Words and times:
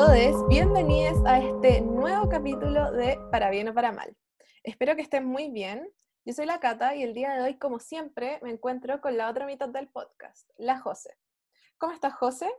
todos, 0.00 0.48
bienvenidos 0.48 1.18
a 1.26 1.40
este 1.40 1.82
nuevo 1.82 2.26
capítulo 2.30 2.90
de 2.90 3.20
Para 3.30 3.50
bien 3.50 3.68
o 3.68 3.74
para 3.74 3.92
mal. 3.92 4.16
Espero 4.62 4.96
que 4.96 5.02
estén 5.02 5.26
muy 5.26 5.50
bien. 5.50 5.92
Yo 6.24 6.32
soy 6.32 6.46
la 6.46 6.58
Cata 6.58 6.94
y 6.94 7.02
el 7.02 7.12
día 7.12 7.34
de 7.34 7.42
hoy, 7.42 7.58
como 7.58 7.78
siempre, 7.80 8.38
me 8.40 8.48
encuentro 8.48 9.02
con 9.02 9.18
la 9.18 9.28
otra 9.28 9.44
mitad 9.44 9.68
del 9.68 9.88
podcast, 9.88 10.48
la 10.56 10.80
José. 10.80 11.18
¿Cómo 11.76 11.92
estás, 11.92 12.14
José? 12.14 12.50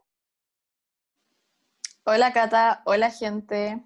Hola, 2.04 2.32
Cata. 2.32 2.84
Hola, 2.86 3.10
gente. 3.10 3.84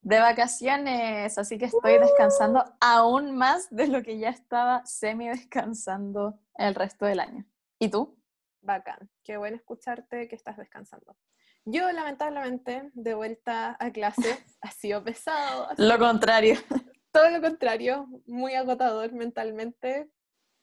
De 0.00 0.18
vacaciones, 0.18 1.38
así 1.38 1.58
que 1.58 1.66
estoy 1.66 2.00
descansando 2.00 2.64
aún 2.80 3.36
más 3.36 3.70
de 3.70 3.86
lo 3.86 4.02
que 4.02 4.18
ya 4.18 4.30
estaba 4.30 4.84
semi 4.86 5.28
descansando 5.28 6.40
el 6.56 6.74
resto 6.74 7.06
del 7.06 7.20
año. 7.20 7.44
¿Y 7.78 7.90
tú? 7.90 8.18
Bacán. 8.60 9.08
Qué 9.22 9.36
bueno 9.36 9.56
escucharte 9.56 10.26
que 10.26 10.34
estás 10.34 10.56
descansando. 10.56 11.16
Yo, 11.64 11.90
lamentablemente, 11.92 12.90
de 12.94 13.14
vuelta 13.14 13.76
a 13.78 13.92
clase, 13.92 14.38
ha 14.60 14.70
sido 14.70 15.02
pesado. 15.04 15.68
Lo 15.76 15.98
contrario. 15.98 16.56
Todo 17.12 17.30
lo 17.30 17.40
contrario, 17.42 18.08
muy 18.26 18.54
agotador 18.54 19.12
mentalmente, 19.12 20.10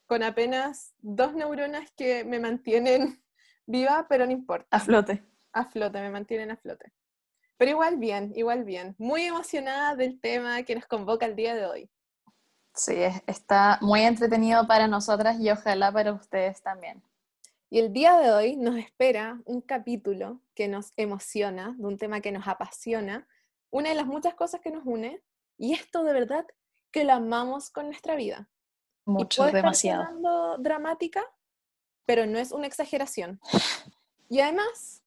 con 0.07 0.23
apenas 0.23 0.95
dos 0.97 1.35
neuronas 1.35 1.91
que 1.91 2.25
me 2.25 2.39
mantienen 2.39 3.23
viva, 3.67 4.07
pero 4.09 4.25
no 4.25 4.31
importa. 4.31 4.67
A 4.75 4.79
flote. 4.79 5.23
A 5.53 5.65
flote, 5.65 6.01
me 6.01 6.09
mantienen 6.09 6.51
a 6.51 6.57
flote. 6.57 6.91
Pero 7.57 7.71
igual 7.71 7.97
bien, 7.97 8.33
igual 8.35 8.63
bien. 8.63 8.95
Muy 8.97 9.23
emocionada 9.23 9.95
del 9.95 10.19
tema 10.19 10.63
que 10.63 10.75
nos 10.75 10.85
convoca 10.85 11.25
el 11.25 11.35
día 11.35 11.53
de 11.53 11.65
hoy. 11.65 11.89
Sí, 12.73 12.95
está 13.27 13.77
muy 13.81 14.01
entretenido 14.01 14.65
para 14.65 14.87
nosotras 14.87 15.39
y 15.39 15.49
ojalá 15.51 15.91
para 15.91 16.13
ustedes 16.13 16.61
también. 16.61 17.03
Y 17.71 17.77
el 17.77 17.93
día 17.93 18.17
de 18.17 18.31
hoy 18.31 18.55
nos 18.55 18.77
espera 18.77 19.41
un 19.45 19.61
capítulo 19.61 20.41
que 20.55 20.67
nos 20.67 20.91
emociona, 20.97 21.75
de 21.77 21.85
un 21.85 21.97
tema 21.99 22.19
que 22.19 22.31
nos 22.31 22.47
apasiona, 22.47 23.27
una 23.69 23.89
de 23.89 23.95
las 23.95 24.07
muchas 24.07 24.33
cosas 24.33 24.59
que 24.61 24.71
nos 24.71 24.83
une, 24.85 25.21
y 25.55 25.73
esto 25.73 26.03
de 26.03 26.13
verdad 26.13 26.47
que 26.91 27.03
lo 27.03 27.13
amamos 27.13 27.69
con 27.69 27.85
nuestra 27.85 28.15
vida. 28.15 28.49
Mucho, 29.05 29.47
y 29.47 29.51
demasiado. 29.51 30.57
dramática, 30.57 31.23
pero 32.05 32.25
no 32.25 32.39
es 32.39 32.51
una 32.51 32.65
exageración. 32.65 33.39
Y 34.29 34.39
además, 34.39 35.03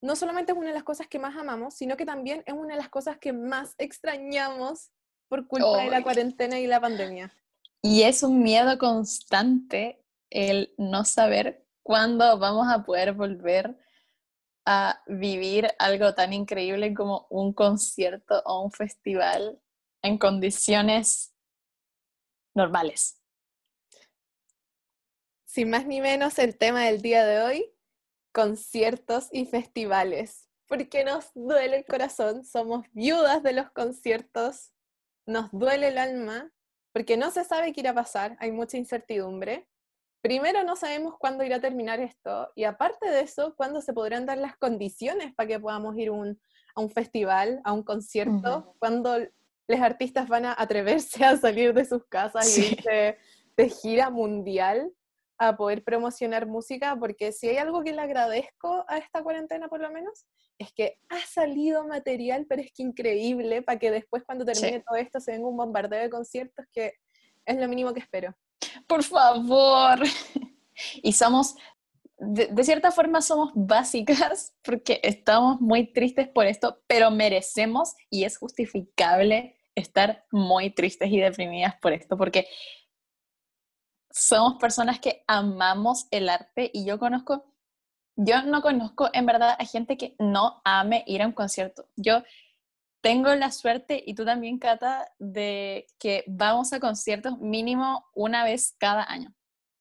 no 0.00 0.16
solamente 0.16 0.52
es 0.52 0.58
una 0.58 0.68
de 0.68 0.74
las 0.74 0.84
cosas 0.84 1.08
que 1.08 1.18
más 1.18 1.36
amamos, 1.36 1.74
sino 1.74 1.98
que 1.98 2.06
también 2.06 2.42
es 2.46 2.54
una 2.54 2.74
de 2.74 2.80
las 2.80 2.88
cosas 2.88 3.18
que 3.18 3.34
más 3.34 3.74
extrañamos 3.76 4.92
por 5.28 5.46
culpa 5.46 5.82
de 5.82 5.90
la 5.90 6.02
cuarentena 6.02 6.58
y 6.58 6.66
la 6.66 6.80
pandemia. 6.80 7.34
Y 7.82 8.02
es 8.02 8.22
un 8.22 8.42
miedo 8.42 8.78
constante 8.78 10.02
el 10.30 10.74
no 10.78 11.04
saber 11.04 11.67
cuándo 11.88 12.38
vamos 12.38 12.68
a 12.70 12.84
poder 12.84 13.14
volver 13.14 13.74
a 14.66 15.02
vivir 15.06 15.70
algo 15.78 16.12
tan 16.12 16.34
increíble 16.34 16.92
como 16.92 17.26
un 17.30 17.54
concierto 17.54 18.42
o 18.44 18.62
un 18.62 18.70
festival 18.70 19.58
en 20.02 20.18
condiciones 20.18 21.34
normales. 22.54 23.22
Sin 25.46 25.70
más 25.70 25.86
ni 25.86 26.02
menos, 26.02 26.38
el 26.38 26.58
tema 26.58 26.84
del 26.84 27.00
día 27.00 27.24
de 27.24 27.40
hoy, 27.40 27.74
conciertos 28.32 29.30
y 29.32 29.46
festivales. 29.46 30.46
Porque 30.66 31.04
nos 31.04 31.30
duele 31.32 31.78
el 31.78 31.86
corazón, 31.86 32.44
somos 32.44 32.84
viudas 32.92 33.42
de 33.42 33.54
los 33.54 33.70
conciertos, 33.70 34.74
nos 35.24 35.50
duele 35.52 35.88
el 35.88 35.96
alma, 35.96 36.52
porque 36.92 37.16
no 37.16 37.30
se 37.30 37.44
sabe 37.44 37.72
qué 37.72 37.80
irá 37.80 37.92
a 37.92 37.94
pasar, 37.94 38.36
hay 38.40 38.52
mucha 38.52 38.76
incertidumbre 38.76 39.66
primero 40.28 40.62
no 40.62 40.76
sabemos 40.76 41.14
cuándo 41.18 41.42
irá 41.42 41.56
a 41.56 41.60
terminar 41.60 42.00
esto 42.00 42.52
y 42.54 42.64
aparte 42.64 43.08
de 43.08 43.22
eso, 43.22 43.54
cuándo 43.56 43.80
se 43.80 43.94
podrán 43.94 44.26
dar 44.26 44.36
las 44.36 44.58
condiciones 44.58 45.34
para 45.34 45.46
que 45.46 45.58
podamos 45.58 45.96
ir 45.96 46.10
a 46.10 46.80
un 46.82 46.90
festival, 46.90 47.62
a 47.64 47.72
un 47.72 47.82
concierto, 47.82 48.74
cuando 48.78 49.16
los 49.16 49.80
artistas 49.80 50.28
van 50.28 50.44
a 50.44 50.54
atreverse 50.58 51.24
a 51.24 51.38
salir 51.38 51.72
de 51.72 51.86
sus 51.86 52.04
casas 52.08 52.58
y 52.58 52.72
irse 52.72 53.16
de 53.56 53.68
gira 53.70 54.10
mundial 54.10 54.92
a 55.38 55.56
poder 55.56 55.82
promocionar 55.82 56.46
música, 56.46 56.94
porque 57.00 57.32
si 57.32 57.48
hay 57.48 57.56
algo 57.56 57.82
que 57.82 57.94
le 57.94 58.02
agradezco 58.02 58.84
a 58.86 58.98
esta 58.98 59.22
cuarentena 59.22 59.68
por 59.68 59.80
lo 59.80 59.90
menos, 59.90 60.26
es 60.58 60.74
que 60.74 60.98
ha 61.08 61.20
salido 61.20 61.86
material, 61.86 62.44
pero 62.46 62.60
es 62.60 62.70
que 62.70 62.82
increíble, 62.82 63.62
para 63.62 63.78
que 63.78 63.90
después 63.90 64.24
cuando 64.24 64.44
termine 64.44 64.84
todo 64.86 64.98
esto 64.98 65.20
se 65.20 65.32
venga 65.32 65.48
un 65.48 65.56
bombardeo 65.56 66.02
de 66.02 66.10
conciertos 66.10 66.66
que 66.70 66.92
es 67.46 67.56
lo 67.56 67.66
mínimo 67.66 67.94
que 67.94 68.00
espero 68.00 68.36
por 68.86 69.02
favor. 69.02 70.00
Y 71.02 71.12
somos, 71.12 71.56
de, 72.18 72.62
cierta 72.62 72.92
forma 72.92 73.20
somos 73.20 73.50
básicas 73.54 74.54
porque 74.62 75.00
estamos 75.02 75.60
muy 75.60 75.92
tristes 75.92 76.28
por 76.28 76.46
esto, 76.46 76.80
pero 76.86 77.10
merecemos 77.10 77.94
y 78.10 78.24
es 78.24 78.38
justificable 78.38 79.56
estar 79.74 80.24
muy 80.30 80.70
tristes 80.70 81.10
y 81.10 81.18
deprimidas 81.18 81.74
por 81.80 81.92
esto 81.92 82.16
porque 82.16 82.46
somos 84.10 84.58
personas 84.58 84.98
que 84.98 85.22
amamos 85.26 86.06
el 86.10 86.28
arte 86.28 86.70
y 86.72 86.84
yo 86.84 86.98
conozco, 86.98 87.44
yo 88.16 88.42
no 88.42 88.62
conozco 88.62 89.08
en 89.12 89.26
verdad 89.26 89.56
a 89.58 89.64
gente 89.64 89.96
que 89.96 90.16
no 90.18 90.60
ame 90.64 91.04
ir 91.06 91.22
a 91.22 91.26
un 91.26 91.32
concierto. 91.32 91.88
Yo 91.94 92.22
tengo 93.00 93.34
la 93.34 93.50
suerte, 93.50 94.02
y 94.04 94.14
tú 94.14 94.24
también, 94.24 94.58
Cata, 94.58 95.10
de 95.18 95.86
que 95.98 96.24
vamos 96.26 96.72
a 96.72 96.80
conciertos 96.80 97.38
mínimo 97.38 98.06
una 98.14 98.44
vez 98.44 98.74
cada 98.78 99.04
año. 99.04 99.34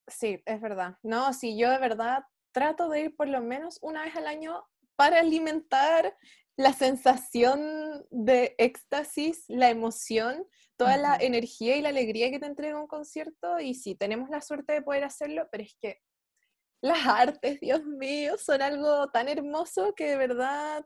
Sí, 0.07 0.41
es 0.45 0.61
verdad. 0.61 0.97
No, 1.03 1.33
sí, 1.33 1.57
yo 1.57 1.69
de 1.69 1.79
verdad 1.79 2.23
trato 2.51 2.89
de 2.89 3.01
ir 3.01 3.15
por 3.15 3.27
lo 3.27 3.41
menos 3.41 3.79
una 3.81 4.03
vez 4.03 4.15
al 4.15 4.27
año 4.27 4.65
para 4.95 5.19
alimentar 5.19 6.15
la 6.55 6.73
sensación 6.73 8.05
de 8.09 8.55
éxtasis, 8.57 9.45
la 9.47 9.69
emoción, 9.69 10.47
toda 10.75 10.97
la 10.97 11.15
energía 11.15 11.75
y 11.75 11.81
la 11.81 11.89
alegría 11.89 12.31
que 12.31 12.39
te 12.39 12.47
entrega 12.47 12.79
un 12.79 12.87
concierto. 12.87 13.59
Y 13.59 13.75
sí, 13.75 13.95
tenemos 13.95 14.29
la 14.29 14.41
suerte 14.41 14.73
de 14.73 14.81
poder 14.81 15.03
hacerlo, 15.03 15.47
pero 15.51 15.63
es 15.63 15.75
que 15.79 16.01
las 16.81 17.05
artes, 17.05 17.59
Dios 17.59 17.83
mío, 17.83 18.37
son 18.37 18.61
algo 18.61 19.09
tan 19.09 19.27
hermoso 19.27 19.93
que 19.95 20.05
de 20.05 20.17
verdad 20.17 20.85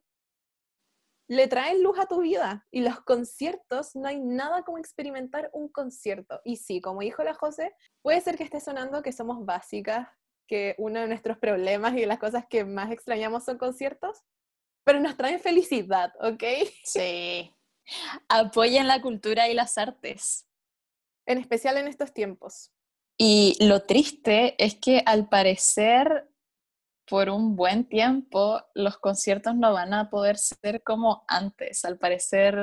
le 1.32 1.48
traen 1.48 1.82
luz 1.82 1.98
a 1.98 2.08
tu 2.08 2.20
vida. 2.20 2.68
Y 2.72 2.82
los 2.82 3.00
conciertos, 3.00 3.96
no 3.96 4.10
hay 4.10 4.20
nada 4.20 4.64
como 4.64 4.78
experimentar 4.78 5.50
un 5.54 5.70
concierto. 5.70 6.42
Y 6.44 6.58
sí, 6.58 6.82
como 6.82 7.00
dijo 7.00 7.24
la 7.24 7.34
José, 7.34 7.74
puede 8.02 8.20
ser 8.20 8.36
que 8.36 8.44
esté 8.44 8.60
sonando 8.60 9.02
que 9.02 9.14
somos 9.14 9.46
básicas, 9.46 10.10
que 10.46 10.76
uno 10.78 11.00
de 11.00 11.08
nuestros 11.08 11.38
problemas 11.38 11.94
y 11.94 12.02
de 12.02 12.06
las 12.06 12.20
cosas 12.20 12.46
que 12.50 12.66
más 12.66 12.92
extrañamos 12.92 13.46
son 13.46 13.58
conciertos, 13.58 14.26
pero 14.84 15.00
nos 15.00 15.16
traen 15.16 15.40
felicidad, 15.40 16.12
¿ok? 16.20 16.44
Sí. 16.84 17.56
Apoyen 18.28 18.90
la 18.90 19.02
cultura 19.02 19.48
y 19.48 19.54
las 19.54 19.78
artes. 19.78 20.50
En 21.26 21.38
especial 21.38 21.78
en 21.78 21.88
estos 21.88 22.14
tiempos. 22.14 22.74
Y 23.18 23.56
lo 23.62 23.84
triste 23.84 24.62
es 24.62 24.76
que 24.76 25.02
al 25.06 25.30
parecer 25.30 26.28
por 27.08 27.30
un 27.30 27.56
buen 27.56 27.88
tiempo 27.88 28.62
los 28.74 28.98
conciertos 28.98 29.56
no 29.56 29.74
van 29.74 29.94
a 29.94 30.10
poder 30.10 30.38
ser 30.38 30.82
como 30.84 31.24
antes. 31.28 31.84
Al 31.86 31.98
parecer, 31.98 32.56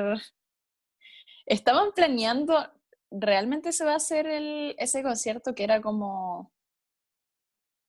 estaban 1.45 1.91
planeando, 1.93 2.71
¿realmente 3.11 3.71
se 3.71 3.85
va 3.85 3.93
a 3.93 3.97
hacer 3.97 4.27
el, 4.27 4.75
ese 4.77 5.03
concierto 5.03 5.53
que 5.53 5.63
era 5.63 5.81
como 5.81 6.51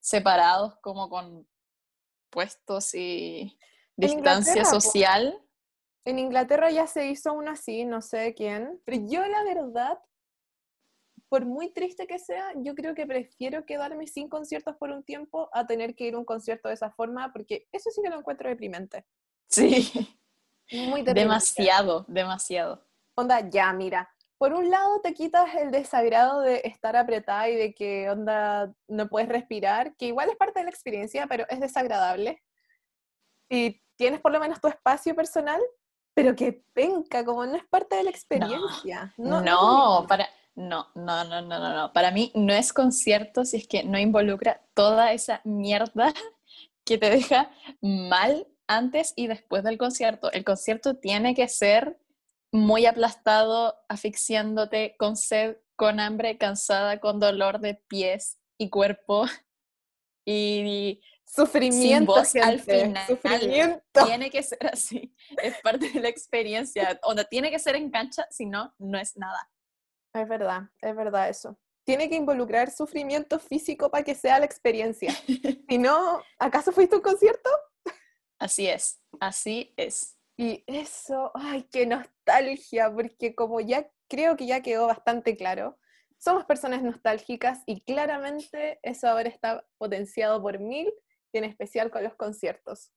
separados, 0.00 0.76
como 0.80 1.08
con 1.08 1.46
puestos 2.30 2.94
y 2.94 3.58
distancia 3.96 4.64
social? 4.64 5.38
En 6.04 6.18
Inglaterra 6.18 6.70
ya 6.70 6.86
se 6.86 7.06
hizo 7.06 7.34
uno 7.34 7.52
así, 7.52 7.84
no 7.84 8.00
sé 8.00 8.34
quién, 8.34 8.80
pero 8.84 9.02
yo 9.06 9.26
la 9.26 9.44
verdad 9.44 9.98
por 11.30 11.46
muy 11.46 11.72
triste 11.72 12.08
que 12.08 12.18
sea, 12.18 12.52
yo 12.56 12.74
creo 12.74 12.94
que 12.96 13.06
prefiero 13.06 13.64
quedarme 13.64 14.08
sin 14.08 14.28
conciertos 14.28 14.76
por 14.76 14.90
un 14.90 15.04
tiempo 15.04 15.48
a 15.52 15.64
tener 15.64 15.94
que 15.94 16.08
ir 16.08 16.14
a 16.14 16.18
un 16.18 16.24
concierto 16.24 16.68
de 16.68 16.74
esa 16.74 16.90
forma, 16.90 17.32
porque 17.32 17.68
eso 17.70 17.88
sí 17.90 18.02
que 18.02 18.10
lo 18.10 18.18
encuentro 18.18 18.48
deprimente. 18.48 19.06
Sí. 19.48 19.90
Muy 20.72 21.02
Demasiado, 21.02 22.04
demasiado. 22.08 22.84
Onda, 23.14 23.48
ya, 23.48 23.72
mira. 23.72 24.12
Por 24.38 24.54
un 24.54 24.70
lado 24.70 25.00
te 25.02 25.14
quitas 25.14 25.54
el 25.54 25.70
desagrado 25.70 26.40
de 26.40 26.62
estar 26.64 26.96
apretada 26.96 27.48
y 27.48 27.56
de 27.56 27.74
que 27.74 28.10
onda 28.10 28.72
no 28.88 29.08
puedes 29.08 29.28
respirar, 29.28 29.94
que 29.96 30.06
igual 30.06 30.30
es 30.30 30.36
parte 30.36 30.60
de 30.60 30.64
la 30.64 30.70
experiencia, 30.70 31.26
pero 31.28 31.44
es 31.48 31.60
desagradable. 31.60 32.42
Y 33.48 33.82
tienes 33.96 34.20
por 34.20 34.32
lo 34.32 34.40
menos 34.40 34.60
tu 34.60 34.66
espacio 34.68 35.14
personal, 35.14 35.60
pero 36.14 36.34
que 36.34 36.64
penca, 36.72 37.24
como 37.24 37.46
no 37.46 37.56
es 37.56 37.66
parte 37.66 37.96
de 37.96 38.04
la 38.04 38.10
experiencia. 38.10 39.12
No, 39.16 39.40
no, 39.42 40.06
para, 40.08 40.28
no, 40.60 40.88
no, 40.94 41.24
no, 41.24 41.40
no, 41.40 41.58
no, 41.58 41.74
no. 41.74 41.92
Para 41.92 42.10
mí 42.10 42.30
no 42.34 42.52
es 42.52 42.72
concierto 42.72 43.44
si 43.44 43.56
es 43.56 43.66
que 43.66 43.82
no 43.82 43.98
involucra 43.98 44.60
toda 44.74 45.12
esa 45.12 45.40
mierda 45.44 46.12
que 46.84 46.98
te 46.98 47.10
deja 47.10 47.50
mal 47.80 48.46
antes 48.66 49.14
y 49.16 49.26
después 49.26 49.64
del 49.64 49.78
concierto. 49.78 50.30
El 50.32 50.44
concierto 50.44 50.96
tiene 50.96 51.34
que 51.34 51.48
ser 51.48 51.98
muy 52.52 52.86
aplastado, 52.86 53.76
asfixiándote 53.88 54.96
con 54.98 55.16
sed, 55.16 55.56
con 55.76 55.98
hambre, 55.98 56.36
cansada, 56.36 57.00
con 57.00 57.20
dolor 57.20 57.60
de 57.60 57.74
pies 57.74 58.38
y 58.58 58.68
cuerpo 58.68 59.24
y 60.26 61.00
Sufrimiento, 61.24 62.12
voz 62.12 62.32
gente. 62.32 62.48
al 62.48 62.60
final. 62.60 63.06
Sufrimiento. 63.06 64.04
Tiene 64.04 64.30
que 64.30 64.42
ser 64.42 64.66
así. 64.66 65.14
Es 65.40 65.56
parte 65.62 65.88
de 65.88 66.00
la 66.00 66.08
experiencia. 66.08 66.98
Onda, 67.04 67.22
tiene 67.22 67.52
que 67.52 67.58
ser 67.60 67.76
en 67.76 67.88
cancha, 67.90 68.26
si 68.30 68.46
no, 68.46 68.74
no 68.78 68.98
es 68.98 69.16
nada. 69.16 69.48
Es 70.12 70.28
verdad, 70.28 70.70
es 70.80 70.96
verdad 70.96 71.28
eso. 71.28 71.58
Tiene 71.84 72.08
que 72.08 72.16
involucrar 72.16 72.70
sufrimiento 72.70 73.38
físico 73.38 73.90
para 73.90 74.04
que 74.04 74.14
sea 74.14 74.38
la 74.38 74.44
experiencia. 74.44 75.12
Si 75.68 75.78
no, 75.78 76.20
¿acaso 76.38 76.72
fuiste 76.72 76.96
a 76.96 76.98
un 76.98 77.02
concierto? 77.02 77.48
Así 78.40 78.66
es, 78.66 79.00
así 79.20 79.72
es. 79.76 80.16
Y 80.36 80.64
eso, 80.66 81.30
ay, 81.34 81.68
qué 81.70 81.86
nostalgia, 81.86 82.92
porque 82.92 83.34
como 83.34 83.60
ya 83.60 83.88
creo 84.08 84.36
que 84.36 84.46
ya 84.46 84.62
quedó 84.62 84.86
bastante 84.88 85.36
claro, 85.36 85.78
somos 86.18 86.44
personas 86.44 86.82
nostálgicas 86.82 87.62
y 87.66 87.82
claramente 87.82 88.80
eso 88.82 89.08
ahora 89.08 89.28
está 89.28 89.64
potenciado 89.78 90.42
por 90.42 90.58
mil 90.58 90.92
y 91.32 91.38
en 91.38 91.44
especial 91.44 91.90
con 91.90 92.02
los 92.02 92.14
conciertos. 92.14 92.92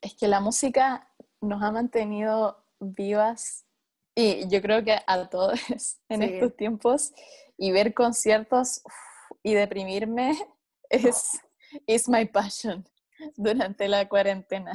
Es 0.00 0.14
que 0.14 0.26
la 0.26 0.40
música 0.40 1.08
nos 1.40 1.62
ha 1.62 1.70
mantenido 1.70 2.66
vivas 2.80 3.66
y 4.14 4.48
yo 4.48 4.60
creo 4.60 4.84
que 4.84 4.98
a 5.06 5.28
todos 5.28 5.58
en 6.08 6.20
Sí. 6.22 6.34
estos 6.34 6.56
tiempos 6.56 7.12
y 7.56 7.72
ver 7.72 7.94
conciertos 7.94 8.82
uf, 8.84 8.94
y 9.42 9.54
deprimirme 9.54 10.36
es 10.90 11.40
is 11.86 12.08
my 12.08 12.26
passion 12.26 12.86
durante 13.36 13.88
la 13.88 14.08
cuarentena. 14.08 14.72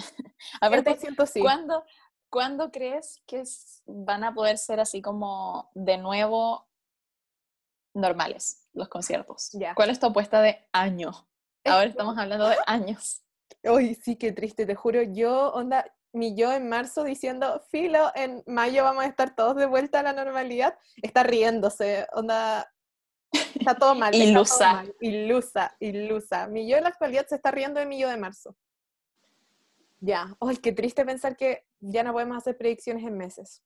Aparte, 0.62 0.98
100% 0.98 1.26
sí. 1.28 1.42
¿cuándo, 1.42 1.84
cuándo 2.30 2.72
crees 2.72 3.22
que 3.28 3.44
van 3.86 4.24
a 4.24 4.34
poder 4.34 4.58
ser 4.58 4.80
así 4.80 5.02
como 5.02 5.70
de 5.76 5.98
nuevo 5.98 6.68
normales 7.94 8.68
los 8.74 8.88
conciertos? 8.90 9.50
Ya. 9.54 9.76
¿Cuál 9.76 9.90
es 9.90 10.00
tu 10.00 10.08
apuesta 10.08 10.42
de 10.42 10.68
año? 10.72 11.12
Ahora 11.66 11.90
estamos 11.90 12.18
hablando 12.18 12.48
de 12.48 12.56
años. 12.66 13.24
Uy, 13.64 13.96
sí, 13.96 14.16
qué 14.16 14.32
triste, 14.32 14.66
te 14.66 14.76
juro. 14.76 15.02
Yo, 15.02 15.52
onda, 15.54 15.86
mi 16.14 16.36
yo 16.36 16.52
en 16.52 16.70
marzo 16.70 17.04
diciendo, 17.04 17.62
filo, 17.70 18.12
en 18.16 18.44
mayo 18.48 18.84
vamos 18.84 19.04
a 19.04 19.08
estar 19.08 19.36
todos 19.36 19.56
de 19.56 19.66
vuelta 19.66 20.00
a 20.00 20.04
la 20.04 20.14
normalidad, 20.14 20.78
está 21.02 21.24
riéndose, 21.24 22.08
onda, 22.14 22.72
está 23.32 23.76
todo 23.76 23.96
mal. 23.96 24.12
todo 24.12 24.22
Ilusa. 24.24 24.74
mal, 24.74 24.96
Ilusa, 25.00 25.76
ilusa. 25.80 26.48
Mi 26.48 26.68
yo 26.68 26.78
en 26.78 26.84
la 26.84 26.90
actualidad 26.90 27.28
se 27.28 27.36
está 27.36 27.52
riendo 27.52 27.80
de 27.80 27.86
mi 27.86 28.00
yo 28.00 28.10
de 28.10 28.18
marzo. 28.18 28.56
Ya, 30.00 30.36
ay, 30.40 30.58
qué 30.58 30.72
triste 30.72 31.06
pensar 31.06 31.36
que 31.36 31.66
ya 31.80 32.04
no 32.04 32.14
podemos 32.14 32.38
hacer 32.38 32.58
predicciones 32.58 33.04
en 33.04 33.18
meses. 33.18 33.64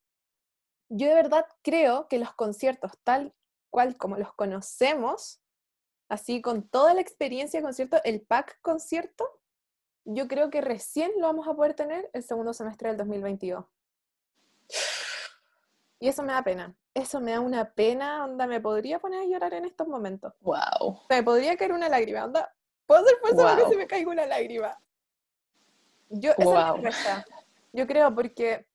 Yo 0.90 1.08
de 1.08 1.16
verdad 1.16 1.46
creo 1.62 2.08
que 2.08 2.20
los 2.20 2.34
conciertos, 2.34 2.92
tal 3.04 3.34
cual 3.70 3.98
como 3.98 4.18
los 4.18 4.34
conocemos, 4.34 5.42
así 6.10 6.42
con 6.42 6.68
toda 6.68 6.94
la 6.94 7.02
experiencia 7.02 7.60
de 7.60 7.64
concierto, 7.64 7.98
el 8.04 8.22
pack 8.22 8.60
concierto, 8.62 9.41
yo 10.06 10.28
creo 10.28 10.50
que 10.50 10.62
recién 10.62 11.12
lo 11.18 11.28
vamos 11.28 11.48
a 11.48 11.54
poder 11.54 11.74
tener 11.74 12.10
el 12.14 12.24
segundo 12.24 12.54
semestre 12.54 12.90
del 12.90 12.98
2022. 12.98 13.66
Y 16.00 16.08
eso 16.08 16.24
me 16.24 16.34
da 16.34 16.44
pena. 16.44 16.76
Eso 16.94 17.22
me 17.22 17.32
da 17.32 17.40
una 17.40 17.72
pena, 17.74 18.26
onda, 18.26 18.48
me 18.48 18.60
podría 18.60 19.00
poner 19.00 19.22
a 19.22 19.26
llorar 19.26 19.54
en 19.54 19.66
estos 19.66 19.88
momentos. 19.88 20.34
Wow. 20.42 21.02
Me 21.10 21.24
podría 21.24 21.56
caer 21.56 21.72
una 21.74 21.88
lágrima, 21.88 22.26
onda. 22.26 22.54
Puedo 22.86 23.02
hacer 23.06 23.18
fuerza 23.22 23.44
para 23.44 23.56
que 23.56 23.62
Wow. 23.64 23.72
se 23.72 23.78
me 23.78 23.88
caiga 23.88 24.12
una 24.12 24.26
lágrima. 24.26 24.78
Yo, 26.10 26.32
esa 26.38 26.74
Wow. 26.74 26.84
Yo 27.74 27.88
creo 27.88 28.14
porque 28.14 28.66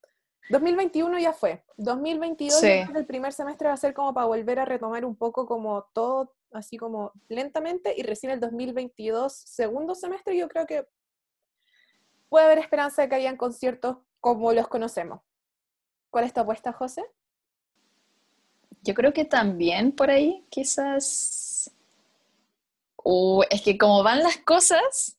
2021 0.49 1.19
ya 1.19 1.33
fue. 1.33 1.63
2022 1.77 2.55
yo 2.55 2.67
Sí. 2.69 2.85
el 2.95 3.05
primer 3.05 3.33
semestre 3.33 3.69
va 3.69 3.75
a 3.75 3.79
ser 3.79 3.93
como 3.93 4.15
para 4.15 4.27
volver 4.27 4.61
a 4.61 4.65
retomar 4.65 5.05
un 5.05 5.17
poco 5.17 5.47
como 5.47 5.83
todo, 5.93 6.33
así 6.53 6.79
como 6.79 7.13
lentamente, 7.29 7.93
y 7.95 8.03
recién 8.05 8.33
el 8.33 8.41
2022, 8.41 9.33
segundo 9.35 9.95
semestre, 9.95 10.37
yo 10.37 10.49
creo 10.49 10.65
que 10.67 10.87
puede 12.29 12.47
haber 12.47 12.59
esperanza 12.59 13.03
de 13.03 13.09
que 13.09 13.15
hayan 13.17 13.37
conciertos 13.37 13.99
como 14.21 14.53
los 14.53 14.69
conocemos. 14.69 15.21
¿Cuál 16.11 16.25
es 16.25 16.33
tu 16.33 16.41
apuesta, 16.41 16.73
José? 16.73 17.05
Yo 18.83 18.95
creo 18.95 19.13
que 19.13 19.25
también 19.25 19.93
por 19.93 20.11
ahí, 20.11 20.47
quizás. 20.49 21.71
Uh, 23.03 23.43
es 23.51 23.63
que 23.63 23.79
como 23.79 24.03
van 24.03 24.23
las 24.23 24.37
cosas, 24.39 25.19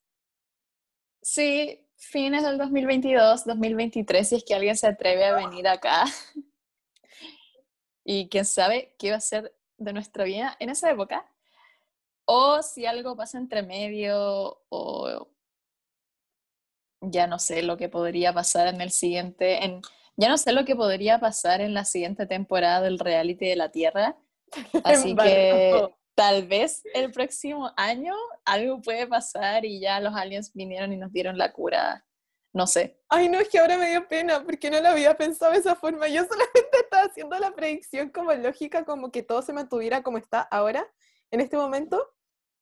sí, 1.22 1.86
fines 1.96 2.44
del 2.44 2.58
2022, 2.58 3.46
2023, 3.46 4.28
si 4.28 4.36
es 4.36 4.44
que 4.44 4.56
alguien 4.56 4.76
se 4.78 4.88
atreve 4.88 5.26
a 5.26 5.36
venir 5.36 5.68
acá. 5.68 6.06
Y 8.10 8.30
quién 8.30 8.46
sabe 8.46 8.96
qué 8.98 9.12
va 9.12 9.18
a 9.18 9.20
ser 9.20 9.54
de 9.78 9.92
nuestra 9.92 10.24
vida 10.24 10.56
en 10.62 10.70
esa 10.70 10.90
época. 10.90 11.30
O 12.24 12.64
si 12.64 12.86
algo 12.86 13.18
pasa 13.18 13.38
entre 13.38 13.64
medio, 13.64 14.62
o 14.70 15.28
ya 17.12 17.28
no 17.28 17.40
sé 17.40 17.64
lo 17.64 17.78
que 17.78 17.90
podría 17.90 18.34
pasar 18.34 18.68
en 18.68 18.82
el 18.82 18.92
siguiente, 18.92 19.64
en, 19.66 19.82
ya 20.16 20.30
no 20.30 20.38
sé 20.38 20.52
lo 20.52 20.66
que 20.66 20.76
podría 20.76 21.20
pasar 21.20 21.62
en 21.62 21.74
la 21.74 21.86
siguiente 21.86 22.26
temporada 22.26 22.82
del 22.82 23.00
reality 23.00 23.48
de 23.48 23.56
la 23.56 23.70
Tierra. 23.72 24.18
Así 24.84 25.16
que 25.16 25.90
tal 26.16 26.48
vez 26.48 26.84
el 26.94 27.12
próximo 27.12 27.72
año 27.78 28.16
algo 28.44 28.82
puede 28.82 29.06
pasar 29.06 29.66
y 29.66 29.80
ya 29.80 30.00
los 30.00 30.16
aliens 30.16 30.52
vinieron 30.54 30.92
y 30.92 30.98
nos 30.98 31.12
dieron 31.12 31.38
la 31.38 31.52
cura. 31.52 32.04
No 32.54 32.66
sé. 32.66 33.00
Ay, 33.08 33.30
no, 33.30 33.40
es 33.40 33.50
que 33.50 33.60
ahora 33.60 33.78
me 33.78 33.92
dio 33.92 34.08
pena 34.08 34.44
porque 34.44 34.72
no 34.72 34.82
lo 34.82 34.88
había 34.88 35.16
pensado 35.16 35.52
de 35.52 35.60
esa 35.60 35.76
forma. 35.76 36.08
Yo 36.08 36.24
solamente 36.24 36.78
estaba 36.82 37.04
haciendo 37.04 37.38
la 37.38 37.52
predicción 37.52 38.10
como 38.10 38.34
lógica, 38.34 38.84
como 38.84 39.12
que 39.12 39.22
todo 39.22 39.44
se 39.44 39.54
mantuviera 39.54 40.02
como 40.02 40.18
está 40.18 40.42
ahora, 40.42 40.84
en 41.30 41.42
este 41.42 41.56
momento. 41.56 42.04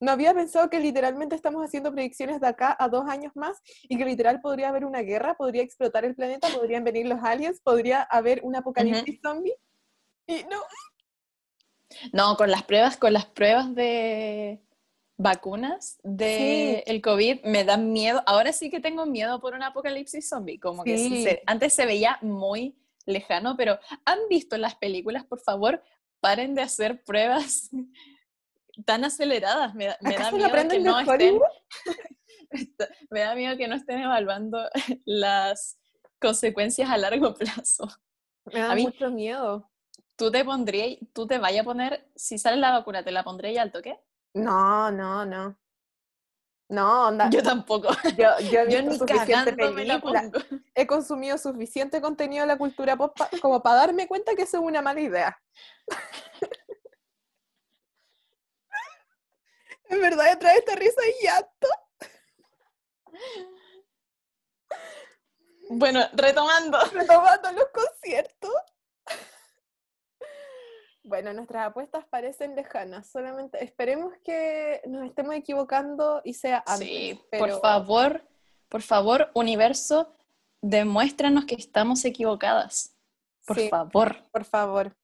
No 0.06 0.12
había 0.12 0.36
pensado 0.36 0.70
que 0.70 0.80
literalmente 0.80 1.36
estamos 1.36 1.64
haciendo 1.66 1.92
predicciones 1.92 2.40
de 2.40 2.46
acá 2.46 2.78
a 2.80 2.88
dos 2.90 3.10
años 3.10 3.32
más 3.36 3.60
y 3.90 3.98
que 3.98 4.06
literal 4.06 4.40
podría 4.40 4.70
haber 4.70 4.86
una 4.86 5.02
guerra, 5.02 5.34
podría 5.34 5.64
explotar 5.64 6.06
el 6.06 6.14
planeta, 6.14 6.48
podrían 6.50 6.84
venir 6.84 7.08
los 7.08 7.24
aliens, 7.24 7.60
podría 7.60 8.04
haber 8.04 8.42
un 8.44 8.56
apocalipsis 8.56 9.20
zombie. 9.20 9.56
Y 10.28 10.44
no, 10.44 10.62
No, 12.14 12.38
con 12.38 12.52
las 12.52 12.62
pruebas, 12.64 12.98
con 12.98 13.14
las 13.14 13.26
pruebas 13.26 13.74
de 13.74 14.62
vacunas 15.18 15.98
de 16.04 16.84
el 16.86 17.02
COVID 17.02 17.44
me 17.46 17.64
dan 17.64 17.92
miedo. 17.92 18.22
Ahora 18.28 18.54
sí 18.54 18.70
que 18.70 18.80
tengo 18.80 19.08
miedo 19.08 19.40
por 19.42 19.56
un 19.56 19.64
apocalipsis 19.64 20.30
zombie. 20.30 20.60
Como 20.60 20.84
que 20.84 20.98
sí 21.00 21.10
Sí. 21.10 21.24
se- 21.24 21.42
antes 21.48 21.74
se 21.74 21.86
veía 21.88 22.20
muy 22.22 22.78
lejano, 23.08 23.56
pero 23.58 23.80
¿han 24.06 24.20
visto 24.30 24.56
las 24.58 24.76
películas? 24.76 25.26
Por 25.26 25.40
favor, 25.40 25.82
paren 26.20 26.54
de 26.54 26.62
hacer 26.62 27.04
pruebas 27.04 27.72
tan 28.86 29.04
aceleradas. 29.06 29.74
Me, 29.76 29.86
da- 29.88 29.98
me 30.02 30.12
da 30.12 30.28
¿acaso 30.28 30.38
lo 30.38 30.48
miedo 30.50 30.70
que 30.70 30.80
no 30.80 31.00
estén, 31.00 31.40
me 33.10 33.20
da 33.22 33.36
miedo 33.36 33.58
que 33.58 33.68
no 33.68 33.76
estén 33.76 34.00
evaluando 34.00 34.60
las 35.06 35.78
consecuencias 36.20 36.90
a 36.90 36.98
largo 36.98 37.34
plazo. 37.36 37.88
Me 38.46 38.60
da 38.60 38.72
A 38.72 38.76
mí- 38.76 38.84
mucho 38.84 39.10
miedo. 39.12 39.72
¿Tú 40.18 40.32
te 40.32 40.46
pondrías, 40.46 40.98
tú 41.14 41.28
te 41.28 41.40
vayas 41.40 41.62
a 41.62 41.66
poner, 41.66 42.10
si 42.16 42.38
sale 42.38 42.56
la 42.58 42.72
vacuna, 42.72 43.04
¿te 43.04 43.12
la 43.12 43.24
pondrías 43.26 43.62
al 43.62 43.72
toque? 43.72 44.00
No, 44.34 44.90
no, 44.92 45.26
no. 45.26 45.58
No, 46.70 47.08
onda. 47.10 47.30
Yo 47.30 47.44
tampoco. 47.44 47.90
Yo, 48.18 48.30
yo 48.50 48.62
he 48.62 48.72
Yo 48.72 48.82
ni 48.82 48.98
cagando 49.00 49.72
me 49.72 49.86
la 49.86 50.00
pongo. 50.02 50.18
he 50.74 50.88
consumido 50.88 51.38
suficiente 51.38 52.02
contenido 52.02 52.42
de 52.44 52.48
la 52.48 52.58
cultura 52.58 52.96
pop 52.98 53.16
pa- 53.16 53.30
como 53.42 53.62
para 53.62 53.76
darme 53.82 54.08
cuenta 54.08 54.34
que 54.36 54.44
eso 54.44 54.58
es 54.58 54.64
una 54.64 54.82
mala 54.82 55.00
idea. 55.02 55.38
En 59.96 60.02
verdad, 60.02 60.26
me 60.30 60.36
trae 60.36 60.58
esta 60.58 60.76
risa 60.76 61.02
y 61.08 61.26
llanto. 61.26 61.68
Bueno, 65.70 66.02
retomando. 66.14 66.78
retomando 66.94 67.52
los 67.54 67.68
conciertos. 67.70 68.52
Bueno, 71.04 71.34
nuestras 71.34 71.68
apuestas 71.68 72.06
parecen 72.10 72.56
lejanas. 72.56 73.08
Solamente 73.10 73.64
esperemos 73.64 74.14
que 74.24 74.82
nos 74.88 75.06
estemos 75.06 75.36
equivocando 75.36 76.22
y 76.24 76.34
sea 76.34 76.64
antes. 76.66 76.88
Sí, 76.88 77.22
pero- 77.30 77.46
por 77.46 77.62
favor, 77.62 78.28
por 78.70 78.82
favor, 78.82 79.32
universo, 79.34 80.16
demuéstranos 80.62 81.46
que 81.46 81.56
estamos 81.56 82.04
equivocadas. 82.06 82.96
Por 83.46 83.58
Sí, 83.60 83.70
favor. 83.70 84.18
por 84.32 84.44
favor. 84.46 84.98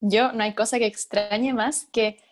Yo 0.00 0.32
no 0.32 0.44
hay 0.44 0.54
cosa 0.54 0.78
que 0.78 0.86
extrañe 0.86 1.52
más 1.54 1.86
que 1.92 2.22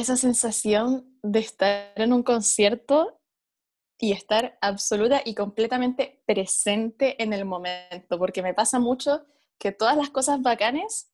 esa 0.00 0.16
sensación 0.16 1.18
de 1.22 1.40
estar 1.40 1.92
en 1.96 2.12
un 2.12 2.22
concierto 2.22 3.20
y 3.98 4.12
estar 4.12 4.58
absoluta 4.60 5.22
y 5.24 5.34
completamente 5.34 6.22
presente 6.26 7.22
en 7.22 7.32
el 7.32 7.44
momento, 7.44 8.18
porque 8.18 8.42
me 8.42 8.54
pasa 8.54 8.78
mucho 8.78 9.24
que 9.58 9.72
todas 9.72 9.96
las 9.96 10.10
cosas 10.10 10.42
bacanes 10.42 11.10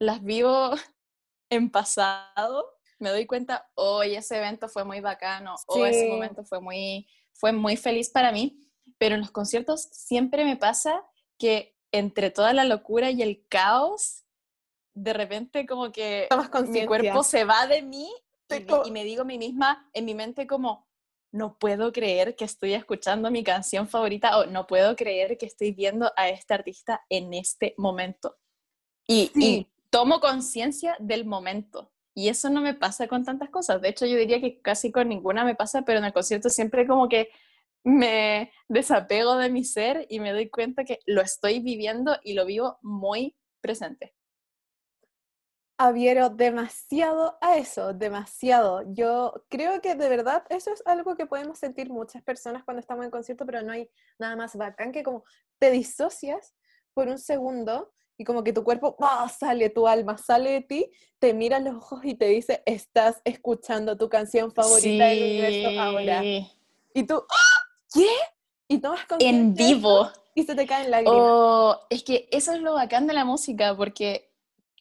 las 0.00 0.22
vivo 0.22 0.70
en 1.50 1.70
pasado, 1.70 2.72
me 2.98 3.10
doy 3.10 3.26
cuenta, 3.26 3.70
hoy 3.74 4.16
ese 4.16 4.38
evento 4.38 4.68
fue 4.68 4.84
muy 4.84 5.00
bacano, 5.00 5.54
o 5.66 5.86
ese 5.86 6.00
Sí. 6.00 6.08
momento 6.08 6.44
fue 6.44 6.60
muy, 6.60 7.06
fue 7.32 7.52
muy 7.52 7.76
feliz 7.76 8.10
para 8.10 8.32
mí, 8.32 8.58
pero 8.98 9.14
en 9.14 9.20
los 9.20 9.30
conciertos 9.30 9.82
siempre 9.92 10.44
me 10.44 10.56
pasa 10.56 11.04
que 11.38 11.76
entre 11.92 12.30
toda 12.30 12.52
la 12.52 12.64
locura 12.64 13.10
y 13.10 13.22
el 13.22 13.46
caos, 13.48 14.24
de 14.94 15.12
repente 15.12 15.66
como 15.66 15.92
que 15.92 16.28
mi 16.68 16.86
cuerpo 16.86 17.22
se 17.22 17.44
va 17.44 17.66
de 17.66 17.82
mí 17.82 18.10
y, 18.48 18.90
me 18.90 19.04
digo 19.04 19.22
a 19.22 19.24
mí 19.24 19.38
misma 19.38 19.88
en 19.92 20.04
mi 20.04 20.14
mente 20.14 20.46
como, 20.46 20.86
no 21.32 21.58
puedo 21.58 21.92
creer 21.92 22.36
que 22.36 22.44
estoy 22.44 22.74
escuchando 22.74 23.30
mi 23.30 23.42
canción 23.42 23.88
favorita 23.88 24.38
o 24.38 24.46
no 24.46 24.66
puedo 24.66 24.94
creer 24.94 25.36
que 25.36 25.46
estoy 25.46 25.72
viendo 25.72 26.12
a 26.16 26.28
este 26.28 26.54
artista 26.54 27.04
en 27.08 27.34
este 27.34 27.74
momento. 27.76 28.36
Y, 29.06 29.32
y 29.34 29.66
tomo 29.90 30.20
conciencia 30.20 30.96
del 31.00 31.24
momento. 31.24 31.90
Y 32.14 32.28
eso 32.28 32.48
no 32.50 32.60
me 32.60 32.74
pasa 32.74 33.08
con 33.08 33.24
tantas 33.24 33.50
cosas. 33.50 33.82
De 33.82 33.88
hecho, 33.88 34.06
yo 34.06 34.16
diría 34.16 34.40
que 34.40 34.60
casi 34.60 34.92
con 34.92 35.08
ninguna 35.08 35.44
me 35.44 35.56
pasa, 35.56 35.82
pero 35.82 35.98
en 35.98 36.04
el 36.04 36.12
concierto 36.12 36.48
siempre 36.48 36.86
como 36.86 37.08
que 37.08 37.30
me 37.82 38.50
desapego 38.68 39.36
de 39.36 39.50
mi 39.50 39.64
ser 39.64 40.06
y 40.08 40.20
me 40.20 40.32
doy 40.32 40.48
cuenta 40.48 40.84
que 40.84 41.00
lo 41.06 41.20
estoy 41.20 41.60
viviendo 41.60 42.16
y 42.22 42.32
lo 42.34 42.46
vivo 42.46 42.78
muy 42.82 43.36
presente. 43.60 44.14
Adhiero 45.76 46.30
demasiado 46.30 47.36
a 47.40 47.56
eso, 47.56 47.92
demasiado. 47.92 48.82
Yo 48.92 49.44
creo 49.48 49.80
que 49.80 49.96
de 49.96 50.08
verdad 50.08 50.44
eso 50.48 50.72
es 50.72 50.82
algo 50.86 51.16
que 51.16 51.26
podemos 51.26 51.58
sentir 51.58 51.90
muchas 51.90 52.22
personas 52.22 52.62
cuando 52.64 52.80
estamos 52.80 53.04
en 53.04 53.10
concierto, 53.10 53.44
pero 53.44 53.62
no 53.62 53.72
hay 53.72 53.90
nada 54.18 54.36
más 54.36 54.54
bacán 54.56 54.92
que 54.92 55.02
como 55.02 55.24
te 55.58 55.70
disocias 55.72 56.54
por 56.92 57.08
un 57.08 57.18
segundo 57.18 57.92
y 58.16 58.24
como 58.24 58.44
que 58.44 58.52
tu 58.52 58.62
cuerpo 58.62 58.96
sale, 59.36 59.70
tu 59.70 59.88
alma 59.88 60.16
sale 60.16 60.50
de 60.50 60.60
ti, 60.60 60.90
te 61.18 61.34
mira 61.34 61.58
los 61.58 61.74
ojos 61.76 62.00
y 62.04 62.14
te 62.14 62.26
dice, 62.26 62.62
estás 62.66 63.20
escuchando 63.24 63.96
tu 63.96 64.08
canción 64.08 64.52
favorita 64.52 65.06
del 65.06 65.22
universo 65.22 65.80
ahora. 65.80 66.22
Y 66.22 67.02
tú, 67.04 67.24
¡Ah! 67.28 67.68
¿qué? 67.92 68.06
Y 68.68 68.78
tomas 68.78 69.00
En 69.18 69.54
vivo. 69.54 70.08
Y 70.36 70.44
se 70.44 70.54
te 70.54 70.66
caen 70.66 70.90
lágrimas. 70.90 71.16
Oh, 71.16 71.80
es 71.90 72.02
que 72.02 72.28
eso 72.30 72.52
es 72.52 72.60
lo 72.60 72.74
bacán 72.74 73.06
de 73.06 73.14
la 73.14 73.24
música, 73.24 73.76
porque 73.76 74.33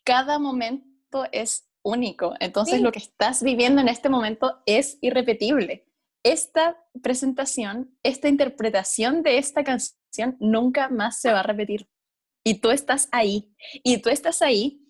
cada 0.04 0.40
momento 0.40 1.26
es 1.32 1.70
único. 1.84 2.34
Entonces 2.40 2.82
lo 2.82 2.92
que 2.92 3.00
estás 3.00 3.44
viviendo 3.44 3.82
en 3.82 3.90
este 3.90 4.10
momento 4.10 4.62
es 4.66 4.98
irrepetible. 5.02 5.86
Esta 6.24 6.78
presentación, 7.02 7.98
esta 8.04 8.30
interpretación 8.30 9.24
de 9.24 9.38
esta 9.38 9.64
canción 9.64 10.38
nunca 10.40 10.90
más 10.90 11.20
se 11.20 11.32
va 11.32 11.42
a 11.42 11.44
repetir 11.44 11.90
y 12.44 12.56
tú 12.56 12.72
estás 12.72 13.08
ahí, 13.12 13.54
y 13.84 14.00
tú 14.00 14.10
estás 14.10 14.42
ahí 14.42 14.82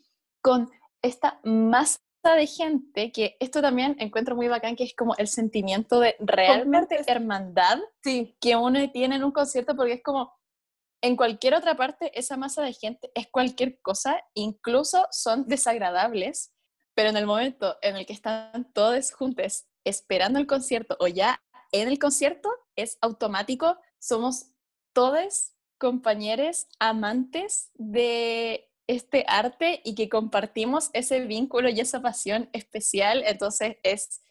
con 0.42 0.70
esta 1.02 1.40
masa 1.44 2.00
de 2.36 2.48
gente 2.48 3.12
que 3.12 3.38
esto 3.40 3.62
también 3.62 3.96
encuentro 4.00 4.36
muy 4.36 4.48
bacán, 4.48 4.76
que 4.76 4.86
es 4.86 4.96
como 4.96 5.16
el 5.18 5.28
sentimiento 5.28 6.00
de 6.00 6.16
realmente 6.20 7.00
hermandad 7.06 7.80
sí. 8.02 8.36
que 8.40 8.56
uno 8.56 8.80
tiene 8.92 9.18
en 9.18 9.24
un 9.24 9.32
concierto, 9.32 9.76
porque 9.76 9.94
es 9.94 10.04
como 10.04 10.34
en 11.04 11.18
cualquier 11.18 11.54
otra 11.54 11.76
parte 11.76 12.18
esa 12.18 12.38
masa 12.38 12.64
de 12.64 12.72
gente 12.72 13.12
es 13.14 13.28
cualquier 13.28 13.78
cosa, 13.82 14.24
incluso 14.34 15.06
son 15.12 15.46
desagradables, 15.48 16.54
pero 16.96 17.10
en 17.10 17.18
el 17.18 17.26
momento 17.26 17.78
en 17.82 17.98
el 17.98 18.06
que 18.06 18.14
están 18.14 18.72
todos 18.74 19.12
juntos 19.12 19.66
esperando 19.84 20.40
el 20.40 20.48
concierto 20.48 20.96
o 21.02 21.08
ya 21.08 21.44
en 21.74 21.90
el 21.90 22.00
concierto, 22.00 22.50
es 22.78 22.98
automático, 23.02 23.78
somos 24.00 24.46
todos 24.94 25.52
compañeros 25.78 26.68
amantes 26.80 27.70
de 27.74 28.72
este 28.88 29.26
arte 29.28 29.82
y 29.84 29.96
que 29.96 30.08
compartimos 30.08 30.90
ese 30.94 31.20
vínculo 31.22 31.68
y 31.68 31.82
esa 31.82 32.02
pasión 32.02 32.50
especial. 32.54 33.24
Entonces, 33.26 33.76
es, 33.84 34.22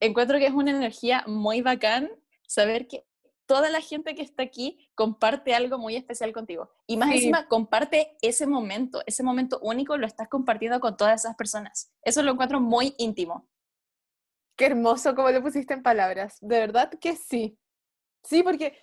encuentro 0.00 0.38
que 0.38 0.46
es 0.46 0.52
una 0.52 0.72
energía 0.72 1.22
muy 1.28 1.62
bacán 1.62 2.10
saber 2.48 2.88
que 2.88 3.04
toda 3.46 3.70
la 3.70 3.80
gente 3.80 4.14
que 4.14 4.22
está 4.22 4.42
aquí 4.42 4.88
comparte 4.94 5.54
algo 5.54 5.78
muy 5.78 5.96
especial 5.96 6.32
contigo. 6.32 6.70
Y 6.86 6.96
más 6.96 7.10
encima, 7.12 7.48
comparte 7.48 8.16
ese 8.22 8.46
momento, 8.46 9.02
ese 9.06 9.22
momento 9.22 9.58
único, 9.62 9.96
lo 9.96 10.06
estás 10.06 10.28
compartiendo 10.28 10.80
con 10.80 10.96
todas 10.96 11.24
esas 11.24 11.36
personas. 11.36 11.92
Eso 12.02 12.22
lo 12.22 12.32
encuentro 12.32 12.60
muy 12.60 12.94
íntimo. 12.98 13.48
Qué 14.56 14.66
hermoso 14.66 15.14
como 15.14 15.30
lo 15.30 15.42
pusiste 15.42 15.74
en 15.74 15.82
palabras. 15.82 16.38
De 16.40 16.58
verdad 16.58 16.90
que 17.00 17.16
sí. 17.16 17.58
Sí, 18.22 18.42
porque 18.42 18.76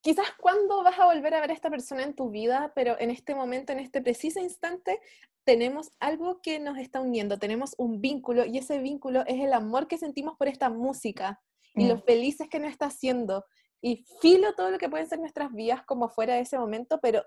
quizás 0.00 0.26
cuándo 0.38 0.82
vas 0.82 0.98
a 0.98 1.06
volver 1.06 1.34
a 1.34 1.40
ver 1.40 1.50
a 1.50 1.54
esta 1.54 1.70
persona 1.70 2.02
en 2.02 2.14
tu 2.14 2.30
vida, 2.30 2.72
pero 2.74 2.98
en 3.00 3.10
este 3.10 3.34
momento, 3.34 3.72
en 3.72 3.80
este 3.80 4.02
preciso 4.02 4.40
instante, 4.40 5.00
tenemos 5.44 5.90
algo 6.00 6.40
que 6.40 6.58
nos 6.58 6.78
está 6.78 7.00
uniendo, 7.00 7.38
tenemos 7.38 7.74
un 7.78 8.00
vínculo 8.00 8.44
y 8.44 8.58
ese 8.58 8.78
vínculo 8.78 9.24
es 9.26 9.40
el 9.40 9.52
amor 9.52 9.88
que 9.88 9.98
sentimos 9.98 10.36
por 10.36 10.48
esta 10.48 10.70
música 10.70 11.40
y 11.74 11.86
lo 11.86 11.96
mm. 11.96 12.02
felices 12.02 12.48
que 12.48 12.60
nos 12.60 12.70
está 12.70 12.86
haciendo. 12.86 13.44
Y 13.84 14.02
filo 14.18 14.54
todo 14.54 14.70
lo 14.70 14.78
que 14.78 14.88
pueden 14.88 15.06
ser 15.06 15.18
nuestras 15.18 15.52
vidas 15.52 15.84
como 15.84 16.08
fuera 16.08 16.36
de 16.36 16.40
ese 16.40 16.58
momento, 16.58 17.00
pero 17.02 17.22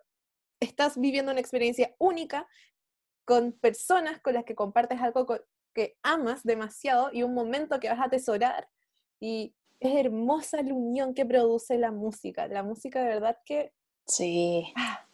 estás 0.60 1.00
viviendo 1.00 1.32
una 1.32 1.40
experiencia 1.40 1.94
única 2.00 2.48
con 3.26 3.52
personas 3.52 4.20
con 4.22 4.34
las 4.34 4.44
que 4.44 4.56
compartes 4.56 5.00
algo 5.00 5.28
que 5.76 6.00
amas 6.02 6.42
demasiado 6.42 7.12
y 7.14 7.22
un 7.22 7.36
momento 7.36 7.80
que 7.80 7.90
vas 7.90 8.00
a 8.00 8.06
atesorar. 8.06 8.68
Y 9.20 9.54
es 9.80 9.96
hermosa 10.04 10.64
la 10.64 10.74
unión 10.74 11.14
que 11.14 11.28
produce 11.28 11.78
la 11.78 11.92
música. 11.92 12.48
La 12.48 12.64
música 12.64 13.04
de 13.04 13.10
verdad 13.10 13.38
que... 13.46 13.72
Sí. 14.08 14.74
Ah, 14.76 15.06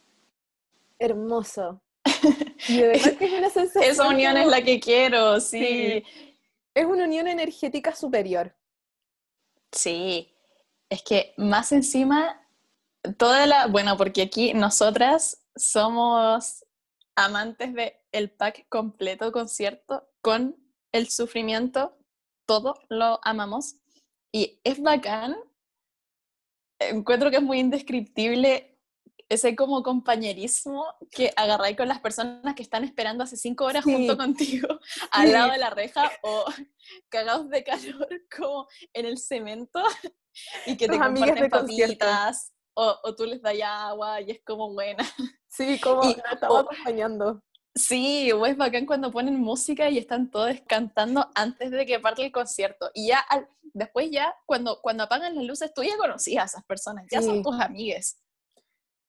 hermoso. 0.98 1.84
Y 2.70 2.78
de 2.78 2.88
verdad 2.88 3.18
que 3.18 3.26
es 3.26 3.34
una 3.34 3.50
sensación... 3.50 3.92
Esa 3.92 4.08
unión 4.08 4.38
es 4.38 4.48
la 4.48 4.62
que 4.62 4.80
quiero, 4.80 5.42
sí. 5.42 6.06
Es 6.74 6.86
una 6.86 7.04
unión 7.04 7.28
energética 7.28 7.94
superior. 7.94 8.56
Sí. 9.74 10.33
Es 10.94 11.02
que 11.02 11.34
más 11.38 11.72
encima, 11.72 12.40
toda 13.18 13.48
la... 13.48 13.66
Bueno, 13.66 13.98
porque 13.98 14.22
aquí 14.22 14.54
nosotras 14.54 15.44
somos 15.56 16.64
amantes 17.16 17.74
de 17.74 18.00
el 18.12 18.30
pack 18.30 18.68
completo 18.70 19.32
concierto 19.32 20.08
con 20.22 20.56
el 20.92 21.10
sufrimiento, 21.10 21.98
todo 22.46 22.76
lo 22.90 23.20
amamos. 23.24 23.78
Y 24.32 24.62
es 24.64 24.80
bacán. 24.80 25.36
Encuentro 26.78 27.32
que 27.32 27.38
es 27.38 27.44
muy 27.44 27.58
indescriptible 27.58 28.80
ese 29.30 29.56
como 29.56 29.82
compañerismo 29.82 30.86
que 31.10 31.34
agarráis 31.36 31.76
con 31.76 31.88
las 31.88 32.02
personas 32.02 32.54
que 32.54 32.62
están 32.62 32.84
esperando 32.84 33.24
hace 33.24 33.36
cinco 33.36 33.66
horas 33.66 33.84
junto 33.84 34.16
contigo 34.16 34.80
al 35.10 35.32
lado 35.32 35.54
de 35.54 35.58
la 35.58 35.72
reja 35.72 36.12
o 36.22 36.46
cagados 37.10 37.50
de 37.50 37.64
calor 37.64 38.08
como 38.30 38.68
en 38.94 39.08
el 39.08 39.18
cemento 39.18 39.82
y 40.66 40.78
que 40.78 40.88
te 40.88 41.00
comparten 41.00 41.50
papitas 41.50 42.54
o, 42.76 42.96
o, 43.04 43.16
tú 43.16 43.26
les 43.26 43.42
das 43.42 43.56
agua 43.62 44.22
y 44.22 44.32
es 44.32 44.42
como 44.46 44.74
buena. 44.74 45.04
Sí, 45.56 45.80
como 45.80 46.04
y, 46.04 46.14
estaba 46.32 46.62
acompañando. 46.62 47.44
Sí, 47.76 48.32
o 48.32 48.44
es 48.48 48.58
bacán 48.58 48.88
cuando 48.88 49.12
ponen 49.12 49.40
música 49.40 49.88
y 49.88 50.00
están 50.00 50.32
todos 50.32 50.56
cantando 50.68 51.30
antes 51.36 51.70
de 51.70 51.86
que 51.86 52.00
parte 52.00 52.26
el 52.26 52.32
concierto. 52.32 52.90
Y 52.96 53.10
ya 53.10 53.24
después 53.74 54.10
ya, 54.10 54.34
cuando, 54.48 54.80
cuando 54.82 55.04
apagan 55.04 55.36
las 55.36 55.44
luces, 55.44 55.72
tú 55.72 55.84
ya 55.84 55.96
conocías 55.98 56.44
a 56.44 56.46
esas 56.46 56.66
personas, 56.66 57.06
ya 57.12 57.22
son 57.22 57.44
tus 57.44 57.60
amigues. 57.60 58.18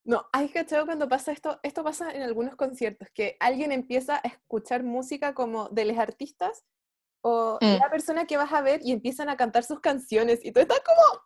No, 0.05 0.27
hay 0.33 0.49
que 0.49 0.67
cuando 0.85 1.09
pasa 1.09 1.33
esto, 1.33 1.59
esto 1.63 1.83
pasa 1.83 2.13
en 2.13 2.23
algunos 2.23 2.57
conciertos, 2.57 3.09
que 3.15 3.39
alguien 3.41 3.73
empieza 3.73 4.17
a 4.17 4.29
escuchar 4.29 4.83
música 4.83 5.33
como 5.33 5.71
de 5.71 5.87
los 5.87 5.97
artistas 5.97 6.63
o 7.27 7.59
mm. 7.61 7.81
la 7.81 7.91
persona 7.91 8.27
que 8.27 8.37
vas 8.37 8.53
a 8.53 8.61
ver 8.61 8.81
y 8.85 8.93
empiezan 8.93 9.31
a 9.31 9.37
cantar 9.37 9.65
sus 9.65 9.81
canciones 9.81 10.41
y 10.45 10.53
tú 10.53 10.61
estás 10.61 10.81
como, 10.81 11.23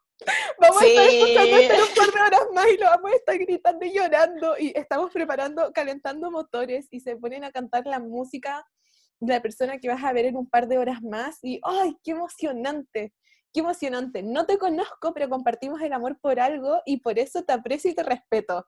Vamos 0.60 0.82
a 0.82 0.86
estar 0.86 1.06
escuchando 1.06 1.56
esto 1.56 1.74
en 1.74 1.80
un 1.80 1.94
par 1.94 2.12
de 2.12 2.20
horas 2.20 2.48
más 2.52 2.66
y 2.66 2.76
lo 2.76 2.86
vamos 2.86 3.12
a 3.12 3.16
estar 3.16 3.38
gritando 3.38 3.86
y 3.86 3.92
llorando 3.92 4.58
y 4.58 4.72
estamos 4.76 5.12
preparando, 5.12 5.72
calentando 5.72 6.30
motores 6.30 6.88
y 6.90 7.00
se 7.00 7.16
ponen 7.16 7.44
a 7.44 7.52
cantar 7.52 7.86
la 7.86 8.00
música 8.00 8.66
de 9.20 9.34
la 9.34 9.42
persona 9.42 9.78
que 9.78 9.88
vas 9.88 10.02
a 10.02 10.12
ver 10.12 10.26
en 10.26 10.36
un 10.36 10.48
par 10.48 10.66
de 10.66 10.78
horas 10.78 11.02
más 11.02 11.38
y 11.42 11.60
¡ay, 11.62 11.96
qué 12.02 12.12
emocionante! 12.12 13.12
Qué 13.52 13.60
emocionante. 13.60 14.22
No 14.22 14.44
te 14.44 14.58
conozco, 14.58 15.14
pero 15.14 15.28
compartimos 15.30 15.80
el 15.80 15.92
amor 15.92 16.18
por 16.20 16.38
algo 16.38 16.82
y 16.84 16.98
por 16.98 17.18
eso 17.18 17.44
te 17.44 17.54
aprecio 17.54 17.90
y 17.90 17.94
te 17.94 18.02
respeto. 18.02 18.66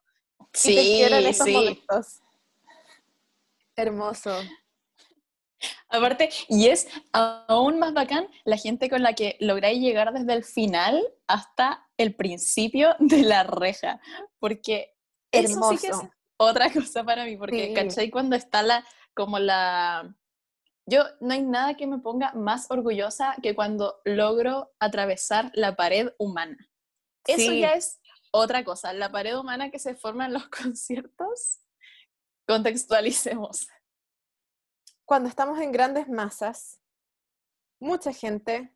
Sí, 0.55 0.73
y 0.73 0.77
te 0.77 0.83
quiero 0.83 1.17
en 1.17 1.27
estos 1.27 1.49
momentos. 1.49 2.21
Hermoso. 3.77 4.33
Aparte, 5.91 6.31
y 6.49 6.69
es 6.69 6.87
aún 7.13 7.81
más 7.81 7.93
bacán 7.93 8.29
la 8.45 8.57
gente 8.57 8.89
con 8.89 9.03
la 9.03 9.15
que 9.15 9.37
lográis 9.41 9.81
llegar 9.81 10.13
desde 10.13 10.33
el 10.35 10.45
final 10.45 11.03
hasta 11.27 11.89
el 11.97 12.15
principio 12.15 12.95
de 13.01 13.23
la 13.23 13.43
reja, 13.43 14.01
porque 14.39 14.97
eso 15.33 15.71
sí 15.71 15.79
que 15.79 15.89
es 15.89 16.01
otra 16.37 16.73
cosa 16.73 17.03
para 17.03 17.25
mí, 17.25 17.37
porque 17.37 17.75
¿cachai? 17.75 18.09
Cuando 18.11 18.37
está 18.37 18.63
la, 18.63 18.87
como 19.15 19.39
la... 19.41 20.17
Yo 20.87 21.05
no 21.21 21.35
hay 21.35 21.43
nada 21.43 21.75
que 21.75 21.87
me 21.87 21.99
ponga 21.99 22.33
más 22.35 22.71
orgullosa 22.71 23.37
que 23.43 23.55
cuando 23.55 24.01
logro 24.05 24.73
atravesar 24.79 25.51
la 25.55 25.77
pared 25.77 26.11
humana. 26.19 26.57
Eso 27.27 27.53
ya 27.53 27.75
es 27.75 28.01
otra 28.33 28.65
cosa, 28.65 28.93
la 28.93 29.11
pared 29.11 29.37
humana 29.37 29.71
que 29.71 29.81
se 29.81 29.97
forma 29.97 30.27
en 30.27 30.35
los 30.35 30.49
conciertos, 30.49 31.61
contextualicemos 32.47 33.67
cuando 35.11 35.29
estamos 35.29 35.59
en 35.59 35.73
grandes 35.73 36.09
masas, 36.09 36.81
mucha 37.81 38.13
gente, 38.13 38.73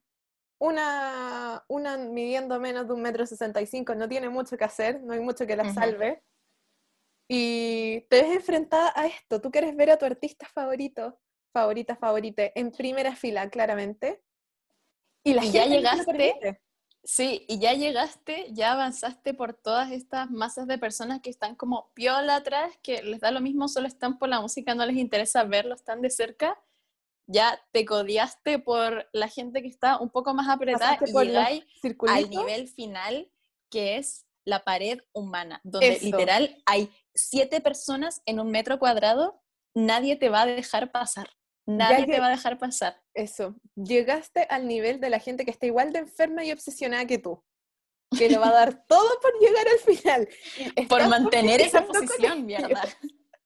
una, 0.59 1.65
una 1.69 1.97
midiendo 1.97 2.59
menos 2.59 2.89
de 2.89 2.95
un 2.95 3.03
metro 3.03 3.25
sesenta 3.25 3.63
y 3.63 3.67
cinco, 3.67 3.95
no 3.95 4.09
tiene 4.09 4.29
mucho 4.29 4.57
que 4.57 4.65
hacer, 4.65 5.01
no 5.01 5.13
hay 5.13 5.21
mucho 5.21 5.47
que 5.47 5.55
la 5.55 5.73
salve, 5.73 6.25
y 7.31 8.01
te 8.11 8.23
ves 8.23 8.35
enfrentada 8.35 8.93
a 8.97 9.07
esto. 9.07 9.41
Tú 9.41 9.53
quieres 9.53 9.77
ver 9.77 9.93
a 9.93 9.97
tu 9.97 10.07
artista 10.07 10.49
favorito, 10.53 11.21
favorita, 11.53 11.95
favorita, 11.95 12.43
en 12.57 12.73
primera 12.73 13.15
fila, 13.15 13.49
claramente. 13.49 14.21
Y, 15.23 15.35
la 15.35 15.45
ya 15.45 15.67
llegaste. 15.67 16.61
Sí, 17.05 17.45
y 17.49 17.59
ya 17.59 17.75
llegaste, 17.75 18.47
ya 18.51 18.73
avanzaste 18.73 19.35
por 19.35 19.53
todas 19.53 19.93
estas 19.93 20.31
masas 20.31 20.67
de 20.67 20.79
personas 20.79 21.21
que 21.21 21.29
están 21.29 21.55
como 21.55 21.93
piola 21.93 22.37
atrás, 22.37 22.73
que 22.83 23.03
les 23.03 23.21
da 23.21 23.31
lo 23.31 23.43
mismo, 23.43 23.69
solo 23.69 23.87
están 23.87 24.19
por 24.19 24.31
la 24.31 24.41
música, 24.41 24.75
no 24.75 24.87
les 24.87 24.97
interesa 24.97 25.45
verlo, 25.45 25.75
están 25.75 26.01
de 26.01 26.09
cerca. 26.09 26.59
Ya 27.27 27.61
te 27.73 27.85
codiaste 27.85 28.59
por 28.59 29.07
la 29.13 29.29
gente 29.29 29.61
que 29.61 29.69
está 29.69 29.99
un 29.99 30.09
poco 30.09 30.33
más 30.33 30.49
apretada 30.49 30.99
y 31.07 31.13
llegáis 31.13 31.65
al 32.09 32.31
nivel 32.31 32.69
final, 32.69 33.31
que 33.71 33.99
es 33.99 34.27
la 34.47 34.65
pared 34.65 35.01
humana, 35.13 35.61
donde 35.63 35.99
literal 36.01 36.63
hay 36.65 36.91
siete 37.15 37.61
personas 37.61 38.23
en 38.25 38.41
un 38.41 38.51
metro 38.51 38.79
cuadrado, 38.79 39.43
nadie 39.75 40.17
te 40.17 40.31
va 40.31 40.43
a 40.43 40.47
dejar 40.47 40.91
pasar. 40.91 41.29
Nadie 41.67 42.07
te 42.07 42.21
va 42.21 42.27
a 42.27 42.31
dejar 42.31 42.59
pasar. 42.59 43.03
Eso. 43.15 43.55
Llegaste 43.75 44.47
al 44.51 44.69
nivel 44.69 45.01
de 45.01 45.11
la 45.11 45.19
gente 45.19 45.45
que 45.45 45.51
está 45.51 45.67
igual 45.67 45.93
de 45.93 46.01
enferma 46.01 46.45
y 46.45 46.53
obsesionada 46.53 47.07
que 47.07 47.19
tú. 47.19 47.43
Que 48.17 48.29
le 48.29 48.39
va 48.39 48.49
a 48.49 48.53
dar 48.53 48.85
todo 48.89 49.09
por 49.21 49.33
llegar 49.41 49.67
al 49.67 49.79
final. 49.79 50.29
Por 50.89 51.09
mantener 51.09 51.61
esa 51.61 51.87
posición, 51.87 52.47
mierda. 52.47 52.83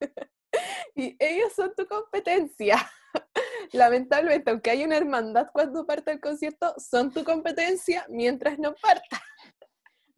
Y 0.94 1.16
ellos 1.18 1.52
son 1.54 1.72
tu 1.76 1.86
competencia. 1.86 2.90
Lamentablemente, 3.72 4.50
aunque 4.50 4.70
hay 4.70 4.84
una 4.84 4.96
hermandad 4.96 5.48
cuando 5.52 5.86
parte 5.86 6.10
el 6.10 6.20
concierto, 6.20 6.74
son 6.78 7.12
tu 7.12 7.22
competencia 7.22 8.04
mientras 8.08 8.58
no 8.58 8.74
parta. 8.74 9.22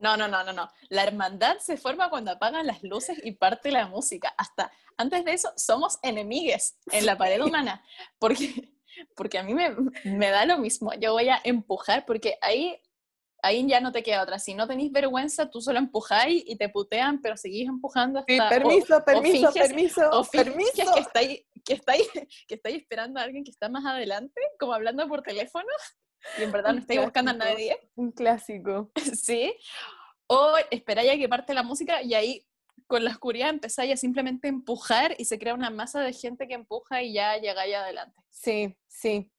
No, 0.01 0.17
no, 0.17 0.27
no, 0.29 0.43
no, 0.43 0.53
no. 0.53 0.71
La 0.89 1.05
hermandad 1.05 1.59
se 1.59 1.77
forma 1.77 2.09
cuando 2.09 2.33
apagan 2.33 2.67
las 2.67 2.83
luces 2.83 3.19
y 3.23 3.33
parte 3.33 3.71
la 3.71 3.87
música. 3.87 4.35
Hasta 4.37 4.73
antes 4.97 5.25
de 5.25 5.33
eso, 5.33 5.53
somos 5.57 5.99
enemigues 6.03 6.79
en 6.91 7.07
la 7.07 7.17
pared 7.17 7.41
humana. 7.43 7.85
Porque, 8.19 8.73
porque 9.15 9.39
a 9.39 9.43
mí 9.43 9.55
me, 9.55 9.77
me 10.05 10.31
da 10.31 10.47
lo 10.47 10.59
mismo. 10.59 10.93
Yo 10.95 11.13
voy 11.13 11.29
a 11.29 11.41
empujar, 11.45 12.07
porque 12.07 12.39
ahí, 12.41 12.81
ahí 13.43 13.67
ya 13.69 13.81
no 13.81 13.93
te 13.93 14.03
queda 14.03 14.23
otra. 14.23 14.39
Si 14.39 14.55
no 14.55 14.67
tenéis 14.67 14.91
vergüenza, 14.91 15.51
tú 15.51 15.61
solo 15.61 15.79
empujáis 15.79 16.43
y 16.47 16.57
te 16.57 16.71
putean, 16.71 17.21
pero 17.21 17.37
seguís 17.37 17.69
empujando 17.69 18.21
hasta... 18.21 18.33
Sí, 18.33 18.41
permiso, 18.49 19.05
permiso, 19.05 19.53
permiso, 19.53 20.11
o 20.13 20.25
permiso. 20.25 20.95
que 20.95 21.01
estáis, 21.01 21.45
que, 21.63 21.73
estáis, 21.75 22.09
que 22.49 22.55
estáis 22.55 22.77
esperando 22.77 23.21
a 23.21 23.23
alguien 23.25 23.45
que 23.45 23.51
está 23.51 23.69
más 23.69 23.85
adelante, 23.85 24.41
como 24.59 24.73
hablando 24.73 25.07
por 25.09 25.23
teléfono 25.23 25.69
y 26.39 26.43
en 26.43 26.53
verdad 26.53 26.73
no 26.73 26.81
estáis 26.81 27.01
buscando 27.01 27.31
a 27.31 27.35
nadie. 27.35 27.79
Un 27.95 28.13
clásico. 28.13 28.91
Sí. 29.15 29.55
O 30.27 30.55
esperáis 30.71 31.11
a 31.11 31.17
que 31.17 31.29
parte 31.29 31.55
la 31.55 31.65
música 31.65 32.03
y 32.03 32.15
ahí 32.15 32.47
con 32.87 33.05
la 33.05 33.11
oscuridad 33.11 33.51
empezáis 33.51 33.93
a 33.93 33.97
simplemente 33.97 34.49
empujar 34.49 35.15
y 35.19 35.25
se 35.25 35.39
crea 35.39 35.55
una 35.55 35.71
masa 35.71 36.01
de 36.01 36.13
gente 36.13 36.47
que 36.47 36.55
empuja 36.55 37.03
y 37.03 37.15
ya 37.15 37.37
llegáis 37.37 37.75
adelante. 37.75 38.21
Sí, 38.31 38.77
sí. 38.87 39.31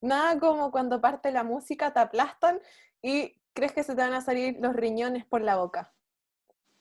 Nada 0.00 0.38
como 0.38 0.70
cuando 0.70 1.00
parte 1.00 1.32
la 1.32 1.42
música, 1.42 1.92
te 1.92 2.00
aplastan 2.00 2.60
y 3.02 3.34
crees 3.52 3.72
que 3.72 3.82
se 3.82 3.94
te 3.94 4.02
van 4.02 4.14
a 4.14 4.20
salir 4.20 4.56
los 4.60 4.74
riñones 4.74 5.24
por 5.24 5.42
la 5.42 5.56
boca. 5.56 5.92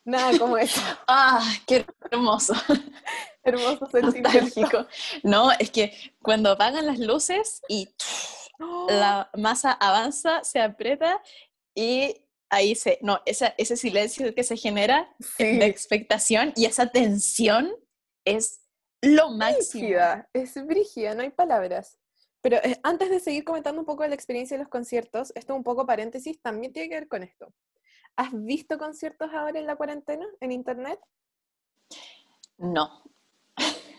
Nada 0.03 0.37
como 0.37 0.57
eso. 0.57 0.81
¡Ah, 1.07 1.41
qué 1.65 1.85
hermoso! 2.11 2.53
hermoso 3.43 3.85
sentimiento. 3.87 4.87
No, 5.23 5.51
es 5.51 5.71
que 5.71 5.93
cuando 6.21 6.51
apagan 6.51 6.85
las 6.85 6.99
luces 6.99 7.61
y 7.67 7.89
la 8.59 9.29
masa 9.37 9.71
avanza, 9.71 10.43
se 10.43 10.59
aprieta 10.59 11.21
y 11.75 12.25
ahí 12.49 12.75
se, 12.75 12.99
no, 13.01 13.21
esa, 13.25 13.53
ese 13.57 13.77
silencio 13.77 14.33
que 14.33 14.43
se 14.43 14.57
genera 14.57 15.13
de 15.37 15.65
expectación 15.65 16.53
y 16.55 16.65
esa 16.65 16.87
tensión 16.87 17.71
es 18.25 18.61
lo 19.01 19.31
máximo. 19.31 19.89
es 20.33 20.65
brígida, 20.65 21.13
no 21.15 21.21
hay 21.21 21.29
palabras. 21.29 21.99
Pero 22.41 22.57
eh, 22.57 22.79
antes 22.83 23.09
de 23.09 23.19
seguir 23.19 23.43
comentando 23.43 23.81
un 23.81 23.85
poco 23.85 24.03
de 24.03 24.09
la 24.09 24.15
experiencia 24.15 24.57
de 24.57 24.63
los 24.63 24.69
conciertos, 24.69 25.31
esto 25.35 25.55
un 25.55 25.63
poco 25.63 25.85
paréntesis, 25.85 26.41
también 26.41 26.71
tiene 26.71 26.89
que 26.89 26.95
ver 26.95 27.07
con 27.07 27.23
esto. 27.23 27.53
¿Has 28.15 28.29
visto 28.33 28.77
conciertos 28.77 29.31
ahora 29.33 29.59
en 29.59 29.67
la 29.67 29.75
cuarentena, 29.75 30.25
en 30.39 30.51
internet? 30.51 30.99
No. 32.57 33.03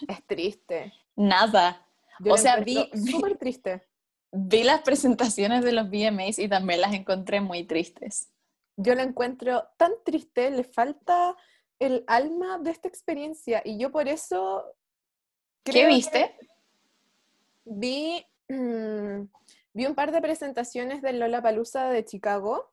Es 0.08 0.24
triste. 0.26 0.92
Nada. 1.16 1.86
o 2.28 2.36
sea, 2.36 2.60
vi... 2.60 2.90
Súper 3.10 3.36
triste. 3.36 3.87
Vi 4.30 4.62
las 4.62 4.82
presentaciones 4.82 5.64
de 5.64 5.72
los 5.72 5.88
VMAs 5.88 6.38
y 6.38 6.48
también 6.48 6.80
las 6.80 6.92
encontré 6.92 7.40
muy 7.40 7.64
tristes. 7.64 8.28
Yo 8.76 8.94
la 8.94 9.02
encuentro 9.02 9.64
tan 9.76 9.92
triste, 10.04 10.50
le 10.50 10.64
falta 10.64 11.36
el 11.78 12.04
alma 12.06 12.58
de 12.58 12.70
esta 12.70 12.88
experiencia 12.88 13.62
y 13.64 13.78
yo 13.78 13.90
por 13.90 14.08
eso... 14.08 14.64
¿Qué 15.64 15.86
viste? 15.86 16.34
Vi, 17.64 18.24
vi 18.48 19.86
un 19.86 19.94
par 19.94 20.12
de 20.12 20.20
presentaciones 20.20 21.02
del 21.02 21.18
Lollapalooza 21.18 21.90
de 21.90 22.04
Chicago. 22.04 22.70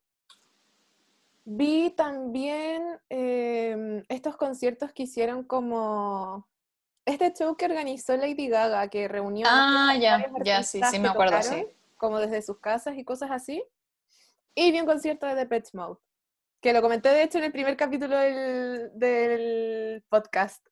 Vi 1.43 1.91
también 1.91 2.99
em, 3.09 4.03
estos 4.09 4.35
conciertos 4.37 4.91
que 4.93 5.03
hicieron 5.03 5.43
como 5.43 6.47
este 7.05 7.33
show 7.33 7.55
que 7.55 7.65
organizó 7.65 8.17
Lady 8.17 8.47
Gaga, 8.47 8.87
que 8.87 9.07
reunió 9.07 9.47
ah, 9.49 9.95
ya, 9.99 10.25
ya, 10.43 10.63
sí, 10.63 10.81
sí 10.89 10.99
me 10.99 11.09
acuerdo, 11.09 11.41
sí. 11.41 11.67
Como 11.97 12.19
desde 12.19 12.41
sus 12.41 12.59
casas 12.59 12.97
y 12.97 13.03
cosas 13.03 13.31
así. 13.31 13.63
Y 14.55 14.71
vi 14.71 14.79
un 14.79 14.85
concierto 14.85 15.25
de 15.25 15.35
The 15.35 15.45
Pet 15.45 15.69
Mode, 15.73 15.99
que 16.61 16.73
lo 16.73 16.81
comenté 16.81 17.09
de 17.09 17.23
hecho 17.23 17.37
en 17.37 17.45
el 17.45 17.51
primer 17.51 17.77
capítulo 17.77 18.17
del, 18.17 18.91
del 18.93 20.03
podcast. 20.09 20.65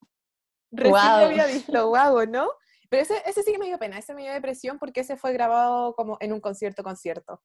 Recién 0.72 0.94
lo 0.94 1.26
había 1.26 1.46
visto, 1.46 1.88
guau, 1.88 2.26
¿no? 2.26 2.50
Pero 2.90 3.04
ese, 3.04 3.22
ese 3.26 3.44
sí 3.44 3.52
que 3.52 3.60
me 3.60 3.66
dio 3.66 3.78
pena, 3.78 3.98
ese 3.98 4.14
me 4.14 4.24
dio 4.24 4.34
depresión 4.34 4.80
porque 4.80 5.02
ese 5.02 5.18
fue 5.18 5.34
grabado 5.34 5.94
como 5.96 6.18
en 6.20 6.34
un 6.34 6.42
concierto-concierto. 6.42 7.42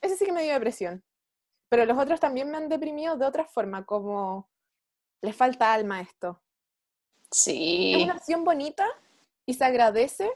Ese 0.00 0.16
sí 0.16 0.24
que 0.24 0.32
me 0.32 0.42
dio 0.42 0.54
depresión. 0.54 1.04
Pero 1.68 1.84
los 1.84 1.98
otros 1.98 2.20
también 2.20 2.50
me 2.50 2.56
han 2.56 2.68
deprimido 2.68 3.16
de 3.16 3.26
otra 3.26 3.44
forma, 3.44 3.84
como 3.84 4.48
les 5.20 5.34
falta 5.34 5.74
alma 5.74 5.98
a 5.98 6.00
esto. 6.02 6.42
Sí. 7.30 7.94
Es 7.96 8.04
una 8.04 8.14
acción 8.14 8.44
bonita 8.44 8.86
y 9.46 9.54
se 9.54 9.64
agradece, 9.64 10.30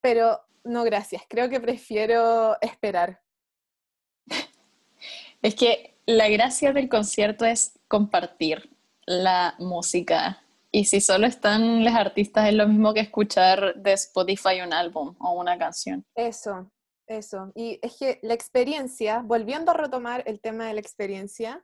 pero 0.00 0.40
no 0.64 0.84
gracias. 0.84 1.22
Creo 1.28 1.48
que 1.48 1.60
prefiero 1.60 2.56
esperar. 2.60 3.22
Es 5.42 5.56
que 5.56 5.96
la 6.06 6.28
gracia 6.28 6.72
del 6.72 6.88
concierto 6.88 7.44
es 7.44 7.78
compartir 7.88 8.70
la 9.06 9.54
música. 9.58 10.42
Y 10.70 10.86
si 10.86 11.00
solo 11.00 11.26
están 11.26 11.84
los 11.84 11.94
artistas 11.94 12.48
es 12.48 12.54
lo 12.54 12.66
mismo 12.66 12.94
que 12.94 13.00
escuchar 13.00 13.74
de 13.74 13.92
Spotify 13.92 14.60
un 14.64 14.72
álbum 14.72 15.14
o 15.18 15.32
una 15.32 15.58
canción. 15.58 16.04
Eso, 16.14 16.70
eso. 17.06 17.52
Y 17.54 17.78
es 17.82 17.96
que 17.98 18.20
la 18.22 18.34
experiencia, 18.34 19.22
volviendo 19.24 19.72
a 19.72 19.74
retomar 19.74 20.22
el 20.26 20.40
tema 20.40 20.66
de 20.66 20.74
la 20.74 20.80
experiencia, 20.80 21.62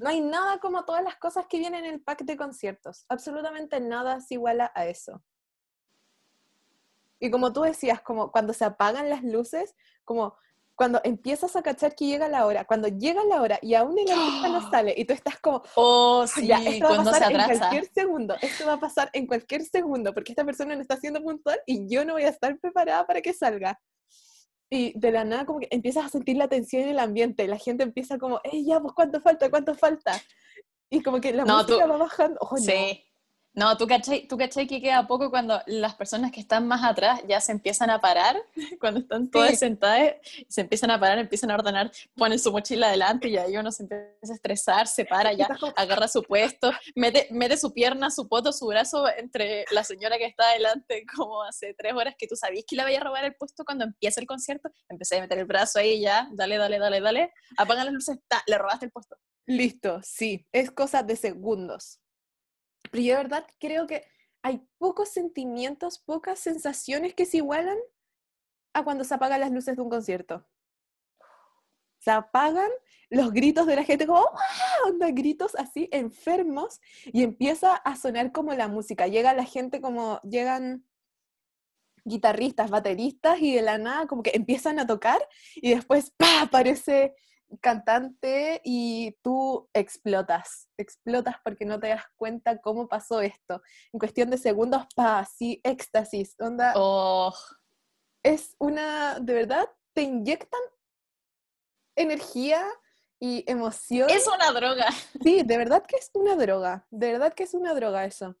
no 0.00 0.08
hay 0.08 0.20
nada 0.22 0.58
como 0.58 0.84
todas 0.84 1.04
las 1.04 1.16
cosas 1.16 1.46
que 1.46 1.58
vienen 1.58 1.84
en 1.84 1.92
el 1.94 2.00
pack 2.00 2.22
de 2.22 2.36
conciertos. 2.36 3.04
Absolutamente 3.08 3.80
nada 3.80 4.20
se 4.20 4.34
iguala 4.34 4.72
a 4.74 4.86
eso. 4.86 5.22
Y 7.18 7.30
como 7.30 7.52
tú 7.52 7.62
decías, 7.62 8.00
como 8.00 8.32
cuando 8.32 8.54
se 8.54 8.64
apagan 8.64 9.10
las 9.10 9.22
luces, 9.22 9.76
como 10.04 10.34
cuando 10.74 11.02
empiezas 11.04 11.54
a 11.54 11.62
cachar 11.62 11.94
que 11.94 12.06
llega 12.06 12.28
la 12.28 12.46
hora, 12.46 12.64
cuando 12.64 12.88
llega 12.88 13.22
la 13.26 13.42
hora 13.42 13.58
y 13.60 13.74
aún 13.74 13.98
el 13.98 14.10
artista 14.10 14.48
no 14.48 14.70
sale 14.70 14.94
y 14.96 15.04
tú 15.04 15.12
estás 15.12 15.38
como, 15.38 15.62
oh, 15.74 16.26
sí, 16.26 16.50
esto 16.50 16.88
va 16.88 17.02
a 17.02 17.04
pasar 17.04 17.32
en 17.32 17.58
cualquier 17.58 17.92
segundo, 17.92 18.36
esto 18.40 18.66
va 18.66 18.72
a 18.72 18.80
pasar 18.80 19.10
en 19.12 19.26
cualquier 19.26 19.64
segundo, 19.66 20.14
porque 20.14 20.32
esta 20.32 20.46
persona 20.46 20.74
no 20.74 20.80
está 20.80 20.96
siendo 20.96 21.22
puntual 21.22 21.60
y 21.66 21.86
yo 21.86 22.06
no 22.06 22.14
voy 22.14 22.22
a 22.22 22.30
estar 22.30 22.58
preparada 22.58 23.06
para 23.06 23.20
que 23.20 23.34
salga. 23.34 23.78
Y 24.70 24.98
de 24.98 25.10
la 25.10 25.24
nada 25.24 25.44
como 25.44 25.58
que 25.58 25.68
empiezas 25.70 26.04
a 26.04 26.08
sentir 26.08 26.36
la 26.36 26.48
tensión 26.48 26.84
en 26.84 26.90
el 26.90 26.98
ambiente, 27.00 27.46
la 27.48 27.58
gente 27.58 27.82
empieza 27.82 28.18
como, 28.18 28.40
¡eh, 28.44 28.64
ya, 28.64 28.80
pues 28.80 28.94
cuánto 28.94 29.20
falta, 29.20 29.50
cuánto 29.50 29.74
falta! 29.74 30.12
Y 30.88 31.02
como 31.02 31.20
que 31.20 31.32
la 31.32 31.44
música 31.44 31.86
va 31.86 31.96
bajando. 31.96 32.38
sí. 32.56 33.04
No, 33.04 33.09
tú 33.78 33.86
cachai, 33.86 34.26
tú 34.28 34.36
cachai 34.36 34.66
que 34.66 34.80
queda 34.80 35.06
poco 35.06 35.30
cuando 35.30 35.60
las 35.66 35.94
personas 35.94 36.30
que 36.30 36.40
están 36.40 36.66
más 36.66 36.84
atrás 36.84 37.20
ya 37.28 37.40
se 37.40 37.52
empiezan 37.52 37.90
a 37.90 38.00
parar, 38.00 38.36
cuando 38.80 39.00
están 39.00 39.30
todas 39.30 39.58
sentadas, 39.58 40.14
se 40.48 40.60
empiezan 40.60 40.90
a 40.90 41.00
parar, 41.00 41.18
empiezan 41.18 41.50
a 41.50 41.54
ordenar, 41.54 41.90
ponen 42.14 42.38
su 42.38 42.52
mochila 42.52 42.88
adelante 42.88 43.28
y 43.28 43.36
ahí 43.36 43.56
uno 43.56 43.72
se 43.72 43.82
empieza 43.82 44.32
a 44.32 44.34
estresar, 44.34 44.86
se 44.86 45.04
para 45.04 45.32
ya, 45.32 45.48
agarra 45.76 46.08
su 46.08 46.22
puesto, 46.22 46.70
mete, 46.94 47.26
mete 47.30 47.56
su 47.56 47.72
pierna, 47.72 48.10
su 48.10 48.28
poto, 48.28 48.52
su 48.52 48.66
brazo 48.66 49.06
entre 49.16 49.64
la 49.72 49.84
señora 49.84 50.18
que 50.18 50.26
está 50.26 50.50
adelante, 50.50 51.04
como 51.16 51.42
hace 51.42 51.74
tres 51.74 51.92
horas 51.94 52.14
que 52.16 52.26
tú 52.26 52.36
sabías 52.36 52.64
que 52.66 52.76
le 52.76 52.84
vaya 52.84 53.00
a 53.00 53.04
robar 53.04 53.24
el 53.24 53.34
puesto 53.34 53.64
cuando 53.64 53.84
empieza 53.84 54.20
el 54.20 54.26
concierto, 54.26 54.70
empecé 54.88 55.18
a 55.18 55.22
meter 55.22 55.38
el 55.38 55.46
brazo 55.46 55.78
ahí 55.78 56.00
ya, 56.00 56.28
dale, 56.32 56.56
dale, 56.56 56.78
dale, 56.78 57.00
dale, 57.00 57.32
apagan 57.56 57.86
las 57.86 57.94
luces, 57.94 58.18
ta, 58.28 58.42
le 58.46 58.58
robaste 58.58 58.86
el 58.86 58.92
puesto. 58.92 59.16
Listo, 59.46 60.00
sí, 60.04 60.46
es 60.52 60.70
cosa 60.70 61.02
de 61.02 61.16
segundos. 61.16 61.98
Pero 62.90 63.04
de 63.04 63.14
verdad 63.14 63.46
creo 63.58 63.86
que 63.86 64.04
hay 64.42 64.66
pocos 64.78 65.10
sentimientos, 65.10 65.98
pocas 65.98 66.38
sensaciones 66.40 67.14
que 67.14 67.26
se 67.26 67.38
igualan 67.38 67.78
a 68.72 68.84
cuando 68.84 69.04
se 69.04 69.14
apagan 69.14 69.40
las 69.40 69.50
luces 69.50 69.76
de 69.76 69.82
un 69.82 69.90
concierto. 69.90 70.46
Se 71.98 72.10
apagan 72.10 72.70
los 73.10 73.32
gritos 73.32 73.66
de 73.66 73.76
la 73.76 73.84
gente 73.84 74.06
como 74.06 74.20
¡Wow! 74.20 74.98
gritos 75.12 75.54
así 75.56 75.88
enfermos 75.92 76.80
y 77.06 77.22
empieza 77.22 77.74
a 77.74 77.96
sonar 77.96 78.32
como 78.32 78.54
la 78.54 78.68
música. 78.68 79.06
Llega 79.06 79.34
la 79.34 79.44
gente 79.44 79.80
como 79.80 80.20
llegan 80.22 80.86
guitarristas, 82.04 82.70
bateristas 82.70 83.40
y 83.40 83.54
de 83.54 83.62
la 83.62 83.76
nada 83.76 84.06
como 84.06 84.22
que 84.22 84.32
empiezan 84.34 84.78
a 84.78 84.86
tocar 84.86 85.20
y 85.56 85.74
después 85.74 86.12
¡pa! 86.16 86.42
aparece 86.42 87.14
cantante 87.60 88.60
y 88.64 89.16
tú 89.22 89.68
explotas, 89.72 90.68
explotas 90.76 91.36
porque 91.42 91.64
no 91.64 91.80
te 91.80 91.88
das 91.88 92.04
cuenta 92.16 92.60
cómo 92.60 92.88
pasó 92.88 93.20
esto. 93.20 93.62
En 93.92 93.98
cuestión 93.98 94.30
de 94.30 94.38
segundos, 94.38 94.86
pa, 94.94 95.24
sí, 95.24 95.60
éxtasis, 95.64 96.36
onda. 96.38 96.72
Oh. 96.76 97.34
Es 98.22 98.54
una, 98.58 99.18
de 99.18 99.34
verdad, 99.34 99.68
te 99.94 100.02
inyectan 100.02 100.60
energía 101.96 102.64
y 103.18 103.44
emoción. 103.50 104.08
Es 104.10 104.26
una 104.26 104.52
droga. 104.52 104.86
Sí, 105.22 105.42
de 105.42 105.58
verdad 105.58 105.84
que 105.86 105.96
es 105.96 106.10
una 106.14 106.36
droga, 106.36 106.86
de 106.90 107.12
verdad 107.12 107.34
que 107.34 107.44
es 107.44 107.54
una 107.54 107.74
droga 107.74 108.04
eso. 108.04 108.36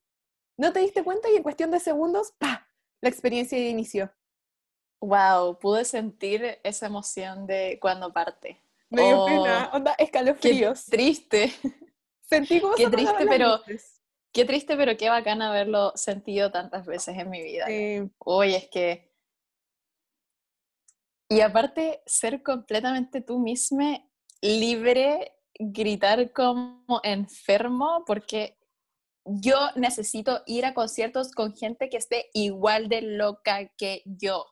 No 0.56 0.72
te 0.72 0.80
diste 0.80 1.02
cuenta 1.02 1.30
y 1.30 1.36
en 1.36 1.42
cuestión 1.42 1.70
de 1.70 1.80
segundos, 1.80 2.32
pa, 2.38 2.68
la 3.00 3.08
experiencia 3.08 3.58
inició. 3.58 4.12
Wow, 5.00 5.58
pude 5.58 5.84
sentir 5.86 6.58
esa 6.62 6.86
emoción 6.86 7.46
de 7.46 7.78
cuando 7.80 8.12
parte. 8.12 8.60
Me 8.90 9.02
dio 9.02 9.24
pena, 9.24 9.70
oh, 9.72 9.76
onda, 9.76 9.94
escalofríos. 9.98 10.84
Qué 10.84 10.90
triste. 10.90 11.52
Sentí 12.22 12.60
como 12.60 12.74
Qué 12.74 12.88
triste, 12.88 13.26
pero 13.28 13.60
qué 14.32 14.44
triste, 14.44 14.76
pero 14.76 14.96
qué 14.96 15.08
bacán 15.08 15.42
haberlo 15.42 15.92
sentido 15.96 16.50
tantas 16.50 16.86
veces 16.86 17.16
en 17.16 17.30
mi 17.30 17.42
vida. 17.42 17.66
Hoy 18.18 18.54
es 18.54 18.68
que 18.68 19.10
y 21.32 21.42
aparte 21.42 22.02
ser 22.06 22.42
completamente 22.42 23.20
tú 23.20 23.38
misma, 23.38 24.04
libre, 24.42 25.32
gritar 25.54 26.32
como 26.32 27.00
enfermo, 27.04 28.02
porque 28.04 28.58
yo 29.24 29.56
necesito 29.76 30.42
ir 30.46 30.66
a 30.66 30.74
conciertos 30.74 31.30
con 31.30 31.54
gente 31.54 31.88
que 31.88 31.98
esté 31.98 32.30
igual 32.34 32.88
de 32.88 33.02
loca 33.02 33.68
que 33.76 34.02
yo. 34.06 34.44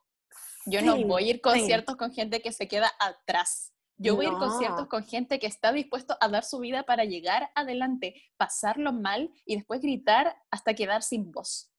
Yo 0.66 0.81
no 0.81 0.96
voy 1.05 1.24
a 1.24 1.31
ir 1.31 1.37
a 1.37 1.51
conciertos 1.51 1.96
con 1.96 2.12
gente 2.12 2.40
que 2.42 2.53
se 2.53 2.68
queda 2.68 2.92
atrás. 3.01 3.72
Yo 3.98 4.14
voy 4.14 4.26
a 4.26 4.28
ir 4.28 4.34
a 4.34 4.38
conciertos 4.38 4.87
con 4.87 5.04
gente 5.04 5.40
que 5.40 5.48
está 5.48 5.72
dispuesto 5.72 6.16
a 6.20 6.28
dar 6.28 6.44
su 6.44 6.61
vida 6.61 6.84
para 6.84 7.04
llegar 7.04 7.50
adelante, 7.54 8.14
pasarlo 8.37 8.92
mal 8.92 9.30
y 9.44 9.56
después 9.56 9.80
gritar 9.80 10.37
hasta 10.50 10.74
quedar 10.74 11.02
sin 11.02 11.32
voz. 11.32 11.72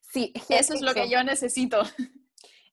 Sí, 0.00 0.32
eso 0.48 0.74
es 0.74 0.80
lo 0.80 0.94
que 0.94 1.08
yo 1.08 1.22
necesito. 1.24 1.82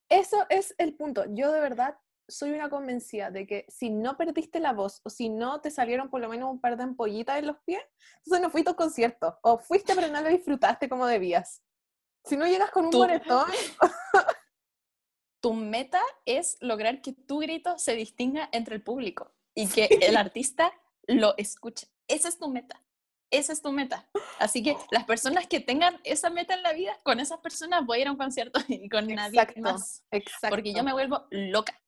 Eso 0.07 0.45
es 0.49 0.75
el 0.77 0.95
punto. 0.95 1.23
Yo 1.29 1.51
de 1.51 1.61
verdad 1.61 1.97
soy 2.27 2.51
una 2.51 2.69
convencida 2.69 3.31
de 3.31 3.47
que 3.47 3.65
si 3.69 3.89
no 3.89 4.17
perdiste 4.17 4.59
la 4.59 4.73
voz 4.73 5.01
o 5.03 5.09
si 5.09 5.29
no 5.29 5.61
te 5.61 5.71
salieron 5.71 6.09
por 6.09 6.21
lo 6.21 6.29
menos 6.29 6.51
un 6.51 6.61
par 6.61 6.77
de 6.77 6.83
ampollitas 6.83 7.39
en 7.39 7.47
los 7.47 7.57
pies, 7.65 7.81
entonces 8.17 8.41
no 8.41 8.49
fuiste 8.49 8.69
a 8.69 8.73
un 8.73 8.77
concierto. 8.77 9.39
O 9.41 9.57
fuiste 9.57 9.95
pero 9.95 10.09
no 10.09 10.21
lo 10.21 10.29
disfrutaste 10.29 10.87
como 10.89 11.07
debías. 11.07 11.63
Si 12.25 12.37
no 12.37 12.45
llegas 12.45 12.69
con 12.71 12.85
un 12.85 12.91
moretón... 12.91 13.47
tu 15.41 15.53
meta 15.53 16.01
es 16.25 16.57
lograr 16.61 17.01
que 17.01 17.13
tu 17.13 17.39
grito 17.39 17.77
se 17.77 17.95
distinga 17.95 18.47
entre 18.51 18.75
el 18.75 18.81
público 18.81 19.31
y 19.55 19.67
que 19.67 19.85
el 20.01 20.15
artista 20.15 20.71
lo 21.07 21.35
escuche. 21.37 21.87
Esa 22.07 22.29
es 22.29 22.37
tu 22.37 22.47
meta. 22.47 22.81
Esa 23.31 23.53
es 23.53 23.61
tu 23.61 23.71
meta. 23.71 24.09
Así 24.39 24.61
que 24.61 24.75
las 24.91 25.05
personas 25.05 25.47
que 25.47 25.59
tengan 25.59 25.99
esa 26.03 26.29
meta 26.29 26.53
en 26.53 26.63
la 26.63 26.73
vida, 26.73 26.97
con 27.03 27.19
esas 27.19 27.39
personas 27.39 27.85
voy 27.85 27.99
a 27.99 28.01
ir 28.01 28.07
a 28.07 28.11
un 28.11 28.17
concierto 28.17 28.59
y 28.67 28.87
con 28.89 29.07
nadie 29.07 29.45
más. 29.57 30.03
Exacto. 30.11 30.55
Porque 30.55 30.73
yo 30.73 30.83
me 30.83 30.93
vuelvo 30.93 31.25
loca 31.31 31.81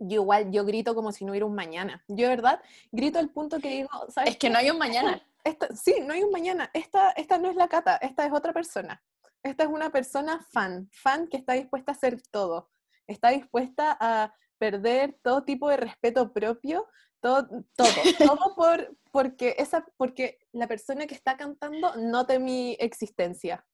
yo 0.00 0.22
igual, 0.22 0.50
yo 0.50 0.64
grito 0.64 0.94
como 0.94 1.12
si 1.12 1.24
no 1.24 1.32
hubiera 1.32 1.46
un 1.46 1.54
mañana. 1.54 2.02
Yo, 2.08 2.28
de 2.28 2.36
verdad, 2.36 2.60
grito 2.90 3.18
al 3.18 3.28
punto 3.28 3.60
que 3.60 3.68
digo, 3.68 3.90
¿sabes? 4.08 4.30
Es 4.30 4.36
que 4.38 4.48
no 4.50 4.58
hay 4.58 4.70
un 4.70 4.78
mañana. 4.78 5.22
Esta, 5.44 5.74
sí, 5.76 5.94
no 6.02 6.14
hay 6.14 6.22
un 6.22 6.30
mañana. 6.30 6.70
Esta, 6.72 7.10
esta 7.12 7.38
no 7.38 7.50
es 7.50 7.56
la 7.56 7.68
cata, 7.68 7.96
esta 7.96 8.26
es 8.26 8.32
otra 8.32 8.52
persona. 8.52 9.02
Esta 9.42 9.64
es 9.64 9.70
una 9.70 9.90
persona 9.90 10.46
fan, 10.52 10.88
fan 10.92 11.28
que 11.28 11.36
está 11.36 11.54
dispuesta 11.54 11.92
a 11.92 11.94
hacer 11.94 12.20
todo. 12.30 12.70
Está 13.06 13.30
dispuesta 13.30 13.96
a 13.98 14.34
perder 14.58 15.18
todo 15.22 15.44
tipo 15.44 15.68
de 15.68 15.78
respeto 15.78 16.32
propio, 16.32 16.86
todo, 17.20 17.48
todo, 17.74 17.88
todo 18.18 18.54
por, 18.54 18.96
porque, 19.10 19.56
esa, 19.58 19.86
porque 19.96 20.38
la 20.52 20.68
persona 20.68 21.06
que 21.06 21.14
está 21.14 21.36
cantando 21.36 21.96
note 21.96 22.38
mi 22.38 22.76
existencia. 22.78 23.66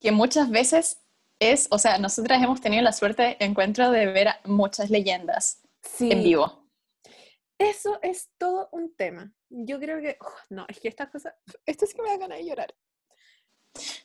Que 0.00 0.12
muchas 0.12 0.50
veces 0.50 1.02
es, 1.40 1.68
o 1.70 1.78
sea, 1.78 1.98
nosotras 1.98 2.42
hemos 2.42 2.60
tenido 2.60 2.82
la 2.82 2.92
suerte 2.92 3.22
de 3.22 3.36
encuentro 3.40 3.90
de 3.90 4.06
ver 4.06 4.28
muchas 4.44 4.90
leyendas 4.90 5.62
en 6.00 6.22
vivo. 6.22 6.68
Eso 7.58 7.98
es 8.02 8.30
todo 8.38 8.68
un 8.70 8.94
tema. 8.94 9.32
Yo 9.48 9.80
creo 9.80 10.00
que, 10.00 10.16
no, 10.48 10.64
es 10.68 10.78
que 10.78 10.88
estas 10.88 11.10
cosas, 11.10 11.34
esto 11.66 11.84
es 11.84 11.94
que 11.94 12.02
me 12.02 12.10
da 12.10 12.18
ganas 12.18 12.38
de 12.38 12.46
llorar. 12.46 12.74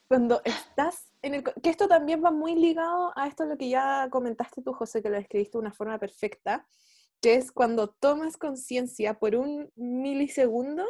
Cuando 0.08 0.42
estás 0.44 1.12
en 1.22 1.36
el, 1.36 1.44
que 1.44 1.70
esto 1.70 1.88
también 1.88 2.24
va 2.24 2.32
muy 2.32 2.56
ligado 2.56 3.12
a 3.16 3.28
esto 3.28 3.46
lo 3.46 3.58
que 3.58 3.70
ya 3.70 4.08
comentaste 4.10 4.62
tú, 4.62 4.74
José, 4.74 5.02
que 5.02 5.10
lo 5.10 5.16
describiste 5.16 5.58
de 5.58 5.62
una 5.62 5.74
forma 5.74 5.98
perfecta, 6.00 6.68
que 7.22 7.36
es 7.36 7.52
cuando 7.52 7.90
tomas 7.90 8.38
conciencia 8.38 9.20
por 9.20 9.36
un 9.36 9.72
milisegundo 9.76 10.86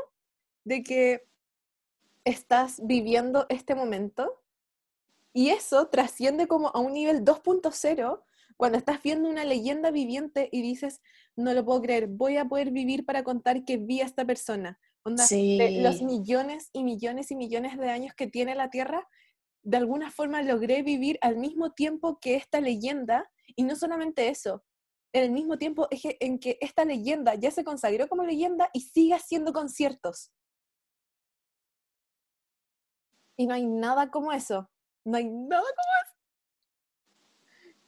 de 0.64 0.84
que 0.84 1.28
estás 2.24 2.82
viviendo 2.84 3.46
este 3.50 3.76
momento 3.76 4.42
y 5.34 5.50
eso 5.50 5.88
trasciende 5.88 6.48
como 6.48 6.70
a 6.70 6.80
un 6.80 6.94
nivel 6.94 7.24
2.0 7.24 8.24
cuando 8.56 8.78
estás 8.78 9.02
viendo 9.02 9.30
una 9.30 9.44
leyenda 9.44 9.92
viviente 9.92 10.48
y 10.52 10.62
dices, 10.62 11.02
no 11.36 11.54
lo 11.54 11.66
puedo 11.66 11.82
creer, 11.82 12.08
voy 12.08 12.38
a 12.38 12.46
poder 12.46 12.72
vivir 12.72 13.06
para 13.06 13.24
contar 13.24 13.66
que 13.66 13.78
vi 13.78 14.02
a 14.02 14.06
esta 14.06 14.26
persona. 14.26 14.80
Onda, 15.06 15.24
los 15.82 16.02
millones 16.02 16.70
y 16.72 16.84
millones 16.84 17.30
y 17.32 17.36
millones 17.36 17.78
de 17.78 17.90
años 17.90 18.14
que 18.16 18.28
tiene 18.28 18.56
la 18.56 18.70
Tierra, 18.70 19.08
de 19.64 19.78
alguna 19.78 20.12
forma 20.12 20.42
logré 20.42 20.82
vivir 20.82 21.18
al 21.22 21.38
mismo 21.38 21.74
tiempo 21.74 22.20
que 22.20 22.36
esta 22.36 22.62
leyenda, 22.62 23.30
y 23.56 23.64
no 23.64 23.76
solamente 23.76 24.30
eso, 24.30 24.64
en 25.14 25.24
el 25.24 25.32
mismo 25.32 25.58
tiempo 25.58 25.88
en 25.92 26.40
que 26.40 26.58
esta 26.60 26.86
leyenda 26.86 27.36
ya 27.36 27.52
se 27.52 27.64
consagró 27.64 28.08
como 28.08 28.24
leyenda 28.24 28.70
y 28.74 28.82
sigue 28.82 29.14
haciendo 29.14 29.54
conciertos. 29.54 30.32
Y 33.38 33.48
no 33.48 33.54
hay 33.54 33.66
nada 33.66 34.10
como 34.10 34.32
eso. 34.32 34.70
No 35.06 35.18
hay 35.18 35.26
nada 35.26 35.64
como. 35.64 35.93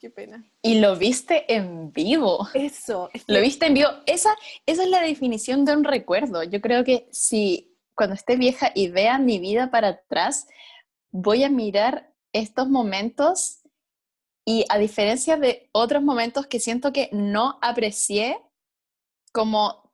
Qué 0.05 0.11
pena. 0.11 0.45
Y 0.61 0.81
lo 0.81 0.95
viste 0.97 1.51
en 1.51 1.91
vivo. 1.91 2.47
Eso. 2.53 3.09
Lo 3.25 3.41
viste 3.41 3.65
en 3.65 3.73
vivo. 3.73 3.89
Esa, 4.05 4.35
esa 4.67 4.83
es 4.83 4.89
la 4.89 5.01
definición 5.01 5.65
de 5.65 5.75
un 5.75 5.83
recuerdo. 5.83 6.43
Yo 6.43 6.61
creo 6.61 6.83
que 6.83 7.09
si 7.11 7.75
cuando 7.95 8.13
esté 8.13 8.35
vieja 8.35 8.71
y 8.75 8.89
vea 8.89 9.17
mi 9.17 9.39
vida 9.39 9.71
para 9.71 9.87
atrás, 9.87 10.45
voy 11.09 11.43
a 11.43 11.49
mirar 11.49 12.13
estos 12.33 12.69
momentos 12.69 13.63
y 14.45 14.65
a 14.69 14.77
diferencia 14.77 15.37
de 15.37 15.71
otros 15.71 16.03
momentos 16.03 16.45
que 16.45 16.59
siento 16.59 16.93
que 16.93 17.09
no 17.11 17.57
aprecié 17.63 18.37
como 19.33 19.91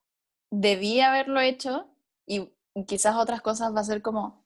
debía 0.51 1.07
haberlo 1.07 1.39
hecho 1.39 1.87
y 2.27 2.49
quizás 2.85 3.15
otras 3.15 3.41
cosas 3.41 3.73
va 3.73 3.79
a 3.79 3.85
ser 3.85 4.01
como, 4.01 4.40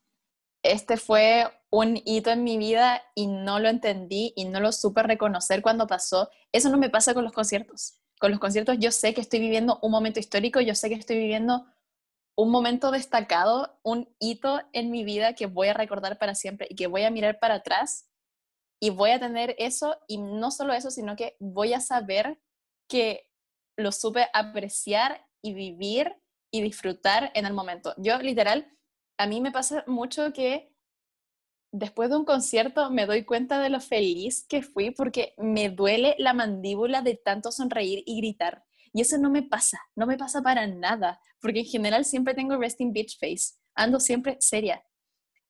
este 0.65 0.97
fue 0.97 1.47
un 1.69 2.01
hito 2.05 2.31
en 2.31 2.43
mi 2.43 2.57
vida 2.57 3.01
y 3.13 3.27
no 3.27 3.59
lo 3.59 3.69
entendí 3.69 4.33
y 4.35 4.45
no 4.45 4.59
lo 4.59 4.71
supe 4.71 5.03
reconocer 5.03 5.61
cuando 5.61 5.87
pasó. 5.87 6.29
Eso 6.51 6.69
no 6.69 6.77
me 6.77 6.89
pasa 6.89 7.13
con 7.13 7.23
los 7.23 7.33
conciertos. 7.33 7.99
Con 8.19 8.31
los 8.31 8.39
conciertos 8.39 8.77
yo 8.79 8.91
sé 8.91 9.13
que 9.13 9.21
estoy 9.21 9.39
viviendo 9.39 9.79
un 9.81 9.91
momento 9.91 10.19
histórico, 10.19 10.61
yo 10.61 10.73
sé 10.73 10.89
que 10.89 10.95
estoy 10.95 11.17
viviendo 11.17 11.65
un 12.37 12.49
momento 12.51 12.91
destacado, 12.91 13.79
un 13.83 14.13
hito 14.19 14.61
en 14.73 14.91
mi 14.91 15.03
vida 15.03 15.33
que 15.33 15.45
voy 15.45 15.67
a 15.67 15.73
recordar 15.73 16.17
para 16.17 16.35
siempre 16.35 16.67
y 16.69 16.75
que 16.75 16.87
voy 16.87 17.03
a 17.03 17.11
mirar 17.11 17.39
para 17.39 17.55
atrás 17.55 18.09
y 18.81 18.89
voy 18.89 19.11
a 19.11 19.19
tener 19.19 19.55
eso 19.57 19.97
y 20.07 20.17
no 20.17 20.51
solo 20.51 20.73
eso, 20.73 20.91
sino 20.91 21.15
que 21.15 21.35
voy 21.39 21.73
a 21.73 21.79
saber 21.79 22.39
que 22.89 23.29
lo 23.77 23.91
supe 23.91 24.27
apreciar 24.33 25.25
y 25.41 25.53
vivir 25.53 26.15
y 26.51 26.61
disfrutar 26.61 27.31
en 27.35 27.45
el 27.45 27.53
momento. 27.53 27.93
Yo 27.97 28.17
literal, 28.19 28.71
a 29.17 29.27
mí 29.27 29.41
me 29.41 29.51
pasa 29.51 29.83
mucho 29.87 30.33
que 30.33 30.73
después 31.71 32.09
de 32.09 32.17
un 32.17 32.25
concierto 32.25 32.89
me 32.89 33.05
doy 33.05 33.25
cuenta 33.25 33.59
de 33.59 33.69
lo 33.69 33.79
feliz 33.79 34.45
que 34.47 34.61
fui 34.61 34.91
porque 34.91 35.33
me 35.37 35.69
duele 35.69 36.15
la 36.19 36.33
mandíbula 36.33 37.01
de 37.01 37.15
tanto 37.15 37.51
sonreír 37.51 38.03
y 38.05 38.17
gritar. 38.17 38.63
Y 38.93 39.01
eso 39.01 39.17
no 39.17 39.29
me 39.29 39.43
pasa, 39.43 39.81
no 39.95 40.05
me 40.07 40.17
pasa 40.17 40.41
para 40.41 40.67
nada, 40.67 41.19
porque 41.41 41.59
en 41.59 41.65
general 41.65 42.05
siempre 42.05 42.33
tengo 42.33 42.57
resting 42.57 42.93
bitch 42.93 43.19
face, 43.19 43.55
ando 43.75 43.99
siempre 43.99 44.37
seria. 44.39 44.83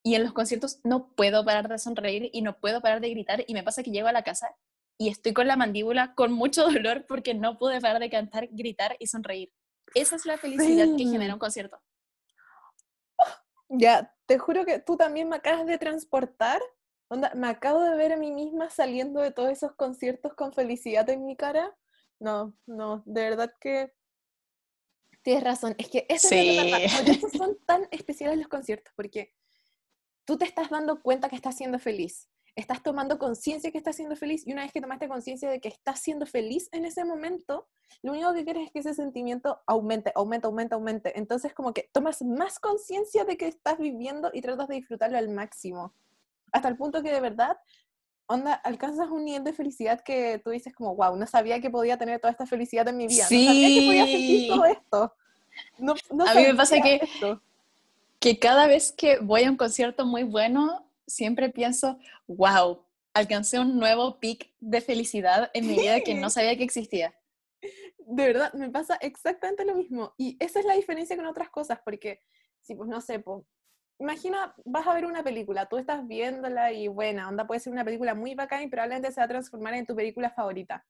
Y 0.03 0.15
en 0.15 0.23
los 0.23 0.33
conciertos 0.33 0.79
no 0.83 1.13
puedo 1.15 1.45
parar 1.45 1.67
de 1.67 1.77
sonreír 1.77 2.29
y 2.33 2.41
no 2.41 2.59
puedo 2.59 2.81
parar 2.81 3.01
de 3.01 3.09
gritar 3.11 3.43
y 3.47 3.53
me 3.53 3.63
pasa 3.63 3.83
que 3.83 3.91
llego 3.91 4.07
a 4.07 4.11
la 4.11 4.23
casa 4.23 4.55
y 4.97 5.09
estoy 5.09 5.33
con 5.33 5.47
la 5.47 5.57
mandíbula 5.57 6.15
con 6.15 6.31
mucho 6.31 6.63
dolor 6.71 7.05
porque 7.07 7.35
no 7.35 7.59
pude 7.59 7.79
parar 7.81 7.99
de 7.99 8.09
cantar, 8.09 8.47
gritar 8.51 8.95
y 8.99 9.07
sonreír. 9.07 9.51
Esa 9.93 10.15
es 10.15 10.25
la 10.25 10.37
felicidad 10.37 10.87
que 10.97 11.05
genera 11.05 11.33
un 11.33 11.39
concierto. 11.39 11.79
Ya, 13.69 14.15
te 14.25 14.37
juro 14.37 14.65
que 14.65 14.79
tú 14.79 14.97
también 14.97 15.29
me 15.29 15.37
acabas 15.37 15.65
de 15.65 15.77
transportar. 15.77 16.61
Onda, 17.07 17.31
me 17.35 17.47
acabo 17.47 17.81
de 17.81 17.95
ver 17.95 18.13
a 18.13 18.17
mí 18.17 18.31
misma 18.31 18.69
saliendo 18.69 19.21
de 19.21 19.31
todos 19.31 19.49
esos 19.51 19.73
conciertos 19.73 20.33
con 20.33 20.53
felicidad 20.53 21.09
en 21.09 21.25
mi 21.25 21.35
cara. 21.35 21.75
No, 22.19 22.55
no, 22.65 23.03
de 23.05 23.21
verdad 23.21 23.53
que 23.59 23.93
tienes 25.21 25.43
razón. 25.43 25.75
Es 25.77 25.89
que 25.89 26.05
eso 26.07 26.29
es 26.31 27.21
son 27.37 27.57
tan 27.65 27.87
especiales 27.91 28.37
los 28.37 28.47
conciertos, 28.47 28.93
porque 28.95 29.33
tú 30.23 30.37
te 30.37 30.45
estás 30.45 30.69
dando 30.69 31.01
cuenta 31.01 31.29
que 31.29 31.35
estás 31.35 31.57
siendo 31.57 31.79
feliz. 31.79 32.29
Estás 32.55 32.81
tomando 32.81 33.19
conciencia 33.19 33.71
que 33.71 33.77
estás 33.77 33.97
siendo 33.97 34.15
feliz 34.15 34.47
y 34.47 34.53
una 34.53 34.63
vez 34.63 34.71
que 34.71 34.79
tomaste 34.81 35.07
conciencia 35.09 35.49
de 35.49 35.59
que 35.59 35.67
estás 35.67 35.99
siendo 35.99 36.25
feliz 36.25 36.69
en 36.71 36.85
ese 36.85 37.03
momento, 37.03 37.67
lo 38.01 38.13
único 38.13 38.33
que 38.33 38.45
quieres 38.45 38.67
es 38.67 38.71
que 38.71 38.79
ese 38.79 38.93
sentimiento 38.93 39.61
aumente, 39.67 40.11
aumente, 40.15 40.47
aumente, 40.47 40.75
aumente. 40.75 41.19
Entonces 41.19 41.53
como 41.53 41.73
que 41.73 41.89
tomas 41.91 42.21
más 42.21 42.59
conciencia 42.59 43.25
de 43.25 43.35
que 43.37 43.47
estás 43.47 43.77
viviendo 43.77 44.31
y 44.33 44.41
tratas 44.41 44.67
de 44.69 44.75
disfrutarlo 44.75 45.17
al 45.17 45.29
máximo. 45.29 45.93
Hasta 46.53 46.69
el 46.69 46.77
punto 46.77 47.03
que 47.03 47.11
de 47.11 47.19
verdad, 47.19 47.57
onda, 48.27 48.53
alcanzas 48.53 49.09
un 49.09 49.25
nivel 49.25 49.43
de 49.43 49.51
felicidad 49.53 49.99
que 50.01 50.39
tú 50.43 50.51
dices 50.51 50.73
como, 50.73 50.95
wow, 50.95 51.15
no 51.17 51.27
sabía 51.27 51.59
que 51.59 51.69
podía 51.69 51.97
tener 51.97 52.19
toda 52.21 52.31
esta 52.31 52.45
felicidad 52.45 52.87
en 52.87 52.97
mi 52.97 53.07
vida. 53.07 53.25
Sí. 53.25 53.45
No 53.45 53.51
sabía 53.53 53.79
que 53.81 53.85
podía 53.85 54.05
sentir 54.05 54.47
todo 54.47 54.65
esto. 54.65 55.13
No, 55.77 55.93
no 56.11 56.25
A 56.25 56.33
mí 56.33 56.43
me 56.43 56.55
pasa 56.55 56.79
que- 56.81 56.99
esto. 57.01 57.41
que 58.19 58.39
cada 58.39 58.67
vez 58.67 58.93
que 58.93 59.19
voy 59.19 59.43
a 59.43 59.49
un 59.51 59.57
concierto 59.57 60.05
muy 60.05 60.23
bueno, 60.23 60.84
siempre 61.07 61.49
pienso, 61.49 61.99
wow, 62.27 62.85
alcancé 63.13 63.59
un 63.59 63.79
nuevo 63.79 64.19
pic 64.19 64.53
de 64.59 64.81
felicidad 64.81 65.49
en 65.53 65.67
mi 65.67 65.77
vida 65.77 66.01
que 66.01 66.15
no 66.15 66.29
sabía 66.29 66.57
que 66.57 66.63
existía. 66.63 67.15
De 67.99 68.27
verdad, 68.27 68.53
me 68.53 68.69
pasa 68.69 68.95
exactamente 69.01 69.65
lo 69.65 69.75
mismo. 69.75 70.13
Y 70.17 70.37
esa 70.39 70.59
es 70.59 70.65
la 70.65 70.75
diferencia 70.75 71.15
con 71.15 71.25
otras 71.25 71.49
cosas, 71.49 71.79
porque, 71.83 72.21
si 72.61 72.75
pues 72.75 72.89
no 72.89 73.01
sé, 73.01 73.19
pues, 73.19 73.43
imagina, 73.99 74.53
vas 74.65 74.85
a 74.85 74.93
ver 74.93 75.05
una 75.05 75.23
película, 75.23 75.67
tú 75.67 75.77
estás 75.77 76.05
viéndola 76.07 76.71
y 76.73 76.87
buena, 76.87 77.29
onda 77.29 77.47
puede 77.47 77.61
ser 77.61 77.71
una 77.71 77.85
película 77.85 78.13
muy 78.13 78.35
bacana 78.35 78.63
y 78.63 78.67
probablemente 78.67 79.11
se 79.11 79.21
va 79.21 79.25
a 79.25 79.29
transformar 79.29 79.73
en 79.75 79.85
tu 79.85 79.95
película 79.95 80.29
favorita. 80.29 80.85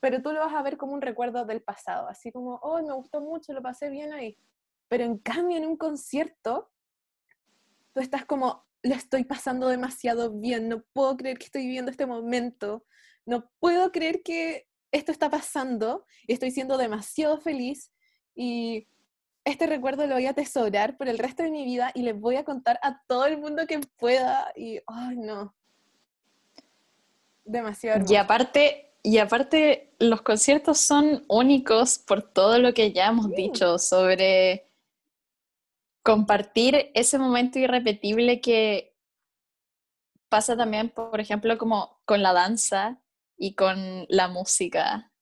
Pero 0.00 0.22
tú 0.22 0.32
lo 0.32 0.40
vas 0.40 0.54
a 0.54 0.62
ver 0.62 0.76
como 0.76 0.92
un 0.92 1.02
recuerdo 1.02 1.44
del 1.44 1.60
pasado, 1.60 2.08
así 2.08 2.30
como, 2.30 2.54
oh, 2.62 2.80
me 2.80 2.92
gustó 2.94 3.20
mucho, 3.20 3.52
lo 3.52 3.62
pasé 3.62 3.90
bien 3.90 4.12
ahí. 4.12 4.38
Pero 4.86 5.04
en 5.04 5.18
cambio, 5.18 5.56
en 5.56 5.66
un 5.66 5.76
concierto, 5.76 6.70
tú 7.92 8.00
estás 8.00 8.24
como, 8.24 8.67
lo 8.82 8.94
estoy 8.94 9.24
pasando 9.24 9.68
demasiado 9.68 10.30
bien, 10.32 10.68
no 10.68 10.82
puedo 10.92 11.16
creer 11.16 11.38
que 11.38 11.46
estoy 11.46 11.62
viviendo 11.62 11.90
este 11.90 12.06
momento, 12.06 12.84
no 13.26 13.50
puedo 13.60 13.92
creer 13.92 14.22
que 14.22 14.66
esto 14.92 15.12
está 15.12 15.28
pasando 15.30 16.06
y 16.26 16.32
estoy 16.32 16.50
siendo 16.50 16.78
demasiado 16.78 17.38
feliz 17.40 17.92
y 18.34 18.88
este 19.44 19.66
recuerdo 19.66 20.06
lo 20.06 20.14
voy 20.14 20.26
a 20.26 20.30
atesorar 20.30 20.96
por 20.96 21.08
el 21.08 21.18
resto 21.18 21.42
de 21.42 21.50
mi 21.50 21.64
vida 21.64 21.90
y 21.94 22.02
le 22.02 22.12
voy 22.12 22.36
a 22.36 22.44
contar 22.44 22.78
a 22.82 23.02
todo 23.06 23.26
el 23.26 23.38
mundo 23.38 23.66
que 23.66 23.80
pueda 23.98 24.52
y, 24.54 24.80
ay, 24.86 25.16
no. 25.16 25.54
Demasiado 27.44 27.96
hermoso. 27.96 28.12
Y 28.12 28.16
aparte, 28.16 28.92
y 29.02 29.18
aparte, 29.18 29.94
los 29.98 30.20
conciertos 30.22 30.78
son 30.78 31.24
únicos 31.28 31.98
por 31.98 32.22
todo 32.22 32.58
lo 32.58 32.74
que 32.74 32.92
ya 32.92 33.06
hemos 33.08 33.26
Sí. 33.26 33.34
dicho 33.36 33.78
sobre 33.78 34.67
compartir 36.02 36.90
ese 36.94 37.18
momento 37.18 37.58
irrepetible 37.58 38.40
que 38.40 38.94
pasa 40.28 40.56
también, 40.56 40.90
por 40.90 41.20
ejemplo, 41.20 41.56
como 41.58 42.00
con 42.04 42.22
la 42.22 42.32
danza 42.32 43.02
y 43.36 43.54
con 43.54 44.06
la 44.08 44.28
música. 44.28 45.12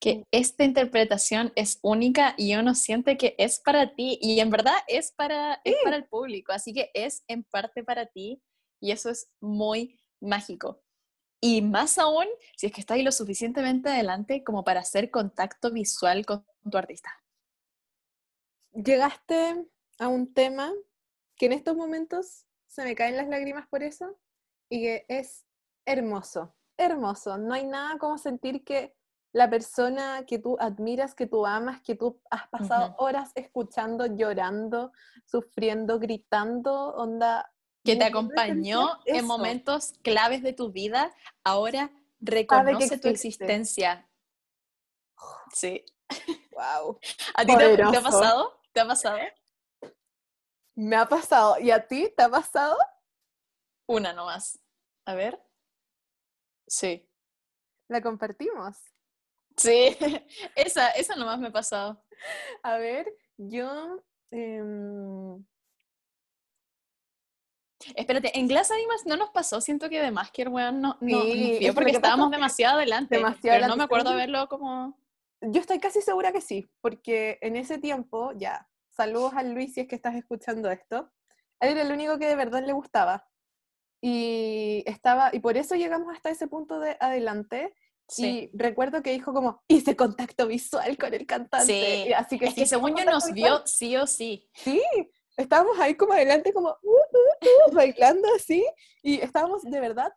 Que 0.00 0.16
Mm. 0.16 0.22
esta 0.32 0.64
interpretación 0.64 1.52
es 1.54 1.78
única 1.82 2.34
y 2.36 2.54
uno 2.56 2.74
siente 2.74 3.16
que 3.16 3.34
es 3.38 3.60
para 3.60 3.94
ti 3.94 4.18
y 4.20 4.40
en 4.40 4.50
verdad 4.50 4.74
es 4.88 5.12
para, 5.12 5.60
es 5.64 5.76
para 5.84 5.96
el 5.96 6.06
público, 6.06 6.52
así 6.52 6.72
que 6.72 6.90
es 6.94 7.22
en 7.28 7.44
parte 7.44 7.84
para 7.84 8.06
ti 8.06 8.42
y 8.80 8.90
eso 8.90 9.10
es 9.10 9.30
muy 9.40 10.00
mágico. 10.20 10.82
Y 11.40 11.62
más 11.62 11.98
aún 11.98 12.26
si 12.56 12.66
es 12.66 12.72
que 12.72 12.80
estás 12.80 12.96
ahí 12.96 13.02
lo 13.02 13.12
suficientemente 13.12 13.88
adelante 13.90 14.44
como 14.44 14.64
para 14.64 14.80
hacer 14.80 15.10
contacto 15.10 15.70
visual 15.72 16.26
con 16.26 16.44
tu 16.70 16.78
artista. 16.78 17.21
Llegaste 18.72 19.66
a 19.98 20.08
un 20.08 20.32
tema 20.32 20.72
que 21.36 21.46
en 21.46 21.52
estos 21.52 21.76
momentos 21.76 22.46
se 22.66 22.84
me 22.84 22.94
caen 22.94 23.16
las 23.16 23.28
lágrimas 23.28 23.68
por 23.68 23.82
eso 23.82 24.18
y 24.70 24.82
que 24.82 25.04
es 25.08 25.44
hermoso, 25.84 26.54
hermoso. 26.78 27.36
No 27.36 27.52
hay 27.52 27.66
nada 27.66 27.98
como 27.98 28.16
sentir 28.16 28.64
que 28.64 28.94
la 29.32 29.50
persona 29.50 30.24
que 30.26 30.38
tú 30.38 30.56
admiras, 30.58 31.14
que 31.14 31.26
tú 31.26 31.44
amas, 31.46 31.82
que 31.82 31.96
tú 31.96 32.20
has 32.30 32.48
pasado 32.48 32.88
Ujú. 32.88 33.04
horas 33.04 33.32
escuchando, 33.34 34.06
llorando, 34.06 34.92
sufriendo, 35.26 35.98
gritando, 35.98 36.94
onda. 36.94 37.52
Que 37.84 37.96
te 37.96 38.04
acompañó 38.04 39.00
en 39.04 39.16
eso. 39.16 39.26
momentos 39.26 39.94
claves 40.02 40.42
de 40.42 40.52
tu 40.54 40.70
vida, 40.70 41.12
ahora 41.44 41.90
reconoce 42.20 42.98
tu 42.98 43.08
existe. 43.08 43.44
existencia. 43.44 44.08
Sí. 45.52 45.84
Wow. 46.52 46.98
¿A 47.34 47.44
ti 47.44 47.56
te, 47.56 47.76
te 47.76 47.82
ha 47.82 48.02
pasado? 48.02 48.61
¿Te 48.72 48.80
ha 48.80 48.86
pasado? 48.86 49.18
Me 50.74 50.96
ha 50.96 51.06
pasado. 51.06 51.58
¿Y 51.60 51.70
a 51.70 51.86
ti 51.86 52.12
te 52.16 52.22
ha 52.22 52.28
pasado? 52.30 52.76
Una 53.86 54.12
nomás. 54.12 54.58
A 55.04 55.14
ver. 55.14 55.40
Sí. 56.66 57.06
La 57.88 58.00
compartimos. 58.00 58.76
Sí, 59.56 59.96
esa, 60.56 60.90
esa 60.92 61.14
nomás 61.16 61.38
me 61.38 61.48
ha 61.48 61.52
pasado. 61.52 62.02
A 62.62 62.78
ver, 62.78 63.06
yo. 63.36 64.02
em, 64.30 65.44
Espérate, 67.96 68.38
en 68.38 68.46
Glass 68.46 68.70
Animals 68.70 69.06
no 69.06 69.16
nos 69.16 69.30
pasó, 69.30 69.60
siento 69.60 69.88
que 69.90 70.00
de 70.00 70.06
el 70.36 70.48
weón 70.48 70.80
no, 70.80 70.96
no, 71.00 71.22
Sí, 71.22 71.68
porque 71.74 71.90
estábamos 71.90 72.30
demasiado 72.30 72.76
adelante, 72.76 73.16
demasiado 73.16 73.40
pero 73.42 73.66
no 73.66 73.72
adelante, 73.72 73.76
me 73.76 73.84
acuerdo 73.84 74.14
verlo 74.14 74.48
como... 74.48 74.96
Yo 75.42 75.60
estoy 75.60 75.80
casi 75.80 76.00
segura 76.00 76.32
que 76.32 76.40
sí, 76.40 76.70
porque 76.80 77.38
en 77.40 77.56
ese 77.56 77.78
tiempo, 77.78 78.32
ya, 78.36 78.68
saludos 78.90 79.34
a 79.34 79.42
Luis 79.42 79.74
si 79.74 79.80
es 79.80 79.88
que 79.88 79.96
estás 79.96 80.14
escuchando 80.14 80.70
esto, 80.70 81.10
él 81.60 81.70
era 81.70 81.82
el 81.82 81.92
único 81.92 82.18
que 82.18 82.28
de 82.28 82.36
verdad 82.36 82.64
le 82.64 82.72
gustaba. 82.72 83.28
Y 84.00 84.82
estaba, 84.86 85.30
y 85.32 85.40
por 85.40 85.56
eso 85.56 85.74
llegamos 85.76 86.14
hasta 86.14 86.30
ese 86.30 86.48
punto 86.48 86.80
de 86.80 86.96
adelante. 87.00 87.74
Sí. 88.08 88.50
Y 88.52 88.56
recuerdo 88.56 89.02
que 89.02 89.12
dijo 89.12 89.32
como, 89.32 89.62
hice 89.68 89.96
contacto 89.96 90.46
visual 90.46 90.98
con 90.98 91.14
el 91.14 91.26
cantante. 91.26 91.66
Sí, 91.66 92.12
así 92.12 92.38
que 92.38 92.46
Es 92.46 92.54
sí, 92.54 92.60
que 92.62 92.66
según 92.66 92.96
yo 92.96 93.04
nos 93.04 93.32
visual. 93.32 93.34
vio 93.34 93.66
sí 93.66 93.96
o 93.96 94.06
sí. 94.06 94.50
Sí, 94.54 94.82
estábamos 95.36 95.78
ahí 95.78 95.94
como 95.94 96.12
adelante, 96.12 96.52
como 96.52 96.70
uh, 96.70 96.90
uh, 96.90 97.70
uh, 97.70 97.74
bailando 97.74 98.28
así, 98.34 98.66
y 99.02 99.20
estábamos 99.20 99.62
de 99.62 99.80
verdad 99.80 100.12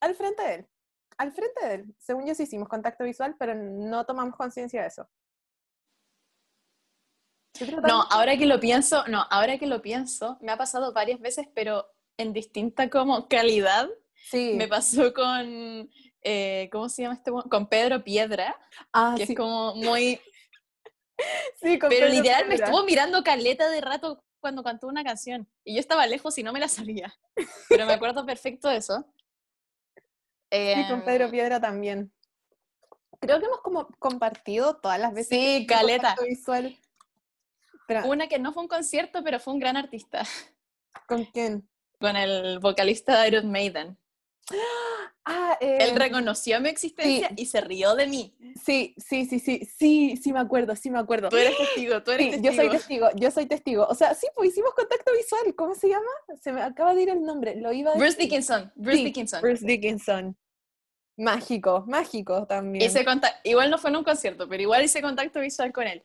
al 0.00 0.14
frente 0.14 0.42
de 0.42 0.54
él. 0.54 0.68
Al 1.18 1.32
frente 1.32 1.66
de 1.66 1.74
él. 1.74 1.94
Según 1.98 2.26
yo 2.26 2.34
sí 2.34 2.42
hicimos 2.44 2.68
contacto 2.68 3.04
visual, 3.04 3.36
pero 3.38 3.54
no 3.54 4.04
tomamos 4.04 4.36
conciencia 4.36 4.82
de 4.82 4.88
eso. 4.88 5.08
No, 7.82 8.02
ahora 8.10 8.36
que 8.36 8.46
lo 8.46 8.60
pienso, 8.60 9.04
no, 9.08 9.24
ahora 9.30 9.58
que 9.58 9.66
lo 9.66 9.80
pienso, 9.80 10.36
me 10.42 10.52
ha 10.52 10.58
pasado 10.58 10.92
varias 10.92 11.20
veces, 11.20 11.46
pero 11.54 11.86
en 12.18 12.32
distinta 12.32 12.90
como 12.90 13.28
calidad. 13.28 13.88
sí. 14.14 14.54
Me 14.56 14.68
pasó 14.68 15.12
con, 15.14 15.88
eh, 16.22 16.68
¿cómo 16.70 16.88
se 16.88 17.02
llama 17.02 17.14
este? 17.14 17.30
Con 17.48 17.68
Pedro 17.68 18.04
Piedra, 18.04 18.58
ah, 18.92 19.14
que 19.16 19.26
sí, 19.26 19.32
es 19.32 19.38
como 19.38 19.74
muy... 19.74 20.20
sí, 21.62 21.78
con 21.78 21.88
Pero 21.88 22.06
Pedro 22.06 22.08
literal 22.08 22.42
me 22.44 22.56
Piedra. 22.56 22.66
estuvo 22.66 22.84
mirando 22.84 23.22
caleta 23.22 23.70
de 23.70 23.80
rato 23.80 24.22
cuando 24.38 24.62
cantó 24.62 24.86
una 24.86 25.02
canción. 25.02 25.48
Y 25.64 25.74
yo 25.74 25.80
estaba 25.80 26.06
lejos 26.06 26.36
y 26.38 26.42
no 26.42 26.52
me 26.52 26.60
la 26.60 26.68
sabía. 26.68 27.14
Pero 27.68 27.86
me 27.86 27.94
acuerdo 27.94 28.26
perfecto 28.26 28.68
de 28.68 28.76
eso. 28.76 29.06
Sí, 30.50 30.84
con 30.88 31.02
Pedro 31.04 31.24
Em, 31.26 31.30
Piedra 31.30 31.60
también. 31.60 32.12
Creo 33.20 33.40
que 33.40 33.46
hemos 33.46 33.60
como 33.60 33.88
compartido 33.98 34.76
todas 34.76 35.00
las 35.00 35.12
veces. 35.12 35.28
Sí, 35.38 35.66
caleta. 35.66 36.14
visual. 36.26 36.76
Una 38.04 38.28
que 38.28 38.38
no 38.38 38.52
fue 38.52 38.62
un 38.62 38.68
concierto, 38.68 39.22
pero 39.22 39.38
fue 39.40 39.54
un 39.54 39.60
gran 39.60 39.76
artista. 39.76 40.24
¿Con 41.06 41.24
quién? 41.24 41.68
Con 42.00 42.16
el 42.16 42.58
vocalista 42.58 43.20
de 43.20 43.28
Iron 43.28 43.50
Maiden. 43.50 43.96
Ah, 45.24 45.58
Él 45.60 45.90
em, 45.90 45.96
reconoció 45.96 46.60
mi 46.60 46.68
existencia 46.68 47.28
sí. 47.30 47.34
y 47.36 47.46
se 47.46 47.60
rió 47.60 47.96
de 47.96 48.06
mí. 48.06 48.36
sí, 48.64 48.94
sí, 48.96 49.26
sí, 49.26 49.40
sí, 49.40 49.64
sí, 49.76 50.16
sí 50.16 50.32
me 50.32 50.38
acuerdo, 50.38 50.76
sí 50.76 50.88
me 50.90 50.98
acuerdo. 51.00 51.28
Tú 51.30 51.36
eres 51.36 51.56
testigo, 51.56 52.02
tú 52.02 52.12
eres 52.12 52.26
Sí, 52.26 52.30
testigo. 52.42 52.52
yo 52.52 52.56
soy 52.62 52.70
testigo, 52.70 53.08
yo 53.16 53.30
soy 53.32 53.46
testigo. 53.46 53.86
O 53.88 53.94
sea, 53.94 54.14
sí, 54.14 54.28
pues 54.36 54.50
hicimos 54.50 54.72
contacto 54.74 55.10
visual. 55.12 55.54
¿Cómo 55.56 55.74
se 55.74 55.88
llama? 55.88 56.06
Se 56.40 56.52
me 56.52 56.62
acaba 56.62 56.94
de 56.94 57.02
ir 57.02 57.08
el 57.10 57.22
nombre. 57.22 57.56
Lo 57.56 57.72
iba 57.72 57.90
a 57.90 57.94
Bruce 57.94 58.10
decir. 58.16 58.22
Dickinson, 58.30 58.72
Bruce 58.76 58.98
Sí, 58.98 59.04
Dickinson. 59.04 59.40
Bruce 59.42 59.66
Dickinson. 59.66 60.36
Mágico, 61.18 61.84
mágico 61.88 62.46
también. 62.46 62.84
Hice 62.84 63.04
conta- 63.04 63.40
igual 63.42 63.70
no 63.70 63.78
fue 63.78 63.90
en 63.90 63.96
un 63.96 64.04
concierto, 64.04 64.48
pero 64.48 64.62
igual 64.62 64.84
hice 64.84 65.00
contacto 65.00 65.40
visual 65.40 65.72
con 65.72 65.86
él. 65.86 66.04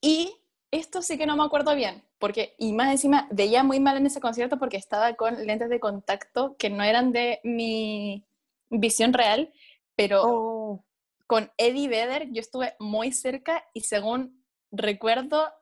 Y 0.00 0.32
esto 0.70 1.02
sí 1.02 1.16
que 1.18 1.26
no 1.26 1.36
me 1.36 1.44
acuerdo 1.44 1.74
bien, 1.74 2.04
porque, 2.18 2.54
y 2.58 2.72
más 2.72 2.90
encima, 2.90 3.28
veía 3.30 3.62
muy 3.62 3.80
mal 3.80 3.96
en 3.96 4.06
ese 4.06 4.20
concierto 4.20 4.58
porque 4.58 4.76
estaba 4.76 5.14
con 5.14 5.46
lentes 5.46 5.68
de 5.68 5.80
contacto 5.80 6.56
que 6.58 6.70
no 6.70 6.82
eran 6.82 7.12
de 7.12 7.40
mi 7.44 8.26
visión 8.70 9.12
real, 9.12 9.52
pero 9.94 10.22
Oh, 10.26 10.84
con 11.26 11.50
Eddie 11.58 11.88
Vedder 11.88 12.28
yo 12.32 12.40
estuve 12.40 12.74
muy 12.80 13.12
cerca 13.12 13.64
y 13.72 13.82
según 13.82 14.44
recuerdo, 14.72 15.52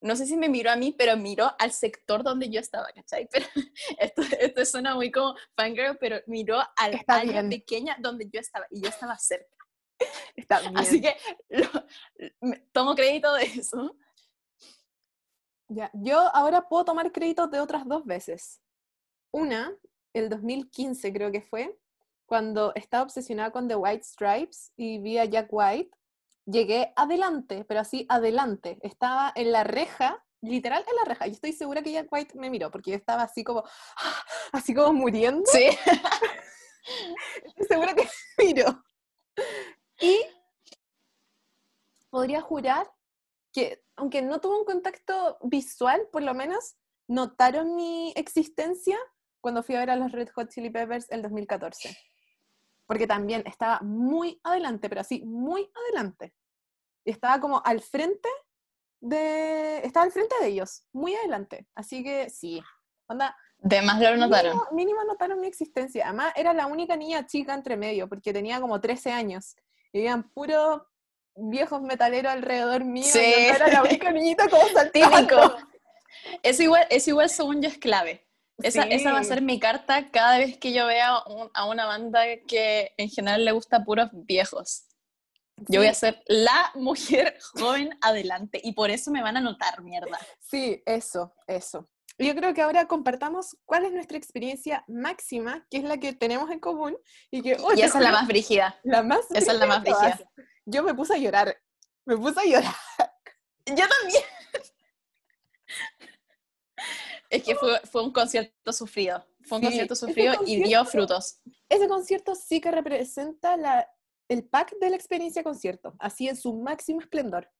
no 0.00 0.14
sé 0.14 0.26
si 0.26 0.36
me 0.36 0.48
miró 0.48 0.70
a 0.70 0.76
mí, 0.76 0.94
pero 0.96 1.16
miró 1.16 1.50
al 1.58 1.72
sector 1.72 2.22
donde 2.22 2.50
yo 2.50 2.60
estaba, 2.60 2.86
¿cachai? 2.94 3.28
Pero 3.32 3.46
esto, 3.98 4.22
esto 4.38 4.64
suena 4.64 4.94
muy 4.94 5.10
como 5.10 5.34
fangirl, 5.56 5.96
pero 5.98 6.18
miró 6.26 6.58
al 6.76 6.94
Está 6.94 7.14
área 7.14 7.32
bien. 7.32 7.50
pequeña 7.50 7.96
donde 7.98 8.28
yo 8.32 8.38
estaba 8.40 8.66
y 8.70 8.80
yo 8.82 8.88
estaba 8.88 9.18
cerca. 9.18 9.56
está 10.36 10.60
bien. 10.60 10.76
Así 10.76 11.00
que 11.00 11.16
lo- 11.48 11.84
tomo 12.72 12.94
crédito 12.94 13.32
de 13.34 13.44
eso. 13.44 13.96
Ya, 15.68 15.90
Yo 15.92 16.34
ahora 16.34 16.68
puedo 16.68 16.84
tomar 16.84 17.12
créditos 17.12 17.50
de 17.50 17.60
otras 17.60 17.86
dos 17.86 18.04
veces. 18.06 18.60
Una, 19.30 19.72
el 20.14 20.28
2015 20.28 21.12
creo 21.12 21.30
que 21.30 21.42
fue, 21.42 21.78
cuando 22.26 22.72
estaba 22.74 23.02
obsesionada 23.04 23.50
con 23.50 23.68
The 23.68 23.76
White 23.76 24.04
Stripes 24.04 24.72
y 24.76 24.98
vi 24.98 25.18
a 25.18 25.24
Jack 25.26 25.48
White, 25.50 25.90
llegué 26.46 26.92
adelante, 26.96 27.64
pero 27.64 27.80
así 27.80 28.06
adelante. 28.08 28.78
Estaba 28.82 29.32
en 29.34 29.52
la 29.52 29.64
reja, 29.64 30.24
literal 30.40 30.84
en 30.88 30.96
la 30.96 31.04
reja. 31.04 31.26
Y 31.26 31.32
estoy 31.32 31.52
segura 31.52 31.82
que 31.82 31.92
Jack 31.92 32.08
White 32.10 32.38
me 32.38 32.50
miró, 32.50 32.70
porque 32.70 32.90
yo 32.92 32.96
estaba 32.96 33.22
así 33.22 33.44
como, 33.44 33.64
así 34.52 34.74
como 34.74 34.92
muriendo. 34.92 35.44
Sí. 35.50 35.68
estoy 37.44 37.66
segura 37.66 37.94
que 37.94 38.08
me 38.38 38.44
miró. 38.44 38.84
Y 40.00 40.20
podría 42.10 42.40
jurar 42.40 42.90
que, 43.52 43.82
aunque 43.98 44.22
no 44.22 44.40
tuvo 44.40 44.58
un 44.58 44.64
contacto 44.64 45.38
visual, 45.42 46.08
por 46.12 46.22
lo 46.22 46.34
menos, 46.34 46.76
notaron 47.06 47.76
mi 47.76 48.12
existencia 48.16 48.98
cuando 49.40 49.62
fui 49.62 49.74
a 49.74 49.80
ver 49.80 49.90
a 49.90 49.96
los 49.96 50.12
Red 50.12 50.28
Hot 50.34 50.50
Chili 50.50 50.70
Peppers 50.70 51.10
el 51.10 51.22
2014 51.22 51.96
porque 52.88 53.06
también 53.06 53.42
estaba 53.46 53.80
muy 53.82 54.40
adelante, 54.42 54.88
pero 54.88 55.02
así, 55.02 55.22
muy 55.26 55.70
adelante. 55.74 56.34
Y 57.04 57.10
estaba 57.10 57.38
como 57.38 57.62
al 57.62 57.82
frente 57.82 58.30
de, 59.00 59.80
estaba 59.84 60.06
al 60.06 60.10
frente 60.10 60.34
de 60.40 60.48
ellos, 60.48 60.86
muy 60.92 61.14
adelante. 61.14 61.68
Así 61.74 62.02
que 62.02 62.30
sí, 62.30 62.62
onda. 63.06 63.36
De 63.58 63.82
más 63.82 64.00
lo 64.00 64.16
notaron. 64.16 64.58
Mínimo, 64.72 65.04
notaron 65.04 65.38
mi 65.38 65.48
existencia. 65.48 66.06
Además, 66.06 66.32
era 66.34 66.54
la 66.54 66.66
única 66.66 66.96
niña 66.96 67.26
chica 67.26 67.52
entre 67.52 67.76
medio, 67.76 68.08
porque 68.08 68.32
tenía 68.32 68.58
como 68.58 68.80
13 68.80 69.12
años. 69.12 69.54
Y 69.92 70.00
eran 70.00 70.30
puros 70.30 70.80
viejos 71.38 71.82
metaleros 71.82 72.32
alrededor 72.32 72.84
mío. 72.84 73.04
Sí. 73.04 73.20
Y 73.20 73.44
era 73.44 73.68
la 73.68 73.82
única 73.82 74.10
niñita 74.12 74.48
como 74.48 74.66
saltando. 74.74 75.56
Es 76.42 76.60
igual, 76.60 76.86
es 76.90 77.08
igual 77.08 77.30
según 77.30 77.62
yo 77.62 77.68
es 77.68 77.78
clave. 77.78 78.26
Esa, 78.58 78.82
esa, 78.82 79.12
va 79.12 79.20
a 79.20 79.24
ser 79.24 79.40
mi 79.40 79.60
carta 79.60 80.10
cada 80.10 80.38
vez 80.38 80.58
que 80.58 80.72
yo 80.72 80.86
vea 80.86 81.22
a 81.54 81.64
una 81.66 81.86
banda 81.86 82.24
que 82.48 82.92
en 82.96 83.08
general 83.08 83.44
le 83.44 83.52
gusta 83.52 83.84
puros 83.84 84.08
viejos. 84.12 84.88
Yo 85.68 85.80
voy 85.80 85.88
a 85.88 85.94
ser 85.94 86.22
la 86.26 86.72
mujer 86.74 87.38
joven 87.54 87.96
adelante 88.00 88.60
y 88.62 88.72
por 88.72 88.90
eso 88.90 89.10
me 89.10 89.22
van 89.22 89.36
a 89.36 89.40
notar, 89.40 89.82
mierda. 89.82 90.18
Sí, 90.40 90.82
eso, 90.86 91.34
eso. 91.46 91.88
Yo 92.18 92.34
creo 92.34 92.52
que 92.52 92.62
ahora 92.62 92.88
compartamos 92.88 93.56
cuál 93.64 93.84
es 93.84 93.92
nuestra 93.92 94.18
experiencia 94.18 94.84
máxima, 94.88 95.64
que 95.70 95.78
es 95.78 95.84
la 95.84 95.98
que 95.98 96.12
tenemos 96.12 96.50
en 96.50 96.58
común 96.58 96.96
y 97.30 97.42
que... 97.42 97.56
y 97.76 97.80
esa 97.80 97.98
es 97.98 98.04
la 98.04 98.10
más 98.10 98.26
brígida. 98.26 98.76
La 98.82 99.02
más 99.02 99.20
Esa 99.30 99.52
es 99.52 99.58
la 99.58 99.66
más 99.66 99.82
brígida. 99.82 100.18
Yo 100.70 100.82
me 100.82 100.94
puse 100.94 101.14
a 101.14 101.16
llorar. 101.16 101.56
Me 102.04 102.16
puse 102.16 102.38
a 102.40 102.44
llorar. 102.44 102.74
Yo 103.66 103.88
también. 103.88 104.22
Es 107.30 107.42
que 107.42 107.54
fue, 107.54 107.80
fue 107.80 108.02
un 108.02 108.12
concierto 108.12 108.72
sufrido. 108.72 109.24
Fue 109.42 109.58
un 109.58 109.64
concierto 109.64 109.94
sufrido 109.94 110.34
y 110.46 110.62
dio 110.62 110.84
frutos. 110.84 111.40
Ese 111.70 111.88
concierto 111.88 112.34
sí 112.34 112.60
que 112.60 112.70
representa 112.70 113.56
la, 113.56 113.90
el 114.28 114.44
pack 114.44 114.78
de 114.78 114.90
la 114.90 114.96
experiencia 114.96 115.42
concierto, 115.42 115.94
así 115.98 116.28
en 116.28 116.36
su 116.36 116.54
máximo 116.54 117.00
esplendor. 117.00 117.50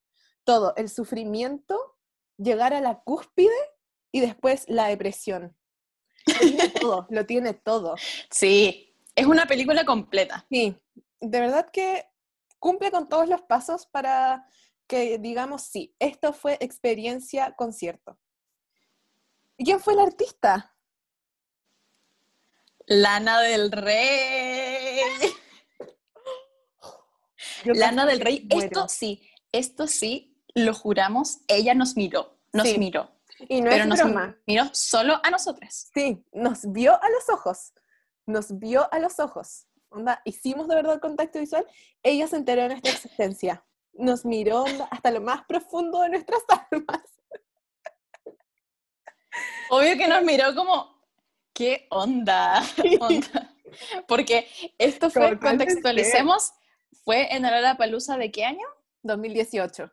Todo, 0.43 0.75
el 0.75 0.89
sufrimiento, 0.89 1.97
llegar 2.37 2.73
a 2.73 2.81
la 2.81 2.99
cúspide 2.99 3.57
y 4.11 4.19
después 4.19 4.65
la 4.67 4.87
depresión. 4.87 5.55
Lo 6.27 6.39
tiene 6.39 6.69
todo, 6.81 7.07
lo 7.09 7.25
tiene 7.25 7.53
todo. 7.53 7.95
Sí, 8.29 8.95
es 9.15 9.25
una 9.25 9.47
película 9.47 9.83
completa. 9.83 10.45
Sí, 10.49 10.75
de 11.19 11.39
verdad 11.39 11.69
que 11.71 12.08
cumple 12.59 12.91
con 12.91 13.09
todos 13.09 13.27
los 13.27 13.41
pasos 13.41 13.87
para 13.87 14.47
que 14.87 15.19
digamos, 15.19 15.63
sí, 15.63 15.95
esto 15.99 16.33
fue 16.33 16.57
experiencia 16.59 17.55
concierto. 17.55 18.19
¿Y 19.57 19.65
quién 19.65 19.79
fue 19.79 19.93
el 19.93 19.99
artista? 19.99 20.75
Lana 22.87 23.39
del 23.41 23.71
Rey. 23.71 24.99
Lana 27.65 28.05
del 28.05 28.19
Rey, 28.19 28.47
esto 28.49 28.87
sí, 28.87 29.21
esto 29.51 29.85
sí, 29.85 30.41
lo 30.55 30.73
juramos, 30.73 31.39
ella 31.47 31.75
nos 31.75 31.95
miró, 31.95 32.39
nos 32.51 32.77
miró. 32.77 33.11
Y 33.47 33.61
no 33.61 33.69
pero 33.69 33.85
nos 33.85 33.99
miró 34.47 34.69
solo 34.73 35.19
a 35.23 35.29
nosotras. 35.29 35.89
Sí, 35.93 36.25
nos 36.33 36.71
vio 36.71 36.93
a 37.01 37.09
los 37.09 37.29
ojos, 37.29 37.73
nos 38.25 38.57
vio 38.57 38.91
a 38.91 38.99
los 38.99 39.19
ojos. 39.19 39.67
Onda, 39.89 40.21
hicimos 40.25 40.67
de 40.67 40.75
verdad 40.75 40.99
contacto 40.99 41.39
visual, 41.39 41.65
ella 42.03 42.27
se 42.27 42.35
enteró 42.35 42.63
de 42.63 42.69
nuestra 42.69 42.91
existencia. 42.91 43.65
Nos 43.93 44.23
miró 44.23 44.65
hasta 44.91 45.11
lo 45.11 45.21
más 45.21 45.43
profundo 45.45 46.01
de 46.01 46.09
nuestras 46.09 46.41
almas. 46.71 47.03
Obvio 49.69 49.97
que 49.97 50.07
nos 50.07 50.23
miró 50.23 50.55
como, 50.55 50.99
¿qué 51.53 51.87
onda? 51.89 52.63
Porque 54.07 54.47
esto 54.77 55.09
fue, 55.09 55.39
contextualicemos, 55.39 56.53
fue 57.03 57.33
en 57.35 57.43
la 57.43 57.77
Palusa 57.77 58.17
de 58.17 58.31
qué 58.31 58.45
año? 58.45 58.67
2018. 59.03 59.91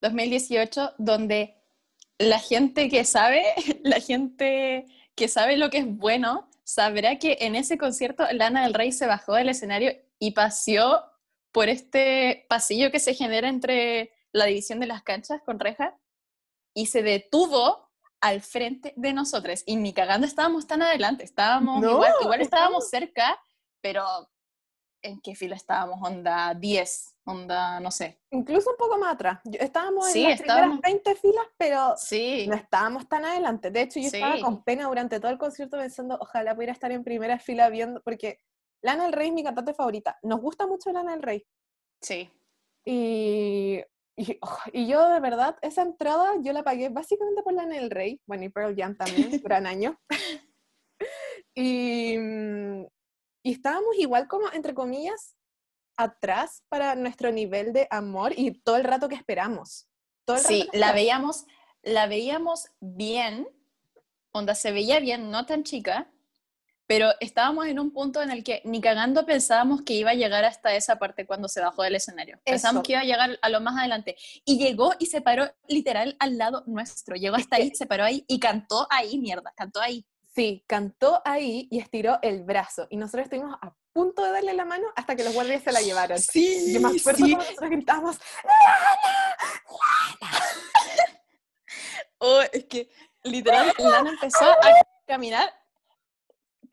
2018, 0.00 0.94
donde 0.98 1.56
la 2.18 2.38
gente 2.38 2.88
que 2.88 3.04
sabe, 3.04 3.42
la 3.82 4.00
gente 4.00 4.86
que 5.14 5.28
sabe 5.28 5.56
lo 5.56 5.70
que 5.70 5.78
es 5.78 5.86
bueno, 5.86 6.49
sabrá 6.74 7.18
que 7.18 7.38
en 7.40 7.56
ese 7.56 7.78
concierto 7.78 8.24
Lana 8.32 8.62
del 8.62 8.74
Rey 8.74 8.92
se 8.92 9.06
bajó 9.06 9.34
del 9.34 9.48
escenario 9.48 9.92
y 10.18 10.32
paseó 10.32 11.04
por 11.52 11.68
este 11.68 12.46
pasillo 12.48 12.92
que 12.92 13.00
se 13.00 13.14
genera 13.14 13.48
entre 13.48 14.12
la 14.32 14.44
división 14.44 14.78
de 14.78 14.86
las 14.86 15.02
canchas 15.02 15.42
con 15.44 15.58
reja 15.58 15.98
y 16.72 16.86
se 16.86 17.02
detuvo 17.02 17.90
al 18.20 18.40
frente 18.40 18.92
de 18.96 19.12
nosotros. 19.12 19.64
Y 19.66 19.76
ni 19.76 19.92
cagando 19.92 20.26
estábamos 20.26 20.68
tan 20.68 20.82
adelante, 20.82 21.24
estábamos 21.24 21.82
igual, 21.82 22.12
igual 22.20 22.40
estábamos 22.40 22.88
cerca, 22.88 23.40
pero 23.80 24.04
¿en 25.02 25.20
qué 25.20 25.34
fila 25.34 25.56
estábamos? 25.56 25.98
Onda 26.02 26.54
10, 26.54 27.16
onda, 27.24 27.80
no 27.80 27.90
sé. 27.90 28.20
Incluso 28.30 28.70
un 28.70 28.76
poco 28.76 28.98
más 28.98 29.14
atrás. 29.14 29.40
Estábamos 29.52 30.14
en 30.14 30.30
las 30.30 30.40
primeras 30.40 30.80
20 30.80 31.14
filas, 31.16 31.46
pero 31.56 31.94
sí. 31.96 32.46
no 32.48 32.56
estábamos 32.56 33.08
tan 33.08 33.24
adelante. 33.24 33.70
De 33.70 33.82
hecho, 33.82 34.00
yo 34.00 34.06
estaba 34.06 34.40
con 34.40 34.62
pena 34.64 34.86
durante 34.86 35.20
todo 35.20 35.30
el 35.30 35.38
concierto 35.38 35.76
pensando, 35.76 36.18
ojalá 36.20 36.54
pudiera 36.54 36.72
estar 36.72 36.92
en 36.92 37.04
primera 37.04 37.38
fila 37.38 37.68
viendo, 37.70 38.02
porque 38.02 38.40
Lana 38.82 39.04
del 39.04 39.12
Rey 39.12 39.28
es 39.28 39.34
mi 39.34 39.44
cantante 39.44 39.74
favorita. 39.74 40.18
Nos 40.22 40.40
gusta 40.40 40.66
mucho 40.66 40.92
Lana 40.92 41.12
del 41.12 41.22
Rey. 41.22 41.46
Sí. 42.00 42.30
Y 42.84 43.82
Oh, 44.42 44.58
y, 44.72 44.86
yo 44.86 45.08
de 45.08 45.20
verdad, 45.20 45.56
esa 45.62 45.82
entrada 45.82 46.34
yo 46.42 46.52
la 46.52 46.62
pagué 46.62 46.88
básicamente 46.88 47.42
por 47.42 47.52
la 47.54 47.66
del 47.66 47.90
Rey, 47.90 48.20
bueno, 48.26 48.44
y 48.44 48.48
Pearl 48.48 48.74
Jam 48.76 48.96
también, 48.96 49.30
gran 49.44 49.66
año. 49.66 49.98
y, 51.54 52.16
y 53.42 53.52
estábamos 53.52 53.96
igual 53.98 54.28
como, 54.28 54.50
entre 54.52 54.74
comillas, 54.74 55.36
atrás 55.96 56.62
para 56.68 56.94
nuestro 56.94 57.30
nivel 57.30 57.72
de 57.72 57.86
amor 57.90 58.32
y 58.36 58.52
todo 58.52 58.76
el 58.76 58.84
rato 58.84 59.08
que 59.08 59.14
esperamos. 59.14 59.86
Todo 60.24 60.36
el 60.36 60.42
sí, 60.42 60.68
la 60.72 60.92
veíamos, 60.92 61.44
la 61.82 62.06
veíamos 62.06 62.66
bien, 62.80 63.48
onda 64.32 64.54
se 64.54 64.72
veía 64.72 65.00
bien, 65.00 65.30
no 65.30 65.46
tan 65.46 65.64
chica, 65.64 66.10
pero 66.90 67.10
estábamos 67.20 67.66
en 67.68 67.78
un 67.78 67.92
punto 67.92 68.20
en 68.20 68.32
el 68.32 68.42
que 68.42 68.62
ni 68.64 68.80
cagando 68.80 69.24
pensábamos 69.24 69.82
que 69.82 69.92
iba 69.92 70.10
a 70.10 70.14
llegar 70.14 70.44
hasta 70.44 70.74
esa 70.74 70.98
parte 70.98 71.24
cuando 71.24 71.46
se 71.46 71.60
bajó 71.60 71.84
del 71.84 71.94
escenario. 71.94 72.40
Pensábamos 72.44 72.82
que 72.82 72.94
iba 72.94 73.02
a 73.02 73.04
llegar 73.04 73.38
a 73.40 73.48
lo 73.48 73.60
más 73.60 73.78
adelante. 73.78 74.16
Y 74.44 74.58
llegó 74.58 74.94
y 74.98 75.06
se 75.06 75.20
paró 75.20 75.48
literal 75.68 76.16
al 76.18 76.36
lado 76.36 76.64
nuestro. 76.66 77.14
Llegó 77.14 77.36
hasta 77.36 77.56
ahí, 77.56 77.72
se 77.76 77.86
paró 77.86 78.02
ahí 78.02 78.24
y 78.26 78.40
cantó 78.40 78.88
ahí, 78.90 79.18
mierda, 79.18 79.52
cantó 79.54 79.80
ahí. 79.80 80.04
Sí, 80.40 80.64
cantó 80.66 81.20
ahí 81.26 81.68
y 81.70 81.80
estiró 81.80 82.18
el 82.22 82.44
brazo. 82.44 82.86
Y 82.88 82.96
nosotros 82.96 83.24
estuvimos 83.24 83.58
a 83.60 83.76
punto 83.92 84.24
de 84.24 84.32
darle 84.32 84.54
la 84.54 84.64
mano 84.64 84.86
hasta 84.96 85.14
que 85.14 85.22
los 85.22 85.34
guardias 85.34 85.62
se 85.62 85.70
la 85.70 85.82
llevaron. 85.82 86.18
Sí, 86.18 86.72
yo 86.72 86.80
me 86.80 86.96
acuerdo 86.96 87.26
sí. 87.26 87.34
nosotros 87.34 87.68
gritábamos, 87.70 88.18
¡Lana! 88.42 88.88
¡Lana! 90.22 90.96
oh, 92.18 92.40
es 92.52 92.64
que 92.64 92.90
literal, 93.22 93.70
Lana 93.76 94.10
empezó 94.12 94.50
a 94.50 94.58
caminar 95.06 95.52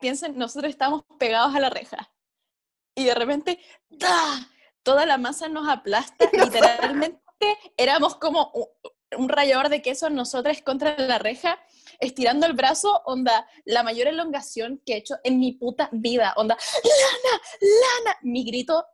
piensen, 0.00 0.38
nosotros 0.38 0.70
estábamos 0.70 1.04
pegados 1.18 1.54
a 1.54 1.60
la 1.60 1.68
reja 1.68 2.10
y 2.94 3.04
de 3.04 3.14
repente 3.14 3.60
toda 4.82 5.04
la 5.04 5.18
masa 5.18 5.48
nos 5.48 5.68
aplasta, 5.68 6.24
literalmente 6.32 7.20
éramos 7.76 8.16
como 8.16 8.50
un 9.16 9.28
rallador 9.28 9.68
de 9.68 9.82
queso 9.82 10.08
nosotras 10.08 10.62
contra 10.62 10.96
la 10.96 11.18
reja, 11.18 11.58
estirando 11.98 12.46
el 12.46 12.52
brazo, 12.52 13.02
onda, 13.04 13.46
la 13.64 13.82
mayor 13.82 14.08
elongación 14.08 14.82
que 14.84 14.94
he 14.94 14.96
hecho 14.98 15.16
en 15.24 15.38
mi 15.38 15.52
puta 15.52 15.88
vida, 15.92 16.34
onda, 16.36 16.56
Lana, 16.84 17.42
Lana, 17.60 18.18
mi 18.22 18.44
grito, 18.44 18.84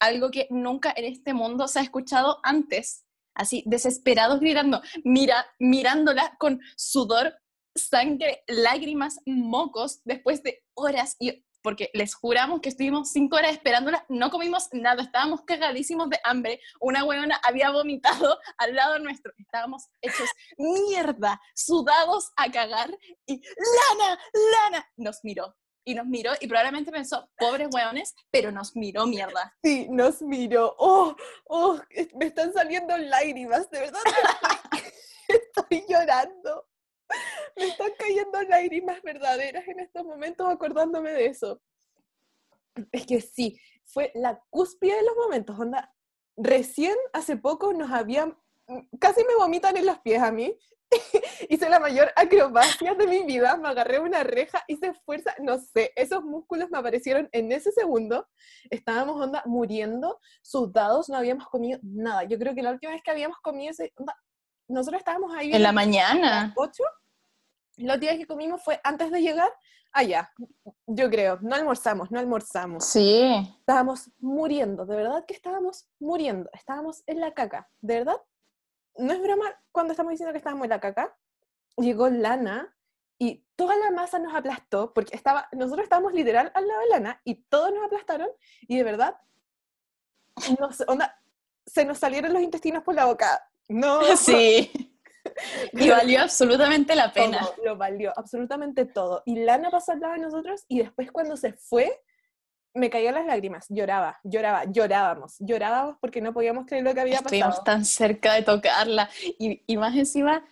algo 0.00 0.30
que 0.30 0.46
nunca 0.50 0.92
en 0.96 1.04
este 1.04 1.34
mundo 1.34 1.68
se 1.68 1.78
ha 1.78 1.82
escuchado 1.82 2.38
antes, 2.42 3.04
así, 3.34 3.62
desesperados 3.66 4.40
gritando, 4.40 4.82
mira, 5.04 5.46
mirándola 5.58 6.36
con 6.38 6.60
sudor 6.76 7.34
sangre, 7.76 8.42
lágrimas, 8.48 9.20
mocos, 9.26 10.00
después 10.04 10.42
de 10.42 10.64
horas 10.74 11.16
y 11.18 11.44
porque 11.62 11.90
les 11.94 12.14
juramos 12.14 12.60
que 12.60 12.68
estuvimos 12.68 13.10
cinco 13.10 13.36
horas 13.36 13.52
esperándola, 13.52 14.04
no 14.08 14.30
comimos 14.30 14.68
nada, 14.72 15.02
estábamos 15.02 15.42
cagadísimos 15.42 16.08
de 16.10 16.20
hambre, 16.24 16.60
una 16.80 17.04
huevona 17.04 17.40
había 17.42 17.70
vomitado 17.70 18.38
al 18.58 18.74
lado 18.74 18.98
nuestro, 18.98 19.32
estábamos 19.38 19.88
hechos 20.00 20.28
mierda, 20.56 21.40
sudados 21.54 22.30
a 22.36 22.50
cagar, 22.50 22.90
y 23.26 23.40
Lana, 23.40 24.18
Lana, 24.52 24.88
nos 24.96 25.20
miró, 25.22 25.56
y 25.84 25.94
nos 25.94 26.06
miró 26.06 26.32
y 26.40 26.46
probablemente 26.46 26.92
pensó, 26.92 27.30
pobres 27.38 27.68
hueones, 27.72 28.14
pero 28.30 28.52
nos 28.52 28.76
miró 28.76 29.06
mierda. 29.06 29.56
Sí, 29.62 29.88
nos 29.90 30.22
miró. 30.22 30.74
Oh, 30.78 31.16
oh, 31.46 31.80
me 32.14 32.26
están 32.26 32.52
saliendo 32.52 32.96
lágrimas, 32.96 33.70
de 33.70 33.80
verdad. 33.80 34.00
Estoy 35.28 35.84
llorando. 35.88 36.69
Me 37.56 37.66
están 37.66 37.90
cayendo 37.98 38.42
lágrimas 38.42 39.02
verdaderas 39.02 39.66
en 39.68 39.80
estos 39.80 40.04
momentos 40.04 40.48
acordándome 40.48 41.12
de 41.12 41.26
eso. 41.26 41.60
Es 42.92 43.06
que 43.06 43.20
sí, 43.20 43.58
fue 43.84 44.12
la 44.14 44.40
cúspide 44.50 44.96
de 44.96 45.02
los 45.02 45.16
momentos, 45.16 45.58
onda. 45.58 45.92
Recién 46.36 46.94
hace 47.12 47.36
poco 47.36 47.72
nos 47.72 47.90
habían, 47.90 48.36
casi 48.98 49.24
me 49.24 49.34
vomitan 49.36 49.76
en 49.76 49.86
los 49.86 49.98
pies 50.00 50.22
a 50.22 50.30
mí. 50.30 50.56
hice 51.48 51.68
la 51.68 51.78
mayor 51.78 52.12
acrobacia 52.16 52.94
de 52.94 53.06
mi 53.06 53.24
vida, 53.24 53.56
me 53.56 53.68
agarré 53.68 54.00
una 54.00 54.24
reja, 54.24 54.64
hice 54.66 54.92
fuerza, 55.04 55.34
no 55.38 55.58
sé, 55.58 55.92
esos 55.94 56.24
músculos 56.24 56.68
me 56.70 56.78
aparecieron 56.78 57.28
en 57.32 57.52
ese 57.52 57.70
segundo, 57.70 58.26
estábamos 58.70 59.20
onda 59.20 59.42
muriendo, 59.46 60.18
sudados, 60.42 61.08
no 61.08 61.16
habíamos 61.16 61.46
comido 61.46 61.78
nada. 61.82 62.24
Yo 62.24 62.38
creo 62.38 62.54
que 62.54 62.62
la 62.62 62.72
última 62.72 62.92
vez 62.92 63.02
que 63.02 63.10
habíamos 63.10 63.38
comido, 63.38 63.72
onda, 63.96 64.16
nosotros 64.68 65.00
estábamos 65.00 65.34
ahí. 65.34 65.52
En 65.52 65.62
la 65.62 65.72
mañana. 65.72 66.52
8. 66.56 66.82
Los 67.80 68.00
días 68.00 68.16
que 68.16 68.26
comimos 68.26 68.62
fue 68.62 68.80
antes 68.84 69.10
de 69.10 69.20
llegar 69.20 69.52
allá, 69.92 70.32
yo 70.86 71.10
creo, 71.10 71.38
no 71.42 71.54
almorzamos, 71.54 72.10
no 72.10 72.18
almorzamos. 72.20 72.84
Sí. 72.84 73.56
Estábamos 73.58 74.10
muriendo, 74.18 74.86
de 74.86 74.96
verdad 74.96 75.24
que 75.26 75.34
estábamos 75.34 75.88
muriendo, 75.98 76.48
estábamos 76.52 77.02
en 77.06 77.20
la 77.20 77.34
caca, 77.34 77.68
de 77.80 77.98
verdad 77.98 78.20
no 78.96 79.12
es 79.12 79.22
broma 79.22 79.46
cuando 79.72 79.92
estamos 79.92 80.10
diciendo 80.10 80.32
que 80.32 80.38
estábamos 80.38 80.64
en 80.64 80.70
la 80.70 80.80
caca, 80.80 81.16
llegó 81.76 82.08
Lana 82.08 82.74
y 83.18 83.44
toda 83.56 83.76
la 83.76 83.90
masa 83.90 84.18
nos 84.18 84.34
aplastó, 84.34 84.92
porque 84.92 85.16
estaba, 85.16 85.48
nosotros 85.52 85.84
estábamos 85.84 86.12
literal 86.12 86.50
al 86.54 86.66
lado 86.66 86.80
de 86.80 86.88
Lana 86.88 87.20
y 87.24 87.34
todos 87.34 87.72
nos 87.72 87.84
aplastaron 87.84 88.28
y 88.62 88.76
de 88.76 88.84
verdad, 88.84 89.16
se 91.66 91.84
nos 91.84 91.98
salieron 91.98 92.32
los 92.32 92.42
intestinos 92.42 92.82
por 92.82 92.94
la 92.94 93.06
boca. 93.06 93.46
No. 93.68 94.00
Sí. 94.16 94.70
Y 95.72 95.90
valió 95.90 96.22
absolutamente 96.22 96.94
la 96.94 97.12
pena. 97.12 97.46
lo 97.64 97.76
valió, 97.76 98.12
absolutamente 98.16 98.84
todo. 98.84 99.22
Y 99.26 99.36
Lana 99.40 99.70
pasó 99.70 99.92
al 99.92 100.00
lado 100.00 100.14
de 100.14 100.20
nosotros 100.20 100.64
y 100.68 100.80
después 100.80 101.10
cuando 101.12 101.36
se 101.36 101.52
fue, 101.52 102.00
me 102.74 102.90
caían 102.90 103.14
las 103.14 103.26
lágrimas, 103.26 103.66
lloraba, 103.68 104.20
lloraba, 104.22 104.64
llorábamos, 104.64 105.36
llorábamos 105.40 105.96
porque 106.00 106.20
no 106.20 106.32
podíamos 106.32 106.66
creer 106.66 106.84
lo 106.84 106.94
que 106.94 107.00
había 107.00 107.18
pasado. 107.18 107.34
Estuvimos 107.34 107.64
tan 107.64 107.84
cerca 107.84 108.34
de 108.34 108.42
tocarla 108.42 109.10
y, 109.38 109.62
y, 109.66 109.76
más 109.76 109.96
encima 109.96 110.44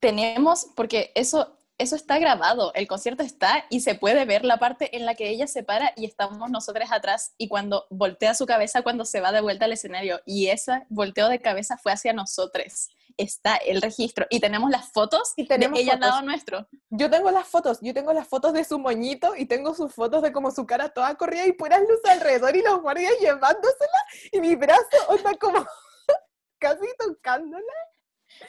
tenemos, 0.00 0.66
porque 0.74 1.12
eso, 1.14 1.56
eso 1.78 1.94
está 1.94 2.18
grabado, 2.18 2.72
el 2.74 2.88
concierto 2.88 3.22
está 3.22 3.64
y 3.70 3.80
se 3.80 3.94
puede 3.94 4.24
ver 4.24 4.44
la 4.44 4.58
parte 4.58 4.96
en 4.96 5.06
la 5.06 5.14
que 5.14 5.28
ella 5.28 5.46
se 5.46 5.62
para 5.62 5.92
y 5.96 6.04
estamos 6.04 6.50
nosotros 6.50 6.90
atrás 6.90 7.34
y 7.38 7.46
cuando 7.46 7.86
voltea 7.90 8.34
su 8.34 8.46
cabeza 8.46 8.82
cuando 8.82 9.04
se 9.04 9.20
va 9.20 9.30
de 9.30 9.40
vuelta 9.40 9.66
al 9.66 9.72
escenario 9.72 10.20
y 10.26 10.48
ese 10.48 10.84
volteo 10.88 11.28
de 11.28 11.40
cabeza 11.40 11.78
fue 11.78 11.92
hacia 11.92 12.12
nosotros 12.12 12.88
está 13.16 13.56
el 13.56 13.82
registro 13.82 14.26
y 14.30 14.40
tenemos 14.40 14.70
las 14.70 14.92
fotos 14.92 15.32
y 15.36 15.46
tenemos 15.46 15.78
de 15.78 15.84
ella 15.84 15.94
al 15.94 16.00
lado 16.00 16.22
nuestro. 16.22 16.68
Yo 16.90 17.10
tengo 17.10 17.30
las 17.30 17.46
fotos, 17.46 17.78
yo 17.80 17.94
tengo 17.94 18.12
las 18.12 18.28
fotos 18.28 18.52
de 18.52 18.64
su 18.64 18.78
moñito 18.78 19.34
y 19.36 19.46
tengo 19.46 19.74
sus 19.74 19.94
fotos 19.94 20.22
de 20.22 20.32
como 20.32 20.50
su 20.50 20.66
cara 20.66 20.88
toda 20.88 21.14
corrida 21.14 21.46
y 21.46 21.52
puras 21.52 21.80
luces 21.80 22.10
alrededor 22.10 22.56
y 22.56 22.62
los 22.62 22.80
guardias 22.80 23.12
llevándosela 23.20 24.06
y 24.32 24.40
mi 24.40 24.54
brazo 24.56 25.14
está 25.14 25.34
como 25.34 25.64
casi 26.58 26.86
tocándola. 26.98 27.72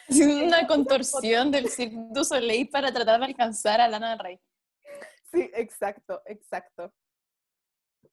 Una 0.10 0.66
contorsión 0.68 1.52
del 1.52 1.70
Cirque 1.70 1.98
du 2.12 2.24
Soleil 2.24 2.70
para 2.70 2.92
tratar 2.92 3.20
de 3.20 3.26
alcanzar 3.26 3.82
a 3.82 3.88
Lana 3.88 4.12
del 4.12 4.20
Rey. 4.20 4.40
Sí, 5.32 5.50
exacto, 5.54 6.22
exacto. 6.26 6.94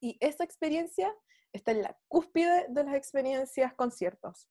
Y 0.00 0.16
esa 0.20 0.44
experiencia 0.44 1.14
está 1.52 1.72
en 1.72 1.82
la 1.82 1.96
cúspide 2.08 2.66
de 2.68 2.84
las 2.84 2.94
experiencias 2.94 3.74
conciertos. 3.74 4.48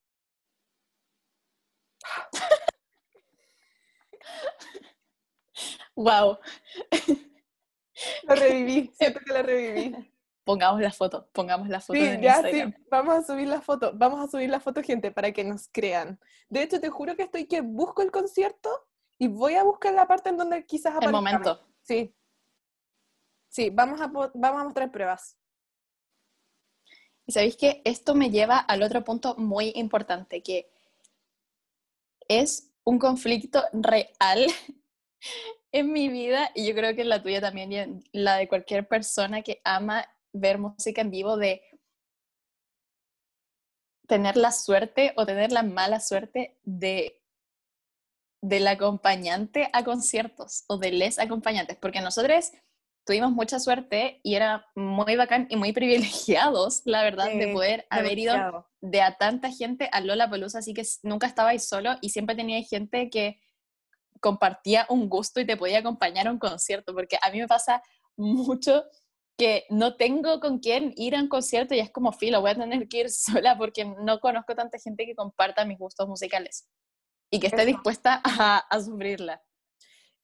Wow. 5.96 6.38
Lo 8.24 8.36
reviví, 8.36 8.92
siento 8.98 9.20
que 9.20 9.34
lo 9.34 9.44
reviví. 9.44 9.96
Pongamos 10.46 10.82
la 10.82 10.92
foto, 10.92 11.30
pongamos 11.32 11.70
la 11.70 11.80
foto. 11.80 12.00
Sí, 12.00 12.18
ya 12.22 12.42
sí, 12.42 12.64
vamos 12.90 13.16
a 13.16 13.24
subir 13.24 13.48
la 13.48 13.62
foto, 13.62 13.92
vamos 13.94 14.20
a 14.20 14.32
subir 14.32 14.50
la 14.50 14.60
foto, 14.60 14.82
gente, 14.82 15.12
para 15.12 15.32
que 15.32 15.44
nos 15.44 15.68
crean. 15.68 16.20
De 16.50 16.64
hecho, 16.64 16.82
te 16.82 16.90
juro 16.90 17.16
que 17.16 17.22
estoy 17.22 17.46
que 17.46 17.62
busco 17.62 18.02
el 18.02 18.10
concierto 18.10 18.88
y 19.20 19.28
voy 19.28 19.54
a 19.56 19.64
buscar 19.64 19.94
la 19.94 20.08
parte 20.08 20.30
en 20.30 20.38
donde 20.38 20.66
quizás 20.66 20.96
aparezca. 20.96 21.06
El 21.06 21.12
momento. 21.12 21.68
Sí. 21.84 22.16
Sí, 23.48 23.70
vamos 23.70 24.02
a, 24.02 24.08
vamos 24.08 24.62
a 24.62 24.64
mostrar 24.64 24.92
pruebas. 24.92 25.38
Y 27.28 27.32
sabéis 27.32 27.56
que 27.56 27.84
esto 27.86 28.16
me 28.16 28.32
lleva 28.32 28.58
al 28.58 28.82
otro 28.82 29.04
punto 29.04 29.36
muy 29.36 29.72
importante, 29.76 30.42
que 30.42 30.72
es 32.30 32.72
un 32.86 33.00
conflicto 33.00 33.64
real 33.74 34.48
en 35.74 35.92
mi 35.92 36.08
vida 36.08 36.52
y 36.56 36.66
yo 36.66 36.74
creo 36.74 36.96
que 36.96 37.04
la 37.04 37.22
tuya 37.22 37.42
también 37.42 37.74
y 37.74 38.20
la 38.20 38.38
de 38.38 38.48
cualquier 38.48 38.88
persona 38.88 39.42
que 39.42 39.62
ama 39.66 40.08
ver 40.32 40.60
música 40.60 41.02
en 41.02 41.12
vivo 41.12 41.36
de 41.36 41.62
tener 44.08 44.38
la 44.38 44.52
suerte 44.52 45.14
o 45.18 45.26
tener 45.26 45.52
la 45.52 45.64
mala 45.64 46.00
suerte 46.00 46.58
de 46.64 47.20
del 48.42 48.68
acompañante 48.68 49.70
a 49.74 49.84
conciertos 49.84 50.64
o 50.68 50.78
de 50.78 50.92
les 50.92 51.20
acompañantes, 51.20 51.78
porque 51.78 52.00
nosotros 52.00 52.52
tuvimos 53.10 53.32
mucha 53.32 53.60
suerte 53.60 54.22
y 54.22 54.36
era 54.36 54.68
muy 54.76 55.16
bacán 55.16 55.48
y 55.50 55.56
muy 55.56 55.74
privilegiados, 55.74 56.84
la 56.86 57.02
verdad, 57.02 57.26
de 57.26 57.52
poder 57.52 57.88
haber 57.90 58.20
ido 58.20 58.68
de 58.82 59.02
a 59.02 59.18
tanta 59.18 59.50
gente 59.50 59.90
a 59.92 60.00
Lola 60.02 60.30
Pelusa, 60.30 60.60
así 60.60 60.76
que 60.76 60.84
nunca 61.02 61.26
estabais 61.26 61.68
solo 61.68 61.96
y 62.02 62.10
siempre 62.12 62.36
tenía 62.36 62.62
gente 62.62 63.10
que 63.10 63.42
compartía 64.22 64.86
un 64.90 65.10
gusto 65.10 65.40
y 65.40 65.48
te 65.48 65.58
podía 65.58 65.80
acompañar 65.80 66.28
a 66.28 66.32
un 66.32 66.38
concierto, 66.38 66.94
porque 66.94 67.18
a 67.20 67.32
mí 67.32 67.40
me 67.40 67.48
pasa 67.48 67.82
mucho 68.16 68.84
que 69.40 69.66
no 69.72 69.96
tengo 69.96 70.40
con 70.40 70.60
quién 70.60 70.94
ir 70.96 71.16
a 71.16 71.22
un 71.22 71.30
concierto 71.30 71.74
y 71.74 71.80
es 71.80 71.90
como 71.90 72.12
filo, 72.12 72.42
voy 72.42 72.52
a 72.52 72.56
tener 72.56 72.88
que 72.88 73.00
ir 73.00 73.10
sola 73.10 73.58
porque 73.58 73.86
no 73.86 74.20
conozco 74.20 74.54
tanta 74.54 74.78
gente 74.78 75.08
que 75.08 75.16
comparta 75.16 75.66
mis 75.66 75.80
gustos 75.80 76.08
musicales 76.08 76.70
y 77.32 77.40
que 77.40 77.48
esté 77.48 77.66
dispuesta 77.66 78.22
a, 78.24 78.60
a 78.60 78.82
sufrirla. 78.82 79.42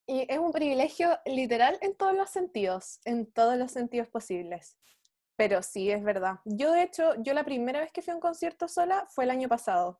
Y 0.07 0.25
es 0.31 0.37
un 0.37 0.51
privilegio 0.51 1.19
literal 1.25 1.77
en 1.81 1.95
todos 1.95 2.13
los 2.13 2.29
sentidos, 2.29 2.99
en 3.05 3.31
todos 3.31 3.57
los 3.57 3.71
sentidos 3.71 4.07
posibles. 4.07 4.77
Pero 5.35 5.63
sí, 5.63 5.89
es 5.91 6.03
verdad. 6.03 6.35
Yo, 6.45 6.71
de 6.71 6.83
hecho, 6.83 7.15
yo 7.23 7.33
la 7.33 7.43
primera 7.43 7.79
vez 7.79 7.91
que 7.91 8.01
fui 8.01 8.11
a 8.11 8.15
un 8.15 8.21
concierto 8.21 8.67
sola 8.67 9.07
fue 9.09 9.23
el 9.23 9.31
año 9.31 9.49
pasado. 9.49 9.99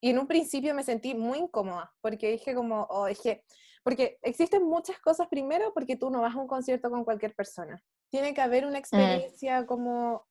Y 0.00 0.10
en 0.10 0.18
un 0.18 0.26
principio 0.26 0.74
me 0.74 0.82
sentí 0.82 1.14
muy 1.14 1.38
incómoda, 1.38 1.94
porque 2.00 2.30
dije 2.30 2.54
como, 2.54 2.86
oh, 2.90 3.06
dije, 3.06 3.44
porque 3.82 4.18
existen 4.22 4.64
muchas 4.64 4.98
cosas 4.98 5.28
primero, 5.28 5.72
porque 5.72 5.96
tú 5.96 6.10
no 6.10 6.22
vas 6.22 6.34
a 6.34 6.38
un 6.38 6.46
concierto 6.46 6.90
con 6.90 7.04
cualquier 7.04 7.34
persona. 7.34 7.82
Tiene 8.10 8.34
que 8.34 8.40
haber 8.40 8.64
una 8.64 8.78
mm. 8.78 8.82
experiencia 8.82 9.66
como 9.66 10.26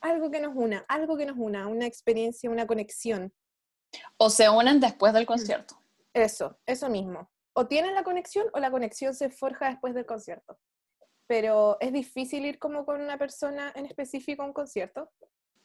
algo 0.00 0.30
que 0.30 0.40
nos 0.40 0.54
una, 0.54 0.84
algo 0.88 1.16
que 1.16 1.26
nos 1.26 1.36
una, 1.38 1.68
una 1.68 1.86
experiencia, 1.86 2.50
una 2.50 2.66
conexión. 2.66 3.32
O 4.16 4.30
se 4.30 4.48
unen 4.48 4.80
después 4.80 5.12
del 5.12 5.26
concierto. 5.26 5.80
Eso, 6.12 6.58
eso 6.66 6.88
mismo 6.88 7.30
o 7.56 7.66
tienen 7.66 7.94
la 7.94 8.04
conexión 8.04 8.46
o 8.52 8.58
la 8.58 8.70
conexión 8.70 9.14
se 9.14 9.30
forja 9.30 9.70
después 9.70 9.94
del 9.94 10.04
concierto. 10.04 10.58
Pero 11.26 11.78
es 11.80 11.90
difícil 11.90 12.44
ir 12.44 12.58
como 12.58 12.84
con 12.84 13.00
una 13.00 13.16
persona 13.16 13.72
en 13.74 13.86
específico 13.86 14.42
a 14.42 14.46
un 14.46 14.52
concierto. 14.52 15.10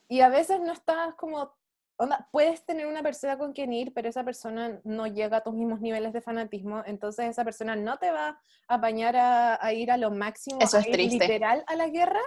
Y 0.08 0.22
a 0.22 0.30
veces 0.30 0.62
no 0.62 0.72
estás 0.72 1.16
como, 1.16 1.54
onda, 1.98 2.30
puedes 2.32 2.66
tener 2.66 2.88
una 2.88 3.04
persona 3.04 3.38
con 3.38 3.52
quien 3.52 3.74
ir, 3.74 3.94
pero 3.94 4.08
esa 4.08 4.24
persona 4.24 4.80
no 4.86 5.06
llega 5.06 5.38
a 5.38 5.44
tus 5.44 5.54
mismos 5.54 5.82
niveles 5.82 6.14
de 6.14 6.22
fanatismo, 6.22 6.82
entonces 6.86 7.26
esa 7.26 7.44
persona 7.44 7.76
no 7.76 7.98
te 7.98 8.10
va 8.10 8.42
a 8.70 8.76
apañar 8.76 9.18
a, 9.18 9.74
ir 9.74 9.92
a 9.92 9.98
lo 9.98 10.12
máximo, 10.12 10.60
Eso 10.62 10.78
es 10.78 10.90
triste. 10.90 11.20
literal 11.20 11.64
a 11.68 11.76
la 11.76 11.90
guerra. 11.90 12.22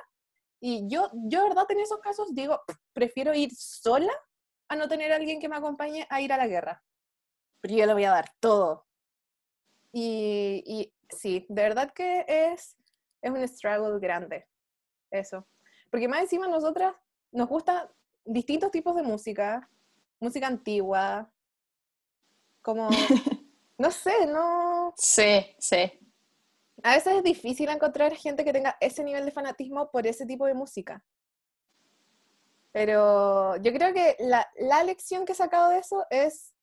Y 0.60 0.86
yo, 0.88 1.10
yo, 1.14 1.42
verdad, 1.42 1.64
en 1.70 1.80
esos 1.80 2.00
casos 2.00 2.34
digo, 2.34 2.60
prefiero 2.92 3.32
ir 3.32 3.50
sola 3.54 4.12
a 4.68 4.76
no 4.76 4.88
tener 4.88 5.10
a 5.10 5.16
alguien 5.16 5.40
que 5.40 5.48
me 5.48 5.56
acompañe 5.56 6.06
a 6.10 6.20
ir 6.20 6.34
a 6.34 6.36
la 6.36 6.46
guerra. 6.46 6.82
Pero 7.62 7.74
yo 7.74 7.86
le 7.86 7.94
voy 7.94 8.04
a 8.04 8.10
dar 8.10 8.30
todo, 8.40 8.86
y, 9.96 10.92
sí, 11.08 11.46
de 11.48 11.62
verdad 11.62 11.92
que 11.92 12.24
es, 12.26 12.76
es 13.22 13.30
un 13.30 13.46
struggle 13.46 14.00
grande, 14.00 14.46
eso. 15.10 15.46
Porque 15.90 16.08
más 16.08 16.22
encima 16.22 16.48
nosotras 16.48 16.94
nos 17.30 17.48
gusta 17.48 17.92
distintos 18.24 18.72
tipos 18.72 18.96
de 18.96 19.02
música, 19.02 19.70
música 20.18 20.48
antigua, 20.48 21.30
como, 22.60 22.88
no 23.78 23.90
sé, 23.90 24.26
no... 24.26 24.92
Sí, 24.96 25.54
sí. 25.58 25.92
A 26.82 26.96
veces 26.96 27.14
es 27.14 27.22
difícil 27.22 27.68
encontrar 27.68 28.14
gente 28.16 28.44
que 28.44 28.52
tenga 28.52 28.76
ese 28.80 29.04
nivel 29.04 29.24
de 29.24 29.30
fanatismo 29.30 29.90
por 29.92 30.06
ese 30.06 30.26
tipo 30.26 30.46
de 30.46 30.54
música. 30.54 31.04
Pero 32.72 33.56
yo 33.58 33.72
creo 33.72 33.94
que 33.94 34.16
la, 34.18 34.50
la 34.56 34.82
lección 34.82 35.24
que 35.24 35.32
he 35.32 35.36
sacado 35.36 35.70
de 35.70 35.78
eso 35.78 36.04
es 36.10 36.53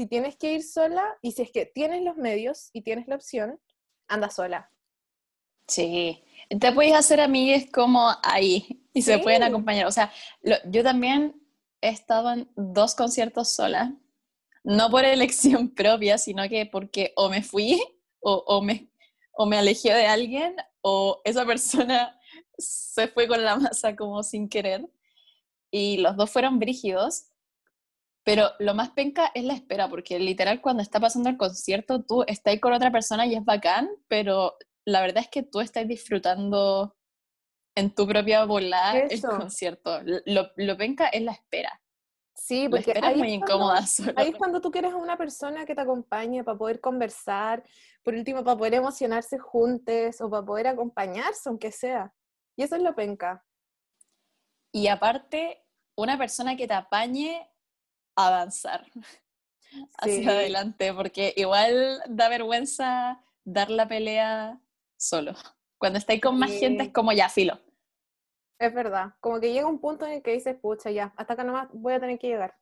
si 0.00 0.06
tienes 0.06 0.34
que 0.36 0.54
ir 0.54 0.62
sola 0.62 1.18
y 1.20 1.32
si 1.32 1.42
es 1.42 1.52
que 1.52 1.66
tienes 1.66 2.02
los 2.02 2.16
medios 2.16 2.70
y 2.72 2.80
tienes 2.80 3.06
la 3.06 3.16
opción, 3.16 3.60
anda 4.08 4.30
sola. 4.30 4.72
Sí, 5.68 6.24
te 6.48 6.72
puedes 6.72 6.94
hacer 6.94 7.20
amigues 7.20 7.70
como 7.70 8.10
ahí 8.22 8.82
y 8.94 9.02
se 9.02 9.18
pueden 9.18 9.42
acompañar. 9.42 9.86
O 9.86 9.92
sea, 9.92 10.10
yo 10.42 10.82
también 10.82 11.38
he 11.82 11.90
estado 11.90 12.32
en 12.32 12.50
dos 12.56 12.94
conciertos 12.94 13.52
sola, 13.52 13.94
no 14.64 14.88
por 14.88 15.04
elección 15.04 15.68
propia, 15.74 16.16
sino 16.16 16.48
que 16.48 16.64
porque 16.64 17.12
o 17.14 17.28
me 17.28 17.42
fui 17.42 17.78
o, 18.20 18.42
o, 18.46 18.62
me, 18.62 18.90
o 19.34 19.44
me 19.44 19.58
alejé 19.58 19.92
de 19.92 20.06
alguien 20.06 20.56
o 20.80 21.20
esa 21.26 21.44
persona 21.44 22.18
se 22.56 23.06
fue 23.08 23.28
con 23.28 23.44
la 23.44 23.56
masa 23.56 23.94
como 23.96 24.22
sin 24.22 24.48
querer. 24.48 24.88
Y 25.70 25.98
los 25.98 26.16
dos 26.16 26.30
fueron 26.30 26.58
brígidos. 26.58 27.29
Pero 28.24 28.50
lo 28.58 28.74
más 28.74 28.90
penca 28.90 29.30
es 29.34 29.44
la 29.44 29.54
espera, 29.54 29.88
porque 29.88 30.18
literal 30.18 30.60
cuando 30.60 30.82
está 30.82 31.00
pasando 31.00 31.30
el 31.30 31.36
concierto, 31.36 32.02
tú 32.02 32.22
estás 32.26 32.58
con 32.60 32.72
otra 32.72 32.90
persona 32.90 33.26
y 33.26 33.34
es 33.34 33.44
bacán, 33.44 33.88
pero 34.08 34.56
la 34.84 35.00
verdad 35.00 35.22
es 35.22 35.28
que 35.28 35.42
tú 35.42 35.60
estás 35.60 35.88
disfrutando 35.88 36.96
en 37.74 37.94
tu 37.94 38.06
propia 38.06 38.44
bola 38.44 38.98
el 38.98 39.22
concierto. 39.22 40.00
Lo, 40.26 40.50
lo 40.56 40.76
penca 40.76 41.08
es 41.08 41.22
la 41.22 41.32
espera. 41.32 41.80
Sí, 42.40 42.68
porque 42.68 42.92
es 42.92 43.16
muy 43.16 43.34
incómoda. 43.34 43.84
Ahí 44.16 44.30
es 44.30 44.36
cuando 44.36 44.60
tú 44.60 44.70
quieres 44.70 44.92
a 44.92 44.96
una 44.96 45.16
persona 45.16 45.66
que 45.66 45.74
te 45.74 45.82
acompañe 45.82 46.42
para 46.42 46.56
poder 46.56 46.80
conversar, 46.80 47.62
por 48.02 48.14
último, 48.14 48.42
para 48.42 48.56
poder 48.56 48.74
emocionarse 48.74 49.38
juntos 49.38 50.20
o 50.20 50.30
para 50.30 50.44
poder 50.44 50.66
acompañarse, 50.68 51.48
aunque 51.48 51.70
sea. 51.70 52.12
Y 52.56 52.62
eso 52.62 52.76
es 52.76 52.82
lo 52.82 52.94
penca. 52.94 53.44
Y 54.72 54.88
aparte, 54.88 55.64
una 55.96 56.16
persona 56.16 56.56
que 56.56 56.66
te 56.66 56.74
apañe 56.74 57.46
avanzar 58.28 58.86
hacia 59.98 60.30
adelante, 60.30 60.92
porque 60.94 61.32
igual 61.36 62.02
da 62.08 62.28
vergüenza 62.28 63.22
dar 63.44 63.70
la 63.70 63.88
pelea 63.88 64.60
solo. 64.96 65.34
Cuando 65.78 65.98
estáis 65.98 66.20
con 66.20 66.38
más 66.38 66.50
gente 66.50 66.84
es 66.84 66.92
como 66.92 67.12
ya, 67.12 67.28
filo. 67.28 67.58
Es 68.58 68.74
verdad, 68.74 69.14
como 69.20 69.40
que 69.40 69.52
llega 69.52 69.66
un 69.66 69.80
punto 69.80 70.04
en 70.04 70.12
el 70.12 70.22
que 70.22 70.32
dices, 70.32 70.54
pucha, 70.60 70.90
ya, 70.90 71.14
hasta 71.16 71.32
acá 71.32 71.44
nomás 71.44 71.68
voy 71.72 71.94
a 71.94 72.00
tener 72.00 72.18
que 72.18 72.28
llegar. 72.28 72.58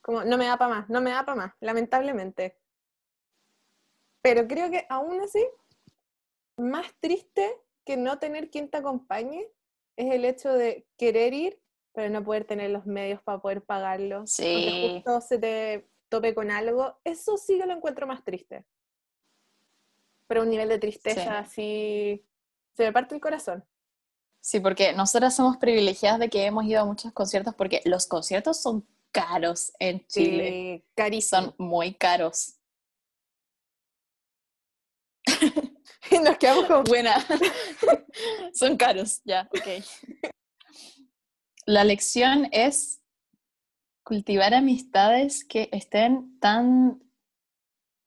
Como, 0.00 0.24
no 0.24 0.38
me 0.38 0.46
da 0.46 0.56
para 0.56 0.74
más, 0.74 0.88
no 0.88 1.02
me 1.02 1.10
da 1.10 1.24
para 1.26 1.36
más, 1.36 1.54
lamentablemente. 1.60 2.58
Pero 4.22 4.48
creo 4.48 4.70
que 4.70 4.86
aún 4.88 5.20
así, 5.20 5.46
más 6.56 6.86
triste 7.00 7.60
que 7.84 7.98
no 7.98 8.18
tener 8.18 8.50
quien 8.50 8.70
te 8.70 8.78
acompañe 8.78 9.46
es 9.96 10.14
el 10.14 10.24
hecho 10.24 10.52
de 10.54 10.88
querer 10.96 11.34
ir, 11.34 11.62
pero 11.94 12.10
no 12.10 12.24
poder 12.24 12.44
tener 12.44 12.70
los 12.70 12.84
medios 12.86 13.22
para 13.22 13.38
poder 13.40 13.62
pagarlo. 13.62 14.26
Sí. 14.26 15.00
justo 15.04 15.20
se 15.20 15.38
te 15.38 15.88
tope 16.08 16.34
con 16.34 16.50
algo. 16.50 16.98
Eso 17.04 17.36
sí 17.36 17.58
que 17.58 17.66
lo 17.66 17.72
encuentro 17.72 18.06
más 18.06 18.24
triste. 18.24 18.64
Pero 20.26 20.42
un 20.42 20.50
nivel 20.50 20.68
de 20.68 20.78
tristeza 20.78 21.38
así. 21.38 22.26
Se 22.74 22.84
me 22.84 22.92
parte 22.92 23.14
el 23.14 23.20
corazón. 23.20 23.64
Sí, 24.40 24.60
porque 24.60 24.92
nosotras 24.92 25.36
somos 25.36 25.56
privilegiadas 25.56 26.18
de 26.18 26.28
que 26.28 26.44
hemos 26.44 26.64
ido 26.64 26.82
a 26.82 26.84
muchos 26.84 27.12
conciertos 27.12 27.54
porque 27.54 27.80
los 27.84 28.06
conciertos 28.06 28.60
son 28.60 28.86
caros 29.12 29.72
en 29.78 30.04
Chile. 30.06 30.50
Sí, 30.50 30.84
carísimos. 30.94 31.44
Son 31.44 31.54
muy 31.58 31.94
caros. 31.94 32.58
nos 36.22 36.36
quedamos 36.38 36.66
como... 36.66 36.82
Buena. 36.82 37.14
son 38.52 38.76
caros, 38.76 39.20
ya, 39.24 39.48
ok. 39.52 39.84
La 41.66 41.84
lección 41.84 42.48
es 42.52 43.02
cultivar 44.04 44.54
amistades 44.54 45.44
que 45.44 45.68
estén 45.72 46.38
tan 46.38 47.02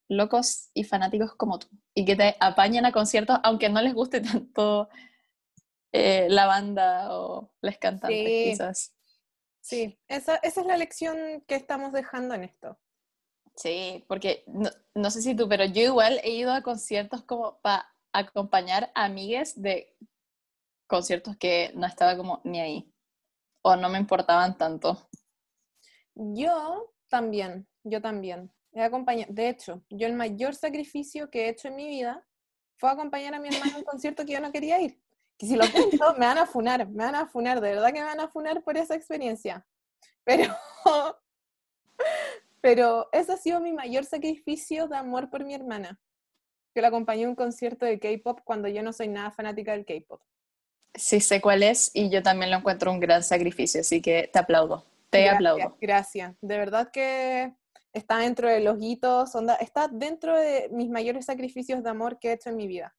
locos 0.09 0.69
y 0.73 0.83
fanáticos 0.83 1.33
como 1.35 1.59
tú 1.59 1.67
y 1.93 2.05
que 2.05 2.15
te 2.15 2.35
apañen 2.39 2.85
a 2.85 2.91
conciertos 2.91 3.39
aunque 3.43 3.67
no 3.67 3.81
les 3.81 3.93
guste 3.93 4.21
tanto 4.21 4.89
eh, 5.91 6.27
la 6.29 6.45
banda 6.45 7.17
o 7.17 7.51
las 7.61 7.77
cantantes, 7.77 8.17
sí. 8.17 8.49
quizás. 8.51 8.93
Sí, 9.61 9.99
esa, 10.07 10.37
esa, 10.37 10.61
es 10.61 10.67
la 10.67 10.77
lección 10.77 11.43
que 11.47 11.55
estamos 11.55 11.91
dejando 11.91 12.35
en 12.35 12.43
esto. 12.43 12.79
Sí, 13.55 14.05
porque 14.07 14.45
no, 14.93 15.09
sé 15.09 15.21
si 15.21 15.35
tú, 15.35 15.49
pero 15.49 15.65
yo 15.65 15.81
igual 15.81 16.21
he 16.23 16.29
ido 16.29 16.53
a 16.53 16.61
conciertos 16.61 17.23
como 17.23 17.59
para 17.61 17.91
acompañar 18.13 18.91
a 18.93 19.05
amigues 19.05 19.59
de 19.61 19.97
conciertos 20.85 21.35
que 21.37 21.71
no 21.75 21.87
estaba 21.87 22.15
como 22.15 22.39
ni 22.43 22.59
ahí 22.59 22.93
no 23.75 23.89
me 23.89 23.99
importaban 23.99 24.57
tanto. 24.57 25.09
Yo 26.15 26.93
también, 27.09 27.67
yo 27.83 28.01
también. 28.01 28.51
He 28.71 28.81
acompañado, 28.81 29.33
de 29.33 29.49
hecho, 29.49 29.83
yo 29.89 30.07
el 30.07 30.13
mayor 30.13 30.55
sacrificio 30.55 31.29
que 31.29 31.45
he 31.45 31.49
hecho 31.49 31.67
en 31.67 31.75
mi 31.75 31.87
vida 31.87 32.25
fue 32.77 32.89
acompañar 32.89 33.33
a 33.33 33.39
mi 33.39 33.49
hermano 33.49 33.75
a 33.75 33.77
un 33.79 33.83
concierto 33.83 34.25
que 34.25 34.33
yo 34.33 34.39
no 34.39 34.51
quería 34.51 34.79
ir 34.81 35.01
que 35.37 35.45
si 35.45 35.55
lo 35.55 35.71
cuento 35.71 36.13
me 36.17 36.25
van 36.25 36.37
a 36.37 36.45
funar, 36.45 36.87
me 36.89 37.03
van 37.03 37.15
a 37.15 37.27
funar, 37.27 37.61
de 37.61 37.69
verdad 37.69 37.93
que 37.93 37.99
me 37.99 38.05
van 38.05 38.19
a 38.19 38.27
funar 38.27 38.63
por 38.63 38.75
esa 38.75 38.95
experiencia. 38.95 39.65
Pero, 40.23 40.53
pero 42.61 43.07
ese 43.11 43.33
ha 43.33 43.37
sido 43.37 43.61
mi 43.61 43.71
mayor 43.71 44.03
sacrificio 44.03 44.87
de 44.87 44.97
amor 44.97 45.29
por 45.29 45.45
mi 45.45 45.53
hermana, 45.53 45.99
que 46.73 46.81
la 46.81 46.87
acompañé 46.87 47.25
a 47.25 47.29
un 47.29 47.35
concierto 47.35 47.85
de 47.85 47.99
K-pop 47.99 48.41
cuando 48.43 48.67
yo 48.67 48.81
no 48.81 48.93
soy 48.93 49.07
nada 49.07 49.31
fanática 49.31 49.73
del 49.73 49.85
K-pop. 49.85 50.21
Sí, 50.97 51.21
sé 51.21 51.39
cuál 51.41 51.63
es 51.63 51.91
y 51.93 52.09
yo 52.09 52.21
también 52.23 52.51
lo 52.51 52.57
encuentro 52.57 52.91
un 52.91 52.99
gran 52.99 53.23
sacrificio, 53.23 53.81
así 53.81 54.01
que 54.01 54.29
te 54.31 54.39
aplaudo, 54.39 54.85
te 55.09 55.29
aplaudo. 55.29 55.77
Gracias, 55.79 56.35
de 56.41 56.57
verdad 56.57 56.89
que 56.91 57.53
está 57.93 58.17
dentro 58.17 58.49
de 58.49 58.59
los 58.61 58.77
hitos, 58.81 59.31
está 59.59 59.87
dentro 59.87 60.37
de 60.37 60.69
mis 60.71 60.89
mayores 60.89 61.25
sacrificios 61.25 61.83
de 61.83 61.89
amor 61.89 62.19
que 62.19 62.29
he 62.29 62.33
hecho 62.33 62.49
en 62.49 62.57
mi 62.57 62.67
vida. 62.67 62.95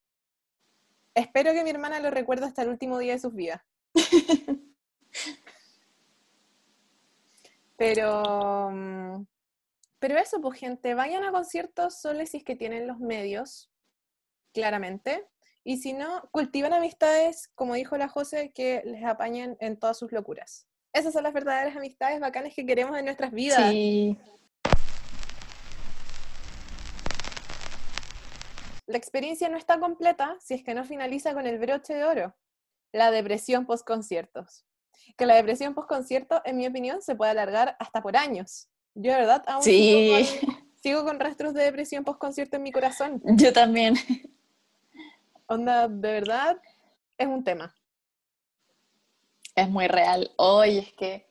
Espero 1.14 1.52
que 1.52 1.64
mi 1.64 1.70
hermana 1.70 2.00
lo 2.00 2.10
recuerde 2.10 2.46
hasta 2.46 2.62
el 2.62 2.68
último 2.68 2.98
día 2.98 3.14
de 3.14 3.18
sus 3.18 3.34
vidas. 3.34 3.60
pero, 7.76 8.70
mm, 8.70 9.26
pero 9.98 10.18
eso, 10.18 10.40
pues 10.40 10.58
gente, 10.60 10.94
vayan 10.94 11.24
a 11.24 11.32
conciertos 11.32 12.00
solo 12.00 12.24
si 12.26 12.38
es 12.38 12.44
que 12.44 12.54
tienen 12.56 12.86
los 12.86 13.00
medios, 13.00 13.70
claramente. 14.52 15.26
Y 15.68 15.76
si 15.76 15.92
no, 15.92 16.22
cultiven 16.30 16.72
amistades, 16.72 17.50
como 17.54 17.74
dijo 17.74 17.98
la 17.98 18.08
José, 18.08 18.52
que 18.54 18.80
les 18.86 19.04
apañen 19.04 19.58
en 19.60 19.76
todas 19.78 19.98
sus 19.98 20.10
locuras. 20.12 20.66
Esas 20.94 21.12
son 21.12 21.24
las 21.24 21.34
verdaderas 21.34 21.76
amistades 21.76 22.20
bacanas 22.20 22.54
que 22.54 22.64
queremos 22.64 22.98
en 22.98 23.04
nuestras 23.04 23.32
vidas. 23.32 23.70
Sí. 23.70 24.16
La 28.86 28.96
experiencia 28.96 29.50
no 29.50 29.58
está 29.58 29.78
completa 29.78 30.38
si 30.40 30.54
es 30.54 30.64
que 30.64 30.72
no 30.72 30.86
finaliza 30.86 31.34
con 31.34 31.46
el 31.46 31.58
broche 31.58 31.92
de 31.92 32.04
oro, 32.04 32.34
la 32.90 33.10
depresión 33.10 33.66
post-conciertos. 33.66 34.64
Que 35.18 35.26
la 35.26 35.34
depresión 35.34 35.74
post-concierto, 35.74 36.40
en 36.46 36.56
mi 36.56 36.66
opinión, 36.66 37.02
se 37.02 37.14
puede 37.14 37.32
alargar 37.32 37.76
hasta 37.78 38.00
por 38.00 38.16
años. 38.16 38.70
Yo, 38.94 39.12
de 39.12 39.18
verdad, 39.18 39.44
aún 39.46 39.62
sigo, 39.62 41.04
con, 41.04 41.20
rastros 41.20 41.52
de 41.52 41.64
depresión 41.64 42.04
post-concierto 42.04 42.56
en 42.56 42.62
mi 42.62 42.72
corazón. 42.72 43.20
Yo 43.36 43.52
también. 43.52 43.96
Onda, 45.48 45.88
de 45.88 46.12
verdad, 46.12 46.60
es 47.16 47.26
un 47.26 47.42
tema. 47.42 47.74
Es 49.54 49.68
muy 49.68 49.88
real. 49.88 50.30
Hoy 50.36 50.78
es 50.78 50.92
que 50.92 51.28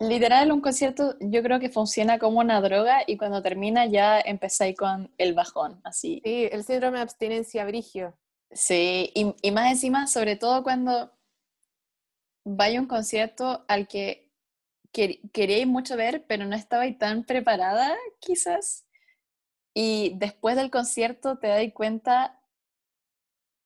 Literal, 0.00 0.50
un 0.50 0.60
concierto 0.60 1.16
yo 1.20 1.42
creo 1.42 1.60
que 1.60 1.70
funciona 1.70 2.18
como 2.18 2.40
una 2.40 2.60
droga 2.60 3.04
y 3.06 3.16
cuando 3.16 3.42
termina 3.42 3.86
ya 3.86 4.20
empezáis 4.20 4.76
con 4.76 5.12
el 5.18 5.34
bajón, 5.34 5.80
así. 5.84 6.20
Sí, 6.24 6.48
el 6.50 6.64
síndrome 6.64 6.98
de 6.98 7.02
abstinencia 7.02 7.64
brigio. 7.64 8.18
Sí, 8.50 9.12
y, 9.14 9.50
más 9.50 9.70
encima, 9.70 10.06
sobre 10.06 10.36
todo 10.36 10.62
cuando 10.62 11.12
vaya 12.44 12.78
a 12.78 12.82
un 12.82 12.88
concierto 12.88 13.64
al 13.68 13.88
que 13.88 14.30
queríais 14.92 15.66
mucho 15.66 15.96
ver, 15.96 16.24
pero 16.26 16.44
no 16.44 16.54
estabais 16.54 16.98
tan 16.98 17.24
preparada, 17.24 17.96
quizás. 18.20 18.84
Y 19.74 20.12
después 20.16 20.56
del 20.56 20.70
concierto 20.70 21.38
te 21.38 21.48
das 21.48 21.64
cuenta 21.72 22.40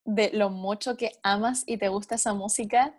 de 0.09 0.31
lo 0.33 0.51
mucho 0.51 0.97
que 0.97 1.13
amas 1.23 1.65
y 1.67 1.77
te 1.77 1.89
gusta 1.89 2.17
esa 2.17 2.35
música 2.35 2.95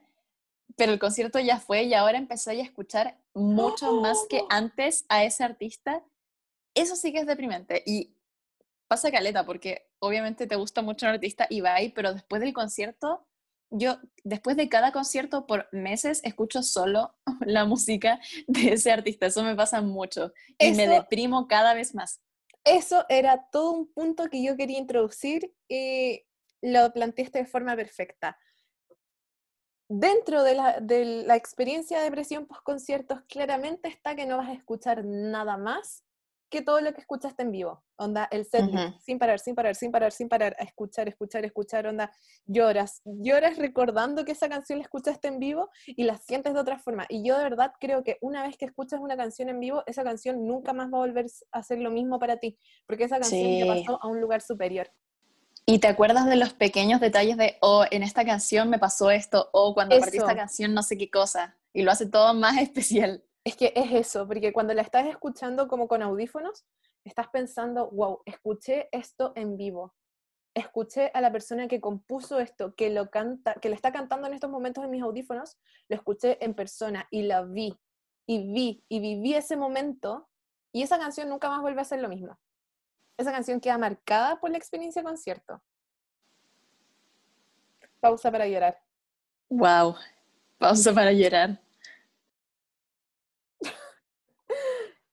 pero 0.75 0.93
el 0.93 0.99
concierto 0.99 1.39
ya 1.39 1.59
fue 1.59 1.83
y 1.83 1.93
ahora 1.93 2.17
empecé 2.17 2.51
a 2.51 2.63
escuchar 2.63 3.17
mucho 3.33 3.93
más 3.93 4.17
que 4.29 4.43
antes 4.49 5.05
a 5.09 5.23
ese 5.23 5.43
artista. 5.43 6.03
Eso 6.75 6.95
sí 6.95 7.11
que 7.11 7.19
es 7.19 7.27
deprimente. 7.27 7.83
Y 7.85 8.15
pasa 8.87 9.11
caleta, 9.11 9.45
porque 9.45 9.89
obviamente 9.99 10.47
te 10.47 10.55
gusta 10.55 10.81
mucho 10.81 11.05
un 11.05 11.13
artista 11.13 11.47
y 11.49 11.61
va 11.61 11.75
ahí, 11.75 11.89
pero 11.89 12.13
después 12.13 12.41
del 12.41 12.53
concierto, 12.53 13.25
yo 13.71 13.97
después 14.23 14.57
de 14.57 14.69
cada 14.69 14.91
concierto 14.91 15.45
por 15.45 15.67
meses 15.71 16.21
escucho 16.23 16.63
solo 16.63 17.13
la 17.41 17.65
música 17.65 18.19
de 18.47 18.73
ese 18.73 18.91
artista. 18.91 19.25
Eso 19.25 19.43
me 19.43 19.55
pasa 19.55 19.81
mucho 19.81 20.31
y 20.57 20.71
me 20.71 20.87
deprimo 20.87 21.47
cada 21.47 21.73
vez 21.73 21.93
más. 21.93 22.21
Eso 22.63 23.05
era 23.09 23.49
todo 23.51 23.71
un 23.71 23.91
punto 23.91 24.29
que 24.29 24.43
yo 24.43 24.55
quería 24.55 24.79
introducir 24.79 25.53
y 25.67 26.23
lo 26.61 26.91
planteaste 26.91 27.39
de 27.39 27.45
forma 27.45 27.75
perfecta 27.75 28.37
dentro 29.89 30.43
de 30.43 30.55
la, 31.25 31.35
experiencia 31.35 31.97
de 31.97 32.05
depresión 32.05 32.45
post-conciertos, 32.45 33.21
claramente 33.27 33.89
está 33.89 34.15
que 34.15 34.27
no 34.27 34.37
vas 34.37 34.49
a 34.49 34.53
escuchar 34.53 35.03
nada 35.03 35.57
más 35.57 36.05
que 36.51 36.61
todo 36.63 36.81
lo 36.81 36.93
que 36.93 37.01
escuchaste 37.01 37.43
en 37.43 37.51
vivo. 37.51 37.83
Onda, 37.95 38.27
el 38.31 38.43
set, 38.45 38.65
sin 38.99 39.19
parar, 39.19 39.39
sin 39.39 39.53
parar, 39.53 39.75
sin 39.75 39.91
parar, 39.91 40.11
sin 40.11 40.29
parar, 40.29 40.55
a 40.57 40.63
escuchar, 40.63 41.07
escuchar, 41.07 41.45
escuchar, 41.45 41.85
onda, 41.85 42.11
lloras. 42.45 43.01
Lloras 43.05 43.57
recordando 43.57 44.25
que 44.25 44.31
esa 44.31 44.49
canción 44.49 44.79
la 44.79 44.83
escuchaste 44.83 45.27
en 45.27 45.37
vivo 45.39 45.69
y 45.85 46.03
la 46.03 46.17
sientes 46.17 46.53
de 46.55 46.59
otra 46.59 46.79
forma. 46.79 47.05
Y 47.07 47.23
yo 47.27 47.37
de 47.37 47.43
verdad 47.43 47.73
creo 47.79 48.03
que 48.03 48.17
una 48.21 48.41
vez 48.41 48.57
que 48.57 48.65
escuchas 48.65 48.99
una 48.99 49.15
canción 49.15 49.49
en 49.49 49.59
vivo, 49.59 49.83
esa 49.85 50.03
canción 50.03 50.47
nunca 50.47 50.73
más 50.73 50.87
va 50.91 50.97
a 50.97 51.01
volver 51.01 51.27
a 51.51 51.63
ser 51.63 51.79
lo 51.79 51.91
mismo 51.91 52.17
para 52.17 52.37
ti, 52.37 52.57
porque 52.87 53.03
esa 53.03 53.19
canción 53.19 53.59
ya 53.59 53.67
pasó 53.67 54.01
a 54.01 54.07
un 54.07 54.19
lugar 54.19 54.41
superior. 54.41 54.89
Y 55.69 55.77
te 55.77 55.87
acuerdas 55.87 56.25
de 56.25 56.35
los 56.35 56.53
pequeños 56.53 56.99
detalles 56.99 57.37
de, 57.37 57.57
oh, 57.61 57.85
en 57.91 58.01
esta 58.01 58.25
canción 58.25 58.71
me 58.71 58.79
pasó 58.79 59.11
esto, 59.11 59.51
o 59.53 59.75
cuando 59.75 59.99
partí 59.99 60.17
esta 60.17 60.35
canción 60.35 60.73
no 60.73 60.81
sé 60.81 60.97
qué 60.97 61.11
cosa, 61.11 61.59
y 61.73 61.83
lo 61.83 61.91
hace 61.91 62.07
todo 62.07 62.33
más 62.33 62.57
especial. 62.61 63.23
Es 63.43 63.55
que 63.55 63.71
es 63.75 63.91
eso, 63.91 64.27
porque 64.27 64.51
cuando 64.51 64.73
la 64.73 64.81
estás 64.81 65.05
escuchando 65.05 65.67
como 65.67 65.87
con 65.87 66.01
audífonos, 66.01 66.65
estás 67.03 67.27
pensando, 67.27 67.87
wow, 67.91 68.23
escuché 68.25 68.89
esto 68.91 69.31
en 69.35 69.57
vivo. 69.57 69.93
Escuché 70.55 71.11
a 71.13 71.21
la 71.21 71.31
persona 71.31 71.67
que 71.67 71.79
compuso 71.79 72.39
esto, 72.39 72.73
que 72.73 72.89
lo 72.89 73.11
canta, 73.11 73.53
que 73.61 73.69
le 73.69 73.75
está 73.75 73.91
cantando 73.91 74.25
en 74.25 74.33
estos 74.33 74.49
momentos 74.49 74.83
en 74.83 74.89
mis 74.89 75.03
audífonos, 75.03 75.59
lo 75.87 75.95
escuché 75.95 76.43
en 76.43 76.55
persona 76.55 77.07
y 77.11 77.21
la 77.21 77.43
vi, 77.43 77.77
y 78.25 78.51
vi, 78.51 78.83
y 78.89 78.99
viví 79.01 79.35
ese 79.35 79.55
momento, 79.55 80.29
y 80.73 80.81
esa 80.81 80.97
canción 80.97 81.29
nunca 81.29 81.47
más 81.47 81.61
vuelve 81.61 81.81
a 81.81 81.85
ser 81.85 82.01
lo 82.01 82.09
mismo. 82.09 82.39
Esa 83.19 83.33
canción 83.33 83.59
queda 83.59 83.77
marcada 83.77 84.39
por 84.39 84.49
la 84.49 84.57
experiencia 84.57 85.03
concierto. 85.03 85.61
Pausa 87.99 88.31
para 88.31 88.47
llorar. 88.47 88.81
Wow, 89.49 89.97
pausa 90.57 90.93
para 90.93 91.11
llorar. 91.11 91.61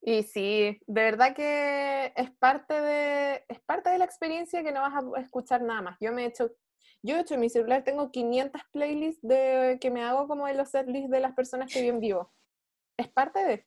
Y 0.08 0.22
sí, 0.22 0.80
de 0.86 1.02
verdad 1.02 1.34
que 1.34 2.12
es 2.14 2.30
parte 2.30 2.80
de, 2.80 3.44
es 3.48 3.58
parte 3.62 3.90
de 3.90 3.98
la 3.98 4.04
experiencia 4.04 4.62
que 4.62 4.70
no 4.70 4.82
vas 4.82 4.94
a 4.94 5.20
escuchar 5.20 5.62
nada 5.62 5.82
más. 5.82 5.96
Yo 6.00 6.12
me 6.12 6.22
he 6.22 6.26
hecho, 6.26 6.52
yo 7.02 7.16
he 7.16 7.20
hecho 7.22 7.34
en 7.34 7.40
mi 7.40 7.50
celular, 7.50 7.82
tengo 7.82 8.12
500 8.12 8.62
playlists 8.70 9.26
de, 9.26 9.78
que 9.80 9.90
me 9.90 10.04
hago 10.04 10.28
como 10.28 10.46
de 10.46 10.54
los 10.54 10.70
setlists 10.70 11.10
de 11.10 11.18
las 11.18 11.34
personas 11.34 11.72
que 11.72 11.82
viven 11.82 11.98
vivo. 11.98 12.32
Es 12.96 13.08
parte 13.08 13.44
de. 13.44 13.66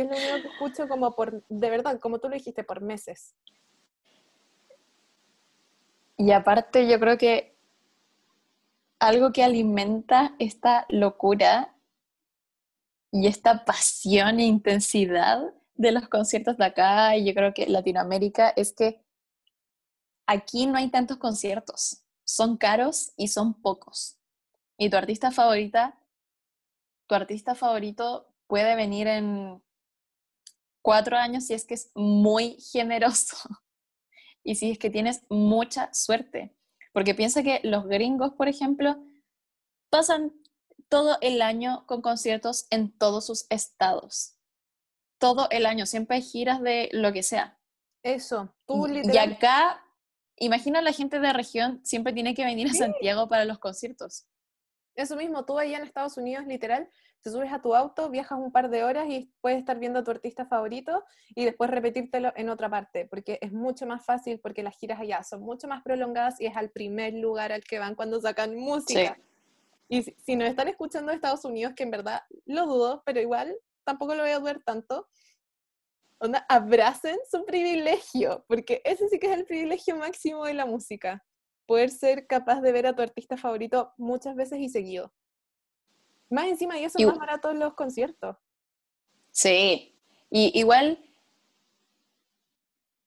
Es 0.00 0.06
lo 0.06 0.14
único 0.14 0.42
que 0.42 0.48
escucho 0.54 0.88
como 0.88 1.14
por, 1.14 1.42
de 1.48 1.70
verdad, 1.70 1.98
como 2.00 2.18
tú 2.18 2.28
lo 2.28 2.34
dijiste, 2.34 2.64
por 2.64 2.82
meses. 2.82 3.34
Y 6.18 6.32
aparte 6.32 6.86
yo 6.86 7.00
creo 7.00 7.16
que 7.16 7.56
algo 8.98 9.32
que 9.32 9.42
alimenta 9.42 10.34
esta 10.38 10.86
locura 10.88 11.74
y 13.10 13.26
esta 13.26 13.64
pasión 13.64 14.40
e 14.40 14.44
intensidad 14.44 15.54
de 15.74 15.92
los 15.92 16.08
conciertos 16.08 16.56
de 16.56 16.64
acá, 16.64 17.16
y 17.16 17.26
yo 17.26 17.34
creo 17.34 17.54
que 17.54 17.66
Latinoamérica, 17.66 18.50
es 18.50 18.72
que 18.72 19.02
aquí 20.26 20.66
no 20.66 20.76
hay 20.76 20.90
tantos 20.90 21.18
conciertos. 21.18 22.02
Son 22.24 22.56
caros 22.56 23.12
y 23.16 23.28
son 23.28 23.54
pocos. 23.54 24.18
Y 24.78 24.90
tu 24.90 24.96
artista 24.96 25.30
favorita, 25.30 25.98
tu 27.06 27.14
artista 27.14 27.54
favorito 27.54 28.26
puede 28.46 28.74
venir 28.74 29.06
en 29.06 29.62
cuatro 30.86 31.16
años 31.16 31.46
si 31.46 31.54
es 31.54 31.64
que 31.64 31.74
es 31.74 31.90
muy 31.96 32.58
generoso 32.72 33.36
y 34.44 34.54
si 34.54 34.70
es 34.70 34.78
que 34.78 34.88
tienes 34.88 35.22
mucha 35.28 35.92
suerte. 35.92 36.56
Porque 36.92 37.12
piensa 37.12 37.42
que 37.42 37.60
los 37.64 37.88
gringos, 37.88 38.34
por 38.34 38.46
ejemplo, 38.46 38.96
pasan 39.90 40.32
todo 40.88 41.18
el 41.20 41.42
año 41.42 41.84
con 41.86 42.02
conciertos 42.02 42.68
en 42.70 42.96
todos 42.96 43.26
sus 43.26 43.46
estados. 43.50 44.38
Todo 45.18 45.48
el 45.50 45.66
año, 45.66 45.86
siempre 45.86 46.18
hay 46.18 46.22
giras 46.22 46.62
de 46.62 46.88
lo 46.92 47.12
que 47.12 47.24
sea. 47.24 47.58
Eso, 48.04 48.54
tú 48.64 48.86
Y 48.86 49.18
acá, 49.18 49.84
imagina 50.36 50.80
la 50.82 50.92
gente 50.92 51.18
de 51.18 51.32
región, 51.32 51.84
siempre 51.84 52.12
tiene 52.12 52.34
que 52.34 52.44
venir 52.44 52.68
a 52.68 52.74
Santiago 52.74 53.28
para 53.28 53.44
los 53.44 53.58
conciertos. 53.58 54.28
Eso 54.94 55.16
mismo, 55.16 55.44
tú 55.44 55.58
allá 55.58 55.78
en 55.78 55.84
Estados 55.84 56.16
Unidos, 56.16 56.46
literal, 56.46 56.88
te 57.26 57.32
subes 57.32 57.52
a 57.52 57.60
tu 57.60 57.74
auto, 57.74 58.08
viajas 58.08 58.38
un 58.38 58.52
par 58.52 58.70
de 58.70 58.84
horas 58.84 59.08
y 59.08 59.32
puedes 59.40 59.58
estar 59.58 59.80
viendo 59.80 59.98
a 59.98 60.04
tu 60.04 60.12
artista 60.12 60.46
favorito 60.46 61.02
y 61.34 61.44
después 61.44 61.68
repetírtelo 61.68 62.32
en 62.36 62.48
otra 62.48 62.70
parte, 62.70 63.04
porque 63.04 63.40
es 63.42 63.52
mucho 63.52 63.84
más 63.84 64.04
fácil, 64.04 64.38
porque 64.38 64.62
las 64.62 64.76
giras 64.78 65.00
allá 65.00 65.24
son 65.24 65.40
mucho 65.40 65.66
más 65.66 65.82
prolongadas 65.82 66.40
y 66.40 66.46
es 66.46 66.56
al 66.56 66.70
primer 66.70 67.14
lugar 67.14 67.50
al 67.50 67.64
que 67.64 67.80
van 67.80 67.96
cuando 67.96 68.20
sacan 68.20 68.54
música. 68.54 69.18
Y 69.88 70.04
si, 70.04 70.36
nos 70.36 70.48
están 70.48 70.68
escuchando 70.68 71.10
de 71.10 71.16
Estados 71.16 71.44
Unidos, 71.44 71.72
que 71.74 71.82
en 71.82 71.90
verdad 71.90 72.22
lo 72.44 72.64
dudo, 72.66 73.02
pero 73.04 73.20
igual 73.20 73.56
tampoco 73.82 74.14
lo 74.14 74.22
voy 74.22 74.30
a 74.30 74.38
dudar 74.38 74.62
tanto, 74.62 75.08
onda, 76.18 76.46
abracen 76.48 77.18
su 77.28 77.44
privilegio, 77.44 78.44
porque 78.46 78.82
ese 78.84 79.08
sí 79.08 79.18
que 79.18 79.32
es 79.32 79.36
el 79.36 79.46
privilegio 79.46 79.96
máximo 79.96 80.44
de 80.44 80.54
la 80.54 80.64
música, 80.64 81.24
poder 81.66 81.90
ser 81.90 82.28
capaz 82.28 82.60
de 82.60 82.70
ver 82.70 82.86
a 82.86 82.94
tu 82.94 83.02
artista 83.02 83.36
favorito 83.36 83.92
muchas 83.96 84.36
veces 84.36 84.60
y 84.60 84.68
seguido. 84.68 85.12
Más 86.30 86.46
encima, 86.46 86.78
y 86.78 86.84
eso 86.84 86.98
es 86.98 87.06
más 87.06 87.18
barato 87.18 87.50
en 87.50 87.60
los 87.60 87.74
conciertos. 87.74 88.36
Sí, 89.30 90.00
y 90.30 90.58
igual, 90.58 90.98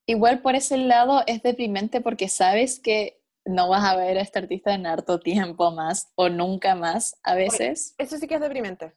igual 0.05 0.41
por 0.41 0.55
ese 0.55 0.77
lado 0.77 1.23
es 1.27 1.43
deprimente 1.43 2.01
porque 2.01 2.29
sabes 2.29 2.79
que 2.79 3.19
no 3.45 3.67
vas 3.67 3.83
a 3.83 3.95
ver 3.95 4.17
a 4.17 4.21
este 4.21 4.39
artista 4.39 4.73
en 4.73 4.85
harto 4.85 5.19
tiempo 5.19 5.71
más 5.71 6.11
o 6.15 6.29
nunca 6.29 6.75
más 6.75 7.17
a 7.23 7.35
veces. 7.35 7.95
Eso 7.97 8.17
sí 8.17 8.27
que 8.27 8.35
es 8.35 8.41
deprimente. 8.41 8.95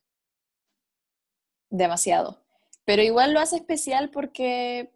Demasiado. 1.70 2.44
Pero 2.84 3.02
igual 3.02 3.32
lo 3.32 3.40
hace 3.40 3.56
especial 3.56 4.10
porque 4.10 4.94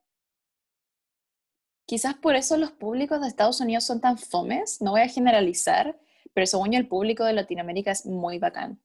quizás 1.86 2.14
por 2.14 2.34
eso 2.34 2.56
los 2.56 2.72
públicos 2.72 3.20
de 3.20 3.28
Estados 3.28 3.60
Unidos 3.60 3.84
son 3.84 4.00
tan 4.00 4.18
fomes, 4.18 4.82
no 4.82 4.90
voy 4.90 5.02
a 5.02 5.08
generalizar, 5.08 5.98
pero 6.34 6.46
según 6.46 6.72
yo 6.72 6.78
el 6.78 6.88
público 6.88 7.24
de 7.24 7.32
Latinoamérica 7.32 7.92
es 7.92 8.04
muy 8.04 8.38
bacán. 8.38 8.80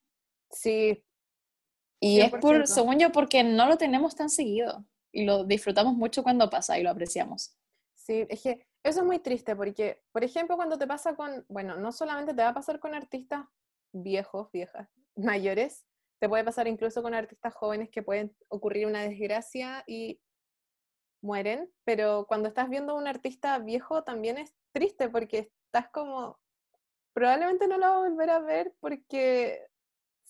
Sí. 0.51 1.03
Y 1.99 2.21
es 2.21 2.31
por, 2.31 2.67
según 2.67 2.99
yo, 2.99 3.11
porque 3.11 3.43
no 3.43 3.67
lo 3.67 3.77
tenemos 3.77 4.15
tan 4.15 4.29
seguido 4.29 4.85
y 5.11 5.25
lo 5.25 5.43
disfrutamos 5.43 5.93
mucho 5.93 6.23
cuando 6.23 6.49
pasa 6.49 6.79
y 6.79 6.83
lo 6.83 6.89
apreciamos. 6.89 7.55
Sí, 7.95 8.25
es 8.29 8.41
que 8.41 8.67
eso 8.83 9.01
es 9.01 9.05
muy 9.05 9.19
triste 9.19 9.55
porque, 9.55 10.01
por 10.11 10.23
ejemplo, 10.23 10.55
cuando 10.55 10.77
te 10.77 10.87
pasa 10.87 11.15
con, 11.15 11.45
bueno, 11.47 11.75
no 11.77 11.91
solamente 11.91 12.33
te 12.33 12.41
va 12.41 12.49
a 12.49 12.53
pasar 12.53 12.79
con 12.79 12.95
artistas 12.95 13.45
viejos, 13.93 14.49
viejas, 14.51 14.89
mayores, 15.15 15.85
te 16.19 16.29
puede 16.29 16.43
pasar 16.43 16.67
incluso 16.67 17.01
con 17.01 17.13
artistas 17.13 17.53
jóvenes 17.53 17.89
que 17.89 18.03
pueden 18.03 18.35
ocurrir 18.47 18.87
una 18.87 19.01
desgracia 19.01 19.83
y 19.87 20.19
mueren, 21.23 21.71
pero 21.83 22.25
cuando 22.27 22.47
estás 22.47 22.69
viendo 22.69 22.93
a 22.93 22.97
un 22.97 23.07
artista 23.07 23.57
viejo 23.59 24.03
también 24.03 24.37
es 24.37 24.55
triste 24.71 25.09
porque 25.09 25.51
estás 25.65 25.89
como, 25.91 26.39
probablemente 27.13 27.67
no 27.67 27.77
lo 27.77 27.87
va 27.87 27.95
a 27.97 28.09
volver 28.09 28.29
a 28.29 28.39
ver 28.39 28.73
porque 28.79 29.67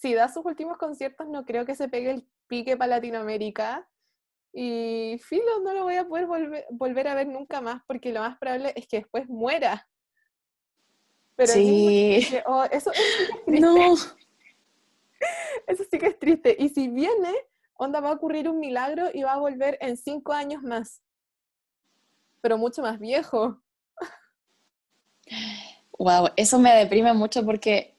si 0.02 0.16
da 0.16 0.28
sus 0.28 0.44
últimos 0.46 0.78
conciertos 0.78 1.28
no 1.28 1.46
creo 1.46 1.66
que 1.66 1.76
se 1.76 1.88
pegue 1.88 2.12
el 2.12 2.28
pique 2.48 2.76
para 2.76 2.96
Latinoamérica 2.96 3.88
y 4.52 5.20
filo, 5.24 5.60
no 5.64 5.74
lo 5.74 5.84
voy 5.84 5.96
a 5.96 6.08
poder 6.08 6.26
volver, 6.72 7.08
a 7.08 7.16
ver 7.16 7.28
nunca 7.28 7.62
más 7.62 7.84
porque 7.88 8.12
lo 8.12 8.20
más 8.20 8.38
probable 8.40 8.74
es 8.76 8.88
que 8.88 8.98
después 8.98 9.30
muera. 9.30 9.88
Pero 11.36 11.54
sí. 11.54 12.28
Oh, 12.46 12.64
eso, 12.66 12.92
No. 13.48 13.96
Eso 15.68 15.84
sí 15.90 16.00
que 16.00 16.08
es 16.08 16.18
triste. 16.18 16.56
Y 16.58 16.70
si 16.70 16.88
viene, 16.88 17.32
onda 17.76 18.00
va 18.00 18.10
a 18.10 18.14
ocurrir 18.14 18.50
un 18.50 18.60
milagro 18.60 19.10
y 19.14 19.22
va 19.22 19.34
a 19.34 19.38
volver 19.38 19.78
en 19.80 19.96
cinco 19.96 20.34
años 20.34 20.64
más. 20.64 21.04
Pero 22.42 22.58
mucho 22.58 22.82
más 22.82 23.00
viejo. 23.00 23.62
Wow, 26.00 26.30
eso 26.36 26.58
me 26.58 26.74
deprime 26.74 27.14
mucho 27.14 27.46
porque 27.46 27.96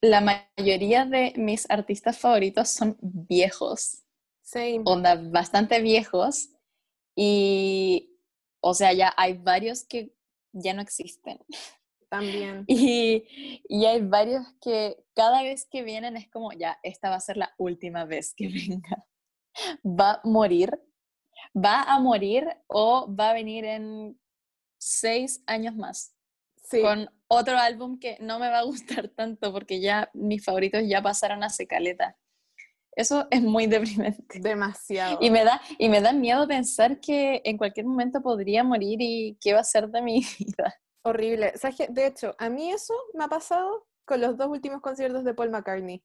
la 0.00 0.20
mayoría 0.20 1.04
de 1.04 1.32
mis 1.36 1.68
artistas 1.70 2.18
favoritos 2.18 2.68
son 2.68 2.96
viejos. 3.00 4.04
Onda, 4.84 5.16
bastante 5.16 5.80
viejos. 5.80 6.50
Y, 7.16 8.16
o 8.60 8.74
sea, 8.74 8.92
ya 8.92 9.12
hay 9.16 9.34
varios 9.34 9.84
que 9.84 10.14
ya 10.52 10.74
no 10.74 10.82
existen. 10.82 11.38
También. 12.08 12.64
Y, 12.68 13.62
y 13.68 13.84
hay 13.86 14.02
varios 14.02 14.44
que 14.60 15.04
cada 15.14 15.42
vez 15.42 15.66
que 15.70 15.82
vienen 15.82 16.16
es 16.16 16.28
como, 16.30 16.52
ya, 16.52 16.78
esta 16.82 17.10
va 17.10 17.16
a 17.16 17.20
ser 17.20 17.36
la 17.36 17.54
última 17.58 18.04
vez 18.04 18.34
que 18.34 18.48
venga. 18.68 19.06
Va 19.84 20.12
a 20.14 20.20
morir, 20.24 20.78
va 21.54 21.82
a 21.82 21.98
morir 21.98 22.46
o 22.66 23.12
va 23.12 23.30
a 23.30 23.34
venir 23.34 23.64
en 23.64 24.20
seis 24.78 25.42
años 25.46 25.74
más. 25.74 26.15
Sí. 26.68 26.82
Con 26.82 27.08
otro 27.28 27.56
álbum 27.58 27.98
que 27.98 28.16
no 28.20 28.38
me 28.38 28.48
va 28.48 28.58
a 28.58 28.64
gustar 28.64 29.08
tanto 29.16 29.52
porque 29.52 29.80
ya 29.80 30.10
mis 30.14 30.44
favoritos 30.44 30.82
ya 30.86 31.00
pasaron 31.02 31.42
a 31.44 31.48
secaleta. 31.50 32.16
Eso 32.92 33.28
es 33.30 33.42
muy 33.42 33.66
deprimente. 33.66 34.40
Demasiado. 34.40 35.18
Y 35.20 35.30
me 35.30 35.44
da, 35.44 35.60
y 35.78 35.88
me 35.88 36.00
da 36.00 36.12
miedo 36.12 36.48
pensar 36.48 36.98
que 36.98 37.42
en 37.44 37.58
cualquier 37.58 37.86
momento 37.86 38.22
podría 38.22 38.64
morir 38.64 38.98
y 39.00 39.36
qué 39.40 39.52
va 39.52 39.60
a 39.60 39.64
ser 39.64 39.88
de 39.88 40.00
mi 40.02 40.20
vida. 40.38 40.74
Horrible. 41.02 41.52
de 41.90 42.06
hecho, 42.06 42.34
a 42.38 42.48
mí 42.48 42.70
eso 42.72 42.94
me 43.14 43.24
ha 43.24 43.28
pasado 43.28 43.86
con 44.04 44.20
los 44.20 44.36
dos 44.36 44.48
últimos 44.48 44.80
conciertos 44.80 45.24
de 45.24 45.34
Paul 45.34 45.50
McCartney. 45.50 46.02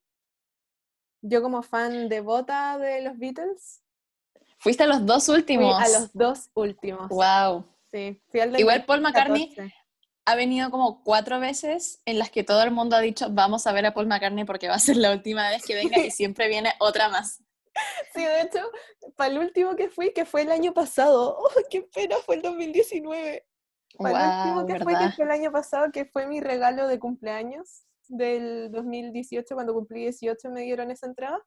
Yo 1.22 1.42
como 1.42 1.62
fan 1.62 2.08
devota 2.08 2.78
de 2.78 3.02
los 3.02 3.18
Beatles. 3.18 3.82
Fuiste 4.58 4.84
a 4.84 4.86
los 4.86 5.04
dos 5.06 5.28
últimos. 5.28 5.74
a 5.80 5.88
los 5.88 6.12
dos 6.12 6.50
últimos. 6.54 7.08
Wow. 7.08 7.64
Sí, 7.90 8.22
Igual 8.32 8.84
Paul 8.84 9.00
McCartney 9.00 9.54
ha 10.24 10.34
venido 10.34 10.70
como 10.70 11.02
cuatro 11.02 11.40
veces 11.40 12.00
en 12.04 12.18
las 12.18 12.30
que 12.30 12.44
todo 12.44 12.62
el 12.62 12.70
mundo 12.70 12.96
ha 12.96 13.00
dicho 13.00 13.28
vamos 13.30 13.66
a 13.66 13.72
ver 13.72 13.86
a 13.86 13.94
Paul 13.94 14.06
McCartney 14.06 14.44
porque 14.44 14.68
va 14.68 14.74
a 14.74 14.78
ser 14.78 14.96
la 14.96 15.12
última 15.12 15.48
vez 15.50 15.64
que 15.64 15.74
venga 15.74 15.98
y 15.98 16.10
siempre 16.10 16.48
viene 16.48 16.72
otra 16.78 17.08
más. 17.08 17.42
Sí, 18.14 18.22
de 18.22 18.42
hecho, 18.42 18.60
para 19.16 19.32
el 19.32 19.38
último 19.38 19.76
que 19.76 19.88
fui, 19.88 20.12
que 20.12 20.24
fue 20.24 20.42
el 20.42 20.52
año 20.52 20.74
pasado, 20.74 21.38
¡oh, 21.38 21.48
qué 21.70 21.82
pena! 21.82 22.16
Fue 22.24 22.36
el 22.36 22.42
2019. 22.42 23.46
Para 23.98 24.18
el 24.24 24.38
último 24.38 24.66
que 24.66 24.84
fue, 24.84 24.92
que 24.98 25.10
fue 25.14 25.24
el 25.24 25.30
año 25.30 25.52
pasado, 25.52 25.92
que 25.92 26.04
fue 26.04 26.26
mi 26.26 26.40
regalo 26.40 26.86
de 26.86 26.98
cumpleaños 26.98 27.84
del 28.08 28.70
2018, 28.70 29.54
cuando 29.54 29.74
cumplí 29.74 30.00
18 30.00 30.50
me 30.50 30.62
dieron 30.62 30.90
esa 30.90 31.06
entrada. 31.06 31.42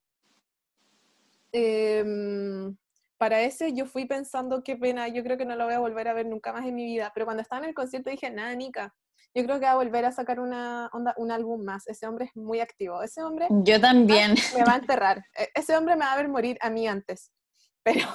Em, 1.51 2.75
para 3.17 3.41
ese 3.41 3.73
yo 3.73 3.85
fui 3.85 4.05
pensando, 4.05 4.63
qué 4.63 4.75
pena, 4.75 5.07
yo 5.07 5.23
creo 5.23 5.37
que 5.37 5.45
no 5.45 5.55
lo 5.55 5.65
voy 5.65 5.73
a 5.73 5.79
volver 5.79 6.07
a 6.07 6.13
ver 6.13 6.25
nunca 6.25 6.51
más 6.53 6.65
en 6.65 6.75
mi 6.75 6.85
vida, 6.85 7.11
pero 7.13 7.25
cuando 7.25 7.41
estaba 7.41 7.63
en 7.63 7.69
el 7.69 7.75
concierto 7.75 8.09
dije, 8.09 8.29
nada, 8.29 8.53
Nika, 8.55 8.93
yo 9.35 9.43
creo 9.43 9.59
que 9.59 9.65
va 9.65 9.73
a 9.73 9.75
volver 9.75 10.05
a 10.05 10.13
sacar 10.13 10.39
una 10.39 10.89
onda, 10.93 11.13
un 11.17 11.29
álbum 11.29 11.61
más. 11.61 11.85
Ese 11.87 12.07
hombre 12.07 12.25
es 12.25 12.35
muy 12.37 12.61
activo. 12.61 13.01
Ese 13.01 13.21
hombre. 13.21 13.47
Yo 13.49 13.81
también. 13.81 14.33
Me 14.55 14.63
va 14.63 14.73
a 14.73 14.77
enterrar. 14.77 15.25
E, 15.37 15.49
ese 15.53 15.75
hombre 15.75 15.97
me 15.97 16.05
va 16.05 16.13
a 16.13 16.15
ver 16.15 16.29
morir 16.29 16.57
a 16.61 16.69
mí 16.69 16.87
antes. 16.87 17.33
Pero. 17.83 18.07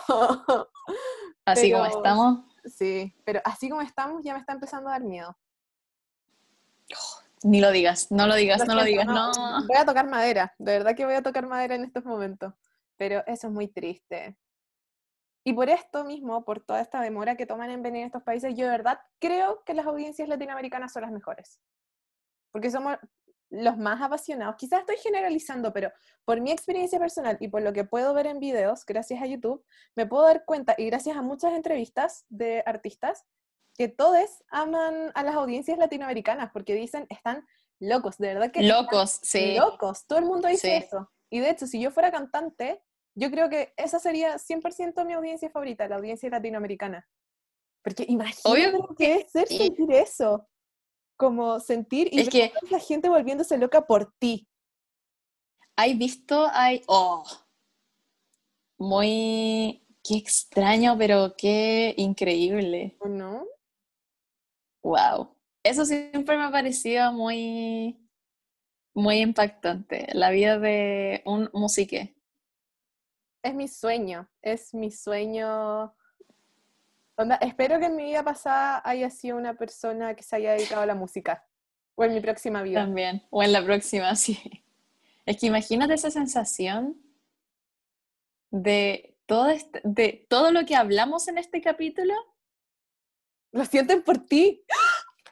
Así 1.45 1.71
como 1.71 1.85
estamos. 1.85 2.39
Sí, 2.65 3.15
pero 3.25 3.41
así 3.45 3.71
como 3.71 3.81
estamos 3.81 4.23
ya 4.23 4.35
me 4.35 4.41
está 4.41 4.53
empezando 4.53 4.89
a 4.89 4.93
dar 4.93 5.03
miedo. 5.03 5.37
ni 7.43 7.61
lo 7.61 7.71
digas, 7.71 8.11
no 8.11 8.27
lo 8.27 8.35
digas, 8.35 8.67
no 8.67 8.75
lo 8.75 8.85
digas, 8.85 9.07
no. 9.07 9.31
Voy 9.67 9.77
a 9.77 9.87
tocar 9.87 10.07
madera, 10.09 10.55
de 10.59 10.73
verdad 10.73 10.95
que 10.95 11.07
voy 11.07 11.15
a 11.15 11.23
tocar 11.23 11.47
madera 11.47 11.75
en 11.75 11.85
estos 11.85 12.05
momentos. 12.05 12.53
Pero 12.97 13.25
eso 13.27 13.47
es 13.47 13.53
muy 13.53 13.69
triste. 13.69 14.37
Y 15.45 15.53
por 15.55 15.70
esto 15.70 16.05
mismo, 16.05 16.45
por 16.45 16.61
toda 16.61 16.80
esta 16.80 17.01
demora 17.01 17.36
que 17.36 17.47
toman 17.47 17.70
en 17.70 17.82
venir 17.82 18.05
estos 18.05 18.22
países, 18.22 18.55
yo 18.55 18.66
de 18.66 18.72
verdad 18.72 19.01
creo 19.18 19.62
que 19.64 19.74
las 19.74 19.86
audiencias 19.86 20.28
latinoamericanas 20.28 20.93
son 20.93 21.03
las 21.03 21.12
mejores. 21.12 21.61
Porque 22.53 22.70
somos 22.70 22.99
los 23.51 23.76
más 23.76 24.01
apasionados. 24.01 24.57
Quizás 24.57 24.80
estoy 24.80 24.97
generalizando, 24.99 25.72
pero 25.72 25.91
por 26.24 26.41
mi 26.41 26.53
experiencia 26.53 26.99
personal 26.99 27.36
y 27.41 27.49
por 27.49 27.62
lo 27.62 27.72
que 27.72 27.84
puedo 27.84 28.14
ver 28.14 28.26
en 28.26 28.38
videos, 28.38 28.84
gracias 28.86 29.20
a 29.22 29.26
YouTube, 29.26 29.64
me 29.97 30.07
puedo 30.07 30.24
dar 30.24 30.45
cuenta, 30.45 30.74
y 30.78 30.86
gracias 30.86 31.16
a 31.16 31.22
muchas 31.22 31.53
entrevistas 31.55 32.24
de 32.28 32.62
artistas, 32.64 33.26
que 33.76 33.88
todos 33.88 34.45
aman 34.51 35.11
a 35.14 35.22
las 35.22 35.34
audiencias 35.34 35.78
latinoamericanas 35.78 36.51
porque 36.53 36.74
dicen, 36.74 37.07
están 37.09 37.47
locos, 37.80 38.18
de 38.18 38.28
verdad 38.28 38.51
que... 38.53 38.62
Locos, 38.62 39.20
sí. 39.22 39.57
Locos, 39.57 40.07
todo 40.07 40.18
el 40.18 40.26
mundo 40.26 40.49
dice 40.49 40.76
eso. 40.76 41.11
Y 41.30 41.41
de 41.41 41.51
hecho, 41.51 41.66
si 41.66 41.80
yo 41.80 41.91
fuera 41.91 42.11
cantante, 42.11 42.82
yo 43.21 43.31
creo 43.31 43.51
que 43.51 43.75
esa 43.77 43.99
sería 43.99 44.39
100% 44.39 45.05
mi 45.05 45.12
audiencia 45.12 45.51
favorita, 45.51 45.87
la 45.87 45.97
audiencia 45.97 46.31
latinoamericana. 46.31 47.07
Porque 47.85 48.07
imagínate 48.09 48.73
lo 48.73 48.95
que 48.97 49.14
es 49.14 49.31
ser 49.31 49.47
sentir 49.47 49.93
eso. 49.93 50.49
Como 51.18 51.61
sentir 51.61 52.09
y 52.11 52.21
es 52.21 52.31
que 52.31 52.51
la 52.71 52.79
gente 52.79 53.11
volviéndose 53.11 53.59
loca 53.59 53.87
por 53.87 54.14
ti. 54.18 54.49
Hay 55.77 55.95
visto, 55.95 56.49
hay. 56.51 56.83
Oh. 56.87 57.25
Muy. 58.79 59.87
Qué 60.03 60.16
extraño, 60.16 60.97
pero 60.97 61.35
qué 61.37 61.93
increíble. 61.99 62.97
¿O 63.01 63.09
no? 63.09 63.45
Wow. 64.83 65.37
Eso 65.62 65.85
siempre 65.85 66.39
me 66.39 66.45
ha 66.45 66.51
parecido 66.51 67.12
muy. 67.12 67.99
Muy 68.95 69.18
impactante. 69.18 70.09
La 70.14 70.31
vida 70.31 70.59
de 70.59 71.23
un 71.27 71.51
musique 71.53 72.16
es 73.43 73.55
mi 73.55 73.68
sueño, 73.68 74.28
es 74.43 74.74
mi 74.74 74.91
sueño. 74.91 75.95
espero 77.41 77.78
que 77.78 77.86
en 77.86 77.97
mi 77.97 78.05
vida 78.05 78.22
pasada 78.22 78.82
haya 78.84 79.11
sido 79.11 79.36
una 79.36 79.55
persona 79.55 80.14
que 80.14 80.22
se 80.22 80.36
haya 80.36 80.53
dedicado 80.53 80.82
a 80.82 80.86
la 80.86 80.95
música. 80.95 81.45
O 81.95 82.05
en 82.05 82.14
mi 82.14 82.20
próxima 82.20 82.62
vida. 82.62 82.80
También, 82.80 83.22
o 83.30 83.43
en 83.43 83.53
la 83.53 83.64
próxima, 83.64 84.14
sí. 84.16 84.38
Es 85.26 85.38
que 85.38 85.47
imagínate 85.47 85.95
esa 85.95 86.11
sensación 86.11 87.01
de 88.51 89.16
todo, 89.26 89.49
este, 89.49 89.80
de 89.84 90.26
todo 90.28 90.51
lo 90.51 90.64
que 90.64 90.76
hablamos 90.76 91.28
en 91.28 91.38
este 91.38 91.61
capítulo. 91.61 92.14
Lo 93.53 93.64
sienten 93.64 94.03
por 94.03 94.18
ti. 94.18 94.64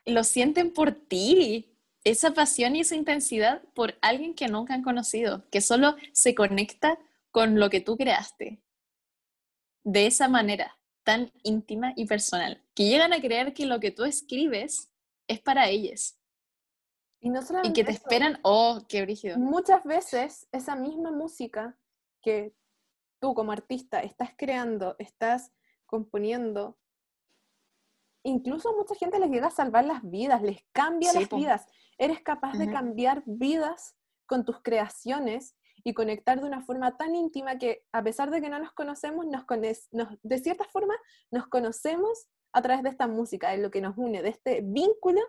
Lo 0.05 0.25
sienten 0.25 0.73
por 0.73 0.93
ti. 0.93 1.75
Esa 2.05 2.33
pasión 2.33 2.77
y 2.77 2.81
esa 2.81 2.95
intensidad 2.95 3.63
por 3.75 3.99
alguien 4.01 4.35
que 4.35 4.49
nunca 4.49 4.73
han 4.73 4.83
conocido, 4.83 5.49
que 5.51 5.61
solo 5.61 5.97
se 6.13 6.35
conecta 6.35 6.99
con 7.31 7.59
lo 7.59 7.71
que 7.71 7.81
tú 7.81 7.97
creaste. 7.97 8.63
De 9.85 10.07
esa 10.07 10.29
manera, 10.29 10.79
tan 11.05 11.33
íntima 11.43 11.93
y 11.97 12.07
personal, 12.07 12.63
que 12.75 12.85
llegan 12.85 13.13
a 13.13 13.21
creer 13.21 13.55
que 13.55 13.67
lo 13.67 13.81
que 13.81 13.91
tú 13.91 14.05
escribes 14.05 14.93
es 15.27 15.41
para 15.41 15.69
ellos. 15.69 16.19
Y, 17.21 17.31
no 17.31 17.41
y 17.65 17.73
que 17.73 17.85
te 17.85 17.91
esperan, 17.91 18.39
oh, 18.43 18.85
qué 18.89 19.03
brígido. 19.03 19.39
Muchas 19.39 19.83
veces 19.85 20.47
esa 20.53 20.77
misma 20.77 21.11
música 21.11 21.77
que 22.23 22.55
tú 23.21 23.35
como 23.35 23.53
artista 23.53 24.01
estás 24.01 24.31
creando, 24.37 24.95
estás 24.99 25.53
componiendo, 25.87 26.79
incluso 28.23 28.69
a 28.69 28.77
mucha 28.77 28.95
gente 28.95 29.19
les 29.19 29.31
llega 29.31 29.49
a 29.49 29.51
salvar 29.51 29.85
las 29.85 30.09
vidas, 30.09 30.43
les 30.43 30.63
cambia 30.73 31.13
las 31.13 31.29
vidas. 31.29 31.67
Eres 31.97 32.21
capaz 32.21 32.57
de 32.57 32.71
cambiar 32.71 33.23
vidas 33.27 33.97
con 34.27 34.45
tus 34.45 34.61
creaciones 34.63 35.57
y 35.89 35.95
conectar 35.95 36.39
de 36.39 36.47
una 36.47 36.61
forma 36.61 36.99
tan 36.99 37.15
íntima 37.15 37.57
que 37.57 37.83
a 37.93 38.03
pesar 38.03 38.31
de 38.31 38.43
que 38.43 38.51
no 38.51 38.59
nos 38.59 38.73
conocemos, 38.73 39.25
nos, 39.27 40.09
de 40.23 40.39
cierta 40.39 40.65
forma 40.65 40.95
nos 41.31 41.47
conocemos 41.47 42.29
a 42.53 42.61
través 42.61 42.83
de 42.83 42.91
esta 42.91 43.07
música, 43.07 43.53
de 43.53 43.57
lo 43.57 43.71
que 43.71 43.81
nos 43.81 43.97
une, 43.97 44.21
de 44.21 44.29
este 44.29 44.61
vínculo 44.63 45.23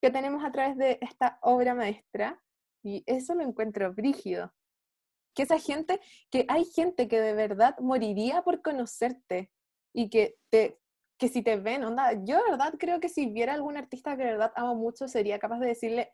que 0.00 0.10
tenemos 0.10 0.42
a 0.42 0.52
través 0.52 0.78
de 0.78 0.96
esta 1.02 1.38
obra 1.42 1.74
maestra. 1.74 2.42
Y 2.82 3.04
eso 3.04 3.34
lo 3.34 3.42
encuentro 3.42 3.92
brígido. 3.92 4.54
Que 5.34 5.42
esa 5.42 5.58
gente, 5.58 6.00
que 6.30 6.46
hay 6.48 6.64
gente 6.64 7.06
que 7.06 7.20
de 7.20 7.34
verdad 7.34 7.78
moriría 7.78 8.40
por 8.40 8.62
conocerte 8.62 9.52
y 9.92 10.08
que 10.08 10.38
te 10.48 10.78
que 11.18 11.28
si 11.28 11.42
te 11.42 11.56
ven, 11.56 11.84
onda, 11.84 12.14
yo 12.24 12.38
de 12.38 12.50
verdad 12.52 12.72
creo 12.78 12.98
que 13.00 13.10
si 13.10 13.26
viera 13.26 13.52
algún 13.52 13.76
artista 13.76 14.16
que 14.16 14.24
de 14.24 14.30
verdad 14.30 14.52
amo 14.56 14.74
mucho, 14.76 15.06
sería 15.06 15.38
capaz 15.38 15.58
de 15.58 15.66
decirle, 15.66 16.10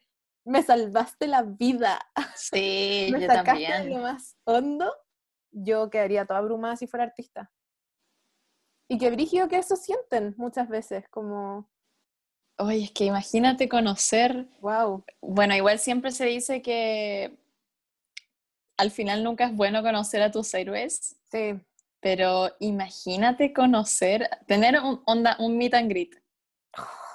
me 0.47 0.63
salvaste 0.63 1.27
la 1.27 1.43
vida. 1.43 1.99
Sí, 2.35 3.09
me 3.13 3.21
yo 3.21 3.27
sacaste 3.27 3.65
también. 3.65 3.85
De 3.85 3.91
lo 3.91 3.99
más 3.99 4.37
hondo, 4.45 4.93
yo 5.51 5.91
quedaría 5.91 6.25
toda 6.25 6.39
abrumada 6.39 6.77
si 6.77 6.87
fuera 6.87 7.05
artista. 7.05 7.53
Y 8.89 8.99
qué 8.99 9.11
brígido 9.11 9.49
que 9.49 9.59
eso 9.59 9.77
sienten 9.77 10.35
muchas 10.39 10.69
veces, 10.69 11.09
como... 11.11 11.69
Oye, 12.59 12.85
es 12.85 12.93
que 12.93 13.05
imagínate 13.05 13.69
conocer... 13.69 14.47
Wow. 14.61 15.05
Bueno, 15.21 15.55
igual 15.57 15.79
siempre 15.79 16.13
se 16.13 16.25
dice 16.25 16.63
que 16.63 17.37
al 18.79 18.91
final 18.91 19.25
nunca 19.25 19.47
es 19.47 19.55
bueno 19.55 19.83
conocer 19.83 20.23
a 20.23 20.31
tus 20.31 20.55
héroes. 20.55 21.17
Sí. 21.31 21.61
Pero 22.01 22.55
imagínate 22.61 23.53
conocer, 23.53 24.31
tener 24.47 24.81
un, 24.81 25.03
onda, 25.07 25.37
un 25.41 25.59
meet 25.59 25.75
and 25.75 25.91
greet 25.91 26.15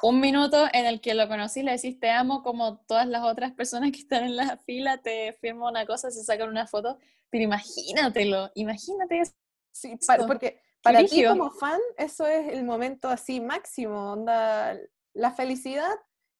un 0.03 0.19
minuto 0.19 0.67
en 0.73 0.85
el 0.85 1.01
que 1.01 1.13
lo 1.13 1.27
conocí, 1.27 1.63
le 1.63 1.71
decís 1.71 1.99
te 1.99 2.09
amo 2.09 2.43
como 2.43 2.79
todas 2.79 3.07
las 3.07 3.23
otras 3.23 3.51
personas 3.53 3.91
que 3.91 3.99
están 3.99 4.23
en 4.23 4.35
la 4.35 4.57
fila, 4.57 4.97
te 4.97 5.33
firma 5.33 5.69
una 5.69 5.85
cosa, 5.85 6.11
se 6.11 6.23
sacan 6.23 6.49
una 6.49 6.67
foto, 6.67 6.97
pero 7.29 7.43
imagínatelo, 7.43 8.51
imagínate 8.55 9.19
eso. 9.19 9.33
Sí, 9.73 9.97
porque 10.27 10.61
para 10.81 11.05
ti 11.05 11.23
como 11.23 11.49
fan 11.51 11.79
eso 11.97 12.27
es 12.27 12.53
el 12.53 12.63
momento 12.63 13.07
así 13.07 13.39
máximo, 13.39 14.13
onda, 14.13 14.77
la 15.13 15.31
felicidad 15.31 15.93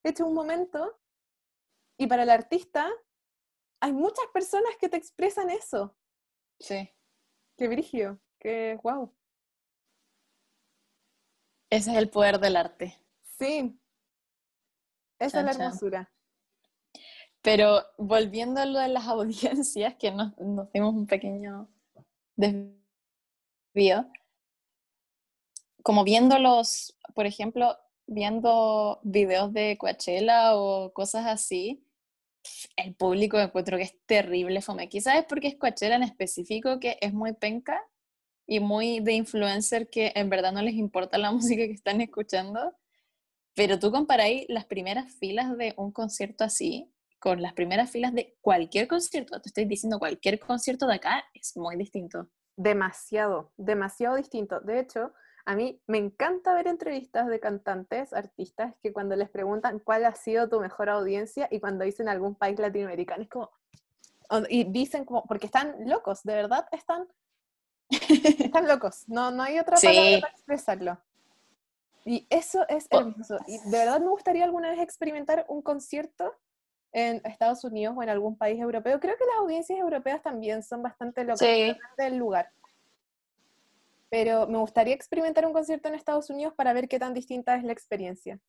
es 0.04 0.20
un 0.20 0.34
momento 0.34 1.00
y 1.98 2.08
para 2.08 2.24
el 2.24 2.30
artista 2.30 2.90
hay 3.80 3.94
muchas 3.94 4.26
personas 4.34 4.72
que 4.80 4.90
te 4.90 4.98
expresan 4.98 5.50
eso. 5.50 5.96
Sí. 6.60 6.90
Qué 7.58 7.68
brigio, 7.68 8.20
qué 8.40 8.80
wow. 8.84 9.14
Ese 11.70 11.92
es 11.92 11.98
el 11.98 12.10
poder 12.10 12.40
del 12.40 12.58
arte. 12.58 13.01
Sí, 13.42 13.76
esa 15.18 15.40
es 15.40 15.46
la 15.46 15.66
hermosura. 15.66 16.12
Pero 17.42 17.82
volviendo 17.98 18.62
a 18.62 18.68
lo 18.68 18.78
de 18.78 18.90
las 18.90 19.08
audiencias, 19.08 19.96
que 19.96 20.12
nos, 20.12 20.38
nos 20.38 20.72
dimos 20.72 20.94
un 20.94 21.08
pequeño 21.08 21.68
desvío, 22.36 24.06
como 25.82 26.04
viéndolos, 26.04 26.96
por 27.16 27.26
ejemplo, 27.26 27.80
viendo 28.06 29.00
videos 29.02 29.52
de 29.54 29.76
Coachella 29.80 30.56
o 30.56 30.94
cosas 30.94 31.26
así, 31.26 31.84
el 32.76 32.94
público 32.94 33.40
encuentro 33.40 33.78
que 33.78 33.84
es 33.86 34.06
terrible 34.06 34.62
fome. 34.62 34.88
Quizás 34.88 35.16
es 35.16 35.26
porque 35.26 35.48
es 35.48 35.56
Coachella 35.58 35.96
en 35.96 36.04
específico 36.04 36.80
que 36.80 37.00
es 37.02 37.12
muy 37.12 37.34
penca 37.34 37.82
y 38.46 38.60
muy 38.60 39.00
de 39.00 39.14
influencer 39.14 39.90
que 39.90 40.12
en 40.14 40.30
verdad 40.30 40.52
no 40.52 40.62
les 40.62 40.76
importa 40.76 41.18
la 41.18 41.32
música 41.32 41.66
que 41.66 41.74
están 41.74 42.02
escuchando 42.02 42.78
pero 43.56 43.80
tú 43.80 43.92
comparáis 43.92 44.46
las 44.50 44.66
primeras 44.66 45.14
filas 45.16 45.58
de 45.58 45.74
un 45.78 45.92
concierto 45.92 46.44
así 46.44 46.92
con 47.20 47.42
las 47.42 47.54
primeras 47.54 47.92
filas 47.92 48.14
de 48.14 48.36
cualquier 48.42 48.88
concierto, 48.88 49.40
te 49.40 49.50
estoy 49.50 49.66
diciendo 49.66 50.00
cualquier 50.00 50.40
concierto 50.40 50.88
de 50.88 50.96
acá, 50.96 51.24
es 51.34 51.56
muy 51.56 51.76
distinto. 51.76 52.28
demasiado, 52.56 53.52
demasiado 53.58 54.16
distinto. 54.16 54.60
De 54.60 54.80
hecho, 54.80 55.14
a 55.46 55.56
mí 55.56 55.82
me 55.88 55.98
encanta 55.98 56.54
ver 56.54 56.68
entrevistas 56.68 57.28
de 57.28 57.40
cantantes, 57.40 58.14
artistas, 58.14 58.76
que 58.82 58.94
cuando 58.94 59.16
les 59.16 59.30
preguntan 59.30 59.80
cuál 59.80 60.06
ha 60.06 60.16
sido 60.16 60.50
tu 60.50 60.60
mejor 60.60 60.90
audiencia 60.90 61.48
y 61.52 61.60
cuando 61.60 61.86
dicen 61.86 62.10
algún 62.10 62.36
país 62.36 62.60
latinoamericano, 62.60 63.24
es 63.24 63.30
como, 63.30 63.52
y 64.50 64.64
dicen 64.66 65.06
como, 65.06 65.24
porque 65.26 65.48
están 65.48 65.76
locos, 65.88 66.24
de 66.24 66.36
verdad 66.36 66.68
están, 66.72 67.08
están 67.90 68.68
locos, 68.68 69.08
no, 69.08 69.32
no 69.32 69.44
hay 69.44 69.60
otra 69.60 69.78
palabra 69.78 70.22
para 70.22 70.34
expresarlo. 70.34 70.98
Y 72.06 72.28
eso 72.30 72.68
es 72.68 72.88
hermoso. 72.90 73.38
Y 73.48 73.58
de 73.58 73.78
verdad 73.78 74.00
me 74.00 74.10
gustaría 74.10 74.44
alguna 74.44 74.70
vez 74.70 74.80
experimentar 74.80 75.46
un 75.48 75.62
concierto 75.62 76.34
en 76.94 77.22
Estados 77.24 77.64
Unidos 77.64 77.96
o 77.98 78.04
en 78.04 78.10
algún 78.10 78.38
país 78.38 78.60
europeo. 78.60 79.00
Creo 79.00 79.16
que 79.18 79.26
las 79.26 79.38
audiencias 79.40 79.80
europeas 79.80 80.22
también 80.22 80.64
son 80.64 80.82
bastante 80.82 81.24
locas, 81.24 81.40
sí. 81.40 81.74
del 81.98 82.18
lugar. 82.18 82.50
Pero 84.10 84.48
me 84.48 84.58
gustaría 84.58 84.94
experimentar 84.94 85.46
un 85.46 85.54
concierto 85.54 85.88
en 85.88 85.96
Estados 85.96 86.30
Unidos 86.30 86.54
para 86.56 86.74
ver 86.74 86.88
qué 86.90 87.00
tan 87.00 87.14
distinta 87.14 87.56
es 87.56 87.64
la 87.64 87.72
experiencia. 87.72 88.40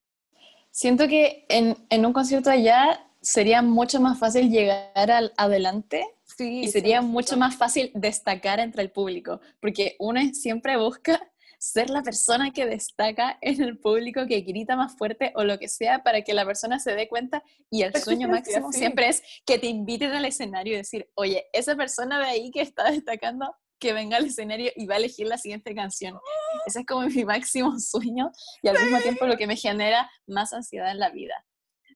Siento 0.71 1.07
que 1.07 1.45
en, 1.49 1.77
en 1.91 2.07
un 2.07 2.13
concierto 2.13 2.51
allá 2.51 3.07
sería 3.21 3.63
mucho 3.63 4.01
más 4.01 4.19
fácil 4.19 4.51
llegar 4.51 5.11
al 5.11 5.33
adelante 5.37 6.05
y 6.39 6.69
sería 6.69 7.03
mucho 7.03 7.37
más 7.37 7.57
fácil 7.57 7.93
destacar 7.95 8.59
entre 8.59 8.83
el 8.83 8.91
público, 8.91 9.41
porque 9.61 9.97
uno 9.99 10.21
siempre 10.33 10.77
busca 10.77 11.21
ser 11.63 11.91
la 11.91 12.03
persona 12.03 12.51
que 12.51 12.67
destaca 12.67 13.39
en 13.41 13.63
el 13.63 13.79
público, 13.79 14.27
que 14.27 14.41
grita 14.41 14.75
más 14.75 14.97
fuerte 14.97 15.33
o 15.37 15.45
lo 15.45 15.61
que 15.61 15.69
sea 15.69 16.03
para 16.03 16.23
que 16.23 16.35
la 16.35 16.45
persona 16.45 16.81
se 16.81 16.97
dé 16.97 17.07
cuenta 17.07 17.45
y 17.71 17.83
el 17.83 17.95
sueño 17.95 18.27
máximo 18.27 18.73
siempre 18.73 19.09
es 19.09 19.23
que 19.47 19.61
te 19.61 19.69
inviten 19.69 20.11
al 20.11 20.25
escenario 20.25 20.75
y 20.75 20.79
decir, 20.79 21.09
oye, 21.15 21.47
esa 21.53 21.77
persona 21.77 22.19
de 22.19 22.25
ahí 22.25 22.51
que 22.51 22.63
está 22.63 22.91
destacando, 22.91 23.55
que 23.79 23.93
venga 23.93 24.17
al 24.17 24.27
escenario 24.27 24.73
y 24.75 24.87
va 24.87 24.97
a 24.97 24.99
elegir 24.99 25.29
la 25.29 25.39
siguiente 25.39 25.73
canción. 25.73 26.19
Ese 26.67 26.81
es 26.81 26.87
como 26.87 27.07
mi 27.07 27.25
máximo 27.25 27.73
sueño 27.79 28.33
y 28.61 28.67
al 28.67 28.83
mismo 28.83 28.99
tiempo 28.99 29.27
lo 29.27 29.37
que 29.37 29.47
me 29.47 29.55
genera 29.55 30.11
más 30.27 30.53
ansiedad 30.53 30.91
en 30.91 30.99
la 30.99 31.11
vida. 31.11 31.47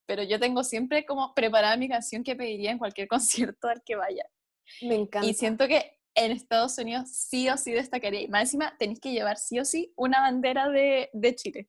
Pero 0.07 0.23
yo 0.23 0.39
tengo 0.39 0.62
siempre 0.62 1.05
como 1.05 1.35
preparada 1.35 1.77
mi 1.77 1.89
canción 1.89 2.23
que 2.23 2.37
pediría 2.37 2.71
en 2.71 2.79
cualquier 2.79 3.09
concierto 3.09 3.67
al 3.67 3.83
que 3.85 3.97
vaya. 3.97 4.27
Me 4.83 4.95
encanta. 4.95 5.27
Y 5.27 5.35
siento 5.35 5.67
que 5.67 5.95
en 6.17 6.33
Estados 6.33 6.77
Unidos 6.79 7.11
sí 7.11 7.49
o 7.49 7.57
sí 7.57 7.73
destacaría. 7.73 8.23
Y 8.23 8.29
más 8.29 8.43
encima 8.43 8.77
tenéis 8.79 9.01
que 9.01 9.12
llevar 9.12 9.37
sí 9.37 9.61
o 9.61 9.64
sí 9.64 9.93
una 9.97 10.21
bandera 10.21 10.69
de, 10.69 11.11
de 11.12 11.35
Chile. 11.37 11.69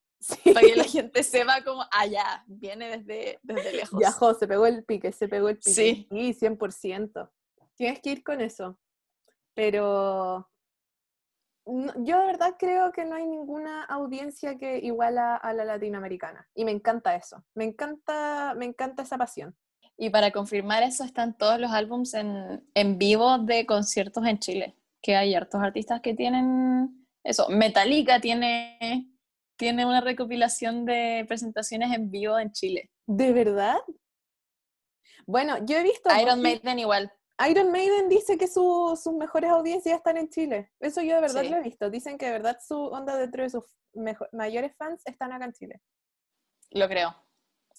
Para 0.53 0.61
que 0.61 0.75
la 0.75 0.83
gente 0.83 1.21
sepa 1.21 1.63
como, 1.63 1.83
allá, 1.91 2.23
ah, 2.25 2.43
viene 2.47 2.97
desde, 2.97 3.39
desde 3.43 3.73
lejos. 3.73 3.99
Viajó, 3.99 4.33
se 4.33 4.47
pegó 4.47 4.65
el 4.65 4.83
pique, 4.83 5.11
se 5.11 5.27
pegó 5.27 5.49
el 5.49 5.57
pique. 5.57 5.69
Sí. 5.71 6.07
Sí, 6.09 6.33
100%. 6.33 7.29
Tienes 7.75 7.99
que 7.99 8.09
ir 8.09 8.23
con 8.23 8.41
eso. 8.41 8.79
Pero 9.53 10.49
yo 11.67 12.19
de 12.19 12.25
verdad 12.25 12.55
creo 12.57 12.91
que 12.93 13.03
no 13.03 13.15
hay 13.15 13.25
ninguna 13.27 13.83
audiencia 13.83 14.57
que 14.57 14.79
iguala 14.79 15.35
a 15.35 15.53
la 15.53 15.65
latinoamericana. 15.65 16.47
Y 16.55 16.63
me 16.65 16.71
encanta 16.71 17.15
eso. 17.15 17.43
Me 17.53 17.65
encanta, 17.65 18.53
me 18.57 18.65
encanta 18.65 19.03
esa 19.03 19.17
pasión. 19.17 19.55
Y 19.97 20.09
para 20.11 20.31
confirmar 20.31 20.83
eso 20.83 21.03
están 21.03 21.37
todos 21.37 21.59
los 21.59 21.71
álbums 21.71 22.13
en, 22.13 22.63
en 22.75 22.97
vivo 22.99 23.39
de 23.39 23.65
conciertos 23.65 24.25
en 24.27 24.37
Chile, 24.37 24.75
que 25.01 25.15
hay 25.15 25.33
hartos 25.33 25.61
artistas 25.61 26.01
que 26.01 26.13
tienen 26.13 27.07
eso. 27.23 27.49
Metallica 27.49 28.21
tiene, 28.21 29.11
tiene 29.57 29.85
una 29.85 30.01
recopilación 30.01 30.85
de 30.85 31.25
presentaciones 31.27 31.93
en 31.93 32.11
vivo 32.11 32.37
en 32.37 32.51
Chile. 32.51 32.91
¿De 33.07 33.33
verdad? 33.33 33.77
Bueno, 35.25 35.57
yo 35.65 35.77
he 35.77 35.83
visto... 35.83 36.09
Iron 36.21 36.41
Maiden 36.41 36.79
igual. 36.79 37.11
Iron 37.49 37.71
Maiden 37.71 38.07
dice 38.07 38.37
que 38.37 38.47
sus 38.47 39.05
mejores 39.13 39.49
audiencias 39.49 39.97
están 39.97 40.17
en 40.17 40.29
Chile. 40.29 40.71
Eso 40.79 41.01
yo 41.01 41.15
de 41.15 41.21
verdad 41.21 41.43
lo 41.43 41.57
he 41.57 41.63
visto. 41.63 41.89
Dicen 41.89 42.17
que 42.17 42.27
de 42.27 42.31
verdad 42.31 42.59
su 42.65 42.77
onda 42.77 43.15
dentro 43.15 43.43
de 43.43 43.49
sus 43.49 43.63
mayores 44.31 44.75
fans 44.77 45.01
están 45.05 45.31
acá 45.31 45.45
en 45.45 45.53
Chile. 45.53 45.81
Lo 46.71 46.87
creo. 46.87 47.15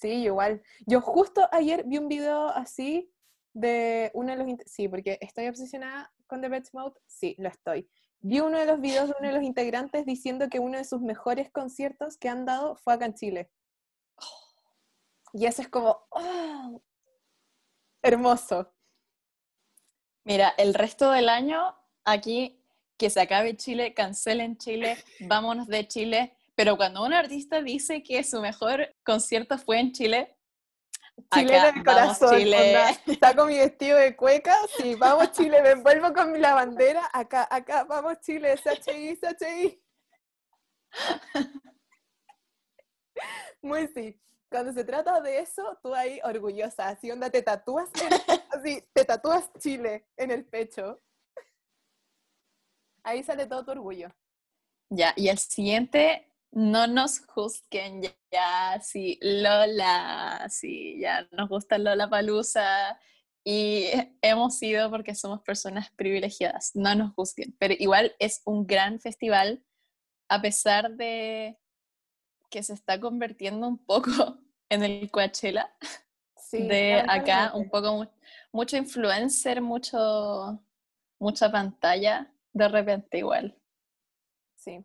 Sí, 0.01 0.09
igual. 0.09 0.62
Yo 0.86 1.01
justo 1.01 1.49
ayer 1.53 1.84
vi 1.84 1.99
un 1.99 2.09
video 2.09 2.49
así 2.49 3.12
de 3.53 4.11
uno 4.14 4.36
de 4.36 4.44
los... 4.44 4.46
Sí, 4.66 4.88
porque 4.88 5.18
estoy 5.20 5.49
obsesionada 5.49 6.12
con 6.26 6.40
The. 6.40 6.62
Sí, 7.07 7.34
lo 7.38 7.49
estoy. 7.49 7.88
Vi 8.20 8.40
uno 8.40 8.59
de 8.59 8.66
los 8.66 8.80
videos 8.80 9.09
de 9.09 9.14
uno 9.18 9.28
de 9.28 9.34
los 9.34 9.44
integrantes 9.44 10.05
diciendo 10.07 10.49
que 10.49 10.61
uno 10.61 10.78
de 10.78 10.84
sus 10.84 11.01
mejores 11.01 11.51
conciertos 11.51 12.16
que 12.16 12.28
han 12.28 12.44
dado 12.46 12.76
fue 12.76 12.94
acá 12.94 13.07
en 13.07 13.14
Chile. 13.14 13.51
Y 15.32 15.46
eso 15.46 15.62
es 15.62 15.68
como... 15.68 16.07
¡oh! 16.11 16.82
hermoso. 18.03 18.72
Mira, 20.24 20.55
el 20.59 20.74
resto 20.74 21.11
del 21.11 21.28
año 21.28 21.74
aquí 22.05 22.62
que 22.96 23.11
se 23.11 23.20
acabe 23.20 23.57
Chile, 23.57 23.94
cancelen 23.94 24.57
Chile, 24.59 24.96
vámonos 25.20 25.68
de 25.68 25.86
Chile, 25.86 26.36
pero 26.59 26.76
cuando 26.76 27.04
un 27.04 27.12
artista 27.12 27.62
dice 27.62 28.02
que 28.02 28.24
su 28.24 28.40
mejor 28.40 28.92
concierto 29.04 29.59
fue 29.59 29.78
en 29.78 29.92
Chile, 29.92 30.36
Chile 31.32 31.56
en 31.56 31.76
el 31.76 31.84
corazón. 31.84 32.36
Chile. 32.36 32.74
saco 33.20 33.44
mi 33.46 33.56
vestido 33.56 33.96
de 33.96 34.16
cueca, 34.16 34.56
sí, 34.76 34.96
vamos 34.96 35.30
Chile, 35.30 35.62
me 35.62 35.70
envuelvo 35.70 36.12
con 36.12 36.40
la 36.42 36.54
bandera, 36.54 37.09
acá, 37.12 37.46
acá, 37.48 37.84
vamos 37.84 38.18
Chile, 38.22 38.56
SHI, 38.56 39.20
SHI. 39.22 39.84
Muy 43.62 43.86
sí. 43.94 44.20
Cuando 44.50 44.72
se 44.72 44.82
trata 44.82 45.20
de 45.20 45.38
eso, 45.38 45.78
tú 45.80 45.94
ahí 45.94 46.18
orgullosa, 46.24 46.88
así 46.88 47.09
onda, 47.12 47.30
te 47.30 47.42
tatúas, 47.42 47.88
así, 48.50 48.82
te 48.92 49.04
tatúas 49.04 49.48
Chile 49.61 50.09
en 50.16 50.32
el 50.32 50.44
pecho. 50.44 51.00
Ahí 53.04 53.22
sale 53.22 53.46
todo 53.46 53.64
tu 53.64 53.70
orgullo. 53.70 54.09
Ya, 54.90 55.12
y 55.16 55.28
el 55.28 55.38
siguiente 55.38 56.28
no 56.51 56.86
nos 56.86 57.20
juzguen 57.26 58.03
ya, 58.30 58.80
si 58.80 59.18
Lola, 59.20 60.46
si 60.49 60.99
ya 61.01 61.28
nos 61.32 61.49
gusta 61.49 61.78
Lola 61.78 62.09
Palusa 62.09 62.99
y 63.44 63.86
hemos 64.22 64.62
ido 64.62 64.90
porque 64.90 65.14
somos 65.14 65.42
personas 65.42 65.90
privilegiadas, 65.90 66.72
no 66.74 66.94
nos 66.94 67.14
juzguen, 67.14 67.55
pero 67.59 67.74
igual 67.78 68.14
es 68.18 68.42
un 68.44 68.66
gran 68.66 69.01
festival 69.01 69.62
a 70.28 70.40
pesar 70.42 70.92
de 70.92 71.59
que 72.51 72.62
se 72.62 72.74
está 72.74 72.99
convirtiendo 73.01 73.66
un 73.66 73.78
poco 73.78 74.11
en 74.68 74.82
el 74.82 75.11
Coachella 75.11 75.74
de 76.53 77.05
acá, 77.07 77.53
un 77.55 77.68
poco 77.68 78.11
mucho 78.53 78.76
influencer, 78.76 79.61
mucho 79.61 80.62
mucha 81.18 81.51
pantalla 81.51 82.32
de 82.53 82.68
repente 82.68 83.18
igual. 83.18 83.57
Sí, 84.57 84.84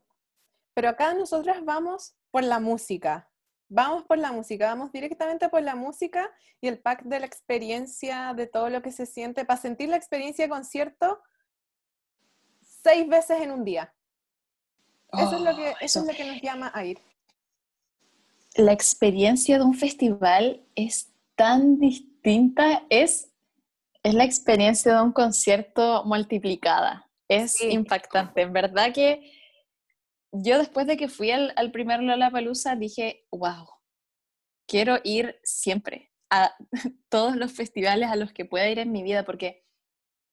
pero 0.73 0.89
acá 0.89 1.13
nosotras 1.13 1.63
vamos 1.63 2.15
por 2.31 2.43
la 2.43 2.59
música. 2.59 3.29
Vamos 3.69 4.03
por 4.03 4.17
la 4.17 4.31
música, 4.31 4.67
vamos 4.67 4.91
directamente 4.91 5.49
por 5.49 5.63
la 5.63 5.75
música 5.75 6.29
y 6.61 6.67
el 6.67 6.79
pack 6.79 7.03
de 7.03 7.19
la 7.19 7.25
experiencia, 7.25 8.33
de 8.35 8.45
todo 8.45 8.69
lo 8.69 8.81
que 8.81 8.91
se 8.91 9.05
siente, 9.05 9.45
para 9.45 9.59
sentir 9.59 9.89
la 9.89 9.97
experiencia 9.97 10.45
de 10.45 10.49
concierto 10.49 11.21
seis 12.61 13.07
veces 13.07 13.41
en 13.41 13.51
un 13.51 13.63
día. 13.63 13.93
eso, 15.13 15.35
es 15.37 15.41
lo 15.41 15.55
que, 15.55 15.73
eso. 15.81 15.99
es 16.01 16.05
lo 16.05 16.13
que 16.13 16.25
nos 16.25 16.41
llama 16.41 16.71
a 16.73 16.85
ir. 16.85 16.99
La 18.55 18.73
experiencia 18.73 19.57
de 19.57 19.63
un 19.63 19.73
festival 19.73 20.63
es 20.75 21.11
tan 21.35 21.79
distinta, 21.79 22.83
es, 22.89 23.31
es 24.03 24.13
la 24.13 24.23
experiencia 24.23 24.95
de 24.95 25.01
un 25.01 25.13
concierto 25.13 26.03
multiplicada. 26.05 27.09
Es 27.27 27.59
impactante. 27.61 28.41
En 28.41 28.53
verdad 28.53 28.93
que 28.93 29.31
yo 30.33 30.57
después 30.57 30.87
de 30.87 30.97
que 30.97 31.07
fui 31.07 31.31
al, 31.31 31.53
al 31.55 31.71
primer 31.71 32.01
Lollapalooza 32.01 32.75
dije, 32.75 33.25
wow, 33.31 33.67
quiero 34.67 34.97
ir 35.03 35.39
siempre 35.43 36.11
a 36.29 36.55
todos 37.09 37.35
los 37.35 37.51
festivales 37.51 38.09
a 38.09 38.15
los 38.15 38.33
que 38.33 38.45
pueda 38.45 38.67
ir 38.67 38.79
en 38.79 38.91
mi 38.91 39.03
vida, 39.03 39.23
porque 39.23 39.63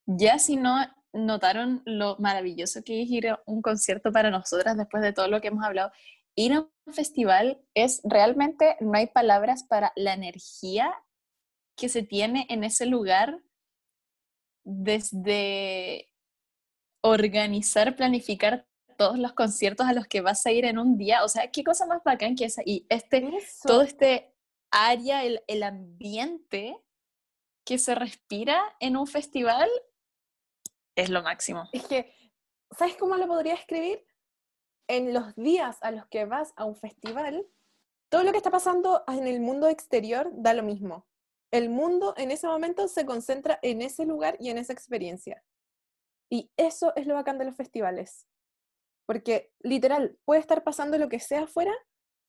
ya 0.06 0.38
si 0.38 0.56
no 0.56 0.78
notaron 1.12 1.82
lo 1.84 2.16
maravilloso 2.18 2.82
que 2.84 3.02
es 3.02 3.10
ir 3.10 3.28
a 3.28 3.42
un 3.46 3.62
concierto 3.62 4.12
para 4.12 4.30
nosotras 4.30 4.76
después 4.76 5.02
de 5.02 5.12
todo 5.12 5.28
lo 5.28 5.40
que 5.40 5.48
hemos 5.48 5.64
hablado, 5.64 5.92
ir 6.34 6.54
a 6.54 6.60
un 6.60 6.94
festival 6.94 7.62
es 7.74 8.00
realmente, 8.04 8.76
no 8.80 8.94
hay 8.94 9.08
palabras 9.08 9.64
para 9.64 9.92
la 9.96 10.14
energía 10.14 10.94
que 11.76 11.88
se 11.88 12.02
tiene 12.02 12.46
en 12.48 12.64
ese 12.64 12.86
lugar 12.86 13.42
desde 14.64 16.08
organizar, 17.02 17.96
planificar 17.96 18.66
todos 19.00 19.18
los 19.18 19.32
conciertos 19.32 19.86
a 19.86 19.94
los 19.94 20.06
que 20.06 20.20
vas 20.20 20.44
a 20.44 20.52
ir 20.52 20.66
en 20.66 20.78
un 20.78 20.98
día. 20.98 21.24
O 21.24 21.28
sea, 21.28 21.50
qué 21.50 21.64
cosa 21.64 21.86
más 21.86 22.04
bacán 22.04 22.36
que 22.36 22.44
esa. 22.44 22.60
Y 22.66 22.84
este, 22.90 23.32
todo 23.62 23.80
este 23.80 24.34
área, 24.70 25.24
el, 25.24 25.42
el 25.46 25.62
ambiente 25.62 26.76
que 27.64 27.78
se 27.78 27.94
respira 27.94 28.60
en 28.78 28.98
un 28.98 29.06
festival 29.06 29.70
es 30.96 31.08
lo 31.08 31.22
máximo. 31.22 31.66
Es 31.72 31.86
que, 31.86 32.14
¿sabes 32.76 32.94
cómo 32.96 33.16
lo 33.16 33.26
podría 33.26 33.54
escribir? 33.54 34.04
En 34.86 35.14
los 35.14 35.34
días 35.34 35.78
a 35.80 35.92
los 35.92 36.06
que 36.08 36.26
vas 36.26 36.52
a 36.56 36.66
un 36.66 36.76
festival, 36.76 37.46
todo 38.10 38.22
lo 38.22 38.32
que 38.32 38.36
está 38.36 38.50
pasando 38.50 39.02
en 39.08 39.26
el 39.26 39.40
mundo 39.40 39.68
exterior 39.68 40.28
da 40.34 40.52
lo 40.52 40.62
mismo. 40.62 41.06
El 41.50 41.70
mundo 41.70 42.12
en 42.18 42.32
ese 42.32 42.46
momento 42.46 42.86
se 42.86 43.06
concentra 43.06 43.58
en 43.62 43.80
ese 43.80 44.04
lugar 44.04 44.36
y 44.38 44.50
en 44.50 44.58
esa 44.58 44.74
experiencia. 44.74 45.42
Y 46.28 46.50
eso 46.58 46.92
es 46.96 47.06
lo 47.06 47.14
bacán 47.14 47.38
de 47.38 47.46
los 47.46 47.56
festivales. 47.56 48.26
Porque 49.10 49.50
literal, 49.58 50.16
puede 50.24 50.40
estar 50.40 50.62
pasando 50.62 50.96
lo 50.96 51.08
que 51.08 51.18
sea 51.18 51.42
afuera, 51.42 51.72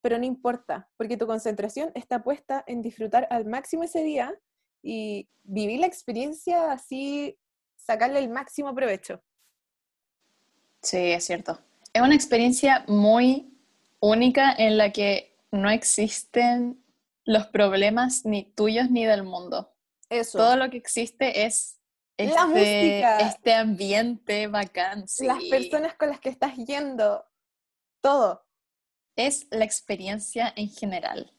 pero 0.01 0.17
no 0.17 0.25
importa, 0.25 0.89
porque 0.97 1.15
tu 1.15 1.27
concentración 1.27 1.91
está 1.93 2.23
puesta 2.23 2.63
en 2.65 2.81
disfrutar 2.81 3.27
al 3.29 3.45
máximo 3.45 3.83
ese 3.83 4.01
día 4.01 4.33
y 4.81 5.29
vivir 5.43 5.79
la 5.79 5.85
experiencia 5.85 6.71
así, 6.71 7.37
sacarle 7.75 8.17
el 8.17 8.29
máximo 8.29 8.73
provecho. 8.73 9.21
Sí, 10.81 11.11
es 11.11 11.23
cierto. 11.23 11.59
Es 11.93 12.01
una 12.01 12.15
experiencia 12.15 12.83
muy 12.87 13.55
única 13.99 14.51
en 14.51 14.79
la 14.79 14.91
que 14.91 15.37
no 15.51 15.69
existen 15.69 16.83
los 17.25 17.45
problemas 17.45 18.25
ni 18.25 18.45
tuyos 18.53 18.89
ni 18.89 19.05
del 19.05 19.21
mundo. 19.21 19.71
Eso. 20.09 20.39
Todo 20.39 20.55
lo 20.55 20.71
que 20.71 20.77
existe 20.77 21.45
es 21.45 21.79
La 22.27 22.41
este, 22.41 22.45
música. 22.45 23.19
este 23.19 23.53
ambiente 23.53 24.47
bacán. 24.47 25.07
sí. 25.07 25.25
Las 25.25 25.43
personas 25.45 25.95
con 25.95 26.09
las 26.09 26.19
que 26.19 26.29
estás 26.29 26.55
yendo, 26.55 27.25
todo. 28.01 28.45
Es 29.15 29.47
la 29.51 29.65
experiencia 29.65 30.53
en 30.55 30.69
general. 30.69 31.31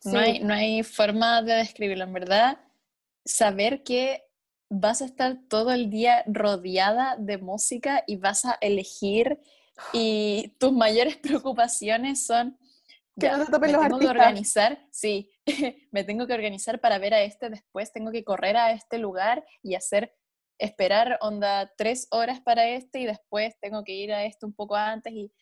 Sí. 0.00 0.10
No, 0.10 0.18
hay, 0.18 0.40
no 0.40 0.54
hay 0.54 0.82
forma 0.82 1.42
de 1.42 1.54
describirlo, 1.54 2.04
en 2.04 2.12
verdad. 2.12 2.58
Saber 3.24 3.82
que 3.82 4.24
vas 4.68 5.02
a 5.02 5.04
estar 5.04 5.36
todo 5.48 5.70
el 5.72 5.90
día 5.90 6.24
rodeada 6.26 7.16
de 7.18 7.36
música 7.36 8.02
y 8.06 8.16
vas 8.16 8.44
a 8.44 8.56
elegir 8.60 9.40
y 9.92 10.54
tus 10.58 10.72
mayores 10.72 11.16
preocupaciones 11.16 12.24
son 12.24 12.58
Que 13.18 13.26
ya, 13.26 13.36
no 13.36 13.44
te 13.44 13.72
los 13.72 13.82
tengo 13.82 13.98
que 13.98 14.08
organizar, 14.08 14.86
sí, 14.90 15.30
me 15.92 16.02
tengo 16.04 16.26
que 16.26 16.32
organizar 16.32 16.80
para 16.80 16.98
ver 16.98 17.12
a 17.12 17.22
este 17.22 17.50
después, 17.50 17.92
tengo 17.92 18.10
que 18.10 18.24
correr 18.24 18.56
a 18.56 18.72
este 18.72 18.98
lugar 18.98 19.44
y 19.62 19.74
hacer, 19.74 20.14
esperar 20.58 21.18
onda 21.20 21.70
tres 21.76 22.06
horas 22.10 22.40
para 22.40 22.66
este 22.68 23.00
y 23.00 23.06
después 23.06 23.58
tengo 23.60 23.84
que 23.84 23.92
ir 23.92 24.12
a 24.12 24.24
este 24.24 24.46
un 24.46 24.54
poco 24.54 24.76
antes 24.76 25.12
y 25.12 25.32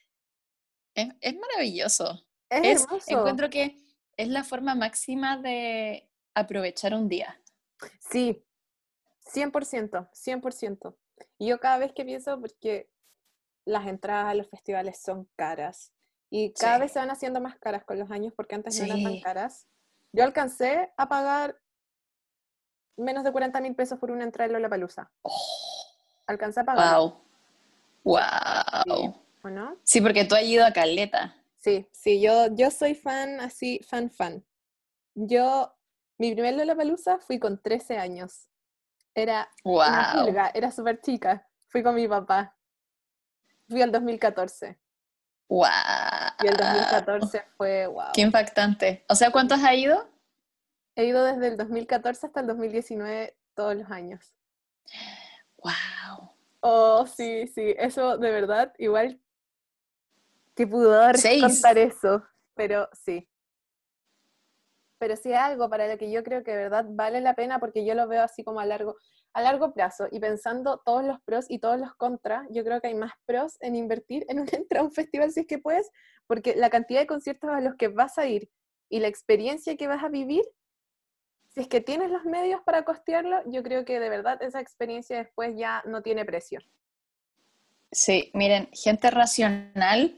es, 0.95 1.09
es 1.21 1.37
maravilloso. 1.37 2.27
Es, 2.49 2.65
Es, 2.65 2.83
hermoso. 2.83 3.19
encuentro 3.19 3.51
que 3.51 3.77
es 4.17 4.29
la 4.29 4.43
forma 4.43 4.75
máxima 4.75 5.37
de 5.37 6.11
aprovechar 6.35 6.95
un 6.95 7.09
día. 7.09 7.41
Sí, 8.01 8.45
100%, 9.33 10.11
100%. 10.11 10.97
Y 11.39 11.49
yo 11.49 11.61
cada 11.61 11.79
vez 11.79 11.93
que 11.93 12.05
pienso, 12.05 12.41
porque 12.41 12.91
las 13.65 13.87
entradas 13.87 14.27
a 14.27 14.35
los 14.35 14.49
festivales 14.49 15.01
son 15.01 15.31
caras 15.37 15.93
y 16.31 16.53
cada 16.53 16.77
Sí. 16.77 16.81
vez 16.83 16.93
se 16.93 16.99
van 17.01 17.11
haciendo 17.11 17.41
más 17.41 17.59
caras 17.59 17.85
con 17.85 17.99
los 17.99 18.11
años 18.11 18.33
porque 18.37 18.55
antes 18.55 18.79
no 18.79 18.85
eran 18.87 19.03
tan 19.03 19.13
Sí. 19.15 19.23
caras. 19.23 19.67
Yo 20.13 20.25
alcancé 20.25 20.93
a 20.97 21.09
pagar 21.09 21.59
menos 22.97 23.25
de 23.25 23.33
40 23.33 23.61
mil 23.61 23.75
pesos 23.75 23.99
por 23.99 24.11
una 24.11 24.25
entrada 24.25 24.47
en 24.47 24.53
Lollapalooza. 24.55 25.11
Alcancé 26.27 26.61
a 26.61 26.65
pagar, 26.65 26.97
Wow. 26.99 27.21
Wow. 28.05 29.23
¿o 29.43 29.49
no? 29.51 29.77
Sí, 29.83 30.01
porque 30.01 30.25
tú 30.25 30.35
has 30.35 30.43
ido 30.43 30.65
a 30.65 30.73
Caleta. 30.73 31.35
Sí, 31.59 31.87
sí, 31.93 32.21
yo, 32.21 32.47
yo 32.55 32.71
soy 32.71 32.95
fan, 32.95 33.41
así, 33.41 33.81
fan, 33.89 34.11
fan. 34.11 34.45
Yo, 35.15 35.75
mi 36.19 36.33
primer 36.33 36.55
Lollapalooza 36.55 37.19
fui 37.19 37.39
con 37.39 37.61
13 37.61 37.99
años. 37.99 38.49
Era 39.15 39.51
una 39.65 40.15
Wow. 40.25 40.35
era 40.55 40.71
súper 40.71 41.01
chica. 41.01 41.47
Fui 41.69 41.83
con 41.83 41.95
mi 41.95 42.07
papá. 42.09 42.57
Fui 43.69 43.83
al 43.83 43.93
2014. 43.93 44.79
Wow. 45.51 45.67
Y 46.45 46.47
el 46.47 46.57
2014 46.57 47.45
fue 47.57 47.87
wow. 47.89 48.13
Qué 48.15 48.21
impactante. 48.21 49.05
O 49.09 49.17
sea, 49.17 49.33
¿cuántos 49.33 49.59
has 49.63 49.75
ido? 49.75 50.09
He 50.95 51.07
ido 51.07 51.25
desde 51.25 51.49
el 51.49 51.57
2014 51.57 52.27
hasta 52.27 52.41
el 52.41 52.47
2019 52.47 53.37
todos 53.55 53.75
los 53.75 53.91
años. 53.91 54.33
Wow. 55.57 56.31
Oh, 56.61 57.05
sí, 57.07 57.49
sí, 57.49 57.75
eso 57.79 58.17
de 58.17 58.31
verdad, 58.31 58.73
igual 58.79 59.21
que 60.55 60.69
pudor 60.69 61.19
Seis. 61.19 61.43
contar 61.43 61.79
eso, 61.79 62.23
pero 62.55 62.89
sí. 62.93 63.29
Pero 65.01 65.17
sí 65.17 65.33
es 65.33 65.39
algo 65.39 65.69
para 65.69 65.89
lo 65.89 65.99
que 65.99 66.13
yo 66.13 66.23
creo 66.23 66.45
que 66.45 66.55
verdad 66.55 66.85
vale 66.89 67.21
la 67.21 67.35
pena 67.35 67.59
porque 67.59 67.85
yo 67.85 67.95
lo 67.95 68.07
veo 68.07 68.23
así 68.23 68.45
como 68.45 68.61
a 68.61 68.67
largo, 68.67 68.97
a 69.33 69.41
largo 69.43 69.73
plazo 69.73 70.07
y 70.13 70.21
pensando 70.21 70.83
todos 70.85 71.03
los 71.03 71.21
pros 71.23 71.47
y 71.49 71.59
todos 71.59 71.81
los 71.81 71.95
contras, 71.95 72.47
yo 72.51 72.63
creo 72.63 72.81
que 72.81 72.89
hay 72.89 72.95
más 72.95 73.13
pros 73.25 73.57
en 73.61 73.75
invertir 73.75 74.27
en 74.29 74.39
entrada 74.53 74.83
a 74.83 74.85
un 74.85 74.93
festival 74.93 75.33
si 75.33 75.41
es 75.41 75.47
que 75.47 75.59
puedes, 75.59 75.91
porque 76.27 76.55
la 76.55 76.71
cantidad 76.71 77.01
de 77.01 77.07
conciertos 77.07 77.51
a 77.51 77.61
los 77.61 77.75
que 77.77 77.89
vas 77.89 78.19
a 78.19 78.27
ir 78.27 78.51
y 78.91 79.01
la 79.01 79.09
experiencia 79.09 79.77
que 79.77 79.89
vas 79.89 80.05
a 80.05 80.09
vivir, 80.09 80.45
si 81.49 81.61
es 81.61 81.69
que 81.69 81.81
tienes 81.81 82.11
los 82.11 82.25
medios 82.25 82.61
para 82.63 82.85
costearlo, 82.85 83.41
yo 83.47 83.63
creo 83.63 83.85
que 83.85 83.99
de 83.99 84.11
verdad 84.11 84.41
esa 84.43 84.61
experiencia 84.61 85.17
después 85.17 85.57
ya 85.57 85.83
no 85.87 86.03
tiene 86.03 86.25
precio. 86.25 86.61
Sí, 87.91 88.31
miren, 88.35 88.69
gente 88.73 89.11
racional, 89.11 90.17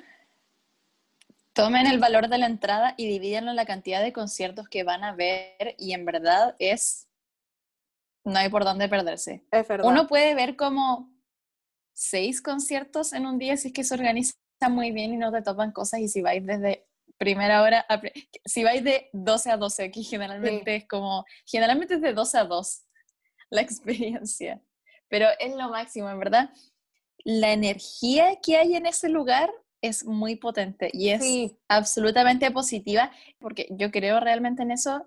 tomen 1.54 1.86
el 1.86 1.98
valor 1.98 2.28
de 2.28 2.38
la 2.38 2.46
entrada 2.46 2.94
y 2.96 3.06
divídenlo 3.08 3.50
en 3.50 3.56
la 3.56 3.66
cantidad 3.66 4.02
de 4.02 4.12
conciertos 4.12 4.68
que 4.68 4.84
van 4.84 5.04
a 5.04 5.14
ver 5.14 5.74
y 5.78 5.92
en 5.92 6.04
verdad 6.04 6.56
es, 6.58 7.08
no 8.24 8.38
hay 8.38 8.48
por 8.48 8.64
dónde 8.64 8.88
perderse. 8.88 9.44
Es 9.50 9.66
verdad. 9.68 9.86
Uno 9.88 10.06
puede 10.06 10.34
ver 10.34 10.56
como 10.56 11.12
seis 11.94 12.40
conciertos 12.40 13.12
en 13.12 13.26
un 13.26 13.38
día 13.38 13.56
si 13.56 13.68
es 13.68 13.74
que 13.74 13.84
se 13.84 13.94
organiza 13.94 14.34
muy 14.70 14.92
bien 14.92 15.12
y 15.12 15.16
no 15.16 15.32
te 15.32 15.42
topan 15.42 15.72
cosas 15.72 16.00
y 16.00 16.08
si 16.08 16.22
vais 16.22 16.44
desde 16.46 16.86
primera 17.18 17.62
hora, 17.62 17.84
a 17.88 18.00
pri- 18.00 18.12
si 18.44 18.64
vais 18.64 18.82
de 18.82 19.10
12 19.12 19.50
a 19.50 19.56
12, 19.56 19.90
que 19.90 20.02
generalmente 20.02 20.76
es 20.76 20.88
como, 20.88 21.24
generalmente 21.46 21.94
es 21.94 22.00
de 22.00 22.12
12 22.14 22.38
a 22.38 22.44
2 22.44 22.84
la 23.50 23.60
experiencia, 23.60 24.62
pero 25.08 25.26
es 25.38 25.54
lo 25.54 25.68
máximo, 25.68 26.08
en 26.08 26.18
verdad. 26.18 26.50
La 27.24 27.52
energía 27.52 28.36
que 28.42 28.56
hay 28.56 28.74
en 28.74 28.86
ese 28.86 29.08
lugar 29.08 29.52
es 29.82 30.04
muy 30.06 30.36
potente 30.36 30.90
y 30.92 31.10
es 31.10 31.22
Sí. 31.22 31.58
absolutamente 31.68 32.50
positiva, 32.50 33.10
porque 33.38 33.66
yo 33.70 33.90
creo 33.90 34.20
realmente 34.20 34.62
en 34.62 34.70
eso. 34.70 35.06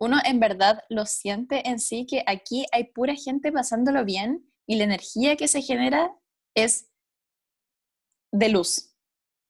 Uno 0.00 0.18
en 0.24 0.40
verdad 0.40 0.82
lo 0.88 1.06
siente 1.06 1.68
en 1.68 1.78
sí, 1.80 2.06
que 2.06 2.22
aquí 2.26 2.66
hay 2.72 2.84
pura 2.84 3.14
gente 3.14 3.52
pasándolo 3.52 4.04
bien 4.04 4.50
y 4.66 4.76
la 4.76 4.84
energía 4.84 5.36
que 5.36 5.48
se 5.48 5.60
genera 5.62 6.14
es 6.54 6.88
de 8.32 8.48
luz 8.48 8.94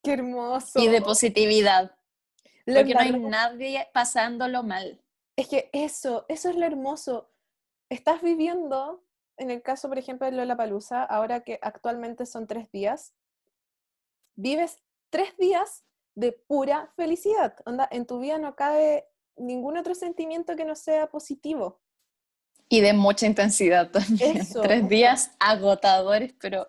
Qué 0.03 0.13
hermoso. 0.13 0.79
y 0.81 0.89
de 0.89 1.03
positividad, 1.03 1.93
Lo 2.67 2.77
porque 2.77 2.95
no 2.95 3.01
hay 3.01 3.13
nadie 3.19 3.89
pasándolo 3.93 4.63
mal. 4.63 5.03
Es 5.37 5.49
que 5.49 5.71
eso, 5.73 6.25
eso 6.29 6.51
es 6.51 6.57
lo 6.57 6.65
hermoso. 6.67 7.31
Estás 7.91 8.23
viviendo, 8.23 9.05
en 9.37 9.51
el 9.51 9.63
caso, 9.63 9.89
por 9.89 9.99
ejemplo, 9.99 10.27
de 10.27 10.33
Lollapalooza, 10.33 11.03
ahora 11.05 11.43
que 11.45 11.59
actualmente 11.63 12.27
son 12.27 12.47
tres 12.47 12.71
días, 12.73 13.15
vives 14.39 14.79
tres 15.11 15.37
días 15.37 15.85
de 16.15 16.33
pura 16.33 16.93
felicidad. 16.97 17.55
Onda, 17.67 17.89
en 17.91 18.07
tu 18.07 18.21
vida 18.21 18.39
no 18.39 18.55
cabe 18.55 19.07
ningún 19.37 19.77
otro 19.77 19.95
sentimiento 19.95 20.57
que 20.57 20.65
no 20.65 20.75
sea 20.75 21.09
positivo. 21.11 21.81
Y 22.69 22.81
de 22.81 22.93
mucha 22.93 23.27
intensidad 23.27 23.91
también. 23.91 24.37
Eso, 24.39 24.61
Tres 24.63 24.89
días 24.89 25.33
agotadores, 25.41 26.35
pero 26.41 26.69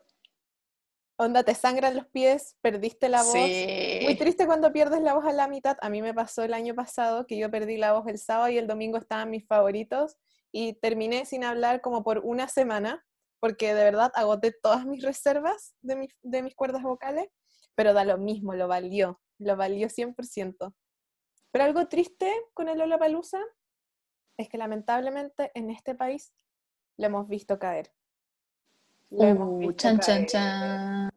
Onda, 1.17 1.43
te 1.43 1.53
sangran 1.53 1.95
los 1.97 2.05
pies, 2.07 2.55
perdiste 2.61 3.09
la 3.09 3.21
voz. 3.23 3.33
sí. 3.33 3.99
Muy 4.03 4.15
triste 4.15 4.45
cuando 4.45 4.71
pierdes 4.71 5.01
la 5.01 5.13
voz 5.15 5.25
a 5.25 5.33
la 5.33 5.49
mitad. 5.49 5.77
A 5.81 5.89
mí 5.89 6.01
me 6.01 6.13
pasó 6.13 6.43
el 6.43 6.53
año 6.53 6.73
pasado 6.75 7.27
que 7.27 7.37
yo 7.37 7.51
perdí 7.51 7.75
la 7.75 7.91
voz 7.93 8.07
el 8.07 8.17
sábado 8.17 8.49
y 8.49 8.57
el 8.57 8.67
domingo 8.67 8.97
estaban 8.97 9.29
mis 9.29 9.45
favoritos 9.45 10.15
y 10.51 10.73
terminé 10.75 11.25
sin 11.25 11.43
hablar 11.43 11.81
como 11.81 12.03
por 12.03 12.19
una 12.19 12.47
semana 12.47 13.05
porque 13.41 13.73
de 13.73 13.83
verdad 13.83 14.11
agoté 14.15 14.53
todas 14.53 14.85
mis 14.85 15.03
reservas 15.03 15.75
de, 15.81 15.95
mis- 15.97 16.15
de 16.21 16.41
mis 16.41 16.55
cuerdas 16.55 16.83
vocales, 16.83 17.27
pero 17.79 17.93
da 17.93 18.03
lo 18.03 18.17
mismo, 18.17 18.53
lo 18.55 18.67
valió, 18.67 19.21
lo 19.37 19.55
valió 19.55 19.87
100%. 19.87 20.75
Pero 21.49 21.63
algo 21.63 21.87
triste 21.87 22.29
con 22.53 22.67
el 22.67 22.77
Lollapalooza 22.77 23.39
es 24.37 24.49
que 24.49 24.57
lamentablemente 24.57 25.49
en 25.55 25.69
este 25.69 25.95
país 25.95 26.33
lo 26.97 27.05
hemos 27.05 27.29
visto 27.29 27.57
caer. 27.57 27.93
Lo 29.09 29.23
hemos 29.23 29.47
Uh, 29.47 29.57
visto 29.59 29.75
chan, 29.77 29.99
chan, 30.01 30.25
caer. 30.25 30.27
chan. 30.27 31.11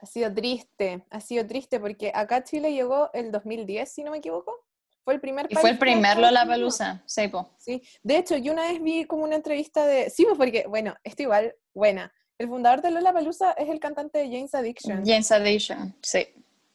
Ha 0.00 0.06
sido 0.06 0.34
triste, 0.34 1.06
ha 1.10 1.20
sido 1.20 1.46
triste 1.46 1.78
porque 1.78 2.10
acá 2.12 2.42
Chile 2.42 2.72
llegó 2.72 3.10
el 3.12 3.30
2010, 3.30 3.88
si 3.88 4.02
no 4.02 4.10
me 4.10 4.18
equivoco. 4.18 4.52
Fue 5.04 5.14
el 5.14 5.20
primer 5.20 5.46
Y 5.48 5.54
fue 5.54 5.70
el 5.70 5.78
país 5.78 5.92
primer. 5.94 6.18
Lollapalooza, 6.18 7.04
sí, 7.06 7.28
po. 7.28 7.54
Sí, 7.56 7.80
de 8.02 8.16
hecho, 8.16 8.36
yo 8.36 8.52
una 8.52 8.62
vez 8.62 8.82
vi 8.82 9.04
como 9.04 9.22
una 9.22 9.36
entrevista 9.36 9.86
de. 9.86 10.10
Sí, 10.10 10.26
porque, 10.36 10.66
bueno, 10.66 10.96
esto 11.04 11.22
igual, 11.22 11.54
buena. 11.72 12.12
El 12.38 12.48
fundador 12.48 12.82
de 12.82 12.90
Lollapalooza 12.92 13.52
es 13.52 13.68
el 13.68 13.80
cantante 13.80 14.18
de 14.18 14.26
James 14.28 14.54
Addiction. 14.54 15.04
James 15.04 15.30
Addiction, 15.32 15.94
sí. 16.02 16.28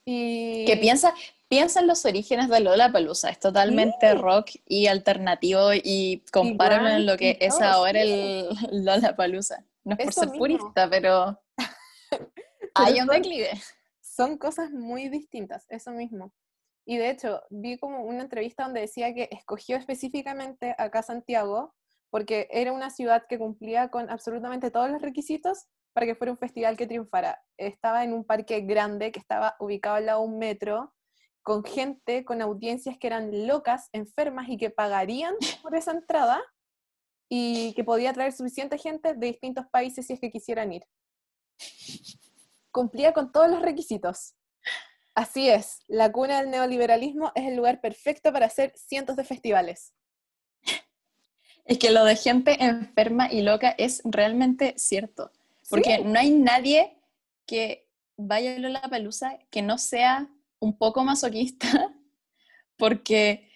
Y. 0.05 0.66
Que 0.66 0.76
piensa, 0.78 1.14
piensa 1.47 1.80
en 1.80 1.88
los 1.88 2.03
orígenes 2.05 2.49
de 2.49 2.59
Lollapalooza, 2.59 3.30
es 3.30 3.39
totalmente 3.39 4.11
Sí. 4.11 4.18
rock 4.18 4.49
y 4.66 4.88
alternativo 4.88 5.70
y 5.74 6.24
compáralo 6.34 6.89
en 6.89 7.05
lo 7.05 7.16
que 7.18 7.38
es 7.39 7.61
ahora 7.61 8.01
el 8.01 8.49
Lollapalooza. 8.72 9.64
No 9.86 9.95
es 9.97 9.99
por 9.99 10.09
Eso 10.09 10.20
ser 10.22 10.30
mismo. 10.32 10.39
purista, 10.39 10.89
pero 10.89 11.41
hay 12.76 12.99
un 13.01 13.07
declive. 13.07 13.51
son 14.01 14.38
cosas 14.38 14.72
muy 14.72 15.09
distintas, 15.09 15.66
eso 15.70 15.91
mismo. 15.91 16.34
Y 16.86 16.97
de 16.97 17.09
hecho, 17.09 17.41
vi 17.49 17.78
como 17.78 18.03
una 18.03 18.24
entrevista 18.24 18.64
donde 18.64 18.82
decía 18.82 19.14
que 19.14 19.30
escogió 19.32 19.78
específicamente 19.78 20.76
acá 20.78 21.01
Santiago 21.03 21.74
porque 22.14 22.47
era 22.51 22.72
una 22.72 22.91
ciudad 22.91 23.26
que 23.28 23.39
cumplía 23.39 23.89
con 23.89 24.07
absolutamente 24.11 24.70
todos 24.70 24.88
los 24.88 25.01
requisitos 25.01 25.66
para 25.93 26.05
que 26.05 26.14
fuera 26.14 26.32
un 26.32 26.38
festival 26.38 26.78
que 26.78 26.86
triunfara. 26.86 27.43
Estaba 27.57 28.03
en 28.03 28.14
un 28.14 28.24
parque 28.24 28.61
grande 28.61 29.11
que 29.11 29.20
estaba 29.20 29.55
ubicado 29.59 29.95
al 29.95 30.05
lado 30.05 30.22
de 30.22 30.28
un 30.28 30.38
metro, 30.38 30.93
con 31.41 31.64
gente, 31.64 32.24
con 32.24 32.43
audiencias 32.43 32.99
que 32.99 33.07
eran 33.07 33.47
locas, 33.47 33.89
enfermas 33.93 34.47
y 34.47 34.57
que 34.57 34.70
pagarían 34.70 35.34
por 35.64 35.76
esa 35.76 35.89
entrada 35.89 36.39
y 37.30 37.74
que 37.74 37.84
podía 37.84 38.14
traer 38.14 38.32
suficiente 38.32 38.78
gente 38.78 39.16
de 39.16 39.26
distintos 39.26 39.66
países 39.72 40.05
si 40.05 40.14
es 40.14 40.20
que 40.20 40.30
quisieran 40.30 40.72
ir. 40.72 40.86
Cumplía 42.70 43.14
con 43.14 43.32
todos 43.32 43.49
los 43.49 43.64
requisitos. 43.64 44.36
Así 45.16 45.49
es, 45.49 45.80
la 45.88 46.11
cuna 46.11 46.41
del 46.41 46.51
neoliberalismo 46.51 47.32
es 47.34 47.47
el 47.47 47.55
lugar 47.55 47.82
perfecto 47.82 48.32
para 48.32 48.45
hacer 48.45 48.72
cientos 48.76 49.16
de 49.16 49.24
festivales. 49.24 49.95
Es 51.66 51.78
que 51.78 51.91
lo 51.91 52.03
de 52.03 52.16
gente 52.16 52.64
enferma 52.64 53.32
y 53.32 53.41
loca 53.41 53.74
es 53.78 54.01
realmente 54.03 54.74
cierto. 54.78 55.32
Porque 55.70 55.99
no 55.99 56.20
hay 56.20 56.32
nadie 56.32 56.97
que 57.45 57.88
vaya 58.18 58.55
a 58.55 58.59
la 58.59 58.82
Palusa 58.82 59.39
que 59.49 59.61
no 59.61 59.78
sea 59.78 60.30
un 60.59 60.78
poco 60.78 61.03
masoquista, 61.03 61.68
porque 62.78 63.49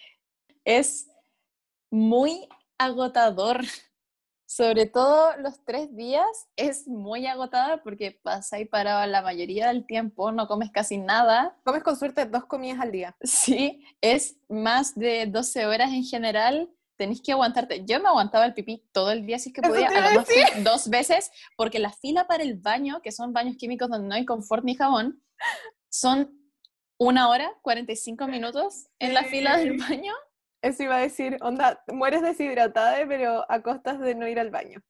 es 0.64 1.08
muy 1.90 2.48
agotador. 2.78 3.64
Sobre 4.46 4.86
todo 4.86 5.36
los 5.36 5.62
tres 5.62 5.94
días 5.94 6.26
es 6.56 6.88
muy 6.88 7.26
agotador 7.26 7.82
porque 7.82 8.18
ahí 8.50 8.64
parado 8.64 9.06
la 9.06 9.20
mayoría 9.20 9.68
del 9.68 9.84
tiempo, 9.84 10.32
no 10.32 10.48
comes 10.48 10.70
casi 10.70 10.96
nada. 10.96 11.54
Comes 11.64 11.82
con 11.82 11.96
suerte 11.96 12.24
dos 12.24 12.46
comidas 12.46 12.80
al 12.80 12.90
día. 12.90 13.14
Sí, 13.22 13.84
es 14.00 14.36
más 14.48 14.94
de 14.94 15.26
12 15.26 15.66
horas 15.66 15.92
en 15.92 16.02
general 16.02 16.70
tenés 16.98 17.22
que 17.22 17.32
aguantarte. 17.32 17.84
Yo 17.86 18.00
me 18.00 18.08
aguantaba 18.08 18.44
el 18.44 18.52
pipí 18.52 18.84
todo 18.92 19.12
el 19.12 19.24
día, 19.24 19.38
si 19.38 19.50
es 19.50 19.54
que 19.54 19.62
podía, 19.62 19.88
a 19.88 20.14
lo 20.14 20.22
dos 20.64 20.90
veces, 20.90 21.30
porque 21.56 21.78
la 21.78 21.92
fila 21.92 22.26
para 22.26 22.42
el 22.42 22.56
baño, 22.56 23.00
que 23.02 23.12
son 23.12 23.32
baños 23.32 23.56
químicos 23.56 23.88
donde 23.88 24.08
no 24.08 24.14
hay 24.14 24.26
confort 24.26 24.64
ni 24.64 24.74
jabón, 24.74 25.22
son 25.88 26.38
una 26.98 27.28
hora, 27.28 27.50
45 27.62 28.26
minutos 28.26 28.88
en 28.98 29.14
la 29.14 29.24
fila 29.24 29.56
del 29.56 29.78
baño. 29.78 30.12
Eso 30.60 30.82
iba 30.82 30.96
a 30.96 31.00
decir, 31.00 31.38
onda, 31.40 31.82
mueres 31.86 32.20
deshidratada, 32.20 33.06
pero 33.06 33.46
a 33.48 33.62
costas 33.62 34.00
de 34.00 34.16
no 34.16 34.26
ir 34.26 34.40
al 34.40 34.50
baño. 34.50 34.82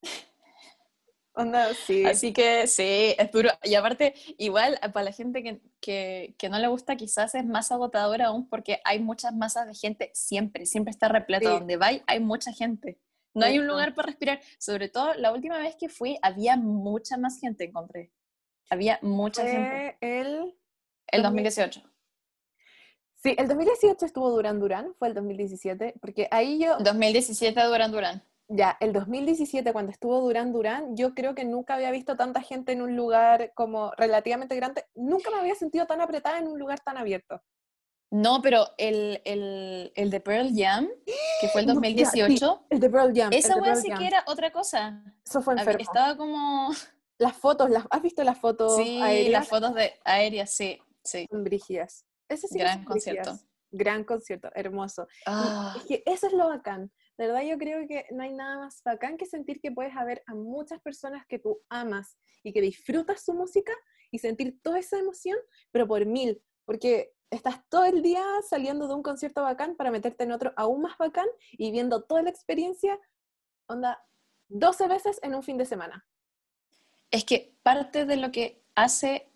Onda, 1.38 1.72
sí. 1.72 2.04
Así 2.04 2.32
que 2.32 2.66
sí, 2.66 3.14
es 3.16 3.30
duro. 3.30 3.50
Y 3.62 3.76
aparte, 3.76 4.14
igual 4.38 4.76
para 4.92 5.04
la 5.04 5.12
gente 5.12 5.60
que, 5.80 6.34
no 6.50 6.58
le 6.58 6.66
gusta, 6.66 6.96
quizás 6.96 7.36
es 7.36 7.46
más 7.46 7.70
agotador 7.70 8.22
aún 8.22 8.48
porque 8.48 8.80
hay 8.84 8.98
muchas 8.98 9.32
masas 9.32 9.68
de 9.68 9.74
gente 9.74 10.10
siempre, 10.14 10.66
siempre 10.66 10.90
está 10.90 11.06
repleto. 11.06 11.50
Donde 11.50 11.76
va 11.76 11.90
hay 12.08 12.18
mucha 12.18 12.52
gente. 12.52 12.98
No 13.34 13.46
hay 13.46 13.60
un 13.60 13.68
lugar 13.68 13.94
para 13.94 14.06
respirar. 14.06 14.40
Sobre 14.58 14.88
todo, 14.88 15.14
la 15.14 15.32
última 15.32 15.58
vez 15.58 15.76
que 15.76 15.88
fui, 15.88 16.18
había 16.22 16.56
mucha 16.56 17.16
más 17.16 17.38
gente, 17.38 17.64
encontré. 17.64 18.10
Había 18.68 18.98
mucha 19.00 19.44
gente. 19.44 19.96
el... 20.00 20.56
El 21.06 21.22
2018. 21.22 21.82
Sí, 23.14 23.36
el 23.38 23.46
2018 23.46 24.04
estuvo 24.04 24.30
Durán 24.30 24.58
Durán, 24.58 24.92
fue 24.98 25.08
el 25.08 25.14
2017, 25.14 25.94
porque 26.00 26.26
ahí 26.32 26.58
yo... 26.58 26.78
2017 26.78 27.62
Durán 27.62 27.92
Durán. 27.92 28.24
Ya, 28.50 28.78
el 28.80 28.94
2017, 28.94 29.72
cuando 29.74 29.92
estuvo 29.92 30.20
Durán 30.20 30.52
Durán, 30.52 30.96
yo 30.96 31.14
creo 31.14 31.34
que 31.34 31.44
nunca 31.44 31.74
había 31.74 31.90
visto 31.90 32.16
tanta 32.16 32.40
gente 32.40 32.72
en 32.72 32.80
un 32.80 32.96
lugar 32.96 33.52
como 33.54 33.92
relativamente 33.98 34.56
grande. 34.56 34.86
Nunca 34.94 35.30
me 35.30 35.38
había 35.38 35.54
sentido 35.54 35.86
tan 35.86 36.00
apretada 36.00 36.38
en 36.38 36.48
un 36.48 36.58
lugar 36.58 36.80
tan 36.80 36.96
abierto. 36.96 37.42
No, 38.10 38.40
pero 38.40 38.68
el, 38.78 39.20
el, 39.26 39.92
el 39.94 40.10
de 40.10 40.20
Pearl 40.20 40.50
Jam, 40.54 40.88
que 41.42 41.48
fue 41.48 41.60
el 41.60 41.66
2018. 41.66 42.66
el 42.70 42.80
de 42.80 42.88
Pearl 42.88 43.12
Jam. 43.14 43.32
Esa 43.34 43.56
wea 43.58 43.76
sí 43.76 43.90
que 43.98 44.06
era 44.06 44.24
otra 44.26 44.50
cosa. 44.50 45.02
Eso 45.26 45.42
fue 45.42 45.54
enfermo. 45.54 45.80
Estaba 45.80 46.16
como. 46.16 46.70
Las 47.20 47.36
fotos, 47.36 47.68
las, 47.68 47.84
¿has 47.90 48.00
visto 48.00 48.22
las 48.22 48.38
fotos 48.38 48.76
sí, 48.76 49.00
las 49.28 49.48
fotos 49.48 49.74
de 49.74 49.92
aéreas, 50.04 50.52
sí, 50.52 50.80
sí. 51.02 51.26
Son 51.28 51.42
brígidas. 51.42 52.06
Ese 52.28 52.46
sí 52.46 52.56
Gran 52.56 52.84
concierto. 52.84 53.36
Gran 53.72 54.04
concierto, 54.04 54.50
hermoso. 54.54 55.08
Ah. 55.26 55.74
Es 55.76 55.84
que 55.86 56.02
eso 56.06 56.28
es 56.28 56.32
lo 56.32 56.46
bacán. 56.46 56.92
De 57.18 57.26
verdad 57.26 57.42
yo 57.42 57.58
creo 57.58 57.86
que 57.88 58.06
no 58.12 58.22
hay 58.22 58.32
nada 58.32 58.58
más 58.58 58.80
bacán 58.84 59.16
que 59.16 59.26
sentir 59.26 59.60
que 59.60 59.72
puedes 59.72 59.94
haber 59.96 60.22
a 60.26 60.34
muchas 60.34 60.80
personas 60.80 61.26
que 61.26 61.40
tú 61.40 61.60
amas 61.68 62.16
y 62.44 62.52
que 62.52 62.60
disfrutas 62.60 63.24
su 63.24 63.34
música 63.34 63.72
y 64.12 64.20
sentir 64.20 64.60
toda 64.62 64.78
esa 64.78 64.98
emoción, 64.98 65.36
pero 65.72 65.88
por 65.88 66.06
mil, 66.06 66.40
porque 66.64 67.12
estás 67.30 67.60
todo 67.68 67.84
el 67.84 68.02
día 68.02 68.24
saliendo 68.48 68.86
de 68.86 68.94
un 68.94 69.02
concierto 69.02 69.42
bacán 69.42 69.74
para 69.74 69.90
meterte 69.90 70.22
en 70.22 70.32
otro 70.32 70.52
aún 70.56 70.80
más 70.82 70.96
bacán 70.96 71.26
y 71.52 71.72
viendo 71.72 72.04
toda 72.04 72.22
la 72.22 72.30
experiencia, 72.30 72.98
onda, 73.66 74.00
12 74.46 74.86
veces 74.86 75.18
en 75.22 75.34
un 75.34 75.42
fin 75.42 75.58
de 75.58 75.66
semana. 75.66 76.06
Es 77.10 77.24
que 77.24 77.58
parte 77.64 78.06
de 78.06 78.16
lo 78.16 78.30
que 78.30 78.64
hace 78.76 79.32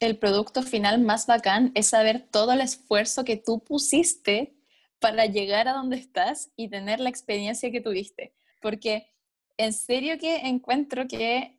el 0.00 0.18
producto 0.18 0.62
final 0.62 1.00
más 1.00 1.28
bacán 1.28 1.70
es 1.76 1.86
saber 1.86 2.26
todo 2.30 2.52
el 2.52 2.60
esfuerzo 2.60 3.24
que 3.24 3.36
tú 3.36 3.62
pusiste 3.62 4.56
para 5.00 5.26
llegar 5.26 5.66
a 5.66 5.72
donde 5.72 5.96
estás 5.96 6.52
y 6.56 6.68
tener 6.68 7.00
la 7.00 7.08
experiencia 7.08 7.70
que 7.70 7.80
tuviste. 7.80 8.34
Porque 8.60 9.08
en 9.56 9.72
serio 9.72 10.18
que 10.18 10.36
encuentro 10.46 11.08
que, 11.08 11.58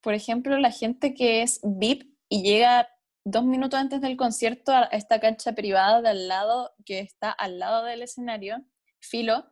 por 0.00 0.14
ejemplo, 0.14 0.58
la 0.58 0.70
gente 0.70 1.14
que 1.14 1.42
es 1.42 1.60
VIP 1.62 2.14
y 2.28 2.42
llega 2.42 2.88
dos 3.24 3.44
minutos 3.44 3.78
antes 3.78 4.00
del 4.00 4.16
concierto 4.16 4.72
a 4.72 4.84
esta 4.84 5.20
cancha 5.20 5.52
privada 5.52 6.02
de 6.02 6.10
al 6.10 6.28
lado, 6.28 6.74
que 6.84 7.00
está 7.00 7.30
al 7.30 7.58
lado 7.58 7.84
del 7.84 8.02
escenario, 8.02 8.64
filo, 9.00 9.46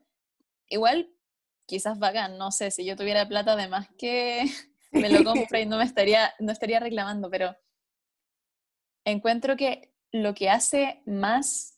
igual 0.69 1.11
quizás 1.67 1.99
vagan, 1.99 2.39
no 2.39 2.51
sé, 2.51 2.71
si 2.71 2.85
yo 2.85 2.97
tuviera 2.97 3.29
plata 3.29 3.53
además 3.53 3.89
que 3.99 4.45
me 4.93 5.09
lo 5.09 5.25
compro 5.25 5.59
y 5.59 5.67
no 5.67 5.79
me 5.79 5.85
estaría, 5.85 6.33
no 6.39 6.53
estaría 6.53 6.81
reclamando, 6.81 7.31
pero 7.31 7.57
encuentro 9.05 9.57
que 9.57 9.93
lo 10.13 10.35
que 10.35 10.51
hace 10.51 11.03
más 11.07 11.74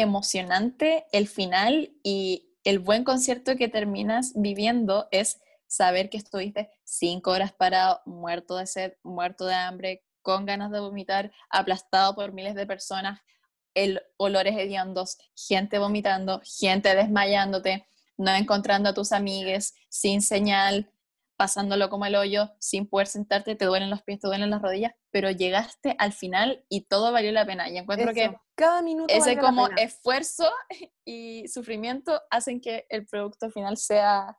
emocionante 0.00 1.06
el 1.12 1.28
final 1.28 1.92
y 2.02 2.56
el 2.64 2.78
buen 2.78 3.04
concierto 3.04 3.56
que 3.56 3.68
terminas 3.68 4.32
viviendo 4.34 5.08
es 5.10 5.40
saber 5.66 6.10
que 6.10 6.16
estuviste 6.16 6.70
cinco 6.84 7.30
horas 7.30 7.52
parado, 7.52 8.00
muerto 8.06 8.56
de 8.56 8.66
sed, 8.66 8.92
muerto 9.02 9.46
de 9.46 9.54
hambre, 9.54 10.04
con 10.22 10.46
ganas 10.46 10.70
de 10.70 10.80
vomitar, 10.80 11.32
aplastado 11.50 12.14
por 12.14 12.32
miles 12.32 12.54
de 12.54 12.66
personas, 12.66 13.20
el 13.74 14.02
olores 14.16 14.56
hediondos, 14.56 15.18
gente 15.34 15.78
vomitando, 15.78 16.42
gente 16.44 16.94
desmayándote, 16.94 17.86
no 18.16 18.34
encontrando 18.34 18.88
a 18.88 18.94
tus 18.94 19.12
amigues, 19.12 19.74
sin 19.88 20.20
señal, 20.20 20.92
pasándolo 21.38 21.88
como 21.88 22.04
el 22.04 22.16
hoyo, 22.16 22.50
sin 22.58 22.88
poder 22.88 23.06
sentarte, 23.06 23.54
te 23.54 23.64
duelen 23.64 23.90
los 23.90 24.02
pies, 24.02 24.18
te 24.18 24.26
duelen 24.26 24.50
las 24.50 24.60
rodillas, 24.60 24.92
pero 25.12 25.30
llegaste 25.30 25.94
al 26.00 26.12
final 26.12 26.66
y 26.68 26.86
todo 26.86 27.12
valió 27.12 27.30
la 27.30 27.46
pena. 27.46 27.70
Y 27.70 27.78
encuentro 27.78 28.12
que 28.12 28.36
cada 28.56 28.82
minuto 28.82 29.14
ese 29.14 29.38
como 29.38 29.68
esfuerzo 29.76 30.50
y 31.04 31.46
sufrimiento 31.46 32.20
hacen 32.30 32.60
que 32.60 32.86
el 32.88 33.06
producto 33.06 33.50
final 33.50 33.76
sea 33.76 34.36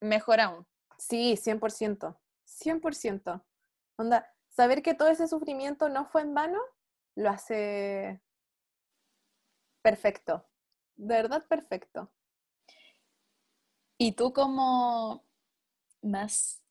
mejor 0.00 0.40
aún. 0.40 0.66
Sí, 0.98 1.36
100%. 1.36 2.18
100%. 2.44 3.44
Onda, 3.96 4.34
saber 4.48 4.82
que 4.82 4.94
todo 4.94 5.08
ese 5.08 5.28
sufrimiento 5.28 5.88
no 5.88 6.06
fue 6.06 6.22
en 6.22 6.34
vano, 6.34 6.58
lo 7.14 7.30
hace 7.30 8.20
perfecto. 9.80 10.44
De 10.96 11.14
verdad 11.14 11.46
perfecto. 11.46 12.10
Y 13.96 14.12
tú 14.12 14.32
como 14.32 15.24
más 16.04 16.62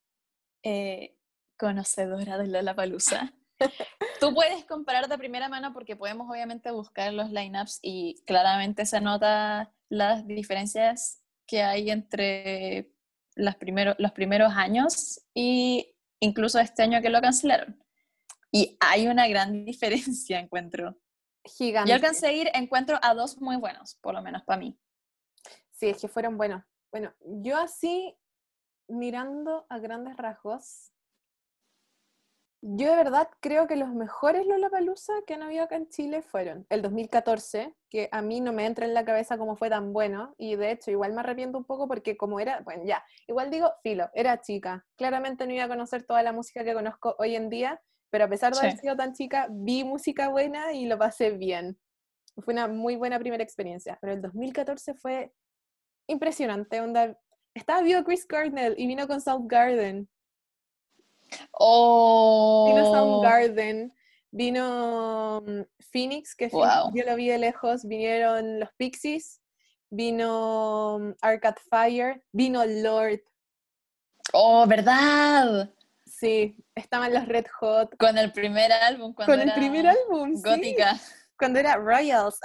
eh, 0.63 1.17
conocedora 1.57 2.37
de 2.37 2.61
la 2.61 2.75
Palusa. 2.75 3.33
Tú 4.19 4.33
puedes 4.33 4.65
comparar 4.65 5.07
de 5.07 5.17
primera 5.17 5.49
mano 5.49 5.73
porque 5.73 5.95
podemos 5.95 6.29
obviamente 6.29 6.71
buscar 6.71 7.13
los 7.13 7.31
lineups 7.31 7.79
y 7.81 8.21
claramente 8.25 8.85
se 8.85 9.01
nota 9.01 9.73
las 9.89 10.25
diferencias 10.25 11.21
que 11.45 11.61
hay 11.61 11.89
entre 11.89 12.91
los 13.35 13.55
primeros, 13.55 13.95
los 13.99 14.11
primeros 14.11 14.53
años 14.53 15.21
y 15.33 15.95
incluso 16.19 16.59
este 16.59 16.83
año 16.83 17.01
que 17.01 17.09
lo 17.09 17.21
cancelaron. 17.21 17.83
Y 18.51 18.77
hay 18.79 19.07
una 19.07 19.27
gran 19.27 19.65
diferencia, 19.65 20.39
encuentro. 20.39 20.97
Gigante. 21.45 21.89
Yo 21.89 21.95
alcancé 21.95 22.27
a 22.27 22.31
ir, 22.31 22.49
encuentro 22.53 22.97
a 23.01 23.13
dos 23.13 23.41
muy 23.41 23.57
buenos, 23.57 23.95
por 23.95 24.13
lo 24.13 24.21
menos 24.21 24.43
para 24.43 24.59
mí. 24.59 24.79
Sí, 25.71 25.89
es 25.89 25.99
que 25.99 26.07
fueron 26.07 26.37
buenos. 26.37 26.63
Bueno, 26.91 27.13
yo 27.19 27.57
así 27.57 28.15
mirando 28.87 29.65
a 29.69 29.79
grandes 29.79 30.17
rasgos, 30.17 30.93
yo 32.65 32.89
de 32.89 32.95
verdad 32.95 33.27
creo 33.41 33.67
que 33.67 33.75
los 33.75 33.89
mejores 33.89 34.47
Lollapalooza 34.47 35.13
que 35.27 35.33
han 35.33 35.43
habido 35.43 35.65
acá 35.65 35.75
en 35.75 35.89
Chile 35.89 36.21
fueron 36.21 36.65
el 36.69 36.81
2014, 36.81 37.75
que 37.89 38.07
a 38.09 38.21
mí 38.21 38.39
no 38.39 38.53
me 38.53 38.65
entra 38.65 38.85
en 38.85 38.93
la 38.93 39.03
cabeza 39.03 39.37
cómo 39.37 39.57
fue 39.57 39.69
tan 39.69 39.91
bueno, 39.91 40.33
y 40.37 40.55
de 40.55 40.71
hecho 40.71 40.89
igual 40.89 41.11
me 41.11 41.19
arrepiento 41.19 41.57
un 41.57 41.65
poco 41.65 41.89
porque 41.89 42.15
como 42.15 42.39
era, 42.39 42.61
bueno 42.61 42.85
ya, 42.85 43.03
igual 43.27 43.51
digo, 43.51 43.69
filo, 43.83 44.09
era 44.13 44.39
chica, 44.39 44.85
claramente 44.95 45.45
no 45.45 45.53
iba 45.53 45.65
a 45.65 45.67
conocer 45.67 46.03
toda 46.03 46.23
la 46.23 46.31
música 46.31 46.63
que 46.63 46.73
conozco 46.73 47.17
hoy 47.19 47.35
en 47.35 47.49
día, 47.49 47.81
pero 48.09 48.25
a 48.25 48.29
pesar 48.29 48.53
de 48.53 48.59
haber 48.59 48.77
sido 48.77 48.95
tan 48.95 49.11
chica, 49.11 49.47
vi 49.51 49.83
música 49.83 50.29
buena 50.29 50.71
y 50.71 50.85
lo 50.85 50.97
pasé 50.97 51.31
bien. 51.31 51.77
Fue 52.37 52.53
una 52.53 52.67
muy 52.67 52.95
buena 52.95 53.19
primera 53.19 53.43
experiencia, 53.43 53.97
pero 53.99 54.13
el 54.13 54.21
2014 54.21 54.93
fue 54.93 55.33
impresionante. 56.07 56.79
Onda, 56.79 57.19
estaba 57.53 57.81
vivo 57.81 58.03
Chris 58.03 58.27
Gardner 58.27 58.73
y 58.77 58.87
vino 58.87 59.07
con 59.07 59.21
Soundgarden. 59.21 60.09
Oh. 61.51 62.65
Vino 62.67 62.91
Soundgarden, 62.91 63.93
vino 64.31 65.41
mm, 65.45 65.61
Phoenix, 65.91 66.35
que 66.35 66.47
Wow. 66.49 66.91
yo 66.93 67.03
lo 67.05 67.15
vi 67.15 67.29
de 67.29 67.37
lejos, 67.39 67.85
vinieron 67.85 68.59
los 68.59 68.69
Pixies, 68.77 69.41
vino 69.89 70.99
mm, 70.99 71.13
Arcade 71.21 71.61
Fire, 71.69 72.23
vino 72.31 72.63
Lord, 72.65 73.21
Oh, 74.31 74.65
¿verdad? 74.65 75.69
sí, 76.05 76.55
estaban 76.75 77.13
los 77.13 77.27
Red 77.27 77.45
Hot. 77.59 77.95
Con 77.97 78.17
el 78.17 78.31
primer 78.31 78.71
álbum, 78.71 79.13
cuando 79.13 79.33
Con 79.33 79.41
el 79.41 79.53
primer 79.53 79.85
álbum, 79.87 80.35
sí, 80.35 80.41
gótica. 80.43 80.99
cuando 81.37 81.59
era 81.59 81.75
Royals. 81.75 82.39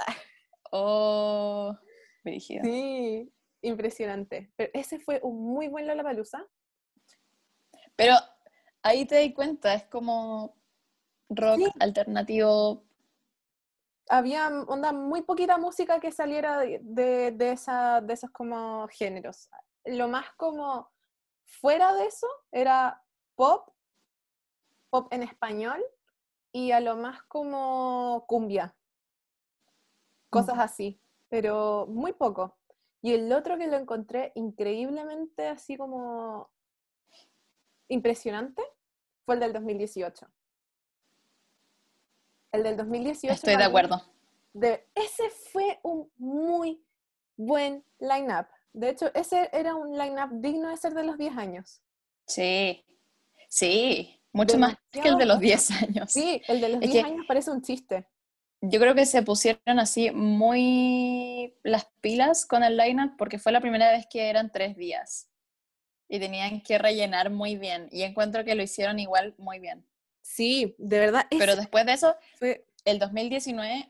Oh. 0.71 1.75
Sí, 2.23 3.31
impresionante. 3.61 4.51
Pero 4.55 4.69
ese 4.73 4.99
fue 4.99 5.19
un 5.23 5.41
muy 5.41 5.67
buen 5.67 5.87
Lollapalooza. 5.87 6.45
Pero 7.95 8.15
ahí 8.83 9.05
te 9.05 9.17
di 9.17 9.33
cuenta, 9.33 9.73
es 9.73 9.85
como 9.85 10.55
rock 11.29 11.57
Sí. 11.57 11.71
alternativo. 11.79 12.83
Había 14.09 14.47
onda 14.67 14.91
muy 14.91 15.21
poquita 15.21 15.57
música 15.57 15.99
que 15.99 16.11
saliera 16.11 16.57
de, 16.59 16.79
de, 16.81 17.31
de 17.31 17.51
esa, 17.51 18.01
de 18.01 18.13
esos 18.13 18.31
como 18.31 18.87
géneros. 18.87 19.49
Lo 19.85 20.07
más 20.07 20.31
como 20.35 20.89
fuera 21.43 21.93
de 21.93 22.05
eso 22.05 22.27
era 22.51 23.03
pop, 23.35 23.69
pop 24.89 25.11
en 25.13 25.23
español 25.23 25.83
y 26.51 26.71
a 26.71 26.79
lo 26.79 26.95
más 26.95 27.21
como 27.23 28.25
cumbia. 28.27 28.75
Cosas 30.31 30.59
así, 30.59 31.01
pero 31.27 31.87
muy 31.87 32.13
poco. 32.13 32.58
Y 33.01 33.13
el 33.13 33.31
otro 33.31 33.57
que 33.57 33.67
lo 33.67 33.77
encontré 33.77 34.31
increíblemente 34.35 35.47
así 35.47 35.77
como 35.77 36.49
impresionante 37.87 38.61
fue 39.25 39.35
el 39.35 39.41
del 39.41 39.53
2018. 39.53 40.27
El 42.51 42.63
del 42.63 42.77
2018. 42.77 43.33
Estoy 43.33 43.55
de 43.57 43.63
acuerdo. 43.63 44.01
de- 44.53 44.87
ese 44.95 45.29
fue 45.29 45.79
un 45.83 46.11
muy 46.17 46.83
buen 47.37 47.85
line-up. 47.99 48.47
De 48.73 48.89
hecho, 48.89 49.11
ese 49.13 49.49
era 49.53 49.75
un 49.75 49.97
line-up 49.97 50.29
digno 50.41 50.69
de 50.69 50.77
ser 50.77 50.93
de 50.93 51.03
los 51.03 51.17
10 51.17 51.37
años. 51.37 51.81
Sí, 52.25 52.83
sí, 53.47 54.19
mucho 54.33 54.57
más 54.57 54.75
que 54.91 55.07
el 55.07 55.17
de 55.17 55.25
los 55.25 55.39
Demasiado 55.39 55.39
10 55.39 55.71
años. 55.97 56.11
Sí, 56.11 56.41
el 56.47 56.59
de 56.61 56.69
los 56.69 56.81
Es 56.81 56.91
10 56.91 57.03
que- 57.05 57.11
años 57.11 57.25
parece 57.27 57.51
un 57.51 57.61
chiste. 57.61 58.07
Yo 58.61 58.79
creo 58.79 58.93
que 58.93 59.05
se 59.05 59.21
pusieron 59.21 59.79
así 59.79 60.11
muy 60.11 61.55
las 61.63 61.85
pilas 62.01 62.45
con 62.45 62.63
el 62.63 62.75
lineup 62.77 63.15
porque 63.17 63.39
fue 63.39 63.51
la 63.51 63.61
primera 63.61 63.91
vez 63.91 64.05
que 64.07 64.29
eran 64.29 64.51
tres 64.51 64.75
días 64.75 65.29
y 66.09 66.19
tenían 66.19 66.61
que 66.61 66.77
rellenar 66.77 67.29
muy 67.29 67.55
bien 67.57 67.87
y 67.91 68.03
encuentro 68.03 68.43
que 68.43 68.55
lo 68.55 68.63
hicieron 68.63 68.99
igual 68.99 69.33
muy 69.37 69.59
bien. 69.59 69.85
Sí, 70.21 70.75
de 70.77 70.99
verdad. 70.99 71.25
Pero 71.29 71.55
después 71.55 71.85
de 71.85 71.93
eso, 71.93 72.15
fue. 72.37 72.65
el 72.85 72.99
2019, 72.99 73.89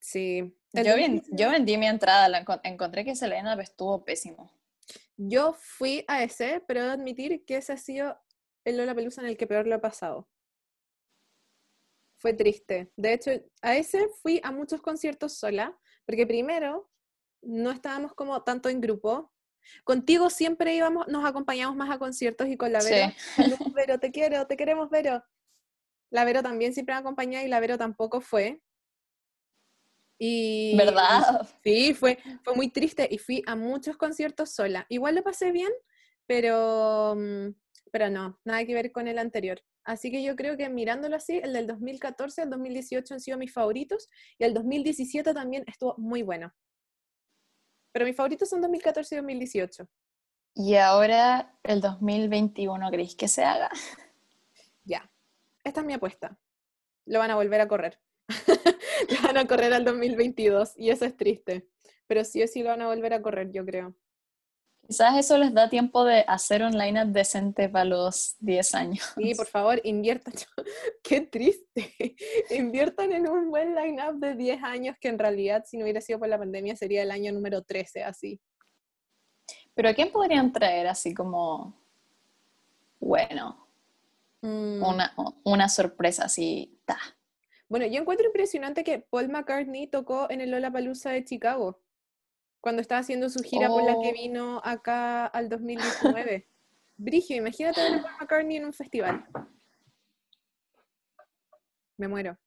Sí. 0.00 0.38
el 0.72 0.84
yo, 0.84 0.94
ven- 0.96 1.16
2019 1.18 1.42
yo 1.42 1.50
vendí 1.50 1.76
mi 1.76 1.86
entrada, 1.86 2.28
la 2.28 2.44
encontré 2.64 3.04
que 3.04 3.12
ese 3.12 3.28
lineup 3.28 3.60
estuvo 3.60 4.04
pésimo. 4.04 4.50
Yo 5.16 5.52
fui 5.52 6.04
a 6.08 6.22
ese, 6.24 6.62
pero 6.66 6.80
debo 6.82 6.92
admitir 6.94 7.44
que 7.44 7.58
ese 7.58 7.74
ha 7.74 7.76
sido 7.76 8.18
el 8.64 8.76
Lollapalooza 8.76 9.20
en 9.20 9.28
el 9.28 9.36
que 9.36 9.46
peor 9.46 9.66
lo 9.66 9.76
he 9.76 9.78
pasado. 9.78 10.28
Fue 12.22 12.32
triste. 12.34 12.88
De 12.96 13.14
hecho, 13.14 13.32
a 13.62 13.76
ese 13.76 14.08
fui 14.22 14.40
a 14.44 14.52
muchos 14.52 14.80
conciertos 14.80 15.32
sola, 15.36 15.76
porque 16.06 16.24
primero 16.24 16.88
no 17.42 17.72
estábamos 17.72 18.14
como 18.14 18.40
tanto 18.44 18.68
en 18.68 18.80
grupo. 18.80 19.32
Contigo 19.82 20.30
siempre 20.30 20.72
íbamos, 20.76 21.08
nos 21.08 21.24
acompañamos 21.24 21.74
más 21.74 21.90
a 21.90 21.98
conciertos 21.98 22.46
y 22.46 22.56
con 22.56 22.70
la 22.72 22.80
Vero. 22.80 23.12
Sí. 23.12 23.32
"Salud, 23.42 23.56
Vero, 23.76 23.98
te 23.98 24.12
quiero, 24.12 24.46
te 24.46 24.56
queremos, 24.56 24.88
Vero. 24.88 25.24
La 26.10 26.24
Vero 26.24 26.44
también 26.44 26.72
siempre 26.74 26.94
me 26.94 27.00
acompañaba 27.00 27.44
y 27.44 27.48
la 27.48 27.58
Vero 27.58 27.76
tampoco 27.76 28.20
fue. 28.20 28.62
Y 30.16 30.76
¿Verdad? 30.76 31.48
Sí, 31.64 31.92
fue, 31.94 32.20
fue 32.44 32.54
muy 32.54 32.68
triste 32.70 33.08
y 33.10 33.18
fui 33.18 33.42
a 33.48 33.56
muchos 33.56 33.96
conciertos 33.96 34.52
sola. 34.54 34.86
Igual 34.88 35.16
lo 35.16 35.24
pasé 35.24 35.50
bien, 35.50 35.72
pero, 36.26 37.16
mm, 37.16 37.48
pero 37.90 38.10
no, 38.10 38.38
nada 38.44 38.64
que 38.64 38.74
ver 38.74 38.92
con 38.92 39.08
el 39.08 39.18
anterior. 39.18 39.60
Así 39.84 40.10
que 40.10 40.22
yo 40.22 40.36
creo 40.36 40.56
que 40.56 40.68
mirándolo 40.68 41.16
así, 41.16 41.38
el 41.38 41.52
del 41.52 41.66
2014 41.66 42.42
al 42.42 42.50
2018 42.50 43.14
han 43.14 43.20
sido 43.20 43.38
mis 43.38 43.52
favoritos 43.52 44.08
y 44.38 44.44
el 44.44 44.54
2017 44.54 45.34
también 45.34 45.64
estuvo 45.66 45.94
muy 45.98 46.22
bueno. 46.22 46.52
Pero 47.92 48.06
mis 48.06 48.16
favoritos 48.16 48.48
son 48.48 48.60
2014 48.60 49.14
y 49.14 49.18
2018. 49.18 49.88
Y 50.54 50.76
ahora 50.76 51.58
el 51.62 51.80
2021, 51.80 52.90
¿creéis 52.90 53.16
que 53.16 53.28
se 53.28 53.44
haga? 53.44 53.70
Ya, 54.84 55.08
esta 55.62 55.78
es 55.78 55.86
mi 55.86 55.92
apuesta. 55.92 56.36
Lo 57.06 57.20
van 57.20 57.30
a 57.30 57.36
volver 57.36 57.60
a 57.60 57.68
correr. 57.68 58.00
lo 59.08 59.22
van 59.22 59.36
a 59.36 59.46
correr 59.46 59.72
al 59.72 59.84
2022 59.84 60.72
y 60.76 60.90
eso 60.90 61.04
es 61.04 61.16
triste. 61.16 61.68
Pero 62.08 62.24
sí 62.24 62.42
o 62.42 62.48
sí 62.48 62.64
lo 62.64 62.70
van 62.70 62.82
a 62.82 62.88
volver 62.88 63.14
a 63.14 63.22
correr, 63.22 63.52
yo 63.52 63.64
creo. 63.64 63.94
Quizás 64.86 65.16
eso 65.16 65.38
les 65.38 65.54
da 65.54 65.70
tiempo 65.70 66.04
de 66.04 66.24
hacer 66.26 66.62
un 66.62 66.76
lineup 66.76 67.08
decente 67.08 67.68
para 67.68 67.84
los 67.84 68.36
10 68.40 68.74
años. 68.74 69.12
Sí, 69.16 69.34
por 69.34 69.46
favor, 69.46 69.80
inviertan. 69.84 70.34
Qué 71.02 71.20
triste. 71.20 72.16
Inviertan 72.50 73.12
en 73.12 73.28
un 73.28 73.50
buen 73.50 73.74
line-up 73.74 74.18
de 74.18 74.34
10 74.34 74.62
años 74.62 74.96
que 75.00 75.08
en 75.08 75.18
realidad, 75.18 75.64
si 75.66 75.78
no 75.78 75.84
hubiera 75.84 76.00
sido 76.00 76.18
por 76.18 76.28
la 76.28 76.38
pandemia, 76.38 76.76
sería 76.76 77.02
el 77.02 77.10
año 77.10 77.32
número 77.32 77.62
13, 77.62 78.02
así. 78.02 78.40
Pero 79.74 79.88
¿a 79.88 79.94
quién 79.94 80.10
podrían 80.12 80.52
traer 80.52 80.88
así 80.88 81.14
como, 81.14 81.74
bueno, 83.00 83.62
Mm, 84.42 84.82
una, 84.82 85.14
una 85.44 85.68
sorpresa 85.68 86.24
así? 86.24 86.78
Ta. 86.84 86.98
Bueno, 87.68 87.86
yo 87.86 88.00
encuentro 88.00 88.26
impresionante 88.26 88.84
que 88.84 88.98
Paul 88.98 89.28
McCartney 89.28 89.86
tocó 89.86 90.28
en 90.30 90.40
el 90.40 90.50
Lollapalooza 90.50 91.10
de 91.10 91.24
Chicago, 91.24 91.80
cuando 92.62 92.80
estaba 92.80 93.00
haciendo 93.00 93.28
su 93.28 93.42
gira 93.42 93.68
por 93.68 93.82
la 93.84 93.92
que 94.00 94.08
Oh. 94.08 94.12
vino 94.14 94.60
acá 94.64 95.26
al 95.26 95.48
2019. 96.30 96.48
Brigio, 96.96 97.36
imagínate 97.36 97.80
ver 97.82 97.94
a 97.98 98.02
Paul 98.02 98.14
McCartney 98.20 98.56
en 98.56 98.64
un 98.64 98.72
festival. 98.72 99.26
Me 101.98 102.08
muero. 102.08 102.38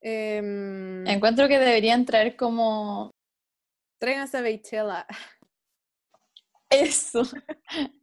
Em, 0.00 1.06
Encuentro 1.06 1.46
que 1.48 1.58
deberían 1.58 2.04
traer 2.04 2.36
como 2.36 3.10
tráiganse 3.98 4.38
a 4.38 4.40
Beychella. 4.40 5.06
eso. 6.70 7.22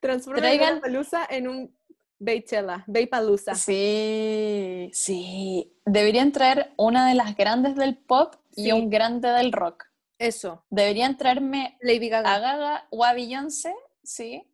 Transformen 0.00 0.42
Traigan- 0.44 0.74
la 0.76 0.80
Palusa 0.80 1.26
en 1.30 1.48
un 1.48 1.78
Beychella, 2.18 2.84
Beypalusa. 2.86 3.54
Sí, 3.54 4.90
sí. 4.92 5.72
Deberían 5.86 6.32
traer 6.32 6.72
una 6.76 7.08
de 7.08 7.14
las 7.14 7.36
grandes 7.36 7.76
del 7.76 7.96
pop 7.96 8.34
y 8.58 8.72
un 8.72 8.90
grande 8.90 9.28
del 9.28 9.52
rock. 9.52 9.84
Eso, 10.18 10.64
Deberían 10.68 11.16
traerme 11.16 11.78
Lady 11.80 12.08
Gaga. 12.08 12.34
a 12.34 12.38
Gaga 12.40 12.88
o 12.90 13.04
a 13.04 13.12
Beyoncé, 13.12 13.72
sí. 14.02 14.50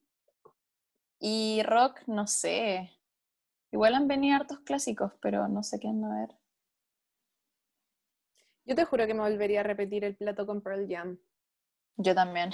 Y 1.18 1.62
rock, 1.62 2.02
no 2.06 2.26
sé. 2.26 2.90
Igual 3.72 3.94
han 3.94 4.06
venido 4.06 4.36
hartos 4.36 4.60
clásicos, 4.60 5.12
pero 5.22 5.48
no 5.48 5.62
sé 5.62 5.80
qué 5.80 5.86
van 5.88 6.04
a 6.04 6.20
ver. 6.20 6.36
Yo 8.66 8.74
te 8.74 8.84
juro 8.84 9.06
que 9.06 9.14
me 9.14 9.20
volvería 9.20 9.60
a 9.60 9.62
repetir 9.62 10.04
el 10.04 10.16
plato 10.16 10.46
con 10.46 10.60
Pearl 10.60 10.86
Jam. 10.88 11.18
Yo 11.96 12.14
también. 12.14 12.50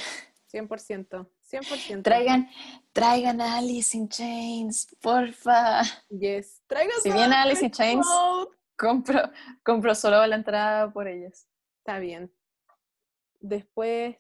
100%, 0.52 1.28
100%. 1.50 2.02
Traigan, 2.02 2.48
traigan 2.92 3.40
a 3.40 3.58
Alice 3.58 3.96
in 3.96 4.08
Chains, 4.08 4.96
porfa. 5.00 5.82
Yes. 6.08 6.62
Tráiganse 6.66 7.02
Si 7.02 7.10
a 7.10 7.14
viene 7.14 7.34
Alice 7.34 7.64
in 7.64 7.70
Chains. 7.70 8.06
Compro, 8.80 9.20
compro 9.62 9.94
solo 9.94 10.26
la 10.26 10.36
entrada 10.36 10.90
por 10.90 11.06
ellos. 11.06 11.46
Está 11.78 11.98
bien. 11.98 12.32
Después, 13.40 14.16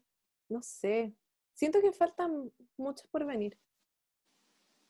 no 0.48 0.62
sé. 0.62 1.14
Siento 1.54 1.80
que 1.80 1.92
faltan 1.92 2.52
muchos 2.76 3.06
por 3.08 3.24
venir. 3.24 3.58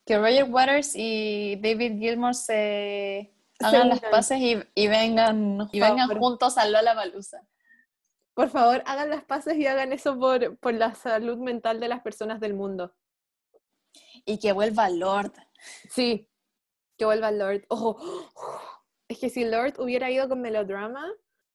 Que 0.04 0.18
Roger 0.18 0.44
Waters 0.44 0.92
y 0.94 1.56
David 1.56 1.98
Gilmour 1.98 2.34
se 2.34 3.32
hagan 3.60 3.88
las 3.88 4.00
paces 4.00 4.38
y, 4.38 4.58
y 4.74 4.88
vengan, 4.88 5.68
y 5.72 5.80
vengan 5.80 6.08
favor. 6.08 6.18
juntos 6.18 6.58
a 6.58 6.66
Lollapalooza. 6.66 7.46
Por 8.34 8.48
favor, 8.48 8.82
hagan 8.86 9.10
las 9.10 9.24
paces 9.24 9.56
y 9.56 9.66
hagan 9.66 9.92
eso 9.92 10.18
por, 10.18 10.56
por 10.58 10.74
la 10.74 10.94
salud 10.94 11.38
mental 11.38 11.78
de 11.78 11.88
las 11.88 12.00
personas 12.00 12.40
del 12.40 12.54
mundo. 12.54 12.94
Y 14.24 14.38
que 14.38 14.52
vuelva 14.52 14.88
Lord. 14.88 15.32
Sí, 15.90 16.28
que 16.96 17.04
vuelva 17.04 17.30
Lord. 17.30 17.66
Oh, 17.68 18.00
es 19.10 19.18
que 19.18 19.28
si 19.28 19.44
Lord 19.44 19.74
hubiera 19.80 20.10
ido 20.10 20.28
con 20.28 20.40
melodrama, 20.40 21.04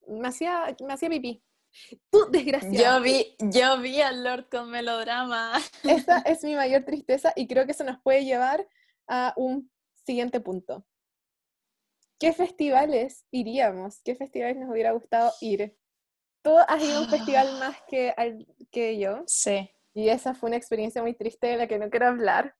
me 0.07 0.27
hacía, 0.27 0.75
me 0.85 0.93
hacía 0.93 1.09
pipí. 1.09 1.41
Tú, 2.11 2.25
desgraciado. 2.31 2.73
Yo 2.99 3.01
vi, 3.01 3.35
yo 3.39 3.79
vi 3.79 4.01
a 4.01 4.11
Lord 4.11 4.49
con 4.49 4.69
melodrama. 4.69 5.53
Esa 5.83 6.19
es 6.19 6.43
mi 6.43 6.55
mayor 6.55 6.83
tristeza 6.83 7.31
y 7.35 7.47
creo 7.47 7.65
que 7.65 7.71
eso 7.71 7.83
nos 7.85 7.99
puede 8.01 8.25
llevar 8.25 8.67
a 9.07 9.33
un 9.37 9.71
siguiente 10.05 10.39
punto. 10.41 10.85
¿Qué 12.19 12.33
festivales 12.33 13.25
iríamos? 13.31 14.01
¿Qué 14.03 14.15
festivales 14.15 14.57
nos 14.57 14.69
hubiera 14.69 14.91
gustado 14.91 15.31
ir? 15.41 15.77
Tú 16.43 16.57
has 16.57 16.83
ido 16.83 16.97
a 16.97 17.01
un 17.01 17.09
festival 17.09 17.59
más 17.59 17.77
que, 17.87 18.13
al- 18.15 18.45
que 18.71 18.97
yo 18.99 19.23
Sí. 19.27 19.69
y 19.93 20.09
esa 20.09 20.33
fue 20.33 20.47
una 20.47 20.57
experiencia 20.57 21.01
muy 21.01 21.13
triste 21.13 21.47
de 21.47 21.57
la 21.57 21.67
que 21.67 21.79
no 21.79 21.89
quiero 21.89 22.07
hablar. 22.07 22.55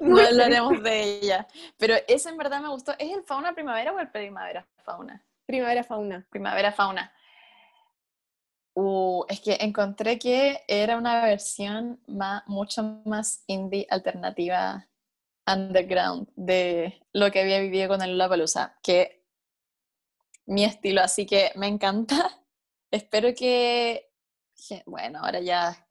No 0.00 0.18
hablaremos 0.18 0.82
de 0.82 1.02
ella. 1.18 1.46
Pero 1.78 1.94
ese 2.08 2.28
en 2.30 2.36
verdad 2.36 2.60
me 2.60 2.68
gustó. 2.68 2.92
¿Es 2.98 3.12
el 3.12 3.22
fauna 3.24 3.54
primavera 3.54 3.92
o 3.92 3.98
el 3.98 4.10
primavera 4.10 4.66
fauna? 4.84 5.24
Primavera 5.46 5.84
fauna. 5.84 6.26
Primavera 6.30 6.72
fauna. 6.72 7.12
Uh, 8.74 9.24
es 9.28 9.40
que 9.40 9.58
encontré 9.60 10.18
que 10.18 10.62
era 10.68 10.96
una 10.96 11.24
versión 11.24 12.00
más, 12.06 12.42
mucho 12.46 12.82
más 13.04 13.42
indie 13.46 13.86
alternativa 13.90 14.88
underground 15.46 16.28
de 16.36 17.02
lo 17.12 17.30
que 17.30 17.40
había 17.40 17.58
vivido 17.58 17.88
con 17.88 18.00
el 18.00 18.16
Lollapalooza, 18.16 18.78
que 18.82 19.24
mi 20.46 20.64
estilo, 20.64 21.02
así 21.02 21.26
que 21.26 21.52
me 21.56 21.66
encanta. 21.66 22.30
Espero 22.90 23.34
que, 23.34 24.10
que- 24.68 24.82
bueno, 24.86 25.20
ahora 25.22 25.40
ya, 25.40 25.88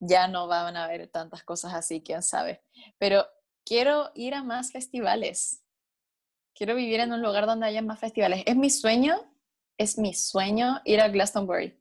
ya 0.00 0.28
no 0.28 0.46
van 0.46 0.76
a 0.76 0.84
haber 0.84 1.08
tantas 1.08 1.42
cosas 1.44 1.74
así, 1.74 2.02
quién 2.02 2.22
sabe. 2.22 2.62
Pero 2.98 3.26
quiero 3.72 4.10
ir 4.14 4.34
a 4.34 4.42
más 4.42 4.72
festivales. 4.72 5.62
Quiero 6.54 6.74
vivir 6.74 7.00
en 7.00 7.12
un 7.12 7.20
lugar 7.22 7.46
donde 7.46 7.66
haya 7.66 7.82
más 7.82 7.98
festivales. 8.00 8.42
Es 8.46 8.56
mi 8.56 8.70
sueño, 8.70 9.14
es 9.76 9.98
mi 9.98 10.14
sueño 10.14 10.80
ir 10.84 11.00
a 11.00 11.08
Glastonbury 11.08 11.78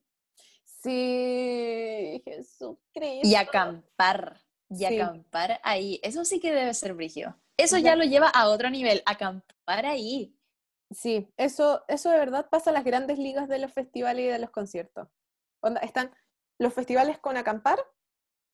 Sí, 0.65 2.21
Jesucristo. 2.25 3.27
y 3.27 3.35
acampar. 3.35 4.39
Y 4.69 4.85
Sí. 4.85 4.99
acampar 4.99 5.59
ahí. 5.63 5.99
Eso 6.03 6.25
sí 6.25 6.39
que 6.41 6.51
debe 6.51 6.73
ser 6.73 6.93
brigio. 6.93 7.39
Eso 7.57 7.77
Ya. 7.77 7.91
ya 7.91 7.95
lo 7.95 8.03
lleva 8.03 8.27
a 8.27 8.49
otro 8.49 8.69
nivel, 8.69 9.01
acampar 9.05 9.85
ahí. 9.85 10.37
Sí, 10.91 11.27
eso, 11.37 11.83
eso 11.87 12.09
de 12.09 12.17
verdad 12.17 12.47
pasa 12.49 12.69
en 12.69 12.75
las 12.75 12.83
grandes 12.83 13.17
ligas 13.17 13.47
de 13.49 13.59
los 13.59 13.73
festivales 13.73 14.25
y 14.25 14.27
de 14.27 14.39
los 14.39 14.49
conciertos. 14.51 15.07
Onda, 15.61 15.81
están 15.81 16.11
los 16.59 16.73
festivales 16.73 17.17
con 17.17 17.35
acampar, 17.37 17.79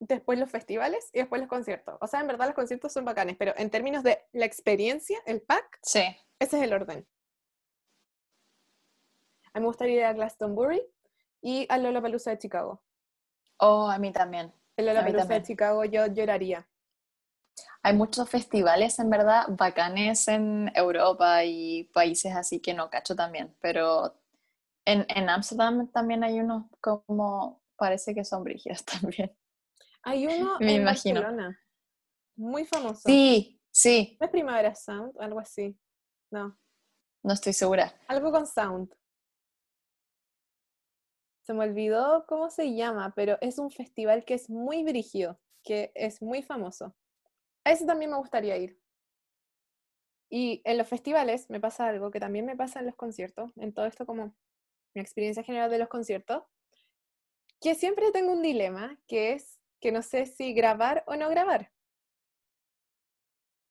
después 0.08 0.40
los 0.40 0.50
festivales 0.50 1.10
y 1.14 1.20
después 1.20 1.42
los 1.42 1.50
conciertos. 1.50 1.98
O 2.02 2.08
sea, 2.08 2.22
en 2.22 2.28
verdad 2.28 2.48
los 2.48 2.56
conciertos 2.56 2.94
son 2.94 3.06
bacanes, 3.06 3.36
pero 3.38 3.54
en 3.58 3.70
términos 3.70 4.04
de 4.04 4.20
la 4.32 4.46
experiencia, 4.46 5.18
el 5.26 5.42
pack, 5.42 5.80
Sí. 5.82 6.02
ese 6.40 6.58
es 6.58 6.64
el 6.64 6.74
orden. 6.74 7.06
A 9.54 9.60
mí 9.60 9.62
me 9.64 9.68
gustaría 9.68 9.96
ir 9.96 10.06
a 10.06 10.14
Glastonbury 10.14 10.82
y 11.42 11.66
a 11.70 11.78
Lollapalooza 11.78 12.32
de 12.32 12.40
Chicago. 12.40 12.82
Oh, 13.58 13.88
a 13.90 13.98
mí 14.00 14.12
también. 14.12 14.52
En 14.78 14.86
mí 14.86 14.92
Lollapalooza 14.92 15.34
de. 15.36 15.44
Chicago 15.44 15.86
yo 15.86 16.08
lloraría. 16.08 16.68
Hay 17.84 17.94
muchos 17.94 18.30
festivales, 18.30 18.98
en 19.00 19.10
verdad, 19.10 19.46
bacanes 19.50 20.28
en 20.28 20.72
Europa 20.74 21.44
y 21.44 21.84
países 21.94 22.36
así 22.36 22.60
que 22.62 22.74
no 22.74 22.90
cacho 22.90 23.16
también, 23.16 23.56
pero 23.62 24.16
en 24.86 25.06
en 25.10 25.30
Ámsterdam 25.30 25.88
también 25.92 26.24
hay 26.24 26.40
unos 26.40 26.66
como, 26.82 27.62
parece 27.76 28.16
que 28.16 28.26
son 28.26 28.44
brígidos 28.44 28.84
también. 28.86 29.36
Hay 30.04 30.28
uno 30.28 30.58
Me 30.60 30.76
en 30.76 30.82
imagino. 30.82 31.22
Barcelona, 31.22 31.60
muy 32.36 32.66
famoso. 32.66 33.02
Sí, 33.06 33.62
sí, 33.72 34.18
¿No 34.20 34.26
es 34.26 34.32
Primavera 34.32 34.76
Sound? 34.76 35.14
Algo 35.20 35.40
así. 35.40 35.78
No. 36.32 36.58
no 37.24 37.34
estoy 37.34 37.54
segura. 37.54 37.94
Algo 38.08 38.32
con 38.32 38.48
sound. 38.48 38.94
Se 41.46 41.54
me 41.54 41.66
olvidó 41.66 42.26
cómo 42.28 42.50
se 42.50 42.74
llama, 42.74 43.14
pero 43.16 43.38
es 43.42 43.60
un 43.60 43.70
festival 43.70 44.24
que 44.26 44.34
es 44.34 44.50
muy 44.50 44.84
brígido, 44.84 45.40
que 45.64 45.92
es 45.94 46.22
muy 46.22 46.42
famoso. 46.42 46.96
A 47.66 47.72
ese 47.72 47.86
también 47.86 48.12
me 48.12 48.18
gustaría 48.18 48.58
ir. 48.58 48.80
Y 50.30 50.62
en 50.66 50.78
los 50.80 50.88
festivales 50.88 51.50
me 51.50 51.60
pasa 51.60 51.88
algo 51.88 52.10
que 52.10 52.20
también 52.20 52.46
me 52.46 52.56
pasa 52.56 52.80
en 52.80 52.88
los 52.88 52.96
conciertos, 52.96 53.52
en 53.58 53.74
todo 53.74 53.86
esto 53.86 54.06
como 54.06 54.36
mi 54.96 55.02
experiencia 55.02 55.44
general 55.44 55.70
de 55.70 55.78
los 55.80 55.90
conciertos, 55.90 56.44
que 57.62 57.76
siempre 57.76 58.12
tengo 58.12 58.32
un 58.32 58.42
dilema, 58.42 58.98
que 59.08 59.34
es 59.34 59.53
que 59.84 59.92
no 59.92 60.02
sé 60.02 60.26
si 60.26 60.54
grabar 60.54 61.04
o 61.08 61.16
no 61.18 61.30
grabar. 61.30 61.70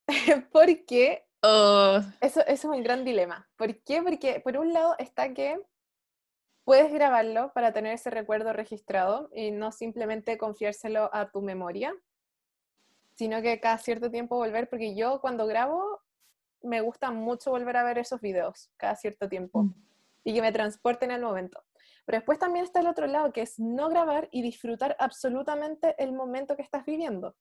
Porque 0.53 1.25
Oh, 1.45 1.99
eso, 2.21 2.41
eso 2.43 2.47
es 2.47 2.65
un 2.65 2.85
gran 2.85 3.05
dilema. 3.05 3.49
¿Por 3.57 3.83
qué? 3.83 4.01
Porque 4.01 4.39
por 4.39 4.57
un 4.57 4.73
lado 4.73 4.95
está 5.01 5.35
que 5.35 5.59
puedes 6.65 6.93
grabarlo 6.93 7.51
para 7.53 7.73
tener 7.73 7.95
ese 7.95 8.11
recuerdo 8.11 8.53
registrado 8.53 9.29
y 9.35 9.51
no 9.51 9.73
simplemente 9.73 10.39
confiárselo 10.39 11.11
a 11.13 11.31
tu 11.33 11.43
memoria, 11.43 11.93
sino 13.15 13.43
que 13.43 13.59
cada 13.59 13.77
cierto 13.79 14.09
tiempo 14.09 14.37
volver, 14.37 14.69
porque 14.69 14.95
yo 14.95 15.21
cuando 15.21 15.47
grabo 15.47 16.01
me 16.63 16.81
gusta 16.81 17.11
mucho 17.11 17.51
volver 17.51 17.77
a 17.77 17.83
ver 17.83 17.99
esos 17.99 18.21
videos 18.21 18.71
cada 18.77 18.95
cierto 18.95 19.29
tiempo 19.29 19.65
Mm. 19.65 19.75
y 20.23 20.35
que 20.35 20.43
me 20.43 20.53
transporten 20.53 21.11
al 21.11 21.23
momento. 21.23 21.61
Pero 22.05 22.19
después 22.19 22.39
también 22.39 22.65
está 22.65 22.81
el 22.81 22.89
otro 22.89 23.07
lado, 23.07 23.33
que 23.33 23.43
es 23.43 23.59
no 23.59 23.89
grabar 23.89 24.29
y 24.33 24.43
disfrutar 24.43 24.97
absolutamente 24.99 25.95
el 25.99 26.13
momento 26.13 26.57
que 26.57 26.63
estás 26.63 26.85
viviendo. 26.85 27.37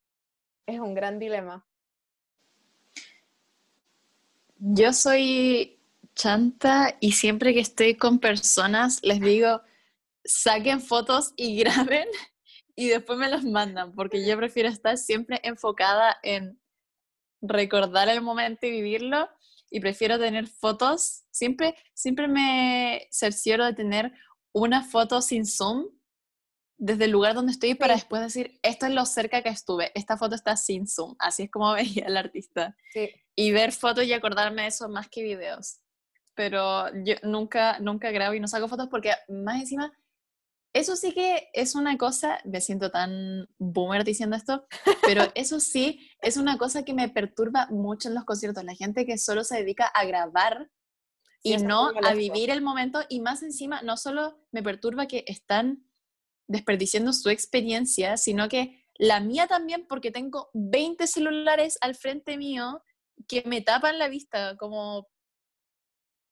Es 0.66 0.80
un 0.80 0.94
gran 0.94 1.20
dilema. 1.20 1.66
Yo 4.58 4.94
soy 4.94 5.80
chanta 6.14 6.96
y 7.00 7.14
siempre 7.14 7.54
que 7.54 7.62
estoy 7.62 7.96
con 7.96 8.20
personas 8.20 9.00
les 9.04 9.20
digo, 9.20 9.62
saquen 10.24 10.82
fotos 10.82 11.34
y 11.36 11.58
graben 11.64 12.08
y 12.76 12.88
después 12.88 13.18
me 13.18 13.30
las 13.30 13.44
mandan, 13.44 13.94
porque 13.94 14.26
yo 14.26 14.38
prefiero 14.38 14.70
estar 14.70 14.98
siempre 14.98 15.40
enfocada 15.44 16.18
en 16.24 16.60
recordar 17.42 18.08
el 18.10 18.22
momento 18.22 18.66
y 18.66 18.72
vivirlo 18.72 19.28
y 19.70 19.80
prefiero 19.80 20.20
tener 20.20 20.48
fotos, 20.48 21.24
siempre, 21.32 21.76
siempre 21.94 22.28
me 22.28 23.08
cercioro 23.10 23.66
de 23.66 23.74
tener 23.74 24.14
una 24.54 24.84
foto 24.84 25.22
sin 25.22 25.46
zoom 25.46 25.88
desde 26.78 27.06
el 27.06 27.12
lugar 27.12 27.36
donde 27.36 27.52
estoy 27.52 27.76
para 27.76 27.94
Sí. 27.94 28.00
después 28.02 28.22
decir, 28.24 28.60
esto 28.64 28.88
es 28.88 28.92
lo 28.94 29.06
cerca 29.06 29.44
que 29.44 29.50
estuve, 29.50 29.92
esta 29.94 30.18
foto 30.18 30.34
está 30.36 30.56
sin 30.58 30.88
zoom, 30.88 31.16
así 31.20 31.44
es 31.44 31.52
como 31.52 31.72
veía 31.74 32.06
el 32.08 32.18
artista 32.18 32.76
Sí, 32.94 33.10
y 33.36 33.52
ver 33.52 33.72
fotos 33.72 34.04
y 34.06 34.14
acordarme 34.14 34.64
de 34.64 34.68
eso 34.70 34.90
más 34.90 35.08
que 35.10 35.24
videos. 35.24 35.78
Pero 36.34 36.88
yo 37.04 37.16
nunca, 37.24 37.78
nunca 37.80 38.10
grabo 38.12 38.34
y 38.34 38.40
no 38.40 38.48
saco 38.48 38.68
fotos 38.68 38.88
porque 38.90 39.12
más 39.28 39.60
encima, 39.60 39.94
eso 40.74 40.96
sí 40.96 41.14
que 41.14 41.50
es 41.54 41.76
una 41.76 41.98
cosa, 41.98 42.40
me 42.46 42.62
siento 42.62 42.90
tan 42.90 43.48
boomer 43.60 44.04
diciendo 44.06 44.36
esto, 44.38 44.66
pero 45.04 45.24
eso 45.36 45.60
sí 45.60 46.10
es 46.22 46.38
una 46.38 46.58
cosa 46.58 46.84
que 46.84 46.94
me 46.94 47.10
perturba 47.10 47.68
mucho 47.70 48.08
en 48.08 48.16
los 48.16 48.24
conciertos. 48.24 48.64
La 48.64 48.74
gente 48.76 49.06
que 49.06 49.18
solo 49.18 49.44
se 49.44 49.58
dedica 49.58 49.86
a 49.86 50.06
grabar 50.06 50.70
Sí, 51.44 51.54
y 51.54 51.58
no 51.58 51.92
a 52.04 52.14
vivir 52.14 52.50
el 52.50 52.62
momento 52.62 53.02
y 53.10 53.20
más 53.20 53.42
encima 53.42 53.82
no 53.82 53.98
solo 53.98 54.40
me 54.52 54.62
perturba 54.62 55.08
que 55.08 55.24
están 55.28 55.88
desperdiciando 56.48 57.14
su 57.14 57.30
experiencia, 57.30 58.18
sino 58.18 58.48
que 58.48 58.86
la 58.96 59.20
mía 59.20 59.48
también 59.48 59.88
porque 59.88 60.12
tengo 60.12 60.50
20 60.54 61.08
celulares 61.08 61.78
al 61.82 61.96
frente 61.96 62.38
mío 62.38 62.84
que 63.28 63.44
me 63.46 63.62
tapan 63.62 63.98
la 63.98 64.10
vista 64.10 64.56
como 64.58 65.08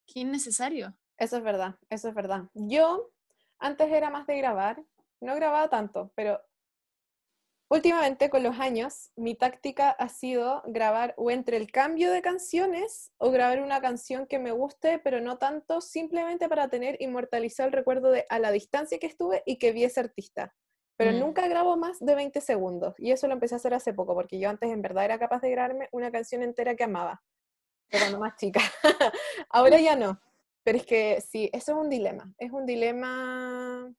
qué 0.06 0.22
innecesario. 0.22 0.96
Eso 1.18 1.38
es 1.38 1.44
verdad, 1.44 1.76
eso 1.90 2.10
es 2.10 2.16
verdad. 2.16 2.44
Yo 2.54 3.12
antes 3.60 3.92
era 3.92 4.10
más 4.10 4.28
de 4.28 4.38
grabar, 4.38 4.84
no 5.22 5.36
grababa 5.36 5.70
tanto, 5.70 6.12
pero 6.16 6.40
últimamente 7.70 8.30
con 8.30 8.44
los 8.44 8.60
años 8.60 9.12
mi 9.16 9.36
táctica 9.36 9.92
ha 9.92 10.10
sido 10.10 10.62
grabar 10.66 11.14
o 11.18 11.32
entre 11.32 11.58
el 11.58 11.72
cambio 11.72 12.12
de 12.12 12.22
canciones 12.22 13.12
o 13.18 13.32
grabar 13.32 13.62
una 13.62 13.80
canción 13.82 14.26
que 14.28 14.40
me 14.40 14.52
guste, 14.52 15.00
pero 15.00 15.22
no 15.22 15.38
tanto, 15.38 15.80
simplemente 15.82 16.50
para 16.50 16.68
tener 16.70 16.98
inmortalizado 17.02 17.68
el 17.68 17.74
recuerdo 17.74 18.12
de 18.12 18.26
a 18.30 18.40
la 18.40 18.52
distancia 18.52 19.00
que 19.00 19.08
estuve 19.08 19.44
y 19.46 19.58
que 19.58 19.72
vi 19.72 19.84
ese 19.84 20.00
artista. 20.02 20.54
Pero 20.98 21.12
Mm. 21.14 21.20
nunca 21.20 21.48
grabo 21.48 21.78
más 21.78 21.98
de 22.00 22.14
20 22.16 22.42
segundos. 22.42 22.94
Y 22.98 23.12
eso 23.12 23.28
lo 23.28 23.34
empecé 23.34 23.56
a 23.56 23.58
hacer 23.58 23.74
hace 23.74 23.94
poco, 23.94 24.14
porque 24.16 24.38
yo 24.40 24.50
antes 24.50 24.70
en 24.70 24.82
verdad 24.82 25.06
era 25.06 25.18
capaz 25.20 25.40
de 25.42 25.50
grabarme 25.52 25.88
una 25.94 26.12
canción 26.12 26.44
entera 26.44 26.76
que 26.76 26.84
amaba, 26.84 27.22
de 27.90 28.00
cuando 28.00 28.20
más 28.20 28.36
chica. 28.36 28.60
Ahora 29.50 29.80
ya 29.80 29.96
no. 29.96 30.20
Pero 30.64 30.78
es 30.78 30.86
que 30.86 31.22
sí, 31.22 31.50
eso 31.54 31.72
es 31.72 31.78
un 31.78 31.90
dilema. 31.90 32.34
Es 32.38 32.52
un 32.52 32.66
dilema 32.66 33.94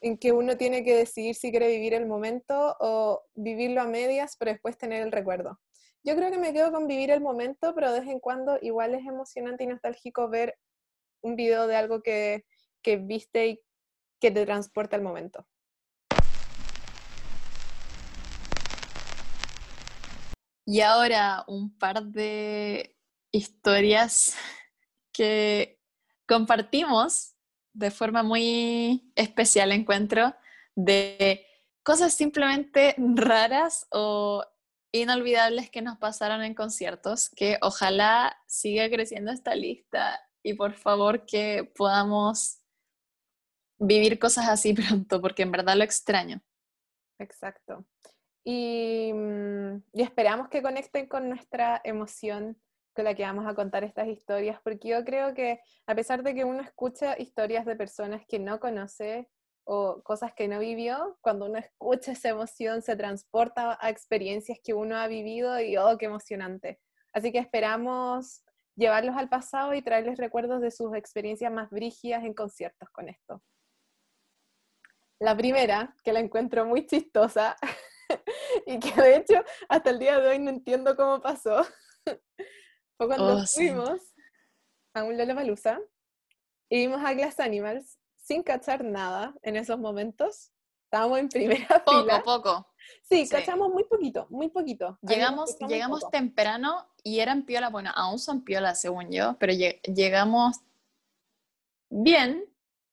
en 0.00 0.16
que 0.16 0.32
uno 0.32 0.56
tiene 0.56 0.84
que 0.84 0.96
decidir 0.96 1.34
si 1.34 1.50
quiere 1.50 1.68
vivir 1.68 1.94
el 1.94 2.06
momento 2.06 2.76
o 2.80 3.22
vivirlo 3.34 3.82
a 3.82 3.86
medias, 3.86 4.36
pero 4.38 4.52
después 4.52 4.78
tener 4.78 5.02
el 5.02 5.12
recuerdo. 5.12 5.60
Yo 6.02 6.16
creo 6.16 6.30
que 6.30 6.38
me 6.38 6.54
quedo 6.54 6.72
con 6.72 6.86
vivir 6.86 7.10
el 7.10 7.20
momento, 7.20 7.74
pero 7.74 7.92
de 7.92 8.00
vez 8.00 8.08
en 8.08 8.20
cuando 8.20 8.58
igual 8.62 8.94
es 8.94 9.06
emocionante 9.06 9.64
y 9.64 9.66
nostálgico 9.66 10.30
ver 10.30 10.56
un 11.22 11.36
video 11.36 11.66
de 11.66 11.76
algo 11.76 12.02
que, 12.02 12.46
que 12.82 12.96
viste 12.96 13.48
y 13.48 13.60
que 14.18 14.30
te 14.30 14.46
transporta 14.46 14.96
al 14.96 15.02
momento. 15.02 15.46
Y 20.64 20.80
ahora 20.80 21.44
un 21.48 21.76
par 21.76 22.04
de 22.04 22.96
historias 23.32 24.34
que 25.12 25.78
compartimos 26.26 27.34
de 27.72 27.90
forma 27.90 28.22
muy 28.22 29.12
especial, 29.16 29.72
encuentro, 29.72 30.34
de 30.74 31.46
cosas 31.82 32.12
simplemente 32.14 32.94
raras 32.98 33.86
o 33.90 34.44
inolvidables 34.92 35.70
que 35.70 35.82
nos 35.82 35.98
pasaron 35.98 36.42
en 36.42 36.54
conciertos, 36.54 37.30
que 37.30 37.58
ojalá 37.62 38.36
siga 38.46 38.88
creciendo 38.88 39.30
esta 39.30 39.54
lista 39.54 40.20
y 40.42 40.54
por 40.54 40.74
favor 40.74 41.26
que 41.26 41.70
podamos 41.76 42.60
vivir 43.78 44.18
cosas 44.18 44.48
así 44.48 44.74
pronto, 44.74 45.20
porque 45.20 45.42
en 45.42 45.52
verdad 45.52 45.76
lo 45.76 45.84
extraño. 45.84 46.42
Exacto. 47.18 47.84
Y, 48.44 49.12
mm, 49.12 49.82
esperamos 49.92 50.48
que 50.48 50.62
conecten 50.62 51.06
con 51.06 51.28
nuestra 51.28 51.80
emoción 51.84 52.60
la 53.02 53.14
que 53.14 53.22
vamos 53.22 53.46
a 53.46 53.54
contar 53.54 53.84
estas 53.84 54.08
historias, 54.08 54.60
porque 54.62 54.88
yo 54.88 55.04
creo 55.04 55.34
que 55.34 55.60
a 55.86 55.94
pesar 55.94 56.22
de 56.22 56.34
que 56.34 56.44
uno 56.44 56.62
escucha 56.62 57.18
historias 57.18 57.64
de 57.66 57.76
personas 57.76 58.22
que 58.26 58.38
no 58.38 58.60
conoce 58.60 59.28
o 59.64 60.02
cosas 60.02 60.32
que 60.34 60.48
no 60.48 60.58
vivió, 60.58 61.18
cuando 61.20 61.46
uno 61.46 61.58
escucha 61.58 62.12
esa 62.12 62.30
emoción 62.30 62.82
se 62.82 62.96
transporta 62.96 63.78
a 63.80 63.90
experiencias 63.90 64.58
que 64.62 64.74
uno 64.74 64.96
ha 64.96 65.06
vivido 65.06 65.60
y 65.60 65.76
oh, 65.76 65.96
qué 65.98 66.06
emocionante. 66.06 66.80
Así 67.12 67.32
que 67.32 67.38
esperamos 67.38 68.42
llevarlos 68.76 69.16
al 69.16 69.28
pasado 69.28 69.74
y 69.74 69.82
traerles 69.82 70.18
recuerdos 70.18 70.60
de 70.60 70.70
sus 70.70 70.94
experiencias 70.94 71.52
más 71.52 71.70
brígidas 71.70 72.24
en 72.24 72.34
conciertos 72.34 72.88
con 72.90 73.08
esto. 73.08 73.42
La 75.20 75.36
primera, 75.36 75.94
que 76.02 76.12
la 76.12 76.20
encuentro 76.20 76.64
muy 76.64 76.86
chistosa 76.86 77.56
y 78.66 78.78
que 78.78 79.00
de 79.00 79.16
hecho 79.16 79.34
hasta 79.68 79.90
el 79.90 79.98
día 79.98 80.18
de 80.18 80.28
hoy 80.28 80.38
no 80.38 80.50
entiendo 80.50 80.96
cómo 80.96 81.20
pasó, 81.20 81.62
fue 83.00 83.06
cuando 83.06 83.36
oh, 83.36 83.46
fuimos 83.46 83.98
a 84.92 85.04
un 85.04 85.16
Lollapalooza 85.16 85.80
y 86.68 86.80
vimos 86.80 87.02
a 87.02 87.14
Glass 87.14 87.40
Animals 87.40 87.98
sin 88.18 88.42
cachar 88.42 88.84
nada 88.84 89.34
en 89.40 89.56
esos 89.56 89.78
momentos. 89.78 90.52
Estábamos 90.84 91.18
en 91.18 91.30
primera 91.30 91.82
fila. 91.88 92.22
Poco, 92.22 92.42
poco. 92.42 92.74
Sí, 93.08 93.26
cachamos 93.26 93.72
muy 93.72 93.84
poquito, 93.84 94.26
muy 94.28 94.50
poquito. 94.50 94.98
Llegamos, 95.00 95.56
llegamos 95.66 96.10
temprano 96.10 96.90
y 97.02 97.20
eran 97.20 97.46
piola, 97.46 97.70
bueno, 97.70 97.90
aún 97.94 98.18
son 98.18 98.44
piola 98.44 98.74
según 98.74 99.10
yo, 99.10 99.34
pero 99.38 99.54
llegamos 99.54 100.58
bien 101.88 102.44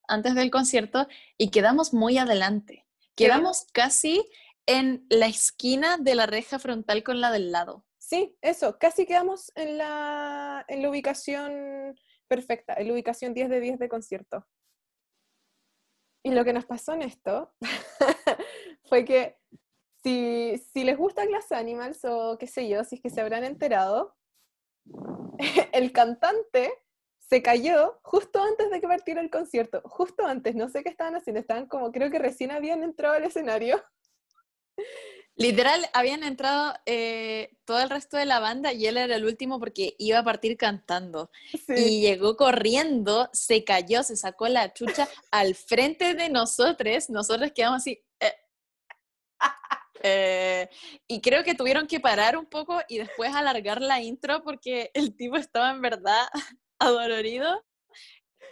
antes 0.07 0.35
del 0.35 0.51
concierto 0.51 1.09
y 1.37 1.49
quedamos 1.49 1.93
muy 1.93 2.17
adelante. 2.17 2.85
Quedamos 3.13 3.65
casi 3.73 4.25
en 4.67 5.05
la 5.09 5.27
esquina 5.27 5.97
de 5.97 6.15
la 6.15 6.27
reja 6.27 6.59
frontal 6.59 7.03
con 7.03 7.19
la 7.19 7.29
del 7.29 7.51
lado. 7.51 7.83
Sí, 8.07 8.37
eso, 8.41 8.79
casi 8.79 9.05
quedamos 9.05 9.51
en 9.55 9.77
la, 9.77 10.63
en 10.69 10.81
la 10.81 10.89
ubicación 10.89 11.93
perfecta, 12.29 12.73
en 12.75 12.87
la 12.87 12.93
ubicación 12.93 13.33
10 13.33 13.49
de 13.49 13.59
10 13.59 13.79
de 13.79 13.89
concierto. 13.89 14.47
Y 16.23 16.31
lo 16.31 16.45
que 16.45 16.53
nos 16.53 16.65
pasó 16.65 16.93
en 16.93 17.01
esto 17.01 17.53
fue 18.85 19.03
que 19.03 19.35
si, 20.03 20.57
si, 20.71 20.85
les 20.85 20.97
gusta 20.97 21.25
Glass 21.25 21.51
Animals 21.51 22.05
o 22.05 22.37
qué 22.37 22.47
sé 22.47 22.69
yo, 22.69 22.85
si 22.85 22.95
es 22.95 23.01
que 23.01 23.09
se 23.09 23.19
habrán 23.19 23.43
enterado, 23.43 24.15
el 25.73 25.91
cantante 25.91 26.71
se 27.17 27.41
cayó 27.41 27.99
justo 28.03 28.41
antes 28.41 28.69
de 28.69 28.79
que 28.79 28.87
partiera 28.87 29.19
el 29.19 29.29
concierto, 29.29 29.81
justo 29.83 30.25
antes, 30.25 30.55
no 30.55 30.69
sé 30.69 30.81
qué 30.81 30.89
estaban 30.89 31.17
haciendo, 31.17 31.41
estaban 31.41 31.67
como, 31.67 31.91
creo 31.91 32.09
que 32.09 32.19
recién 32.19 32.51
habían 32.51 32.83
entrado 32.83 33.15
al 33.15 33.25
escenario. 33.25 33.83
Literal, 35.37 35.87
habían 35.93 36.23
entrado 36.23 36.73
eh, 36.87 37.55
todo 37.63 37.79
el 37.79 37.91
resto 37.91 38.17
de 38.17 38.25
la 38.25 38.39
banda 38.39 38.73
y 38.73 38.87
él 38.87 38.97
era 38.97 39.15
el 39.15 39.23
último 39.23 39.59
porque 39.59 39.93
iba 39.99 40.17
a 40.17 40.23
partir 40.23 40.57
cantando. 40.57 41.29
Y 41.67 42.01
llegó 42.01 42.35
corriendo, 42.35 43.29
se 43.33 43.63
cayó, 43.63 44.01
se 44.01 44.15
sacó 44.15 44.47
la 44.47 44.73
chucha 44.73 45.07
al 45.31 45.53
frente 45.53 46.15
de 46.15 46.29
nosotros. 46.29 47.11
Nosotros 47.11 47.51
quedamos 47.53 47.77
así. 47.77 48.03
Eh, 48.19 48.33
eh, 50.01 50.69
y 51.07 51.21
creo 51.21 51.43
que 51.43 51.53
tuvieron 51.53 51.85
que 51.85 51.99
parar 51.99 52.35
un 52.35 52.47
poco 52.47 52.81
y 52.89 52.97
después 52.97 53.35
alargar 53.35 53.79
la 53.79 54.01
intro 54.01 54.41
porque 54.43 54.89
el 54.95 55.15
tipo 55.15 55.37
estaba 55.37 55.69
en 55.69 55.83
verdad 55.83 56.25
adolorido. 56.79 57.63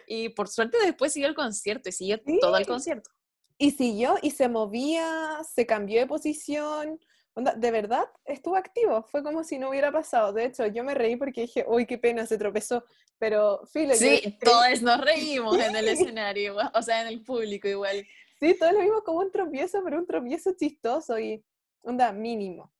Y 0.05 0.29
por 0.29 0.49
suerte 0.49 0.77
después 0.85 1.13
siguió 1.13 1.27
el 1.29 1.35
concierto 1.35 1.89
y 1.89 1.93
siguió 1.93 2.21
todo 2.39 2.57
el 2.57 2.67
concierto. 2.67 3.09
Y 3.57 3.71
siguió 3.71 4.15
y 4.21 4.31
se 4.31 4.49
movía, 4.49 5.39
se 5.49 5.65
cambió 5.65 5.99
de 6.01 6.07
posición. 6.07 6.99
de 7.35 7.71
verdad, 7.71 8.05
estuvo 8.25 8.55
activo. 8.55 9.03
Fue 9.03 9.23
como 9.23 9.43
si 9.43 9.57
no 9.57 9.69
hubiera 9.69 9.91
pasado. 9.91 10.33
De 10.33 10.45
hecho, 10.45 10.67
yo 10.67 10.83
me 10.83 10.93
reí 10.93 11.15
porque 11.15 11.41
dije, 11.41 11.65
uy, 11.67 11.85
qué 11.85 11.97
pena, 11.97 12.25
se 12.25 12.37
tropezó. 12.37 12.83
Pero, 13.17 13.61
fíjate. 13.71 13.97
Sí, 13.97 14.37
todos 14.43 14.81
nos 14.81 14.99
reímos 15.05 15.57
en 15.57 15.75
el 15.75 15.87
escenario, 15.87 16.57
o 16.73 16.81
sea, 16.81 17.01
en 17.01 17.07
el 17.07 17.23
público 17.23 17.67
igual. 17.67 18.05
Sí, 18.39 18.55
todos 18.59 18.73
lo 18.73 18.79
vimos 18.79 19.03
como 19.03 19.19
un 19.19 19.31
tropiezo, 19.31 19.81
pero 19.83 19.97
un 19.97 20.05
tropiezo 20.05 20.51
chistoso 20.53 21.17
y, 21.17 21.43
onda, 21.81 22.11
mínimo. 22.11 22.71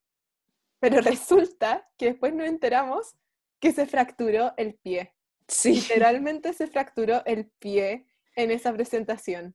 Pero 0.78 1.00
resulta 1.00 1.88
que 1.96 2.06
después 2.06 2.34
nos 2.34 2.46
enteramos 2.46 3.14
que 3.60 3.72
se 3.72 3.86
fracturó 3.86 4.52
el 4.56 4.74
pie. 4.74 5.14
Sí. 5.48 5.74
Literalmente 5.74 6.52
se 6.52 6.66
fracturó 6.66 7.24
el 7.24 7.46
pie 7.58 8.06
en 8.34 8.50
esa 8.50 8.72
presentación. 8.72 9.54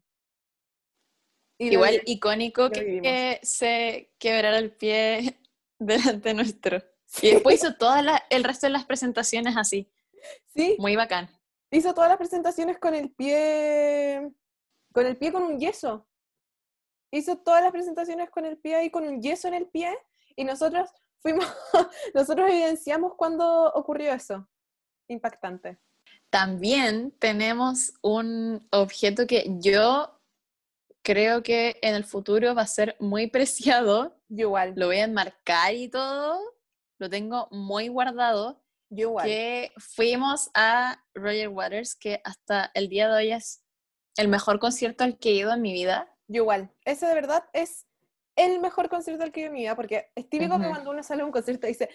Igual 1.69 2.01
icónico 2.05 2.71
que, 2.71 3.39
se 3.43 4.11
quebrara 4.17 4.57
el 4.57 4.71
pie 4.71 5.39
delante 5.79 6.33
nuestro. 6.33 6.81
Y 7.21 7.31
después 7.31 7.55
hizo 7.55 7.75
todo 7.75 7.93
el 8.29 8.43
resto 8.43 8.67
de 8.67 8.71
las 8.71 8.85
presentaciones 8.85 9.55
así. 9.57 9.91
Sí. 10.55 10.75
Muy 10.79 10.95
bacán. 10.95 11.29
Hizo 11.69 11.93
todas 11.93 12.09
las 12.09 12.17
presentaciones 12.17 12.79
con 12.79 12.95
el 12.95 13.11
pie, 13.11 14.31
con 14.91 15.05
el 15.05 15.17
pie 15.17 15.31
con 15.31 15.43
un 15.43 15.59
yeso. 15.59 16.07
Hizo 17.11 17.37
todas 17.37 17.61
las 17.61 17.71
presentaciones 17.71 18.29
con 18.29 18.45
el 18.45 18.57
pie 18.57 18.85
y 18.85 18.89
con 18.89 19.05
un 19.05 19.21
yeso 19.21 19.47
en 19.47 19.53
el 19.53 19.67
pie 19.67 19.95
y 20.35 20.43
nosotros 20.43 20.89
fuimos, 21.19 21.45
nosotros 22.15 22.49
evidenciamos 22.49 23.13
cuando 23.15 23.71
ocurrió 23.73 24.13
eso. 24.13 24.47
Impactante. 25.07 25.77
También 26.29 27.11
tenemos 27.19 27.93
un 28.01 28.65
objeto 28.71 29.27
que 29.27 29.45
yo 29.59 30.20
creo 31.01 31.43
que 31.43 31.77
en 31.81 31.95
el 31.95 32.03
futuro 32.03 32.55
va 32.55 32.63
a 32.63 32.67
ser 32.67 32.95
muy 32.99 33.27
preciado. 33.27 34.17
Yo 34.29 34.47
igual. 34.47 34.73
Lo 34.75 34.87
voy 34.87 34.97
a 34.97 35.03
enmarcar 35.03 35.73
y 35.73 35.89
todo. 35.89 36.39
Lo 36.99 37.09
tengo 37.09 37.47
muy 37.51 37.87
guardado. 37.87 38.63
Yo 38.89 39.09
igual. 39.09 39.25
Que 39.25 39.71
fuimos 39.77 40.49
a 40.53 41.03
Roger 41.13 41.49
Waters, 41.49 41.95
que 41.95 42.21
hasta 42.23 42.71
el 42.73 42.89
día 42.89 43.07
de 43.07 43.15
hoy 43.15 43.31
es 43.31 43.63
el 44.17 44.27
mejor 44.27 44.59
concierto 44.59 45.03
al 45.03 45.17
que 45.17 45.29
he 45.29 45.33
ido 45.33 45.53
en 45.53 45.61
mi 45.61 45.73
vida. 45.73 46.13
Yo 46.27 46.43
igual. 46.43 46.71
Ese 46.85 47.07
de 47.07 47.13
verdad 47.13 47.45
es 47.53 47.87
el 48.35 48.59
mejor 48.59 48.89
concierto 48.89 49.23
al 49.23 49.31
que 49.31 49.41
he 49.41 49.43
ido 49.43 49.47
en 49.47 49.53
mi 49.53 49.61
vida, 49.61 49.75
porque 49.75 50.11
es 50.15 50.29
típico 50.29 50.59
que 50.59 50.67
cuando 50.67 50.91
uno 50.91 51.03
sale 51.03 51.21
a 51.21 51.25
un 51.25 51.31
concierto 51.31 51.67
dice, 51.67 51.89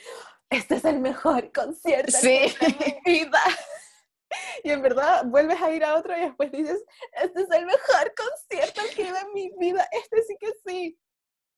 este 0.51 0.77
es 0.77 0.85
el 0.85 1.01
mejor 1.01 1.53
concierto 1.53 2.13
sí. 2.13 2.29
de 2.61 3.01
mi 3.05 3.13
vida. 3.13 3.41
y 4.63 4.71
en 4.71 4.83
verdad 4.83 5.25
vuelves 5.27 5.61
a 5.61 5.71
ir 5.71 5.85
a 5.85 5.97
otro 5.97 6.17
y 6.17 6.21
después 6.21 6.53
dices, 6.53 6.83
este 7.13 7.43
es 7.43 7.51
el 7.51 7.67
mejor 7.67 8.15
concierto 8.17 8.83
que 8.95 9.03
he 9.03 9.09
en 9.09 9.33
mi 9.35 9.51
vida, 9.59 9.89
este 9.93 10.23
sí 10.23 10.37
que 10.39 10.53
sí. 10.67 10.99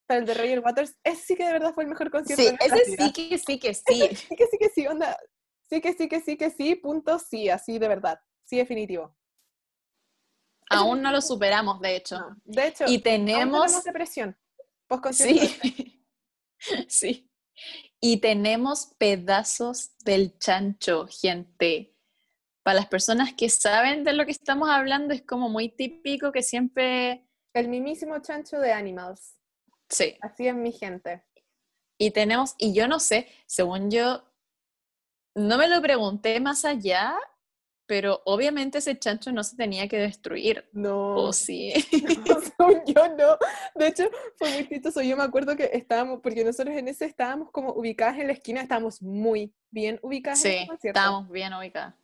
Pero 0.07 0.21
el 0.21 0.25
de 0.25 0.33
Roger 0.33 0.59
Waters, 0.61 0.97
ese 1.03 1.21
sí 1.21 1.35
que 1.35 1.45
de 1.45 1.53
verdad 1.53 1.73
fue 1.73 1.83
el 1.83 1.89
mejor 1.89 2.09
concierto. 2.09 2.43
Sí, 2.43 2.57
ese 2.59 2.97
sí 2.97 3.13
que 3.13 3.37
sí 3.37 3.59
que 3.59 3.73
sí. 3.73 4.15
sí 4.15 4.35
que 4.35 4.47
sí 4.47 4.57
que 4.59 4.69
sí, 4.69 4.87
onda. 4.87 5.17
Sí 5.69 5.81
que 5.81 5.93
sí 5.93 6.09
que 6.09 6.19
sí 6.19 6.35
que 6.35 6.49
sí, 6.49 6.75
punto 6.75 7.19
sí, 7.19 7.49
así 7.49 7.77
de 7.77 7.87
verdad. 7.87 8.19
Sí, 8.43 8.57
definitivo. 8.57 9.15
Aún 10.71 11.01
no 11.01 11.11
lo 11.11 11.21
superamos, 11.21 11.79
de 11.79 11.95
hecho. 11.95 12.17
de 12.43 12.67
hecho, 12.67 12.85
y 12.87 12.99
tenemos, 12.99 13.65
tenemos 13.65 13.83
depresión. 13.83 14.37
Sí. 15.11 16.03
sí. 16.87 17.31
Y 17.99 18.17
tenemos 18.17 18.93
pedazos 18.97 19.91
del 19.99 20.37
chancho, 20.39 21.07
gente 21.07 21.95
para 22.63 22.75
las 22.75 22.87
personas 22.87 23.33
que 23.33 23.49
saben 23.49 24.03
de 24.03 24.13
lo 24.13 24.25
que 24.25 24.31
estamos 24.31 24.69
hablando, 24.69 25.13
es 25.13 25.21
como 25.21 25.49
muy 25.49 25.69
típico 25.69 26.31
que 26.31 26.43
siempre... 26.43 27.25
El 27.53 27.67
mismísimo 27.67 28.19
chancho 28.19 28.59
de 28.59 28.71
Animals. 28.71 29.37
Sí. 29.89 30.17
Así 30.21 30.47
es 30.47 30.55
mi 30.55 30.71
gente. 30.71 31.23
Y 31.97 32.11
tenemos, 32.11 32.55
y 32.57 32.73
yo 32.73 32.87
no 32.87 32.99
sé, 32.99 33.27
según 33.45 33.91
yo, 33.91 34.23
no 35.35 35.57
me 35.57 35.67
lo 35.67 35.81
pregunté 35.81 36.39
más 36.39 36.63
allá, 36.63 37.15
pero 37.87 38.21
obviamente 38.25 38.77
ese 38.77 38.97
chancho 38.97 39.31
no 39.31 39.43
se 39.43 39.57
tenía 39.57 39.87
que 39.87 39.97
destruir. 39.97 40.69
No. 40.71 41.15
¿O 41.15 41.33
sí? 41.33 41.73
No, 42.59 42.85
yo 42.85 43.07
no. 43.15 43.37
De 43.73 43.87
hecho, 43.87 44.03
fue 44.35 44.51
muy 44.51 44.67
chistoso. 44.67 45.01
Yo 45.01 45.15
me 45.15 45.23
acuerdo 45.23 45.55
que 45.55 45.69
estábamos, 45.71 46.19
porque 46.21 46.43
nosotros 46.43 46.75
en 46.75 46.89
ese 46.89 47.05
estábamos 47.05 47.51
como 47.51 47.71
ubicadas 47.71 48.19
en 48.19 48.27
la 48.27 48.33
esquina, 48.33 48.61
estábamos 48.61 49.01
muy 49.01 49.55
bien 49.71 49.97
ubicadas. 50.01 50.41
Sí, 50.41 50.67
estábamos 50.83 51.29
bien 51.31 51.53
ubicadas 51.53 51.95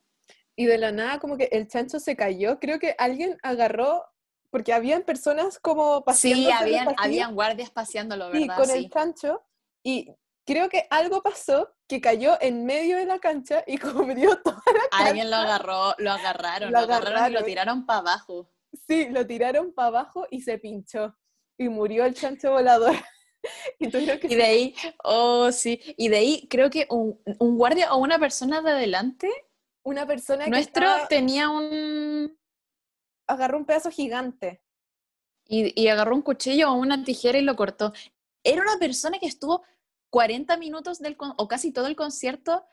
y 0.55 0.65
de 0.65 0.77
la 0.77 0.91
nada 0.91 1.19
como 1.19 1.37
que 1.37 1.49
el 1.51 1.67
chancho 1.67 1.99
se 1.99 2.15
cayó. 2.15 2.59
Creo 2.59 2.79
que 2.79 2.95
alguien 2.97 3.37
agarró, 3.43 4.05
porque 4.49 4.73
habían 4.73 5.03
personas 5.03 5.59
como 5.59 6.03
paseando. 6.03 6.47
Sí, 6.47 6.51
habían, 6.51 6.95
habían 6.97 7.35
guardias 7.35 7.69
paseándolo, 7.69 8.29
¿verdad? 8.29 8.39
Sí, 8.39 8.47
con 8.47 8.69
el 8.69 8.89
chancho. 8.89 9.43
Y 9.83 10.09
creo 10.45 10.69
que 10.69 10.87
algo 10.89 11.21
pasó 11.21 11.75
que 11.87 11.99
cayó 11.99 12.37
en 12.41 12.65
medio 12.65 12.97
de 12.97 13.05
la 13.05 13.19
cancha 13.19 13.63
y 13.67 13.77
cubrió 13.77 14.37
toda 14.41 14.61
la 14.65 14.89
cancha. 14.89 15.07
Alguien 15.09 15.29
lo 15.29 15.35
agarró, 15.35 15.95
lo 15.97 16.11
agarraron, 16.11 16.71
lo, 16.71 16.79
agarraron, 16.79 17.31
y 17.31 17.33
lo 17.33 17.43
tiraron 17.43 17.85
para 17.85 17.99
abajo. 17.99 18.49
Sí, 18.87 19.09
lo 19.09 19.25
tiraron 19.25 19.73
para 19.73 19.87
abajo 19.89 20.27
y 20.29 20.41
se 20.41 20.57
pinchó. 20.57 21.15
Y 21.57 21.69
murió 21.69 22.05
el 22.05 22.13
chancho 22.13 22.51
volador. 22.51 22.95
y, 23.79 23.89
que... 23.89 24.19
y, 24.23 24.35
de 24.35 24.43
ahí, 24.43 24.75
oh 25.03 25.51
sí, 25.51 25.79
y 25.97 26.09
de 26.09 26.17
ahí 26.17 26.47
creo 26.49 26.69
que 26.69 26.87
un, 26.89 27.19
un 27.39 27.57
guardia 27.57 27.93
o 27.93 27.97
una 27.97 28.19
persona 28.19 28.61
de 28.61 28.71
adelante 28.71 29.29
Una 29.85 30.05
persona 30.07 30.45
que 30.45 30.49
Nuestro 30.49 30.83
estaba- 30.85 31.07
tenía 31.07 31.49
un... 31.49 32.37
agarró 33.27 33.57
un 33.57 33.65
pedazo 33.65 33.91
gigante. 33.91 34.61
Y, 35.47 35.79
y 35.79 35.87
agarró 35.89 36.15
un 36.15 36.23
cuchillo 36.23 36.71
o 36.71 36.73
una 36.73 37.03
tijera 37.03 37.37
y 37.37 37.43
lo 37.43 37.55
cortó. 37.55 37.93
Era 38.43 38.61
una 38.63 38.77
persona 38.79 39.19
que 39.19 39.27
estuvo 39.27 39.63
40 40.09 40.57
minutos 40.57 40.99
del 40.99 41.15
con- 41.17 41.35
o 41.37 41.47
casi 41.47 41.71
todo 41.71 41.85
el 41.87 41.95
concierto 41.95 42.65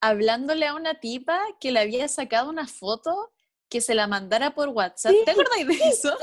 hablándole 0.00 0.66
a 0.66 0.74
una 0.74 1.00
tipa 1.00 1.40
que 1.58 1.72
le 1.72 1.80
había 1.80 2.06
sacado 2.08 2.50
una 2.50 2.68
foto 2.68 3.32
que 3.74 3.80
se 3.80 3.96
la 3.96 4.06
mandara 4.06 4.54
por 4.54 4.68
WhatsApp. 4.68 5.10
Sí, 5.10 5.18
¿Te 5.24 5.32
acuerdas 5.32 5.66
de 5.66 5.74
eso? 5.88 6.16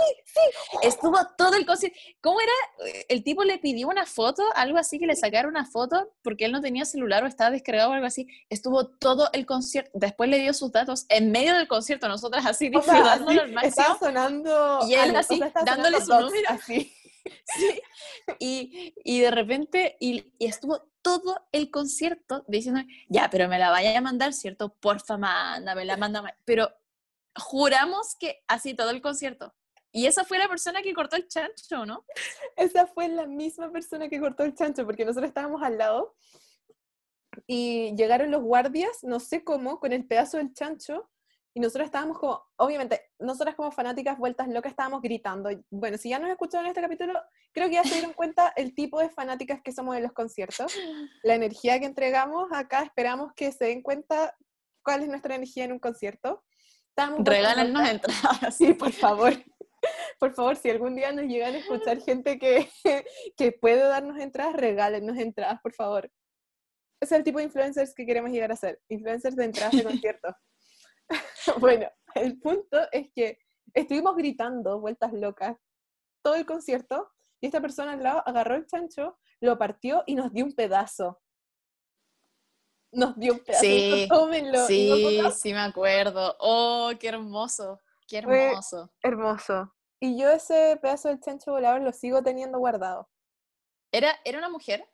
Estuvo 0.84 1.18
todo 1.38 1.56
el 1.56 1.66
concierto. 1.66 2.00
¿Cómo 2.22 2.40
era? 2.40 2.54
El 3.10 3.26
tipo 3.26 3.44
le 3.44 3.58
pidió 3.58 3.90
una 3.90 4.06
foto, 4.06 4.42
algo 4.56 4.78
así, 4.78 5.00
que 5.00 5.06
le 5.06 5.18
sacara 5.18 5.50
una 5.50 5.66
foto 5.66 6.14
porque 6.24 6.46
él 6.46 6.54
no 6.54 6.62
tenía 6.62 6.86
celular 6.86 7.26
o 7.26 7.28
estaba 7.28 7.52
descargado 7.52 7.90
o 7.90 7.94
algo 7.94 8.06
así. 8.06 8.26
Estuvo 8.50 8.88
todo 8.88 9.28
el 9.34 9.46
concierto. 9.46 9.92
Después 9.94 10.30
le 10.30 10.40
dio 10.40 10.54
sus 10.54 10.72
datos 10.72 11.06
en 11.10 11.30
medio 11.30 11.54
del 11.54 11.68
concierto, 11.68 12.08
nosotras 12.08 12.46
así 12.46 12.70
disfrutándolo 12.74 13.42
al 13.42 13.52
máximo. 13.52 13.70
estaba 13.82 14.00
sonando. 14.00 14.80
Y 14.88 14.94
él 14.94 15.02
algo, 15.02 15.18
así, 15.18 15.42
dándole 15.66 16.00
su 16.00 16.08
Dogs, 16.08 16.24
número. 16.28 16.50
Así. 16.52 16.94
Sí. 17.46 17.82
Y, 18.40 18.96
y 19.04 19.20
de 19.20 19.30
repente, 19.30 19.96
y, 20.00 20.34
y 20.40 20.48
estuvo 20.48 20.82
todo 21.04 21.48
el 21.52 21.70
concierto 21.70 22.44
diciendo, 22.48 22.82
ya, 23.10 23.30
pero 23.30 23.48
me 23.48 23.60
la 23.60 23.70
vaya 23.70 23.96
a 23.96 24.02
mandar, 24.02 24.34
¿cierto? 24.34 24.74
Porfa, 24.74 25.18
mándame. 25.18 26.34
Pero 26.46 26.72
juramos 27.36 28.16
que 28.20 28.44
así 28.48 28.74
todo 28.74 28.90
el 28.90 29.02
concierto. 29.02 29.54
Y 29.92 30.06
esa 30.06 30.24
fue 30.24 30.38
la 30.38 30.48
persona 30.48 30.82
que 30.82 30.94
cortó 30.94 31.18
el 31.18 31.28
chancho, 31.28 31.86
¿no? 31.86 32.06
Esa 32.56 32.88
fue 32.88 33.10
la 33.10 33.28
misma 33.28 33.72
persona 33.72 34.08
que 34.08 34.20
cortó 34.20 34.44
el 34.44 34.56
chancho, 34.56 34.86
porque 34.86 35.04
nosotros 35.04 35.28
estábamos 35.28 35.62
al 35.62 35.78
lado 35.78 36.16
y 37.46 37.94
llegaron 37.96 38.32
los 38.32 38.42
guardias, 38.42 39.04
no 39.04 39.20
sé 39.20 39.44
cómo, 39.44 39.80
con 39.80 39.92
el 39.92 40.08
pedazo 40.08 40.38
del 40.38 40.54
chancho. 40.54 41.10
Y 41.54 41.60
nosotros 41.60 41.88
estábamos 41.88 42.18
como, 42.18 42.42
obviamente, 42.56 43.02
nosotras 43.20 43.56
como 43.56 43.72
fanáticas 43.72 44.18
vueltas 44.18 44.48
locas 44.48 44.72
estábamos 44.72 45.02
gritando. 45.02 45.50
Bueno, 45.70 45.98
si 45.98 46.10
ya 46.10 46.18
nos 46.18 46.30
escucharon 46.30 46.66
en 46.66 46.70
este 46.70 46.82
capítulo, 46.82 47.20
creo 47.52 47.68
que 47.68 47.76
ya 47.76 47.84
se 47.84 47.96
dieron 47.96 48.14
cuenta 48.14 48.54
el 48.56 48.74
tipo 48.74 49.02
de 49.02 49.10
fanáticas 49.10 49.62
que 49.62 49.74
somos 49.74 49.98
en 49.98 50.04
los 50.04 50.14
conciertos, 50.14 50.74
la 51.24 51.36
energía 51.36 51.78
que 51.82 51.86
entregamos. 51.88 52.48
Acá 52.54 52.84
esperamos 52.84 53.34
que 53.34 53.52
se 53.52 53.66
den 53.66 53.82
cuenta 53.82 54.34
cuál 54.82 55.04
es 55.04 55.10
nuestra 55.10 55.36
energía 55.36 55.66
en 55.66 55.74
un 55.74 55.80
concierto. 55.80 56.42
Regálanos 57.20 57.74
locas. 57.74 57.92
entradas. 57.92 58.58
Sí, 58.58 58.74
por 58.74 58.92
favor. 58.92 59.34
Por 60.20 60.34
favor, 60.34 60.56
si 60.56 60.70
algún 60.70 60.96
día 60.96 61.12
nos 61.12 61.26
llegan 61.26 61.56
a 61.56 61.58
escuchar 61.60 62.02
gente 62.02 62.38
que, 62.38 62.70
que 63.36 63.52
puede 63.52 63.82
darnos 63.82 64.20
entradas, 64.20 64.56
regálennos 64.56 65.18
entradas, 65.18 65.60
por 65.62 65.74
favor. 65.74 66.12
Es 67.02 67.12
el 67.12 67.24
tipo 67.24 67.40
de 67.40 67.46
influencers 67.46 67.96
que 67.96 68.06
queremos 68.06 68.32
llegar 68.32 68.52
a 68.52 68.56
ser. 68.56 68.80
Influencers 68.90 69.36
de 69.36 69.46
entradas 69.46 69.74
de 69.74 69.84
conciertos. 69.84 70.36
bueno, 71.60 71.90
el 72.16 72.40
punto 72.40 72.78
es 72.92 73.10
que 73.14 73.40
estuvimos 73.74 74.16
gritando 74.16 74.80
vueltas 74.80 75.12
locas 75.14 75.58
todo 76.22 76.36
el 76.36 76.46
concierto 76.46 77.10
y 77.40 77.48
esta 77.48 77.60
persona 77.60 77.94
al 77.94 78.04
lado 78.04 78.24
agarró 78.26 78.56
el 78.56 78.68
chancho, 78.68 79.18
lo 79.40 79.58
partió 79.58 80.04
y 80.06 80.16
nos 80.16 80.32
dio 80.32 80.46
un 80.46 80.54
pedazo. 80.54 81.20
Nos 82.92 83.16
dio 83.18 83.34
un 83.34 83.40
pedazo. 83.40 83.62
Sí, 83.64 84.08
"Tómenlo", 84.10 84.68
Sí, 84.68 85.22
sí 85.36 85.54
me 85.54 85.62
acuerdo. 85.62 86.36
Oh, 86.40 86.92
qué 87.00 87.08
hermoso, 87.10 87.80
qué 88.08 88.22
Fue- 88.22 88.48
hermoso. 88.50 88.92
hermoso. 89.02 89.76
Y 90.00 90.18
yo 90.20 90.30
ese 90.30 90.78
pedazo 90.82 91.10
del 91.10 91.20
chancho 91.20 91.52
volador 91.52 91.82
lo 91.82 91.92
sigo 91.94 92.22
teniendo 92.24 92.58
guardado. 92.60 93.10
¿Era, 93.94 94.12
¿Era 94.26 94.40
una 94.40 94.50
mujer? 94.50 94.90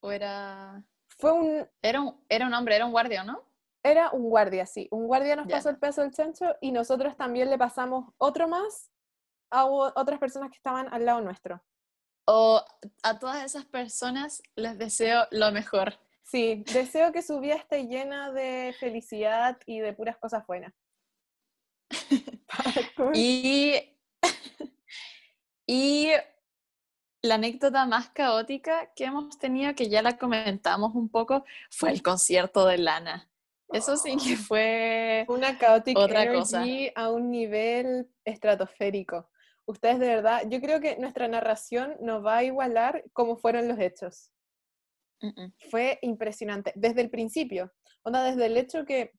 ¿O 0.00 0.10
era, 0.12 0.82
Fue 1.18 1.32
un, 1.32 1.68
era, 1.82 2.00
un, 2.00 2.24
era 2.28 2.46
un 2.46 2.54
hombre, 2.54 2.76
era 2.76 2.86
un 2.86 2.92
guardia, 2.92 3.22
¿no? 3.24 3.44
era 3.82 4.10
un 4.10 4.28
guardia, 4.28 4.66
sí. 4.66 4.88
Un 4.90 5.06
guardia 5.06 5.36
nos 5.36 5.46
Ya. 5.48 5.56
pasó 5.56 5.70
el 5.70 5.78
pedazo 5.78 6.02
del 6.02 6.10
chancho 6.12 6.54
y 6.60 6.70
nosotros 6.70 7.16
también 7.16 7.48
le 7.48 7.56
pasamos 7.56 8.12
otro 8.18 8.46
más 8.46 8.90
a 9.50 9.64
otras 9.64 10.18
personas 10.18 10.50
que 10.50 10.56
estaban 10.56 10.92
al 10.92 11.06
lado 11.06 11.22
nuestro. 11.22 11.62
O 12.26 12.62
a 13.02 13.18
todas 13.18 13.42
esas 13.42 13.64
personas 13.64 14.42
les 14.54 14.76
deseo 14.76 15.26
lo 15.30 15.50
mejor. 15.52 15.98
Sí, 16.30 16.62
deseo 16.72 17.10
que 17.10 17.22
su 17.22 17.40
vida 17.40 17.56
esté 17.56 17.88
llena 17.88 18.30
de 18.30 18.72
felicidad 18.78 19.58
y 19.66 19.80
de 19.80 19.92
puras 19.92 20.16
cosas 20.16 20.46
buenas. 20.46 20.72
Y, 23.14 23.96
y 25.66 26.10
la 27.22 27.34
anécdota 27.36 27.86
más 27.86 28.10
caótica 28.10 28.92
que 28.94 29.04
hemos 29.04 29.38
tenido, 29.38 29.74
que 29.74 29.88
ya 29.88 30.02
la 30.02 30.18
comentamos 30.18 30.94
un 30.94 31.08
poco, 31.08 31.44
fue 31.70 31.90
el 31.90 32.02
concierto 32.02 32.66
de 32.66 32.78
Lana. 32.78 33.28
Eso 33.72 33.96
sí 33.96 34.16
que 34.16 34.36
fue... 34.36 35.24
Fue 35.26 35.36
una 35.36 35.58
chaotic 35.58 35.96
Otra 35.96 36.32
cosa. 36.32 36.64
a 36.94 37.10
un 37.10 37.30
nivel 37.30 38.08
estratosférico. 38.24 39.28
Ustedes 39.64 39.98
de 39.98 40.08
verdad, 40.08 40.42
yo 40.48 40.60
creo 40.60 40.80
que 40.80 40.96
nuestra 40.96 41.28
narración 41.28 41.96
nos 42.00 42.24
va 42.24 42.38
a 42.38 42.44
igualar 42.44 43.04
como 43.12 43.36
fueron 43.36 43.68
los 43.68 43.78
hechos. 43.78 44.29
Fue 45.70 45.98
impresionante 46.02 46.72
desde 46.74 47.02
el 47.02 47.10
principio. 47.10 47.72
Onda, 48.02 48.24
desde 48.24 48.46
el 48.46 48.56
hecho 48.56 48.84
que 48.84 49.12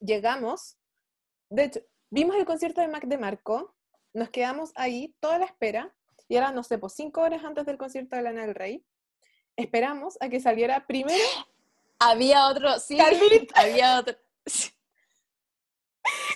llegamos, 0.00 0.78
de 1.50 1.64
hecho, 1.64 1.80
vimos 2.10 2.36
el 2.36 2.46
concierto 2.46 2.80
de 2.80 2.88
Mac 2.88 3.04
de 3.04 3.18
Marco, 3.18 3.74
nos 4.14 4.30
quedamos 4.30 4.72
ahí 4.74 5.14
toda 5.20 5.38
la 5.38 5.44
espera, 5.44 5.94
y 6.28 6.36
era, 6.36 6.52
no 6.52 6.62
sé, 6.62 6.78
pues 6.78 6.94
cinco 6.94 7.20
horas 7.22 7.44
antes 7.44 7.66
del 7.66 7.78
concierto 7.78 8.16
de 8.16 8.22
Lana 8.22 8.46
del 8.46 8.54
Rey, 8.54 8.84
esperamos 9.56 10.16
a 10.20 10.28
que 10.28 10.40
saliera 10.40 10.86
primero, 10.86 11.18
Había 12.00 12.46
otro, 12.46 12.78
sí, 12.78 12.96
Carlita. 12.96 13.60
había 13.60 13.98
otro. 13.98 14.16
sí. 14.46 14.70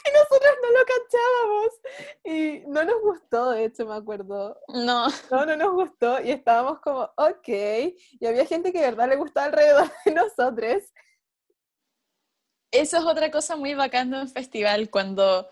y 0.09 0.13
nosotros 0.13 0.53
no 0.63 0.71
lo 0.71 0.85
cachábamos, 0.87 1.81
y 2.25 2.63
no 2.67 2.85
nos 2.85 3.03
gustó, 3.03 3.51
de 3.51 3.65
hecho, 3.65 3.87
me 3.87 3.95
acuerdo. 3.95 4.59
No, 4.69 5.09
No, 5.31 5.47
no 5.47 5.57
nos 5.57 5.73
gustó, 5.73 6.21
y 6.21 6.31
estábamos 6.31 6.81
como, 6.81 7.11
ok, 7.17 7.49
y 7.49 8.27
había 8.27 8.47
gente 8.47 8.73
que 8.73 8.81
de 8.81 8.87
verdad 8.87 9.09
le 9.09 9.17
gustaba 9.17 9.47
alrededor 9.47 9.91
de 10.05 10.13
nosotros. 10.15 10.83
eso 12.71 12.97
es 12.97 13.05
otra 13.05 13.31
cosa 13.31 13.57
muy 13.57 13.75
bacán 13.75 14.11
de 14.11 14.21
un 14.21 14.29
festival, 14.29 14.91
cuando 14.91 15.49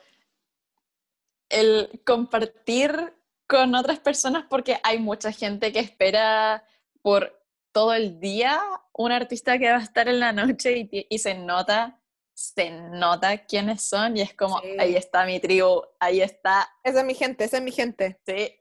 el 1.48 2.02
compartir 2.06 3.14
con 3.47 3.74
otras 3.74 3.98
personas, 3.98 4.47
porque 4.48 4.78
hay 4.85 4.98
mucha 4.98 5.32
gente 5.32 5.72
que 5.72 5.81
espera 5.81 6.64
por 7.02 7.36
todo 7.72 7.94
el 7.94 8.20
día 8.20 8.60
un 8.93 9.12
artista 9.12 9.59
que 9.59 9.70
va 9.70 9.78
a 9.78 9.82
estar 9.82 10.09
en 10.09 10.20
la 10.20 10.32
noche 10.32 10.89
y 10.90 11.18
se 11.18 11.35
nota, 11.35 11.99
se 12.40 12.70
nota 12.70 13.44
quiénes 13.44 13.82
son 13.82 14.16
y 14.16 14.22
es 14.22 14.34
como, 14.34 14.60
Sí. 14.60 14.76
ahí 14.78 14.96
está 14.96 15.26
mi 15.26 15.38
tribu, 15.40 15.82
ahí 15.98 16.22
está, 16.22 16.68
Esa 16.82 17.00
es 17.00 17.04
mi 17.04 17.14
gente, 17.14 17.44
esa 17.44 17.58
es 17.58 17.62
mi 17.62 17.72
gente. 17.72 18.18
sí. 18.26 18.56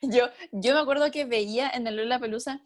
Yo, 0.00 0.28
yo 0.50 0.74
me 0.74 0.80
acuerdo 0.80 1.10
que 1.10 1.26
veía 1.26 1.68
en 1.68 1.86
el 1.86 1.96
Lollapalooza 1.96 2.62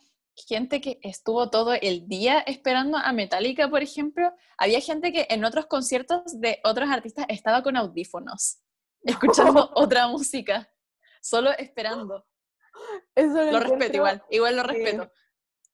gente 0.47 0.81
que 0.81 1.01
estuvo 1.03 1.51
todo 1.51 1.73
el 1.75 2.07
día 2.07 2.41
esperando 2.41 2.97
a 2.99 3.13
Metallica, 3.13 3.69
por 3.69 3.83
ejemplo. 3.83 4.33
Había 4.57 4.81
gente 4.81 5.13
que 5.13 5.27
en 5.31 5.45
otros 5.45 5.67
conciertos 5.67 6.41
de 6.41 6.61
otros 6.63 6.89
artistas 6.91 7.27
estaba 7.29 7.63
con 7.63 7.77
audífonos, 7.77 8.59
escuchando 9.03 9.71
otra 9.75 10.07
música, 10.09 10.71
solo 11.21 11.51
esperando. 11.59 12.25
Eso 13.15 13.43
Lo 13.51 13.59
respeto 13.61 13.97
igual, 13.97 14.23
igual 14.31 14.57
lo 14.57 14.63
sí. 14.69 14.85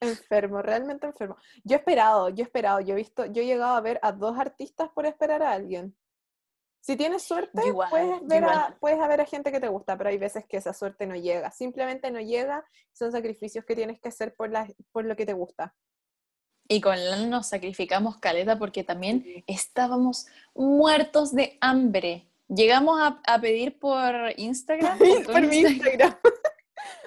Enfermo, 0.09 0.62
realmente 0.62 1.06
enfermo. 1.06 1.36
Yo 1.64 1.76
he 1.76 1.78
esperado, 1.78 2.28
yo 2.28 2.43
he 2.43 2.47
esperado, 2.47 2.81
yo 2.81 2.94
he 2.94 2.97
visto, 2.97 3.26
yo 3.26 3.43
he 3.43 3.47
llegado 3.47 3.74
a 3.74 3.81
ver 3.81 3.98
a 4.02 4.12
dos 4.12 4.39
artistas 4.39 4.89
por 4.94 5.06
esperar 5.06 5.43
a 5.43 5.52
alguien. 5.52 5.97
Si 6.81 6.97
tienes 6.97 7.22
suerte, 7.22 7.66
igual, 7.66 7.89
puedes, 7.89 8.26
ver 8.26 8.44
a, 8.44 8.76
puedes 8.78 8.98
ver 8.98 9.20
a 9.20 9.24
gente 9.24 9.51
que 9.51 9.59
te 9.59 9.68
gusta, 9.68 9.97
pero 9.97 10.10
hay 10.10 10.18
veces 10.18 10.44
que 10.47 10.59
esa 10.59 10.74
suerte 10.74 11.06
no 11.06 11.16
llega. 11.16 11.51
Simplemente 11.51 12.10
no 12.10 12.20
llega, 12.20 12.62
son 12.93 13.10
sacrificios 13.10 13.64
que 13.64 13.74
tienes 13.74 13.98
que 14.01 14.10
hacer 14.10 14.35
por, 14.35 14.51
la, 14.51 14.68
por 14.93 15.06
lo 15.06 15.16
que 15.16 15.24
te 15.24 15.32
gusta. 15.32 15.74
Y 16.68 16.82
con 16.82 17.02
Lana 17.02 17.26
nos 17.26 17.47
sacrificamos 17.48 18.18
caleta 18.18 18.59
porque 18.59 18.85
también 18.85 19.44
estábamos 19.47 20.26
muertos 20.55 21.35
de 21.35 21.56
hambre. 21.62 22.31
Llegamos 22.48 23.01
a, 23.01 23.20
a 23.26 23.40
pedir 23.40 23.78
por 23.78 24.14
Instagram. 24.36 24.98
por 25.26 25.40
mi 25.40 25.60
Instagram, 25.60 25.74
Instagram. 25.74 26.16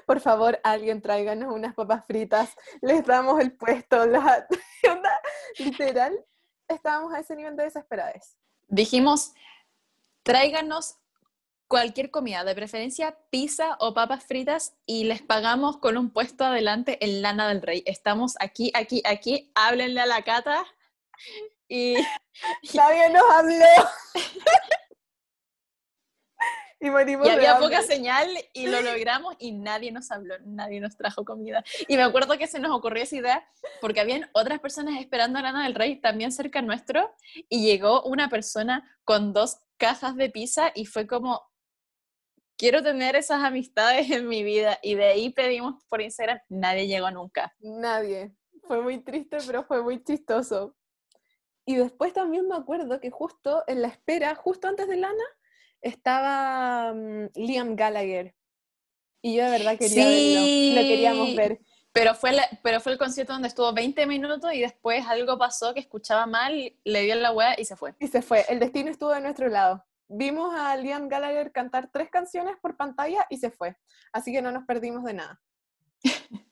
Por 0.05 0.19
favor, 0.19 0.59
alguien 0.63 1.01
tráiganos 1.01 1.53
unas 1.53 1.73
papas 1.75 2.05
fritas, 2.05 2.55
les 2.81 3.05
damos 3.05 3.39
el 3.39 3.51
puesto, 3.51 4.05
la, 4.05 4.47
literal, 5.57 6.25
estábamos 6.67 7.13
a 7.13 7.19
ese 7.19 7.35
nivel 7.35 7.55
de 7.55 7.63
desesperadez. 7.63 8.37
Dijimos, 8.67 9.33
tráiganos 10.23 10.97
cualquier 11.67 12.11
comida, 12.11 12.43
de 12.43 12.55
preferencia 12.55 13.17
pizza 13.29 13.77
o 13.79 13.93
papas 13.93 14.25
fritas, 14.25 14.75
y 14.85 15.03
les 15.03 15.21
pagamos 15.21 15.77
con 15.77 15.97
un 15.97 16.11
puesto 16.11 16.45
adelante 16.45 17.03
en 17.03 17.21
Lana 17.21 17.47
del 17.47 17.61
Rey. 17.61 17.83
Estamos 17.85 18.35
aquí, 18.39 18.71
aquí, 18.73 19.01
aquí, 19.05 19.51
háblenle 19.55 20.01
a 20.01 20.05
la 20.05 20.23
cata. 20.23 20.65
Y 21.67 21.95
Nadie 22.73 23.09
nos 23.09 23.29
habló. 23.29 23.65
Y 26.79 26.87
Y 26.89 27.29
había 27.29 27.57
poca 27.57 27.81
señal 27.81 28.29
y 28.53 28.67
lo 28.67 28.81
logramos 28.81 29.35
y 29.39 29.51
nadie 29.51 29.91
nos 29.91 30.11
habló, 30.11 30.35
nadie 30.45 30.79
nos 30.79 30.95
trajo 30.95 31.25
comida. 31.25 31.63
Y 31.87 31.97
me 31.97 32.03
acuerdo 32.03 32.37
que 32.37 32.45
se 32.45 32.59
nos 32.59 32.71
ocurrió 32.71 33.01
esa 33.01 33.15
idea 33.15 33.49
porque 33.81 33.99
habían 33.99 34.29
otras 34.33 34.59
personas 34.59 34.99
esperando 34.99 35.39
a 35.39 35.41
Lana 35.41 35.63
del 35.63 35.73
Rey 35.73 35.99
también 35.99 36.31
cerca 36.31 36.61
nuestro 36.61 37.15
y 37.49 37.65
llegó 37.65 38.03
una 38.03 38.29
persona 38.29 38.87
con 39.05 39.33
dos 39.33 39.57
cajas 39.77 40.15
de 40.15 40.29
pizza 40.29 40.71
y 40.75 40.85
fue 40.85 41.07
como, 41.07 41.41
quiero 42.57 42.83
tener 42.83 43.15
esas 43.15 43.43
amistades 43.43 44.11
en 44.11 44.27
mi 44.27 44.43
vida. 44.43 44.77
Y 44.83 44.93
de 44.95 45.05
ahí 45.05 45.29
pedimos 45.31 45.83
por 45.89 46.01
Instagram, 46.01 46.39
nadie 46.47 46.87
llegó 46.87 47.09
nunca. 47.09 47.55
Nadie. 47.59 48.35
Fue 48.67 48.81
muy 48.81 48.99
triste, 48.99 49.37
pero 49.47 49.63
fue 49.63 49.81
muy 49.81 50.03
chistoso. 50.03 50.75
Y 51.65 51.75
después 51.75 52.13
también 52.13 52.47
me 52.47 52.55
acuerdo 52.55 52.99
que 52.99 53.09
justo 53.09 53.63
en 53.67 53.81
la 53.81 53.87
espera, 53.87 54.35
justo 54.35 54.67
antes 54.67 54.87
de 54.87 54.97
Lana, 54.97 55.23
estaba 55.81 56.93
mm, 56.93 57.29
Liam 57.35 57.75
Gallagher. 57.75 58.35
Y 59.21 59.35
yo 59.35 59.43
de 59.45 59.49
verdad 59.51 59.77
quería 59.77 60.03
Sí. 60.07 60.73
verlo. 60.75 60.81
Lo 60.81 60.87
queríamos 60.87 61.35
ver. 61.35 61.59
Pero 61.91 62.13
fue, 62.13 62.31
la- 62.33 62.47
pero 62.61 62.79
fue 62.79 62.91
el 62.91 62.97
concierto 62.99 63.33
donde 63.33 63.47
estuvo 63.47 63.73
20 63.73 64.05
minutos 64.05 64.53
y 64.53 64.59
después 64.61 65.05
algo 65.07 65.37
pasó 65.37 65.73
que 65.73 65.79
escuchaba 65.79 66.27
mal, 66.27 66.73
le 66.83 67.01
dio 67.01 67.13
en 67.13 67.21
la 67.23 67.31
wea 67.31 67.55
y 67.59 67.65
se 67.65 67.75
fue. 67.75 67.95
Y 67.99 68.07
se 68.07 68.21
fue. 68.21 68.45
El 68.49 68.59
destino 68.59 68.91
estuvo 68.91 69.09
de 69.11 69.21
nuestro 69.21 69.47
lado. 69.49 69.83
Vimos 70.07 70.53
a 70.55 70.75
Liam 70.77 71.07
Gallagher 71.09 71.51
cantar 71.51 71.89
tres 71.91 72.09
canciones 72.09 72.55
por 72.61 72.77
pantalla 72.77 73.25
y 73.29 73.37
se 73.37 73.49
fue. 73.49 73.75
Así 74.13 74.31
que 74.31 74.41
no 74.41 74.51
nos 74.51 74.63
perdimos 74.65 75.03
de 75.03 75.13
nada. 75.15 75.41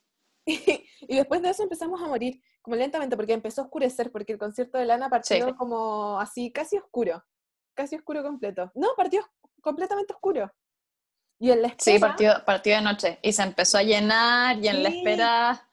y, 0.45 0.60
y 1.02 1.15
después 1.15 1.41
de 1.41 1.49
eso 1.52 1.64
empezamos 1.64 2.02
a 2.02 2.07
morir, 2.07 2.41
como 2.61 2.76
lentamente, 2.76 3.15
porque 3.15 3.34
empezó 3.34 3.61
a 3.61 3.65
oscurecer, 3.65 4.11
porque 4.11 4.34
el 4.34 4.39
concierto 4.39 4.77
de 4.77 4.85
Lana 4.85 5.10
partió 5.10 5.45
Sí. 5.47 5.53
como 5.53 6.19
así, 6.19 6.52
casi 6.52 6.77
oscuro. 6.77 7.23
Casi 7.76 7.95
oscuro 7.95 8.23
completo. 8.23 8.72
No, 8.73 8.89
partió 8.95 9.30
completamente 9.61 10.14
oscuro. 10.14 10.52
Y 11.38 11.52
en 11.52 11.61
la 11.61 11.68
espera, 11.68 12.15
Sí, 12.18 12.41
partido 12.45 12.77
de 12.77 12.81
noche. 12.81 13.19
Y 13.22 13.34
se 13.34 13.43
empezó 13.43 13.77
a 13.77 13.84
llenar 13.84 14.57
y 14.57 14.68
en 14.69 14.81
la 14.84 14.89
espera... 14.89 15.69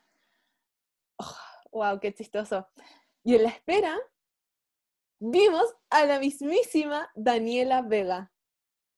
wow, 1.70 2.00
qué 2.00 2.12
chistoso. 2.12 2.68
Y 3.22 3.36
en 3.36 3.44
la 3.44 3.50
espera, 3.50 3.96
vimos 5.20 5.64
a 5.90 6.04
la 6.04 6.18
mismísima 6.18 7.10
Daniela 7.14 7.82
Vega. 7.82 8.32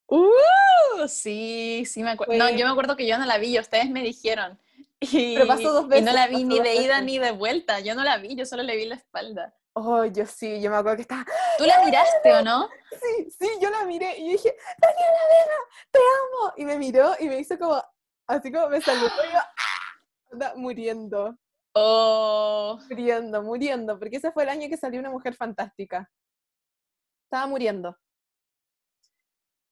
¡Uh! 0.07 1.07
Sí, 1.09 1.85
sí 1.87 2.03
me 2.03 2.11
acuerdo. 2.13 2.35
No, 2.35 2.51
yo 2.51 2.65
me 2.65 2.73
acuerdo 2.73 2.97
que 2.97 3.07
yo 3.07 3.19
no 3.19 3.27
la 3.27 3.39
vi, 3.39 3.59
ustedes 3.59 3.91
me 3.91 4.03
dijeron. 4.03 4.59
Y, 5.01 5.35
Pero 5.35 5.47
pasó 5.47 5.73
dos 5.73 5.85
Y 5.85 5.89
no 5.89 5.89
veces, 5.89 6.15
la 6.15 6.27
vi 6.29 6.45
ni 6.45 6.61
de 6.61 6.75
ida 6.77 7.01
veces. 7.01 7.05
ni 7.05 7.19
de 7.19 7.33
vuelta. 7.33 7.81
Yo 7.81 7.95
no 7.95 8.03
la 8.05 8.17
vi, 8.17 8.35
yo 8.37 8.47
solo 8.47 8.63
le 8.63 8.77
vi 8.77 8.87
la 8.87 8.95
espalda. 8.95 9.55
Oh, 9.75 10.05
yo 10.05 10.25
sí, 10.25 10.61
yo 10.63 10.71
me 10.71 10.77
acuerdo 10.77 10.97
que 10.97 11.03
estaba, 11.03 11.25
¿Tú 11.59 11.65
la 11.65 11.85
miraste 11.85 12.33
o 12.33 12.43
no? 12.43 12.69
sí, 12.91 13.29
sí, 13.31 13.51
yo 13.61 13.71
la 13.71 13.85
miré 13.85 14.17
y 14.19 14.31
dije, 14.31 14.57
Daniela 14.79 15.19
Vega, 15.29 15.57
te 15.91 15.99
amo. 15.99 16.53
Y 16.57 16.65
me 16.65 16.79
miró 16.79 17.15
y 17.19 17.29
me 17.29 17.41
hizo 17.41 17.59
como, 17.59 17.83
así 18.29 18.53
como 18.53 18.69
me 18.69 18.81
saludó 18.81 19.07
y 19.07 19.33
yo, 19.33 19.39
¡ah! 19.39 20.53
Muriendo, 20.57 21.37
Oh, 21.77 22.79
muriendo, 22.89 23.43
muriendo, 23.43 23.99
porque 23.99 24.19
ese 24.19 24.31
fue 24.31 24.45
el 24.45 24.49
año 24.49 24.69
que 24.69 24.77
salió 24.77 25.01
una 25.01 25.11
mujer 25.11 25.35
fantástica. 25.35 26.09
Estaba 27.25 27.49
muriendo. 27.49 27.99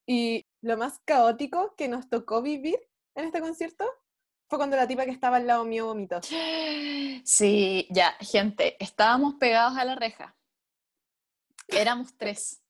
Y 0.04 0.44
lo 0.62 0.76
más 0.76 0.98
caótico 1.04 1.76
que 1.76 1.86
nos 1.86 2.08
tocó 2.08 2.42
vivir 2.42 2.80
en 3.14 3.26
este 3.26 3.40
concierto 3.40 3.88
fue 4.52 4.58
cuando 4.58 4.76
la 4.76 4.86
tipa 4.86 5.06
que 5.06 5.10
estaba 5.12 5.38
al 5.38 5.46
lado 5.46 5.64
mío 5.64 5.86
vomitó. 5.86 6.20
Sí, 7.24 7.86
ya, 7.88 8.14
gente, 8.20 8.76
estábamos 8.84 9.36
pegados 9.36 9.78
a 9.78 9.84
la 9.86 9.94
reja. 9.94 10.34
Éramos 11.68 12.14
tres. 12.18 12.60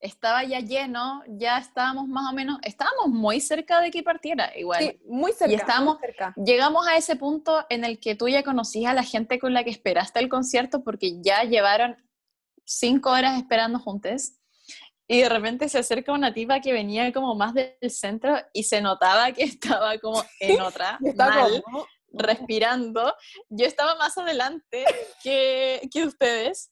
Estaba 0.00 0.44
ya 0.44 0.60
lleno, 0.60 1.22
ya 1.26 1.56
estábamos 1.56 2.08
más 2.08 2.30
o 2.30 2.34
menos, 2.34 2.58
estábamos 2.62 3.08
muy 3.08 3.40
cerca 3.40 3.80
de 3.80 3.90
que 3.90 4.02
partiera, 4.02 4.52
igual. 4.58 4.82
Sí, 4.82 5.00
muy 5.06 5.32
cerca. 5.32 5.46
muy 5.46 5.54
estábamos- 5.54 5.98
cerca. 5.98 6.34
Llegamos 6.36 6.86
a 6.86 6.96
ese 6.98 7.16
punto 7.16 7.64
en 7.70 7.84
el 7.84 7.98
que 8.00 8.14
tú 8.14 8.28
ya 8.28 8.42
conocías 8.42 8.90
a 8.90 8.94
la 8.94 9.02
gente 9.02 9.38
con 9.38 9.54
la 9.54 9.64
que 9.64 9.70
esperaste 9.70 10.20
el 10.20 10.28
concierto 10.28 10.84
porque 10.84 11.22
ya 11.22 11.44
llevaron 11.44 11.96
cinco 12.66 13.12
horas 13.12 13.38
esperando 13.38 13.78
juntos. 13.78 14.32
Y 15.06 15.20
de 15.20 15.28
repente 15.28 15.68
se 15.68 15.78
acerca 15.78 16.12
una 16.12 16.32
tipa 16.32 16.60
que 16.60 16.72
venía 16.72 17.12
como 17.12 17.34
más 17.34 17.52
del 17.54 17.76
centro 17.90 18.36
y 18.52 18.62
se 18.64 18.80
notaba 18.80 19.32
que 19.32 19.42
estaba 19.82 19.98
como 19.98 20.24
en 20.40 20.60
otra, 20.60 20.98
mal, 21.16 21.62
como, 21.62 21.86
respirando. 22.12 23.14
Yo 23.50 23.66
estaba 23.66 23.96
más 23.96 24.16
adelante 24.16 24.84
que, 25.22 25.82
que 25.92 26.04
ustedes. 26.04 26.70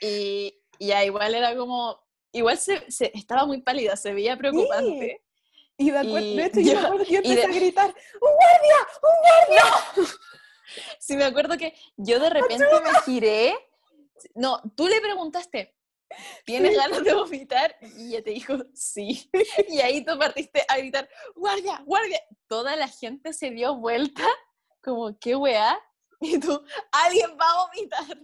Y, 0.00 0.60
y 0.78 0.86
ya 0.88 1.04
igual 1.04 1.34
era 1.34 1.56
como, 1.56 2.00
igual 2.32 2.58
se, 2.58 2.90
se- 2.90 3.12
estaba 3.14 3.46
muy 3.46 3.62
pálida, 3.62 3.96
se 3.96 4.12
veía 4.12 4.36
preocupante. 4.36 5.22
Y 5.76 5.90
de, 5.92 5.98
acuer- 5.98 6.22
Y 6.24 6.36
de 6.36 6.44
hecho, 6.46 6.60
yo, 6.60 6.72
yo- 6.72 6.78
acuerdo 6.86 7.04
empecé 7.08 7.34
de- 7.36 7.44
a 7.44 7.48
gritar, 7.48 7.94
¡un 8.20 8.30
guardia! 8.34 8.88
¡Un 9.02 9.56
guardia! 10.02 10.14
Sí, 10.98 11.16
me 11.16 11.24
acuerdo 11.24 11.56
que 11.56 11.74
yo 11.96 12.20
de 12.20 12.28
repente 12.28 12.66
me 12.84 13.00
giré. 13.06 13.54
No, 14.34 14.60
tú 14.76 14.86
le 14.86 15.00
preguntaste, 15.00 15.74
¿tienes 16.44 16.76
ganas 16.76 17.04
de 17.04 17.14
vomitar? 17.14 17.76
Y 17.80 18.08
ella 18.08 18.24
te 18.24 18.30
dijo, 18.30 18.54
sí. 18.74 19.30
Y 19.68 19.80
ahí 19.80 20.04
tú 20.04 20.18
partiste 20.18 20.64
a 20.68 20.76
gritar, 20.78 21.08
guardia, 21.34 21.82
guardia. 21.84 22.20
Toda 22.46 22.76
la 22.76 22.88
gente 22.88 23.32
se 23.32 23.50
dio 23.50 23.76
vuelta, 23.76 24.26
como, 24.82 25.18
¿qué 25.18 25.36
weá? 25.36 25.78
Y 26.20 26.38
tú, 26.40 26.62
alguien 26.90 27.36
va 27.40 27.50
a 27.50 27.66
vomitar. 27.66 28.18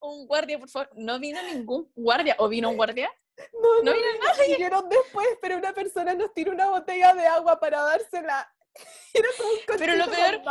Un 0.00 0.26
guardia, 0.26 0.58
por 0.58 0.68
favor. 0.68 0.90
No 0.94 1.18
vino 1.18 1.42
ningún 1.42 1.90
guardia. 1.94 2.36
¿O 2.38 2.48
vino 2.48 2.70
un 2.70 2.76
guardia? 2.76 3.10
No, 3.54 3.76
No 3.76 3.82
no, 3.82 3.92
vino 3.92 4.06
nadie. 4.24 4.48
Vinieron 4.48 4.88
después, 4.88 5.28
pero 5.40 5.56
una 5.56 5.72
persona 5.72 6.14
nos 6.14 6.32
tiró 6.34 6.52
una 6.52 6.68
botella 6.68 7.14
de 7.14 7.26
agua 7.26 7.58
para 7.58 7.82
dársela. 7.82 8.52
Era 9.14 9.28
como 9.36 9.50
un 9.50 9.58
Pero 9.78 9.96
lo 9.96 10.06
peor-. 10.10 10.42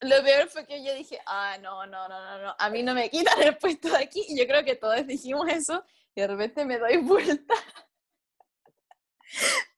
Lo 0.00 0.22
peor 0.22 0.48
fue 0.48 0.66
que 0.66 0.84
yo 0.84 0.94
dije, 0.94 1.20
ah, 1.26 1.56
no, 1.60 1.86
no, 1.86 2.08
no, 2.08 2.20
no, 2.20 2.38
no, 2.38 2.56
a 2.58 2.70
mí 2.70 2.82
no 2.82 2.94
me 2.94 3.10
quitan 3.10 3.40
el 3.42 3.56
puesto 3.56 3.88
de 3.88 3.98
aquí. 3.98 4.24
Y 4.28 4.38
yo 4.38 4.46
creo 4.46 4.64
que 4.64 4.76
todos 4.76 5.06
dijimos 5.06 5.48
eso. 5.48 5.84
Y 6.14 6.20
de 6.20 6.26
repente 6.26 6.64
me 6.64 6.78
doy 6.78 6.96
vuelta 7.02 7.54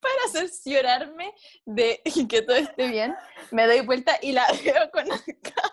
para 0.01 0.33
cerciorarme 0.33 1.35
de 1.65 2.03
que 2.29 2.43
todo 2.43 2.57
esté 2.57 2.89
bien. 2.89 3.15
Me 3.51 3.67
doy 3.67 3.81
vuelta 3.81 4.19
y 4.23 4.33
la 4.33 4.47
veo 4.65 4.91
con 4.91 5.07
la 5.09 5.19
cara. 5.19 5.73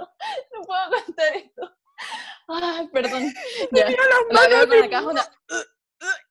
No, 0.00 0.58
no 0.60 0.62
puedo 0.62 1.04
contar 1.04 1.36
esto. 1.36 1.76
Ay, 2.48 2.88
perdón. 2.88 3.34
Ya, 3.72 3.90
La 3.90 4.40
manos 4.40 4.68
veo 4.68 4.80
con 4.80 4.90
caja 4.90 5.08
una... 5.08 5.30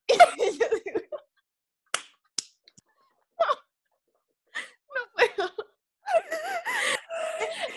Y 0.10 0.58
yo 0.58 0.66
digo, 0.86 1.18
no 4.96 5.12
puedo. 5.14 5.54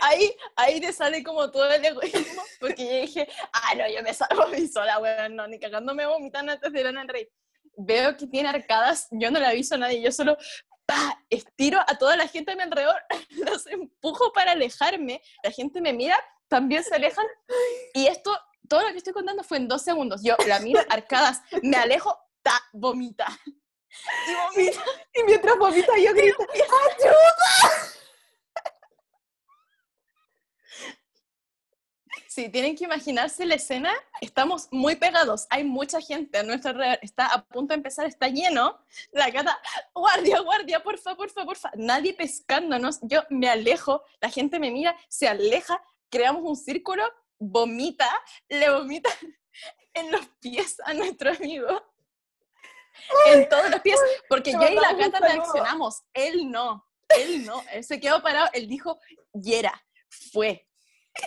Ahí, 0.00 0.34
ahí 0.56 0.80
te 0.80 0.92
sale 0.92 1.22
como 1.22 1.50
todo 1.50 1.70
el 1.70 1.84
egoísmo, 1.84 2.42
porque 2.60 2.84
yo 2.84 3.00
dije, 3.02 3.28
ah, 3.52 3.74
no, 3.76 3.88
yo 3.88 4.02
me 4.02 4.14
salvo 4.14 4.42
a 4.42 4.48
mí 4.48 4.66
sola, 4.66 4.98
weón, 4.98 5.36
no, 5.36 5.46
ni 5.46 5.58
cagándome 5.58 6.06
vomitando 6.06 6.52
antes 6.52 6.72
de 6.72 6.80
al 6.80 7.08
rey. 7.08 7.28
Veo 7.76 8.16
que 8.16 8.26
tiene 8.26 8.48
arcadas, 8.48 9.08
yo 9.10 9.30
no 9.30 9.38
le 9.38 9.46
aviso 9.46 9.74
a 9.74 9.78
nadie, 9.78 10.02
yo 10.02 10.12
solo 10.12 10.36
pa, 10.86 11.22
estiro 11.30 11.80
a 11.86 11.98
toda 11.98 12.16
la 12.16 12.26
gente 12.26 12.52
a 12.52 12.56
mi 12.56 12.62
alrededor, 12.62 13.00
los 13.30 13.66
empujo 13.66 14.32
para 14.32 14.52
alejarme, 14.52 15.22
la 15.42 15.50
gente 15.50 15.80
me 15.80 15.92
mira, 15.92 16.16
también 16.48 16.82
se 16.82 16.94
alejan, 16.94 17.26
y 17.94 18.06
esto, 18.06 18.36
todo 18.68 18.82
lo 18.82 18.88
que 18.92 18.98
estoy 18.98 19.12
contando 19.12 19.42
fue 19.42 19.58
en 19.58 19.68
dos 19.68 19.82
segundos. 19.82 20.20
Yo 20.22 20.36
la 20.46 20.60
miro, 20.60 20.80
arcadas, 20.88 21.42
me 21.62 21.76
alejo, 21.76 22.16
ta, 22.42 22.60
vomita. 22.72 23.26
Y 24.28 24.34
vomita. 24.34 24.84
Y 25.14 25.22
mientras 25.24 25.58
vomita 25.58 25.98
yo 25.98 26.14
grito, 26.14 26.46
¡ayuda! 26.52 27.89
Sí, 32.30 32.48
tienen 32.48 32.76
que 32.76 32.84
imaginarse 32.84 33.44
la 33.44 33.56
escena. 33.56 33.92
Estamos 34.20 34.68
muy 34.70 34.94
pegados, 34.94 35.48
hay 35.50 35.64
mucha 35.64 36.00
gente 36.00 36.38
a 36.38 36.44
nuestro 36.44 36.70
alrededor. 36.70 37.00
Está 37.02 37.26
a 37.26 37.44
punto 37.44 37.72
de 37.72 37.78
empezar, 37.78 38.06
está 38.06 38.28
lleno. 38.28 38.78
La 39.10 39.32
cata, 39.32 39.60
guardia, 39.92 40.38
guardia, 40.38 40.80
porfa, 40.80 41.16
porfa, 41.16 41.44
porfa. 41.44 41.72
Nadie 41.74 42.14
pescándonos. 42.14 43.00
Yo 43.02 43.24
me 43.30 43.48
alejo, 43.48 44.04
la 44.20 44.30
gente 44.30 44.60
me 44.60 44.70
mira, 44.70 44.96
se 45.08 45.26
aleja, 45.26 45.82
creamos 46.08 46.44
un 46.44 46.54
círculo, 46.54 47.02
vomita, 47.40 48.08
le 48.48 48.70
vomita 48.70 49.10
en 49.94 50.12
los 50.12 50.24
pies 50.40 50.76
a 50.84 50.94
nuestro 50.94 51.32
amigo. 51.32 51.82
En 53.26 53.48
todos 53.48 53.70
los 53.70 53.80
pies, 53.80 53.98
porque 54.28 54.52
yo 54.52 54.68
y 54.68 54.76
la 54.76 54.90
saludo. 54.90 55.18
reaccionamos. 55.18 56.04
Él 56.14 56.48
no, 56.48 56.86
él 57.08 57.44
no. 57.44 57.60
Él 57.72 57.82
se 57.82 57.98
quedó 57.98 58.22
parado, 58.22 58.48
él 58.52 58.68
dijo, 58.68 59.00
Yera, 59.32 59.84
fue 60.08 60.69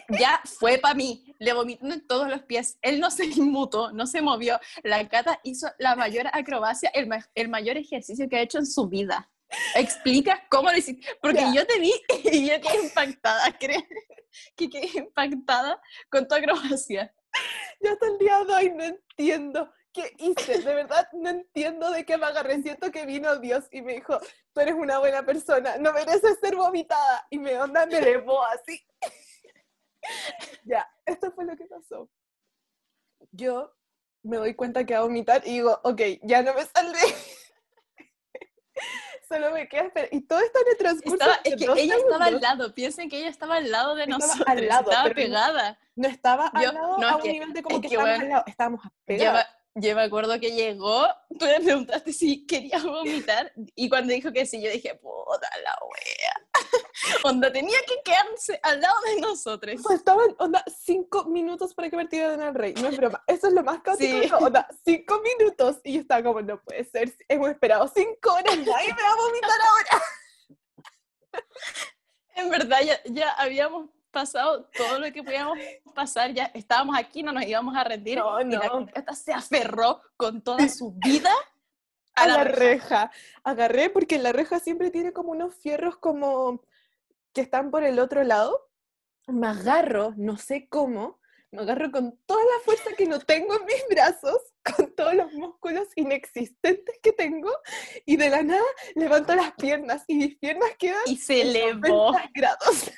ya 0.09 0.41
fue 0.45 0.77
para 0.77 0.95
mí, 0.95 1.35
le 1.39 1.53
vomitó 1.53 1.85
en 1.85 2.05
todos 2.07 2.27
los 2.29 2.41
pies, 2.43 2.77
él 2.81 2.99
no 2.99 3.11
se 3.11 3.25
inmutó, 3.25 3.91
no 3.91 4.07
se 4.07 4.21
movió, 4.21 4.59
la 4.83 5.07
Cata 5.09 5.39
hizo 5.43 5.67
la 5.77 5.95
mayor 5.95 6.27
acrobacia, 6.33 6.89
el, 6.93 7.07
ma- 7.07 7.29
el 7.35 7.49
mayor 7.49 7.77
ejercicio 7.77 8.27
que 8.29 8.37
ha 8.37 8.41
hecho 8.41 8.57
en 8.59 8.65
su 8.65 8.87
vida. 8.87 9.29
Explica 9.75 10.47
cómo 10.49 10.71
lo 10.71 10.77
hiciste, 10.77 11.05
porque 11.21 11.41
yo 11.53 11.65
te 11.67 11.79
vi 11.79 11.93
y 12.31 12.47
yo 12.49 12.59
quedé 12.61 12.83
impactada, 12.83 13.57
creo 13.59 13.81
que 14.55 14.69
quedé 14.69 14.89
impactada 14.95 15.79
con 16.09 16.27
tu 16.27 16.35
acrobacia. 16.35 17.13
Yo 17.81 17.91
hasta 17.91 18.07
el 18.07 18.17
día 18.17 18.43
de 18.45 18.53
hoy 18.53 18.73
no 18.75 18.83
entiendo 18.83 19.71
¿qué 19.93 20.11
hice? 20.17 20.57
De 20.59 20.73
verdad 20.73 21.07
no 21.13 21.29
entiendo 21.29 21.91
de 21.91 22.03
qué 22.03 22.17
me 22.17 22.25
agarré. 22.25 22.61
Siento 22.63 22.91
que 22.91 23.05
vino 23.05 23.37
Dios 23.37 23.65
y 23.71 23.81
me 23.83 23.93
dijo, 23.93 24.19
tú 24.51 24.61
eres 24.61 24.73
una 24.73 24.97
buena 24.97 25.23
persona, 25.23 25.77
no 25.77 25.93
mereces 25.93 26.39
ser 26.41 26.55
vomitada. 26.55 27.27
Y 27.29 27.37
me 27.37 27.59
onda, 27.61 27.85
me 27.85 27.99
elevó 27.99 28.43
así. 28.43 28.83
ya, 30.65 30.87
esto 31.05 31.31
fue 31.31 31.45
lo 31.45 31.55
que 31.55 31.65
pasó. 31.65 32.09
Yo 33.31 33.73
me 34.23 34.37
doy 34.37 34.53
cuenta 34.55 34.85
que 34.85 34.93
va 34.93 34.99
a 35.01 35.03
vomitar 35.03 35.41
y 35.45 35.53
digo, 35.53 35.79
ok, 35.83 36.01
ya 36.23 36.41
no 36.43 36.53
me 36.53 36.65
salvé. 36.65 36.99
Solo 39.27 39.51
me 39.51 39.67
queda 39.67 39.83
esperar. 39.83 40.09
Y 40.11 40.21
todo 40.21 40.39
esto 40.39 40.59
en 40.59 40.67
el 40.71 40.77
transcurso. 40.77 41.13
Estaba- 41.15 41.39
es 41.43 41.55
que 41.55 41.81
ella 41.81 41.95
estaba 41.95 42.25
al 42.25 42.41
lado, 42.41 42.73
piensen 42.75 43.09
que 43.09 43.17
ella 43.19 43.29
estaba 43.29 43.55
al 43.57 43.71
lado 43.71 43.95
de 43.95 44.03
Estaba 44.03 44.19
nosotros, 44.19 44.47
al 44.47 44.67
lado, 44.67 44.89
estaba 44.91 45.03
pero 45.03 45.13
no- 45.15 45.15
pegada. 45.15 45.79
No 45.95 46.07
estaba 46.07 46.47
al 46.47 46.63
Yo- 46.63 46.71
lado 46.73 46.97
no, 46.97 47.07
a 47.07 47.15
un 47.15 47.21
que- 47.21 47.31
nivel 47.31 47.53
de 47.53 47.63
como 47.63 47.75
es 47.77 47.81
que 47.81 47.87
que, 47.89 47.95
estábamos 48.47 48.81
al 48.85 49.17
lado, 49.17 49.37
me- 49.37 49.45
yo 49.75 49.95
me 49.95 50.03
acuerdo 50.03 50.39
que 50.39 50.51
llegó, 50.51 51.07
tú 51.39 51.45
le 51.45 51.59
preguntaste 51.59 52.13
si 52.13 52.45
quería 52.45 52.81
vomitar 52.83 53.51
y 53.75 53.89
cuando 53.89 54.13
dijo 54.13 54.31
que 54.31 54.45
sí, 54.45 54.61
yo 54.61 54.69
dije, 54.69 54.95
puta 54.95 55.49
la 55.63 55.75
wea. 55.87 56.43
Onda, 57.23 57.51
tenía 57.51 57.79
que 57.87 58.01
quedarse 58.03 58.59
al 58.61 58.81
lado 58.81 58.95
de 59.05 59.21
nosotros. 59.21 59.81
Faltaban, 59.81 60.35
onda, 60.37 60.63
cinco 60.83 61.25
minutos 61.25 61.73
para 61.73 61.89
que 61.89 61.97
partieran 61.97 62.41
al 62.41 62.53
rey. 62.53 62.73
No 62.73 62.87
es 62.87 62.97
broma. 62.97 63.23
Eso 63.27 63.47
es 63.47 63.53
lo 63.53 63.63
más 63.63 63.81
caótico. 63.81 64.23
Sí. 64.23 64.31
Onda, 64.39 64.67
cinco 64.85 65.21
minutos. 65.21 65.79
Y 65.83 65.93
yo 65.93 66.01
estaba 66.01 66.23
como, 66.23 66.41
no 66.41 66.61
puede 66.61 66.83
ser. 66.85 67.15
Hemos 67.27 67.49
esperado 67.49 67.91
cinco 67.93 68.33
horas. 68.33 68.57
Nadie 68.57 68.93
me 68.93 69.01
va 69.01 69.11
a 69.11 69.15
vomitar 69.15 69.59
ahora. 69.61 70.03
En 72.35 72.49
verdad, 72.49 72.79
ya, 72.83 72.99
ya 73.05 73.29
habíamos 73.33 73.91
pasado 74.13 74.69
todo 74.77 74.99
lo 74.99 75.11
que 75.11 75.23
podíamos 75.23 75.57
pasar, 75.93 76.31
ya 76.31 76.45
estábamos 76.53 76.97
aquí, 76.97 77.21
no 77.21 77.33
nos 77.33 77.43
íbamos 77.43 77.75
a 77.75 77.83
rendir. 77.83 78.19
No, 78.19 78.39
Y 78.39 78.45
la 78.45 78.67
no. 78.67 78.85
Cata 78.85 79.13
se 79.13 79.33
aferró 79.33 80.01
con 80.15 80.41
toda 80.41 80.69
su 80.69 80.93
vida 80.93 81.33
A 82.15 82.27
la 82.27 82.43
reja. 82.43 83.11
Agarré 83.43 83.89
porque 83.89 84.19
la 84.19 84.31
reja 84.31 84.59
siempre 84.59 84.91
tiene 84.91 85.13
como 85.13 85.31
unos 85.31 85.55
fierros 85.55 85.97
como 85.97 86.63
que 87.33 87.41
están 87.41 87.71
por 87.71 87.83
el 87.83 87.99
otro 87.99 88.23
lado. 88.23 88.69
Me 89.27 89.47
agarro, 89.47 90.13
no 90.15 90.37
sé 90.37 90.67
cómo. 90.69 91.19
Me 91.51 91.61
agarro 91.61 91.91
con 91.91 92.17
toda 92.25 92.43
la 92.43 92.63
fuerza 92.65 92.91
que 92.97 93.05
no 93.05 93.19
tengo 93.19 93.55
en 93.55 93.65
mis 93.65 93.83
brazos, 93.89 94.37
con 94.77 94.93
todos 94.95 95.15
los 95.15 95.33
músculos 95.33 95.87
inexistentes 95.95 96.99
que 97.01 97.13
tengo, 97.13 97.51
y 98.05 98.17
de 98.17 98.29
la 98.29 98.41
nada 98.41 98.63
levanto 98.95 99.35
las 99.35 99.51
piernas 99.53 100.03
y 100.07 100.15
mis 100.15 100.35
piernas 100.37 100.71
quedan 100.77 101.01
Y 101.05 101.17
se 101.17 101.41
elevó. 101.41 102.11
90 102.11 102.31
grados. 102.33 102.91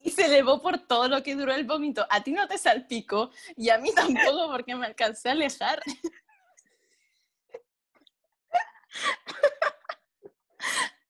Y 0.02 0.10
se 0.10 0.26
elevó 0.26 0.62
por 0.62 0.78
todo 0.78 1.08
lo 1.08 1.22
que 1.22 1.34
duró 1.34 1.52
el 1.52 1.64
vómito. 1.64 2.06
A 2.08 2.22
ti 2.22 2.32
no 2.32 2.46
te 2.48 2.58
salpicó 2.58 3.30
y 3.56 3.68
a 3.68 3.78
mí 3.78 3.92
tampoco 3.94 4.50
porque 4.50 4.74
me 4.74 4.86
alcancé 4.86 5.28
a 5.28 5.32
alejar. 5.32 5.82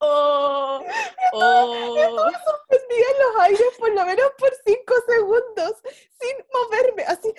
Oh, 0.02 0.82
oh. 1.34 1.94
Suspendida 1.94 3.06
en 3.10 3.18
los 3.18 3.42
aires 3.42 3.66
por 3.78 3.92
lo 3.92 4.06
menos 4.06 4.32
por 4.38 4.50
5 4.64 4.94
segundos, 5.06 5.74
sin 6.18 6.46
moverme, 6.54 7.02
así 7.02 7.34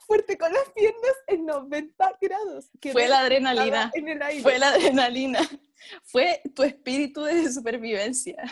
fuerte 0.00 0.36
con 0.36 0.52
las 0.52 0.68
piernas 0.72 1.14
en 1.26 1.46
90 1.46 2.18
grados. 2.20 2.70
Fue 2.92 3.08
la 3.08 3.20
adrenalina. 3.20 3.90
En 3.94 4.08
el 4.08 4.20
aire. 4.20 4.42
Fue 4.42 4.58
la 4.58 4.68
adrenalina. 4.68 5.40
Fue 6.04 6.42
tu 6.54 6.64
espíritu 6.64 7.22
de 7.22 7.50
supervivencia. 7.50 8.44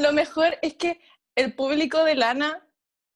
Lo 0.00 0.12
mejor 0.12 0.56
es 0.62 0.74
que 0.74 1.00
el 1.34 1.54
público 1.54 2.02
de 2.04 2.14
Lana 2.14 2.66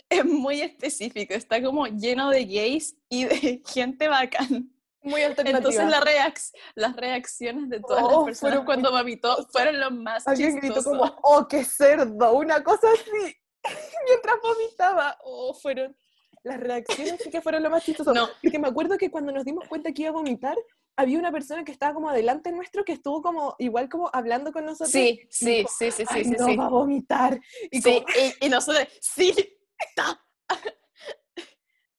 es 0.09 0.25
muy 0.25 0.61
específico, 0.61 1.35
está 1.35 1.63
como 1.63 1.87
lleno 1.87 2.31
de 2.31 2.45
gays 2.45 2.97
y 3.09 3.25
de 3.25 3.63
gente 3.67 4.09
bacán. 4.09 4.71
Muy 5.03 5.23
alternativa. 5.23 5.59
Entonces 5.59 5.91
la 5.91 6.01
reac- 6.01 6.53
las 6.75 6.97
reacciones 6.97 7.69
de 7.69 7.81
todas 7.81 8.03
Oh, 8.05 8.09
las 8.09 8.25
personas 8.25 8.39
fueron 8.39 8.65
cuando 8.65 9.05
chistosas. 9.05 9.47
fueron 9.53 9.81
lo 9.81 9.91
más 9.91 10.27
Alguien 10.27 10.57
gritó 10.57 10.83
como, 10.83 11.03
oh, 11.23 11.47
qué 11.47 11.63
cerdo, 11.65 12.33
una 12.35 12.63
cosa 12.65 12.87
así, 12.93 13.37
mientras 14.07 14.37
vomitaba. 14.43 15.19
Oh, 15.23 15.53
fueron 15.55 15.95
las 16.43 16.59
reacciones 16.61 17.21
sí 17.23 17.31
que 17.31 17.41
fueron 17.43 17.63
lo 17.63 17.71
más 17.71 17.85
chistoso. 17.85 18.13
No. 18.15 18.29
Porque 18.43 18.59
me 18.59 18.69
acuerdo 18.69 18.97
que 18.99 19.11
cuando 19.11 19.33
nos 19.33 19.45
dimos 19.45 19.67
cuenta 19.69 19.93
que 19.93 20.03
iba 20.03 20.11
a 20.11 20.15
vomitar, 20.15 20.57
había 20.97 21.19
una 21.19 21.33
persona 21.33 21.65
que 21.65 21.73
estaba 21.73 21.95
como 21.95 22.09
adelante 22.09 22.53
nuestro 22.53 22.85
que 22.85 22.93
estuvo 22.93 23.23
como, 23.23 23.57
igual 23.59 23.89
como 23.89 24.11
hablando 24.13 24.53
con 24.53 24.65
nosotros. 24.65 24.91
Sí, 24.91 25.21
sí, 25.31 25.57
dijo, 25.57 25.69
sí, 25.77 25.91
sí, 25.91 26.05
sí, 26.05 26.09
"Ay, 26.09 26.25
sí, 26.25 26.31
no 26.39 26.47
sí. 26.47 26.57
va 26.57 26.67
a 26.67 26.71
vomitar. 26.71 27.41
Y 27.71 27.83
Sí, 27.83 27.95
como, 28.01 28.07
y, 28.41 28.47
y 28.47 28.49
nosotros, 28.49 28.87
sí, 29.01 29.35
está. 29.79 30.25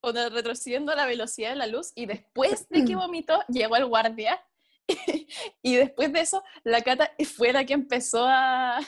Onda, 0.02 0.30
retrocediendo 0.30 0.92
a 0.92 0.96
la 0.96 1.06
velocidad 1.06 1.50
de 1.50 1.56
la 1.56 1.68
luz 1.68 1.92
y 1.96 2.06
después 2.06 2.70
de 2.70 2.86
que 2.86 2.96
vomitó, 2.96 3.44
llegó 3.48 3.76
el 3.76 3.88
guardia 3.88 4.40
y 5.64 5.76
después 5.76 6.14
de 6.14 6.22
eso, 6.22 6.44
la 6.64 6.82
Cata 6.84 7.12
fue 7.36 7.52
la 7.52 7.66
que 7.66 7.74
empezó 7.74 8.24
a, 8.28 8.80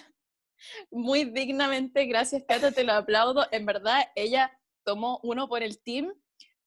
muy 0.91 1.25
dignamente, 1.25 2.05
gracias 2.05 2.43
Cata, 2.47 2.71
te 2.71 2.83
lo 2.83 2.93
aplaudo, 2.93 3.47
en 3.51 3.65
verdad 3.65 4.07
ella 4.15 4.51
tomó 4.85 5.19
uno 5.23 5.49
por 5.49 5.63
el 5.63 5.81
team 5.81 6.13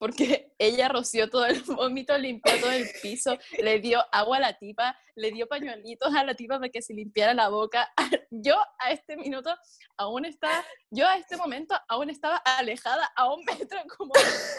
porque 0.01 0.51
ella 0.57 0.87
roció 0.87 1.29
todo 1.29 1.45
el 1.45 1.61
vómito, 1.77 2.17
limpió 2.17 2.59
todo 2.59 2.71
el 2.71 2.87
piso, 3.03 3.37
le 3.59 3.79
dio 3.79 4.03
agua 4.11 4.37
a 4.37 4.39
la 4.39 4.57
tipa, 4.57 4.97
le 5.13 5.29
dio 5.29 5.47
pañuelitos 5.47 6.11
a 6.15 6.23
la 6.23 6.33
tipa 6.33 6.57
para 6.57 6.71
que 6.71 6.81
se 6.81 6.95
limpiara 6.95 7.35
la 7.35 7.49
boca. 7.49 7.87
Yo 8.31 8.55
a 8.79 8.91
este 8.91 9.15
minuto 9.15 9.55
aún 9.97 10.25
estaba, 10.25 10.65
yo 10.89 11.05
a 11.05 11.17
este 11.17 11.37
momento 11.37 11.75
aún 11.87 12.09
estaba 12.09 12.37
alejada 12.37 13.11
a 13.15 13.31
un 13.31 13.43
metro, 13.45 13.77
como 13.97 14.11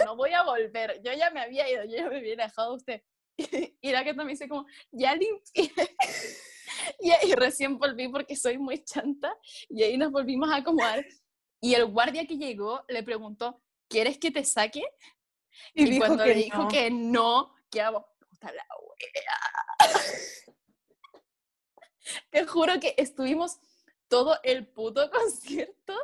no 0.04 0.14
voy 0.14 0.32
a 0.32 0.44
volver. 0.44 1.02
Yo 1.02 1.12
ya 1.12 1.30
me 1.30 1.40
había 1.40 1.68
ido, 1.68 1.84
yo 1.86 1.96
ya 1.96 2.08
me 2.08 2.18
había 2.18 2.34
alejado 2.34 2.70
de 2.70 2.76
usted. 2.76 3.02
Y 3.80 3.90
la 3.90 4.04
que 4.04 4.14
también 4.14 4.36
dice 4.36 4.48
como, 4.48 4.66
ya 4.92 5.16
limpié. 5.16 5.72
Y 7.00 7.10
ahí 7.10 7.32
recién 7.32 7.78
volví 7.78 8.06
porque 8.08 8.36
soy 8.36 8.58
muy 8.58 8.84
chanta. 8.84 9.36
Y 9.68 9.82
ahí 9.82 9.96
nos 9.96 10.12
volvimos 10.12 10.50
a 10.50 10.56
acomodar. 10.56 11.04
Y 11.60 11.74
el 11.74 11.86
guardia 11.86 12.26
que 12.26 12.36
llegó 12.36 12.84
le 12.88 13.02
preguntó, 13.02 13.60
¿quieres 13.88 14.18
que 14.18 14.30
te 14.30 14.44
saque? 14.44 14.84
Y 15.74 15.84
Y, 15.84 15.90
dijo 15.90 16.06
cuando 16.06 16.24
que 16.24 16.34
dijo 16.34 16.58
no. 16.62 16.68
que 16.68 16.90
no, 16.90 17.54
quedamos, 17.70 18.04
puta 18.30 18.52
la 18.52 18.64
wea. 18.80 20.00
Te 22.30 22.46
juro 22.46 22.78
que 22.80 22.94
estuvimos 22.98 23.58
todo 24.08 24.38
el 24.42 24.66
puto 24.66 25.10
concierto, 25.10 25.94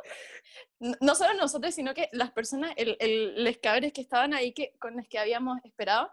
no 0.79 1.13
solo 1.15 1.33
nosotros, 1.33 1.75
sino 1.75 1.93
que 1.93 2.09
las 2.13 2.31
personas, 2.31 2.73
el, 2.77 2.95
el, 2.99 3.43
los 3.43 3.57
cabres 3.57 3.93
que 3.93 4.01
estaban 4.01 4.33
ahí 4.33 4.53
que, 4.53 4.77
con 4.79 4.95
los 4.95 5.07
que 5.07 5.19
habíamos 5.19 5.59
esperado, 5.63 6.11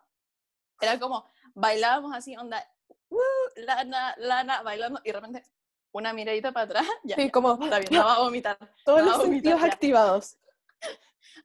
era 0.81 0.99
como, 0.99 1.25
bailábamos 1.55 2.15
así, 2.15 2.37
onda, 2.37 2.63
"Uh, 3.09 3.19
lana, 3.57 4.15
lana, 4.19 4.63
bailando, 4.63 5.01
y 5.05 5.09
de 5.09 5.13
repente 5.21 5.45
una 5.93 6.13
miradita 6.13 6.53
para 6.53 6.65
atrás, 6.67 6.87
ya, 7.05 7.17
Sí, 7.17 7.31
como 7.31 7.55
está 7.63 7.79
bien, 7.79 7.89
no 7.93 8.05
va 8.05 8.15
a 8.17 8.19
vomitar. 8.21 8.59
todos 8.85 9.03
no 9.03 9.13
los 9.13 9.23
sentidos 9.23 9.63
activados. 9.63 10.37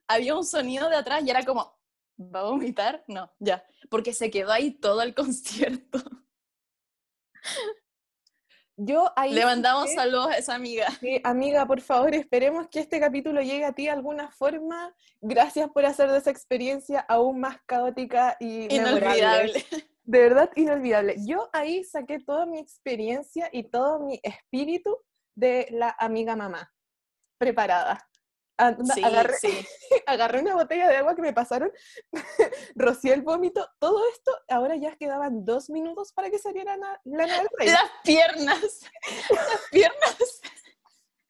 había 0.08 0.34
un 0.34 0.44
sonido 0.44 0.90
de 0.90 0.96
atrás 0.96 1.22
y 1.24 1.30
era 1.30 1.44
como, 1.44 1.80
¿va 2.34 2.40
a 2.40 2.44
vomitar? 2.44 3.04
No, 3.08 3.32
ya, 3.38 3.64
porque 3.90 4.12
se 4.12 4.30
quedó 4.30 4.52
ahí 4.52 4.70
todo 4.72 5.02
el 5.02 5.14
concierto. 5.14 5.98
Yo 8.76 9.12
ahí 9.16 9.34
Le 9.34 9.44
mandamos 9.44 9.86
que- 9.86 9.94
saludos 9.94 10.28
a 10.28 10.38
esa 10.38 10.54
amiga. 10.54 10.90
Sí, 10.98 11.20
amiga, 11.24 11.66
por 11.66 11.80
favor, 11.80 12.14
esperemos 12.14 12.68
que 12.68 12.80
este 12.80 12.98
capítulo 12.98 13.40
llegue 13.42 13.64
a 13.64 13.72
ti 13.72 13.84
de 13.84 13.90
alguna 13.90 14.30
forma. 14.30 14.94
Gracias 15.20 15.68
por 15.70 15.84
hacer 15.84 16.10
de 16.10 16.18
esa 16.18 16.30
experiencia 16.30 17.00
aún 17.00 17.38
más 17.40 17.58
caótica 17.66 18.36
y. 18.40 18.74
Inolvidable. 18.74 19.64
De 20.04 20.18
verdad, 20.18 20.50
inolvidable. 20.56 21.14
Yo 21.24 21.48
ahí 21.52 21.84
saqué 21.84 22.18
toda 22.18 22.44
mi 22.44 22.58
experiencia 22.58 23.48
y 23.52 23.70
todo 23.70 24.00
mi 24.00 24.18
espíritu 24.24 24.98
de 25.36 25.68
la 25.70 25.94
amiga 25.96 26.34
mamá. 26.34 26.72
Preparada. 27.38 28.04
Anda, 28.66 28.94
Sí, 28.94 29.02
agarré, 29.02 29.34
sí. 29.38 29.66
agarré 30.06 30.40
una 30.40 30.54
botella 30.54 30.88
de 30.88 30.96
agua 30.96 31.14
que 31.14 31.22
me 31.22 31.32
pasaron, 31.32 31.70
rocié 32.74 33.14
el 33.14 33.22
vómito, 33.22 33.68
todo 33.78 34.00
esto, 34.12 34.32
ahora 34.48 34.76
ya 34.76 34.96
quedaban 34.96 35.44
dos 35.44 35.70
minutos 35.70 36.12
para 36.12 36.30
que 36.30 36.38
saliera 36.38 36.76
la 36.76 37.00
Lana 37.04 37.38
del 37.38 37.48
Rey. 37.58 37.68
Las 37.68 37.90
piernas, 38.04 38.80
las 39.30 39.60
piernas 39.70 40.40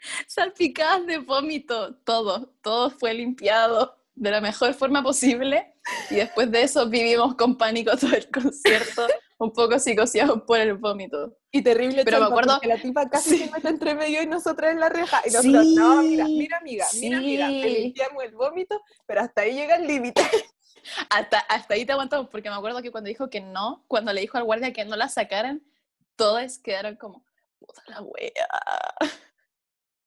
salpicadas 0.27 1.07
de 1.07 1.19
vómito, 1.19 1.95
todo, 2.05 2.55
todo 2.63 2.91
fue 2.91 3.15
limpiado 3.15 3.99
de 4.15 4.31
la 4.31 4.41
mejor 4.41 4.75
forma 4.75 5.03
posible 5.03 5.75
y 6.11 6.17
después 6.17 6.51
de 6.51 6.63
eso 6.63 6.89
vivimos 6.89 7.35
con 7.35 7.57
pánico 7.57 7.97
todo 7.97 8.15
el 8.15 8.31
concierto, 8.31 9.07
un 9.43 9.53
poco 9.53 9.79
psicoseados 9.79 10.43
por 10.43 10.59
el 10.61 10.75
vómito. 10.75 11.37
Y 11.51 11.63
terrible 11.63 12.05
Pero 12.05 12.21
me 12.21 12.27
acuerdo- 12.27 12.55
porque 12.55 12.69
la 12.69 12.81
tipa 12.81 13.09
casi 13.09 13.31
Sí. 13.31 13.39
se 13.45 13.51
mete 13.51 13.69
entre 13.69 13.95
medio 13.95 14.23
y 14.23 14.27
nosotras 14.27 14.73
en 14.73 14.81
la 14.81 14.89
reja. 14.89 15.21
Y 15.25 15.31
nosotros, 15.31 15.67
no, 15.69 16.03
mira, 16.03 16.27
Sí, 16.27 16.33
mira, 16.39 16.59
amiga, 16.59 16.87
mira, 16.95 17.19
mira, 17.21 17.47
te 17.49 17.69
sí. 17.69 17.83
limpiamos 17.83 18.25
el 18.25 18.33
vómito, 18.35 18.81
pero 19.07 19.21
hasta 19.23 19.43
ahí 19.43 19.55
llega 19.55 19.77
el 19.77 19.87
límite. 19.87 20.23
Hasta, 21.11 21.39
hasta 21.39 21.75
ahí 21.75 21.87
te 21.87 21.93
aguantamos, 21.93 22.29
porque 22.29 22.51
me 22.51 22.57
acuerdo 22.57 22.83
que 22.83 22.91
cuando 22.91 23.07
dijo 23.07 23.31
que 23.31 23.41
no, 23.41 23.85
cuando 23.87 24.13
le 24.13 24.21
dijo 24.21 24.37
al 24.37 24.43
guardia 24.45 24.73
que 24.73 24.85
no 24.85 24.97
la 24.97 25.09
sacaran, 25.09 25.63
todos 26.17 26.59
quedaron 26.59 26.97
como, 26.97 27.25
puta 27.61 27.83
la 27.87 28.03
wea. 28.03 28.49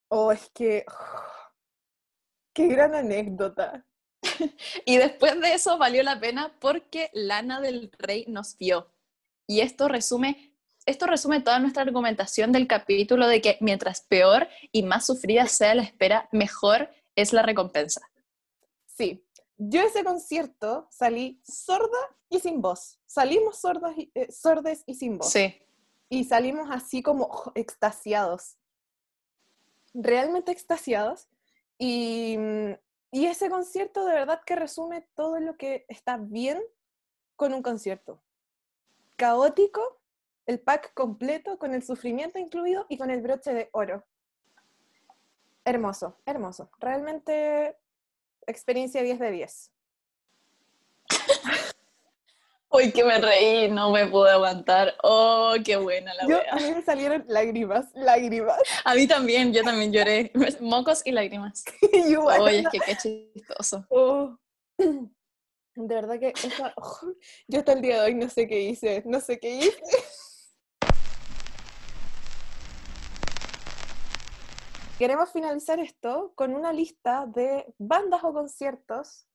Oh, 0.10 0.32
es 0.34 0.50
que... 0.54 0.86
¡Qué 2.54 2.68
gran 2.68 2.94
anécdota! 2.94 3.86
y 4.86 4.98
después 4.98 5.40
de 5.40 5.54
eso 5.54 5.78
valió 5.78 6.04
la 6.04 6.20
pena 6.20 6.54
porque 6.60 7.10
Lana 7.14 7.62
del 7.62 7.90
Rey 7.98 8.26
nos 8.28 8.58
vio. 8.58 8.92
Y 9.48 9.62
esto 9.62 9.88
resume, 9.88 10.54
esto 10.86 11.06
resume 11.06 11.42
toda 11.42 11.60
nuestra 11.60 11.84
argumentación 11.84 12.52
del 12.52 12.68
capítulo 12.68 13.28
de 13.28 13.42
que 13.42 13.58
mientras 13.62 14.02
peor 14.02 14.48
y 14.72 14.84
más 14.84 15.06
sufrida 15.06 15.48
sea 15.48 15.76
la 15.76 15.84
espera, 15.84 16.30
mejor 16.32 16.90
es 17.16 17.34
la 17.34 17.42
recompensa. 17.42 18.02
Sí, 18.86 19.26
yo 19.58 19.82
ese 19.82 20.04
concierto 20.04 20.88
salí 20.92 21.42
sorda 21.44 21.98
y 22.30 22.40
sin 22.40 22.62
voz. 22.62 23.00
Salimos 23.06 23.60
sordos 23.60 23.94
y, 23.98 24.12
eh, 24.14 24.32
sordes 24.32 24.84
y 24.86 24.96
sin 24.96 25.18
voz. 25.18 25.32
Sí. 25.32 25.62
Y 26.10 26.26
salimos 26.26 26.70
así 26.72 27.02
como 27.02 27.26
oh, 27.26 27.52
extasiados. 27.56 28.58
Realmente 29.94 30.52
extasiados. 30.52 31.28
Y, 31.78 32.38
y 33.12 33.26
ese 33.26 33.50
concierto 33.50 34.06
de 34.06 34.14
verdad 34.14 34.42
que 34.46 34.56
resume 34.56 35.08
todo 35.16 35.40
lo 35.40 35.56
que 35.56 35.86
está 35.88 36.18
bien 36.18 36.62
con 37.36 37.54
un 37.54 37.62
concierto. 37.62 38.22
Caótico, 39.16 40.02
el 40.46 40.60
pack 40.60 40.94
completo, 40.94 41.58
con 41.58 41.74
el 41.74 41.84
sufrimiento 41.84 42.40
incluido 42.40 42.86
y 42.90 42.98
con 42.98 43.10
el 43.12 43.22
broche 43.22 43.54
de 43.54 43.70
oro. 43.72 44.06
Hermoso, 45.64 46.18
hermoso. 46.26 46.70
Realmente 46.80 47.78
experiencia 48.46 49.02
10 49.02 49.20
de 49.20 49.32
10. 49.32 49.72
Uy, 52.70 52.92
que 52.92 53.06
me 53.06 53.20
reí, 53.20 53.72
no 53.72 53.92
me 53.92 54.06
pude 54.06 54.32
aguantar. 54.32 54.96
Oh, 55.02 55.56
qué 55.64 55.78
buena 55.78 56.14
la 56.16 56.28
yo, 56.28 56.40
A 56.52 56.56
mí 56.58 56.72
me 56.72 56.82
salieron 56.82 57.24
lágrimas, 57.28 57.86
lágrimas. 57.94 58.58
A 58.84 58.96
mí 58.96 59.08
también, 59.08 59.54
yo 59.54 59.64
también 59.64 59.94
lloré. 59.94 60.32
Mocos 60.60 61.02
y 61.06 61.12
lágrimas. 61.12 61.64
Oye, 62.40 62.60
es 62.60 62.68
que 62.70 62.80
qué 62.80 62.96
chistoso. 62.98 63.86
Oh. 63.90 64.38
De 65.76 65.94
verdad 65.94 66.18
que 66.20 66.34
oh, 66.78 67.00
yo 67.48 67.60
hasta 67.60 67.74
el 67.74 67.82
día 67.82 68.02
de 68.02 68.06
hoy 68.06 68.16
no 68.16 68.30
sé 68.30 68.48
qué 68.48 68.62
hice, 68.62 69.04
no 69.06 69.20
sé 69.20 69.40
qué 69.40 69.58
hice. 69.58 69.78
Queremos 74.98 75.34
finalizar 75.34 75.80
esto 75.80 76.32
con 76.36 76.56
una 76.56 76.72
lista 76.72 77.26
de 77.26 77.66
bandas 77.78 78.24
o 78.24 78.32
conciertos 78.34 79.28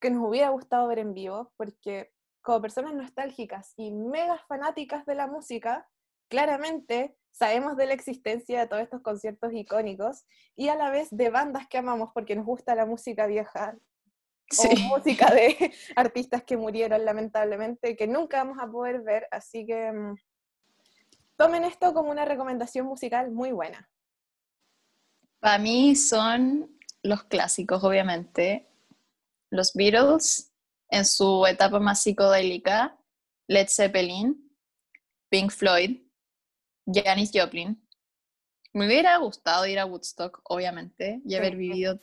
que 0.00 0.10
nos 0.10 0.28
hubiera 0.28 0.50
gustado 0.50 0.86
ver 0.86 1.00
en 1.00 1.12
vivo, 1.12 1.52
porque 1.56 2.12
como 2.42 2.62
personas 2.62 2.94
nostálgicas 2.94 3.74
y 3.76 3.90
mega 3.90 4.38
fanáticas 4.46 5.04
de 5.06 5.16
la 5.16 5.26
música, 5.26 5.88
claramente 6.28 7.16
sabemos 7.32 7.76
de 7.76 7.86
la 7.86 7.94
existencia 7.94 8.60
de 8.60 8.68
todos 8.68 8.82
estos 8.82 9.02
conciertos 9.02 9.52
icónicos 9.52 10.24
y 10.54 10.68
a 10.68 10.76
la 10.76 10.90
vez 10.90 11.08
de 11.10 11.30
bandas 11.30 11.66
que 11.66 11.78
amamos 11.78 12.10
porque 12.14 12.36
nos 12.36 12.46
gusta 12.46 12.76
la 12.76 12.86
música 12.86 13.26
vieja 13.26 13.76
o 14.58 14.76
música 14.80 15.32
de 15.32 15.72
artistas 15.96 16.42
que 16.42 16.56
murieron 16.56 17.04
lamentablemente, 17.04 17.96
que 17.96 18.06
nunca 18.06 18.44
vamos 18.44 18.58
a 18.60 18.70
poder 18.70 19.02
ver, 19.02 19.26
así 19.30 19.66
que 19.66 19.92
mm, 19.92 20.16
tomen 21.36 21.64
esto 21.64 21.94
como 21.94 22.10
una 22.10 22.24
recomendación 22.24 22.86
musical 22.86 23.30
muy 23.30 23.52
buena. 23.52 23.88
Para 25.38 25.58
mí 25.58 25.96
son 25.96 26.78
los 27.02 27.24
clásicos, 27.24 27.82
obviamente. 27.82 28.68
Los 29.50 29.72
Beatles, 29.72 30.52
en 30.90 31.04
su 31.04 31.46
etapa 31.46 31.80
más 31.80 32.02
psicodélica, 32.02 32.98
Led 33.48 33.68
Zeppelin, 33.68 34.52
Pink 35.30 35.50
Floyd, 35.50 36.02
Janis 36.86 37.30
Joplin. 37.32 37.82
Me 38.72 38.86
hubiera 38.86 39.16
gustado 39.16 39.66
ir 39.66 39.78
a 39.78 39.86
Woodstock, 39.86 40.40
obviamente, 40.44 41.20
y 41.24 41.34
haber 41.34 41.56
vivido 41.56 42.00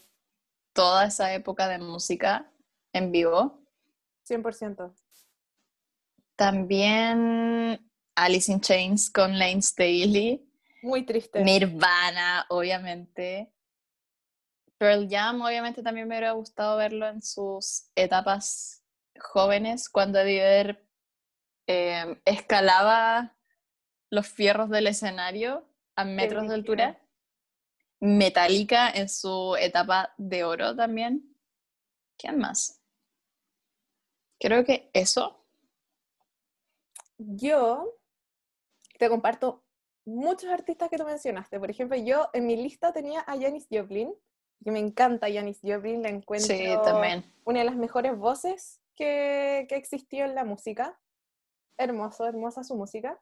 toda 0.78 1.06
esa 1.06 1.34
época 1.34 1.68
de 1.68 1.80
música 1.80 2.52
en 2.94 3.12
vivo. 3.12 3.60
100%. 4.30 4.94
También 6.36 7.90
Alice 8.16 8.52
in 8.52 8.62
Chains 8.62 9.10
con 9.10 9.40
Lane 9.40 9.64
Staley. 9.64 10.48
Muy 10.84 11.04
triste. 11.04 11.44
Nirvana, 11.44 12.46
obviamente. 12.50 13.52
Pearl 14.78 15.08
Jam, 15.10 15.42
obviamente, 15.42 15.82
también 15.82 16.08
me 16.08 16.14
hubiera 16.14 16.34
gustado 16.34 16.78
verlo 16.78 17.08
en 17.08 17.24
sus 17.24 17.90
etapas 17.96 18.84
jóvenes, 19.20 19.90
cuando 19.90 20.20
Eddie 20.20 20.78
eh, 21.66 22.22
escalaba 22.24 23.36
los 24.12 24.28
fierros 24.28 24.70
del 24.70 24.86
escenario 24.86 25.68
a 25.96 26.06
metros 26.06 26.48
de 26.48 26.54
altura. 26.54 27.02
Metallica 28.00 28.90
en 28.90 29.10
su 29.10 29.56
etapa 29.60 30.14
de 30.18 30.44
oro 30.44 30.76
también. 30.76 31.36
¿Quién 32.18 32.38
más? 32.38 32.80
Creo 34.40 34.64
que 34.64 34.90
eso. 34.94 35.44
Yo 37.18 37.96
te 39.00 39.10
comparto 39.10 39.64
muchos 40.06 40.50
artistas 40.50 40.90
que 40.90 40.98
tú 40.98 41.06
mencionaste. 41.06 41.60
Por 41.60 41.70
ejemplo, 41.70 41.98
yo 41.98 42.30
en 42.34 42.46
mi 42.46 42.56
lista 42.56 42.94
tenía 42.94 43.22
a 43.22 43.40
Janis 43.40 43.68
Joplin, 43.72 44.14
que 44.64 44.72
me 44.72 44.80
encanta 44.80 45.32
Janis 45.32 45.60
Joplin, 45.64 46.04
la 46.04 46.10
encuentro 46.10 46.56
una 47.46 47.60
de 47.60 47.66
las 47.66 47.76
mejores 47.76 48.18
voces 48.18 48.80
que, 48.96 49.66
que 49.70 49.76
existió 49.76 50.26
en 50.26 50.36
la 50.36 50.44
música. 50.44 51.00
Hermoso, 51.78 52.26
hermosa 52.26 52.64
su 52.64 52.76
música. 52.76 53.20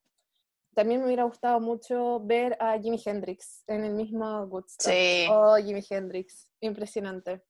También 0.76 1.00
me 1.00 1.08
hubiera 1.08 1.24
gustado 1.24 1.62
mucho 1.62 2.20
ver 2.20 2.58
a 2.60 2.78
Jimi 2.78 3.02
Hendrix 3.04 3.64
en 3.66 3.86
el 3.86 3.94
mismo 3.94 4.42
Woodstock. 4.44 4.92
Sí. 4.92 5.26
Oh, 5.30 5.56
Jimi 5.56 5.82
Hendrix, 5.90 6.50
impresionante. 6.60 7.42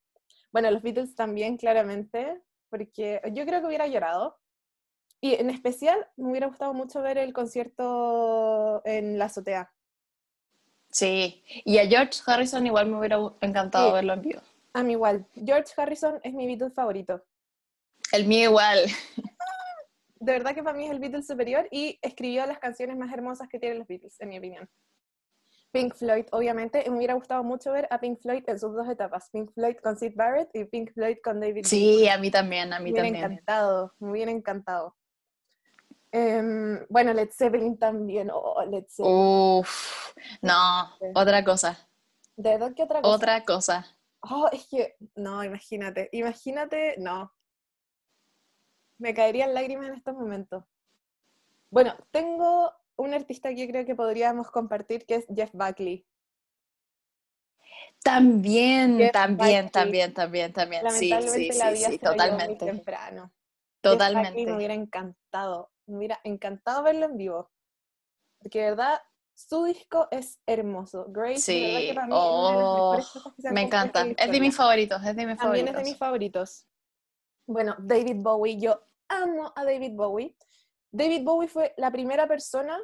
Bueno, 0.52 0.70
los 0.70 0.84
Beatles 0.84 1.16
también, 1.16 1.58
claramente, 1.58 2.40
porque 2.70 3.20
yo 3.34 3.46
creo 3.48 3.62
que 3.62 3.68
hubiera 3.68 3.88
llorado. 3.88 4.38
Y 5.22 5.34
en 5.34 5.50
especial 5.50 6.08
me 6.18 6.30
hubiera 6.30 6.46
gustado 6.46 6.76
mucho 6.76 7.02
ver 7.02 7.18
el 7.18 7.34
concierto 7.34 8.84
en 8.86 9.18
la 9.18 9.26
azotea. 9.26 9.74
Sí, 10.92 11.44
y 11.66 11.80
a 11.80 11.88
George 11.88 12.22
Harrison 12.28 12.68
igual 12.68 12.86
me 12.86 13.00
hubiera 13.00 13.18
encantado 13.42 13.92
verlo 13.94 14.14
en 14.14 14.22
vivo. 14.22 14.42
A 14.74 14.84
mí 14.84 14.92
igual. 14.92 15.26
George 15.34 15.74
Harrison 15.76 16.20
es 16.24 16.32
mi 16.32 16.46
Beatle 16.46 16.70
favorito. 16.70 17.24
El 18.12 18.28
mío 18.28 18.52
igual. 18.52 18.86
De 20.26 20.32
verdad 20.32 20.56
que 20.56 20.64
para 20.64 20.76
mí 20.76 20.86
es 20.86 20.92
el 20.92 20.98
Beatles 20.98 21.28
superior 21.28 21.68
y 21.70 22.00
escribió 22.02 22.48
las 22.48 22.58
canciones 22.58 22.98
más 22.98 23.14
hermosas 23.14 23.48
que 23.48 23.60
tienen 23.60 23.78
los 23.78 23.88
Beatles, 23.88 24.20
en 24.20 24.30
mi 24.30 24.40
opinión. 24.40 24.68
Pink 25.72 25.94
Floyd, 25.94 26.26
obviamente, 26.32 26.84
me 26.90 26.98
hubiera 26.98 27.14
gustado 27.14 27.44
mucho 27.44 27.72
ver 27.72 27.88
a 27.92 28.00
Pink 28.00 28.20
Floyd 28.20 28.44
en 28.48 28.60
sus 28.60 28.74
dos 28.74 28.90
etapas, 28.90 29.30
Pink 29.30 29.54
Floyd 29.54 29.76
con 29.84 29.96
Sid 29.98 30.14
Barrett 30.16 30.50
y 30.56 30.66
Pink 30.66 30.94
Floyd 30.94 31.18
con 31.24 31.40
David 31.40 31.66
Sí, 31.66 32.08
a 32.08 32.18
mí 32.18 32.32
también, 32.32 32.74
a 32.74 32.80
mí 32.80 32.92
me 32.92 32.98
también. 32.98 33.18
Encantado, 33.18 33.94
me 34.00 34.10
hubiera 34.10 34.32
encantado. 34.32 34.96
Em, 36.12 36.84
bueno, 36.90 37.14
Led 37.14 37.30
Zeppelin 37.30 37.78
también, 37.78 38.32
oh, 38.34 38.66
Led 38.66 38.86
Zeppelin. 38.90 39.16
Uf, 39.16 40.12
no, 40.42 40.90
otra 41.14 41.44
cosa. 41.44 41.88
¿De 42.36 42.50
verdad 42.50 42.74
que 42.74 42.82
otra 42.82 43.02
cosa? 43.04 43.16
Otra 43.16 43.44
cosa. 43.44 43.98
Oh, 44.22 44.50
es 44.52 44.66
que, 44.66 44.96
no, 45.14 45.44
imagínate, 45.44 46.10
imagínate, 46.14 46.96
no, 46.98 47.32
me 48.98 49.14
caerían 49.14 49.54
lágrimas 49.54 49.88
en 49.88 49.96
estos 49.96 50.16
momentos. 50.16 50.64
Bueno, 51.70 51.96
tengo 52.12 52.72
un 52.96 53.14
artista 53.14 53.54
que 53.54 53.68
creo 53.68 53.86
que 53.86 53.96
podríamos 53.96 54.50
compartir 54.52 55.06
que 55.06 55.16
es 55.16 55.26
Jeff 55.34 55.52
Buckley. 55.54 56.06
También, 58.04 59.12
también, 59.12 59.70
también, 59.70 60.14
también, 60.14 60.54
también. 60.54 60.84
Sí, 60.92 61.12
sí, 61.28 61.52
sí, 61.52 61.76
sí, 61.78 61.98
totalmente. 61.98 62.66
temprano. 62.66 63.34
Totalmente. 63.82 64.46
me 64.46 64.56
hubiera 64.56 64.74
encantado, 64.74 65.72
me 65.86 65.98
hubiera 65.98 66.20
encantado 66.24 66.84
verlo 66.84 67.06
en 67.06 67.18
vivo. 67.18 67.52
Porque 68.40 68.60
de 68.60 68.70
verdad, 68.70 69.02
su 69.34 69.66
disco 69.66 70.08
es 70.12 70.40
hermoso. 70.46 71.06
Grace, 71.10 71.40
sí. 71.40 71.96
oh, 72.12 72.98
me 73.52 73.62
encanta. 73.62 74.06
Es 74.18 74.32
de 74.32 74.40
mis 74.40 74.56
favoritos, 74.56 75.04
es 75.04 75.16
de 75.16 75.26
mis 75.26 75.38
También 75.38 75.68
es 75.68 75.76
de 75.76 75.84
mis 75.84 75.98
favoritos. 75.98 76.68
Bueno, 77.48 77.76
David 77.80 78.18
Bowie, 78.18 78.58
yo 78.58 78.82
amo 79.08 79.54
a 79.56 79.64
David 79.64 79.94
Bowie. 79.94 80.36
David 80.92 81.24
Bowie 81.24 81.48
fue 81.48 81.74
la 81.78 81.92
primera 81.92 82.28
persona 82.28 82.80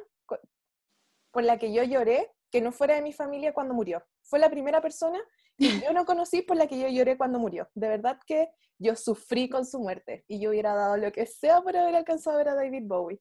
por 1.32 1.44
la 1.44 1.58
que 1.58 1.72
yo 1.72 1.82
lloré 1.82 2.30
que 2.50 2.60
no 2.60 2.70
fuera 2.70 2.94
de 2.94 3.02
mi 3.02 3.12
familia 3.12 3.54
cuando 3.54 3.74
murió. 3.74 4.04
Fue 4.22 4.38
la 4.38 4.50
primera 4.50 4.80
persona 4.80 5.18
que 5.58 5.68
yo 5.86 5.92
no 5.92 6.04
conocí 6.04 6.42
por 6.42 6.56
la 6.56 6.66
que 6.66 6.78
yo 6.78 6.88
lloré 6.88 7.16
cuando 7.16 7.38
murió. 7.38 7.68
De 7.74 7.88
verdad 7.88 8.18
que 8.26 8.50
yo 8.78 8.94
sufrí 8.94 9.48
con 9.48 9.64
su 9.64 9.80
muerte 9.80 10.24
y 10.28 10.40
yo 10.40 10.50
hubiera 10.50 10.74
dado 10.74 10.96
lo 10.96 11.10
que 11.10 11.26
sea 11.26 11.62
por 11.62 11.76
haber 11.76 11.96
alcanzado 11.96 12.36
a 12.36 12.38
ver 12.38 12.48
a 12.50 12.54
David 12.54 12.84
Bowie. 12.84 13.20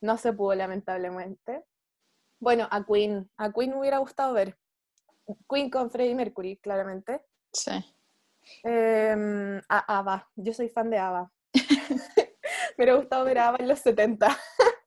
No 0.00 0.16
se 0.16 0.32
pudo, 0.32 0.54
lamentablemente. 0.54 1.64
Bueno, 2.40 2.68
a 2.70 2.84
Queen. 2.84 3.30
A 3.36 3.52
Queen 3.52 3.70
me 3.70 3.80
hubiera 3.80 3.98
gustado 3.98 4.32
ver. 4.32 4.58
Queen 5.48 5.70
con 5.70 5.90
Freddie 5.90 6.14
Mercury, 6.14 6.58
claramente. 6.58 7.22
Sí. 7.52 7.72
Em, 8.62 9.58
a 9.68 9.98
Ava. 9.98 10.28
Yo 10.36 10.52
soy 10.52 10.68
fan 10.68 10.90
de 10.90 10.98
Ava. 10.98 11.30
me 12.76 12.84
hubiera 12.84 12.94
gustado 12.94 13.24
ver 13.24 13.38
a 13.38 13.48
Ava 13.48 13.58
en 13.60 13.68
los 13.68 13.80
70. 13.80 14.36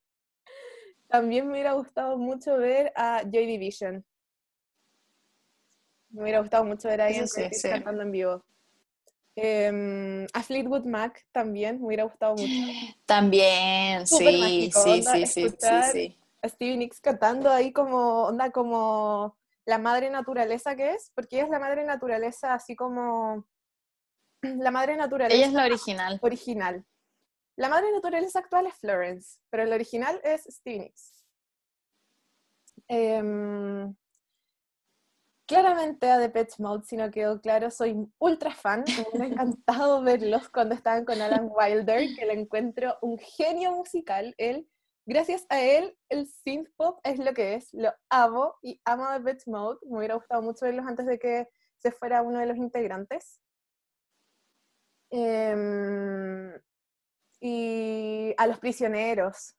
También 1.07 1.48
me 1.48 1.53
hubiera 1.53 1.73
gustado 1.73 2.18
mucho 2.18 2.57
ver 2.57 2.94
a 2.95 3.23
Joy 3.23 3.45
Division. 3.45 4.06
Me 6.11 6.23
hubiera 6.23 6.40
gustado 6.40 6.65
mucho 6.65 6.88
ver 6.88 7.02
a 7.02 7.11
Ian 7.11 7.27
sí, 7.27 7.44
sí. 7.52 7.69
cantando 7.69 8.03
en 8.03 8.11
vivo. 8.11 8.44
Em, 9.36 10.27
a 10.34 10.44
Fleetwood 10.44 10.86
Mac 10.86 11.26
también, 11.31 11.80
me 11.80 11.88
hubiera 11.88 12.03
gustado 12.03 12.36
mucho. 12.36 12.53
También, 13.06 14.06
Súper 14.06 14.34
sí, 14.34 14.40
mágico, 14.40 14.84
sí, 14.84 15.03
sí, 15.03 15.26
sí, 15.26 15.49
sí, 15.49 15.84
sí. 15.91 16.18
A 16.41 16.49
Stevie 16.49 16.77
Nicks 16.77 16.99
cantando 16.99 17.49
ahí 17.49 17.72
como, 17.72 18.23
onda, 18.23 18.52
como 18.52 19.36
la 19.69 19.77
madre 19.77 20.09
naturaleza 20.09 20.75
que 20.75 20.93
es, 20.93 21.11
porque 21.15 21.37
ella 21.37 21.45
es 21.45 21.51
la 21.51 21.59
madre 21.59 21.83
naturaleza, 21.85 22.53
así 22.53 22.75
como 22.75 23.45
la 24.41 24.71
madre 24.71 24.97
naturaleza 24.97 25.35
Ella 25.37 25.47
es 25.47 25.53
la 25.53 25.65
original. 25.65 26.19
original. 26.21 26.85
La 27.55 27.69
madre 27.69 27.91
naturaleza 27.91 28.39
actual 28.39 28.65
es 28.67 28.75
Florence, 28.75 29.37
pero 29.49 29.65
la 29.65 29.75
original 29.75 30.19
es 30.23 30.43
Stevie 30.45 30.79
Nicks. 30.79 31.23
Em, 32.87 33.93
claramente 35.45 36.09
a 36.09 36.17
Depeche 36.17 36.55
Mode, 36.63 36.85
si 36.85 36.95
no 36.95 37.11
quedó 37.11 37.39
claro, 37.41 37.69
soy 37.69 37.95
ultra 38.17 38.51
fan. 38.55 38.83
Me 38.87 39.05
hubiera 39.09 39.25
encantado 39.45 40.01
verlos 40.01 40.49
cuando 40.49 40.73
estaban 40.73 41.05
con 41.05 41.21
Alan 41.21 41.49
Wilder, 41.51 42.15
que 42.15 42.25
le 42.25 42.33
encuentro 42.33 42.97
un 43.01 43.19
genio 43.19 43.73
musical. 43.73 44.33
Él, 44.37 44.67
gracias 45.10 45.45
a 45.49 45.60
él, 45.60 45.98
el 46.07 46.27
synth 46.27 46.69
pop 46.77 46.99
es 47.03 47.18
lo 47.18 47.34
que 47.34 47.56
es. 47.56 47.73
Lo 47.73 47.91
amo 48.10 48.56
y 48.61 48.80
amo 48.86 49.06
a 49.06 49.19
Depeche 49.19 49.49
Mode. 49.49 49.80
Me 49.90 49.98
hubiera 49.98 50.15
gustado 50.15 50.41
mucho 50.41 50.65
verlos 50.65 50.86
antes 50.86 51.06
de 51.06 51.19
que 51.19 51.48
se 51.77 51.91
fuera 51.91 52.22
uno 52.22 52.40
de 52.40 52.45
los 52.45 52.57
integrantes. 52.57 53.41
Em, 55.10 56.53
y 57.41 58.34
a 58.38 58.48
los 58.48 58.60
prisioneros. 58.60 59.56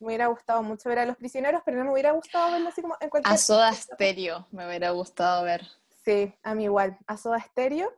Me 0.00 0.06
hubiera 0.06 0.28
gustado 0.28 0.62
mucho 0.62 0.88
ver 0.88 1.00
a 1.00 1.06
los 1.06 1.16
prisioneros, 1.16 1.62
pero 1.64 1.76
no 1.76 1.84
me 1.84 1.92
hubiera 1.92 2.12
gustado 2.12 2.52
verlo 2.52 2.68
así 2.68 2.80
como 2.80 2.96
en 3.00 3.10
cualquier... 3.10 3.34
A 3.34 3.36
Soda 3.36 3.72
Stereo 3.72 4.46
me 4.50 4.66
hubiera 4.66 4.90
gustado 4.90 5.44
ver. 5.44 5.66
Sí, 6.04 6.32
a 6.42 6.54
mí 6.54 6.64
igual, 6.64 6.96
a 7.06 7.16
Soda 7.16 7.40
Stereo. 7.40 7.92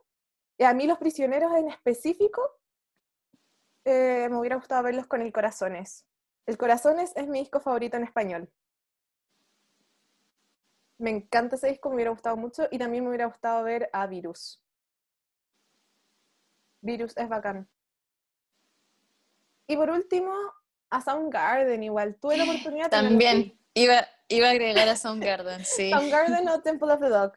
Y 0.57 0.63
a 0.63 0.73
mí 0.73 0.85
los 0.85 0.97
prisioneros 0.97 1.55
en 1.55 1.69
específico, 1.69 2.41
eh, 3.85 4.27
me 4.29 4.37
hubiera 4.37 4.55
gustado 4.55 4.83
verlos 4.83 5.07
con 5.07 5.21
El 5.21 5.31
Corazones. 5.31 6.05
El 6.45 6.57
Corazones 6.57 7.13
es 7.15 7.27
mi 7.27 7.39
disco 7.39 7.59
favorito 7.59 7.97
en 7.97 8.03
español. 8.03 8.51
Me 10.97 11.09
encanta 11.09 11.55
ese 11.55 11.69
disco, 11.69 11.89
me 11.89 11.95
hubiera 11.95 12.11
gustado 12.11 12.37
mucho. 12.37 12.67
Y 12.71 12.77
también 12.77 13.03
me 13.03 13.09
hubiera 13.09 13.25
gustado 13.25 13.63
ver 13.63 13.89
a 13.93 14.05
Virus. 14.07 14.61
Virus 16.81 17.15
es 17.17 17.27
bacán. 17.29 17.67
Y 19.67 19.75
por 19.77 19.89
último, 19.89 20.33
a 20.89 21.01
Soundgarden 21.01 21.83
igual. 21.83 22.15
Tuve 22.15 22.37
la 22.37 22.43
oportunidad 22.43 22.85
de 22.85 22.89
También 22.91 23.59
iba, 23.73 24.05
iba 24.27 24.47
a 24.47 24.51
agregar 24.51 24.87
a 24.89 24.95
Soundgarden, 24.95 25.63
sí. 25.65 25.89
Soundgarden 25.91 26.47
o 26.49 26.61
Temple 26.61 26.91
of 26.93 26.99
the 26.99 27.09
Dog. 27.09 27.33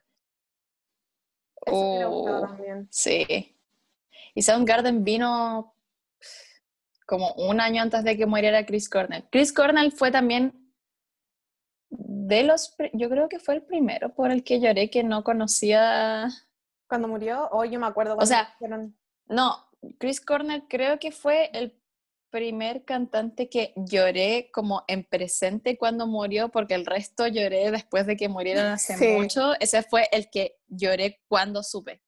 Eso 1.66 1.76
me 1.76 1.88
hubiera 1.90 2.06
gustado 2.08 2.38
Oh, 2.42 2.46
también. 2.48 2.88
sí. 2.90 3.56
Y 4.34 4.42
Soundgarden 4.42 5.04
vino 5.04 5.73
como 7.06 7.32
un 7.34 7.60
año 7.60 7.82
antes 7.82 8.02
de 8.04 8.16
que 8.16 8.26
muriera 8.26 8.64
Chris 8.66 8.88
Cornell. 8.88 9.24
Chris 9.30 9.52
Cornell 9.52 9.92
fue 9.92 10.10
también 10.10 10.72
de 11.90 12.42
los, 12.42 12.74
yo 12.92 13.08
creo 13.08 13.28
que 13.28 13.38
fue 13.38 13.54
el 13.54 13.62
primero 13.62 14.14
por 14.14 14.30
el 14.30 14.42
que 14.42 14.60
lloré 14.60 14.90
que 14.90 15.04
no 15.04 15.22
conocía, 15.22 16.28
Cuando 16.88 17.08
murió, 17.08 17.48
hoy 17.52 17.70
yo 17.70 17.78
me 17.80 17.86
acuerdo 17.86 18.16
cuando 18.16 18.26
sea, 18.26 18.56
no, 19.26 19.66
Chris 19.98 20.20
Cornell 20.20 20.64
creo 20.68 20.98
que 20.98 21.12
fue 21.12 21.50
el 21.52 21.78
primer 22.30 22.84
cantante 22.84 23.48
que 23.48 23.72
lloré 23.76 24.50
como 24.52 24.82
en 24.88 25.04
presente 25.04 25.78
cuando 25.78 26.08
murió, 26.08 26.48
porque 26.48 26.74
el 26.74 26.84
resto 26.84 27.28
lloré 27.28 27.70
después 27.70 28.06
de 28.06 28.16
que 28.16 28.28
murieron 28.28 28.66
hace 28.66 28.96
Sí. 28.96 29.06
mucho. 29.16 29.52
Ese 29.60 29.82
fue 29.84 30.08
el 30.10 30.28
que 30.30 30.56
lloré 30.66 31.20
cuando 31.28 31.62
supe. 31.62 32.02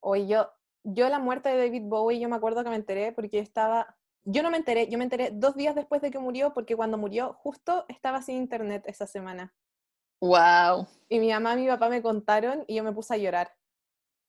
hoy 0.00 0.26
yo, 0.26 0.50
yo 0.84 1.08
la 1.08 1.18
muerte 1.18 1.48
de 1.48 1.56
David 1.56 1.82
Bowie, 1.84 2.20
yo 2.20 2.28
me 2.28 2.36
acuerdo 2.36 2.64
que 2.64 2.70
me 2.70 2.76
enteré 2.76 3.12
porque 3.12 3.38
estaba, 3.38 3.96
yo 4.24 4.42
no 4.42 4.50
me 4.50 4.56
enteré, 4.56 4.88
yo 4.88 4.98
me 4.98 5.04
enteré 5.04 5.30
dos 5.32 5.54
días 5.54 5.74
después 5.74 6.02
de 6.02 6.10
que 6.10 6.18
murió, 6.18 6.52
porque 6.52 6.76
cuando 6.76 6.98
murió 6.98 7.34
justo 7.34 7.84
estaba 7.88 8.22
sin 8.22 8.36
internet 8.36 8.84
esa 8.86 9.06
semana. 9.06 9.54
Wow. 10.20 10.86
Y 11.08 11.18
mi 11.18 11.30
mamá 11.30 11.54
y 11.54 11.62
mi 11.62 11.66
papá 11.66 11.88
me 11.88 12.02
contaron 12.02 12.64
y 12.68 12.76
yo 12.76 12.84
me 12.84 12.92
puse 12.92 13.14
a 13.14 13.16
llorar. 13.16 13.54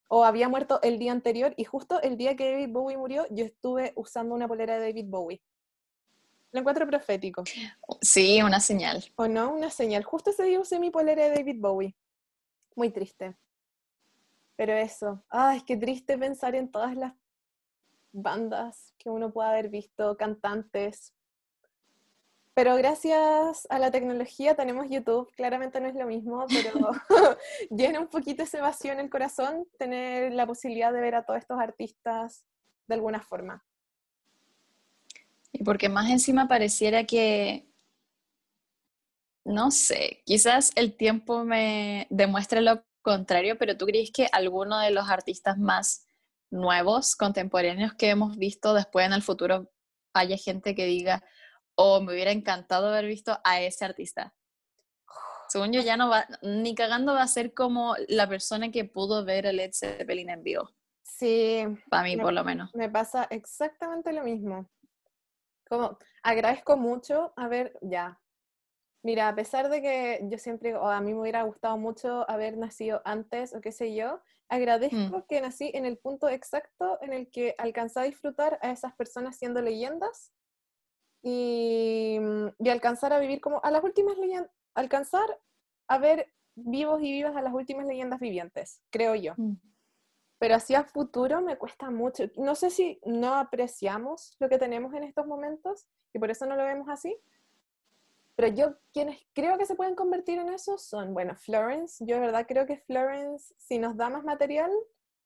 O 0.08 0.24
había 0.24 0.48
muerto 0.48 0.80
el 0.82 0.98
día 0.98 1.12
anterior 1.12 1.54
y 1.56 1.64
justo 1.64 2.00
el 2.02 2.16
día 2.16 2.36
que 2.36 2.50
David 2.50 2.72
Bowie 2.72 2.96
murió, 2.96 3.26
yo 3.30 3.44
estuve 3.44 3.92
usando 3.96 4.34
una 4.34 4.48
polera 4.48 4.74
de 4.74 4.88
David 4.88 5.06
Bowie. 5.08 5.42
Lo 6.52 6.60
encuentro 6.60 6.86
profético. 6.86 7.42
Sí, 8.00 8.40
una 8.42 8.60
señal. 8.60 9.04
¿O 9.16 9.26
no? 9.26 9.52
Una 9.52 9.70
señal. 9.70 10.04
Justo 10.04 10.30
ese 10.30 10.44
día 10.44 10.60
usé 10.60 10.78
mi 10.78 10.90
polera 10.90 11.24
de 11.24 11.30
David 11.30 11.56
Bowie. 11.58 11.96
Muy 12.76 12.90
triste. 12.90 13.36
Pero 14.56 14.72
eso. 14.72 15.24
Ay, 15.28 15.62
qué 15.62 15.76
triste 15.76 16.16
pensar 16.16 16.54
en 16.54 16.70
todas 16.70 16.96
las 16.96 17.14
bandas 18.12 18.94
que 18.98 19.10
uno 19.10 19.32
puede 19.32 19.48
haber 19.48 19.68
visto, 19.68 20.16
cantantes. 20.16 21.12
Pero 22.54 22.76
gracias 22.76 23.66
a 23.68 23.80
la 23.80 23.90
tecnología 23.90 24.54
tenemos 24.54 24.88
YouTube. 24.88 25.28
Claramente 25.34 25.80
no 25.80 25.88
es 25.88 25.96
lo 25.96 26.06
mismo, 26.06 26.46
pero 26.48 26.92
llena 27.70 27.98
un 27.98 28.06
poquito 28.06 28.44
ese 28.44 28.60
vacío 28.60 28.92
en 28.92 29.00
el 29.00 29.10
corazón 29.10 29.66
tener 29.76 30.32
la 30.32 30.46
posibilidad 30.46 30.92
de 30.92 31.00
ver 31.00 31.16
a 31.16 31.24
todos 31.24 31.40
estos 31.40 31.58
artistas 31.58 32.44
de 32.86 32.94
alguna 32.94 33.20
forma. 33.20 33.64
Y 35.50 35.64
porque 35.64 35.88
más 35.88 36.10
encima 36.10 36.46
pareciera 36.46 37.04
que, 37.04 37.68
no 39.44 39.72
sé, 39.72 40.22
quizás 40.24 40.70
el 40.76 40.96
tiempo 40.96 41.44
me 41.44 42.06
demuestre 42.10 42.60
lo 42.60 42.84
contrario, 43.04 43.56
pero 43.56 43.76
¿tú 43.76 43.86
crees 43.86 44.10
que 44.10 44.26
alguno 44.32 44.80
de 44.80 44.90
los 44.90 45.08
artistas 45.08 45.56
más 45.58 46.08
nuevos, 46.50 47.14
contemporáneos 47.14 47.94
que 47.94 48.10
hemos 48.10 48.36
visto 48.36 48.74
después 48.74 49.06
en 49.06 49.12
el 49.12 49.22
futuro 49.22 49.70
haya 50.12 50.36
gente 50.36 50.74
que 50.74 50.86
diga, 50.86 51.22
oh, 51.76 52.00
me 52.00 52.12
hubiera 52.12 52.32
encantado 52.32 52.88
haber 52.88 53.06
visto 53.06 53.38
a 53.44 53.60
ese 53.60 53.84
artista? 53.84 54.34
Según 55.48 55.72
yo 55.72 55.82
ya 55.82 55.96
no 55.96 56.08
va, 56.08 56.26
ni 56.42 56.74
cagando 56.74 57.14
va 57.14 57.22
a 57.22 57.28
ser 57.28 57.54
como 57.54 57.94
la 58.08 58.28
persona 58.28 58.70
que 58.72 58.84
pudo 58.84 59.24
ver 59.24 59.46
a 59.46 59.52
Led 59.52 59.70
Zeppelin 59.72 60.30
en 60.30 60.42
vivo, 60.42 60.70
Sí, 61.04 61.62
para 61.90 62.02
mí 62.02 62.16
Me- 62.16 62.22
por 62.22 62.32
lo 62.32 62.42
menos. 62.42 62.74
Me 62.74 62.88
pasa 62.88 63.28
exactamente 63.30 64.12
lo 64.12 64.24
mismo. 64.24 64.68
Como 65.68 65.98
agradezco 66.22 66.76
mucho 66.76 67.32
haber, 67.36 67.78
ya. 67.82 68.18
Mira, 69.04 69.28
a 69.28 69.34
pesar 69.34 69.68
de 69.68 69.82
que 69.82 70.20
yo 70.30 70.38
siempre, 70.38 70.74
o 70.74 70.86
a 70.88 71.00
mí 71.02 71.12
me 71.12 71.20
hubiera 71.20 71.42
gustado 71.42 71.76
mucho 71.76 72.28
haber 72.28 72.56
nacido 72.56 73.02
antes 73.04 73.54
o 73.54 73.60
qué 73.60 73.70
sé 73.70 73.94
yo, 73.94 74.20
agradezco 74.48 75.26
que 75.28 75.42
nací 75.42 75.70
en 75.74 75.84
el 75.84 75.98
punto 75.98 76.28
exacto 76.30 76.98
en 77.02 77.12
el 77.12 77.30
que 77.30 77.54
alcancé 77.58 78.00
a 78.00 78.04
disfrutar 78.04 78.58
a 78.62 78.70
esas 78.70 78.94
personas 78.94 79.36
siendo 79.36 79.60
leyendas 79.60 80.32
y, 81.22 82.18
y 82.58 82.68
alcanzar 82.70 83.12
a 83.12 83.18
vivir 83.18 83.42
como 83.42 83.60
a 83.62 83.70
las 83.70 83.84
últimas 83.84 84.16
leyendas, 84.16 84.50
alcanzar 84.74 85.38
a 85.86 85.98
ver 85.98 86.32
vivos 86.54 87.02
y 87.02 87.12
vivas 87.12 87.36
a 87.36 87.42
las 87.42 87.52
últimas 87.52 87.86
leyendas 87.86 88.20
vivientes, 88.20 88.80
creo 88.90 89.14
yo 89.14 89.34
Mm. 89.36 89.56
pero 90.38 90.54
hacia 90.56 90.84
futuro 90.84 91.40
me 91.40 91.56
cuesta 91.56 91.90
mucho. 91.90 92.24
No 92.36 92.54
sé 92.54 92.70
si 92.70 93.00
no 93.04 93.34
apreciamos 93.34 94.36
lo 94.40 94.48
que 94.48 94.58
tenemos 94.58 94.94
en 94.94 95.04
estos 95.04 95.26
momentos 95.26 95.86
y 96.14 96.18
por 96.18 96.30
eso 96.30 96.46
no 96.46 96.56
lo 96.56 96.64
vemos 96.64 96.88
así. 96.88 97.16
Pero 98.36 98.48
yo, 98.48 98.74
quienes 98.92 99.18
creo 99.32 99.56
que 99.58 99.66
se 99.66 99.76
pueden 99.76 99.94
convertir 99.94 100.38
en 100.38 100.48
eso 100.52 100.76
son, 100.78 101.14
bueno, 101.14 101.36
Florence. 101.36 102.04
Yo 102.06 102.16
de 102.16 102.20
verdad 102.22 102.46
creo 102.48 102.66
que 102.66 102.78
Florence, 102.78 103.54
si 103.58 103.78
nos 103.78 103.96
da 103.96 104.08
más 104.10 104.24
material, 104.24 104.70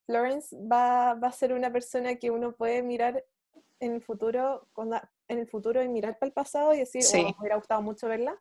Florence 0.06 0.54
va, 0.56 1.14
va 1.14 1.28
a 1.28 1.32
ser 1.32 1.52
una 1.52 1.72
persona 1.72 2.16
que 2.16 2.30
uno 2.30 2.52
puede 2.52 2.82
mirar 2.82 3.24
en 3.80 3.92
el 3.94 4.02
futuro, 4.02 4.68
en 5.28 5.38
el 5.38 5.46
futuro 5.46 5.82
y 5.82 5.88
mirar 5.88 6.18
para 6.18 6.28
el 6.28 6.32
pasado 6.32 6.74
y 6.74 6.78
decir, 6.78 7.02
Sí. 7.02 7.20
oh, 7.20 7.28
me 7.28 7.36
hubiera 7.40 7.56
gustado 7.56 7.80
mucho 7.80 8.08
verla. 8.08 8.38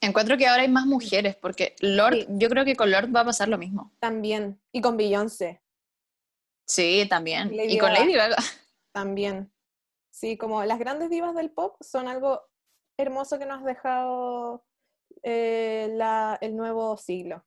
Encuentro 0.00 0.36
que 0.36 0.46
ahora 0.46 0.62
hay 0.62 0.68
más 0.68 0.86
mujeres, 0.86 1.36
porque 1.36 1.74
Lord, 1.80 2.14
Sí. 2.14 2.26
yo 2.30 2.48
creo 2.48 2.64
que 2.64 2.76
con 2.76 2.90
Lord 2.90 3.14
va 3.14 3.20
a 3.20 3.24
pasar 3.24 3.48
lo 3.48 3.58
mismo. 3.58 3.92
También. 4.00 4.60
Y 4.72 4.80
con 4.80 4.96
Beyoncé. 4.96 5.62
Sí, 6.66 7.06
también. 7.08 7.56
Lady 7.56 7.74
y 7.74 7.78
con. 7.78 7.92
Lady 7.92 8.12
Gaga. 8.12 8.36
También. 8.92 9.52
Sí, 10.10 10.36
como 10.36 10.64
las 10.64 10.78
grandes 10.78 11.10
divas 11.10 11.34
del 11.34 11.50
pop 11.50 11.76
son 11.80 12.08
algo 12.08 12.47
hermoso 12.98 13.38
que 13.38 13.46
nos 13.46 13.62
ha 13.62 13.66
dejado 13.66 14.64
eh, 15.24 15.88
la- 15.94 16.38
el 16.42 16.56
nuevo 16.56 16.96
siglo. 16.98 17.44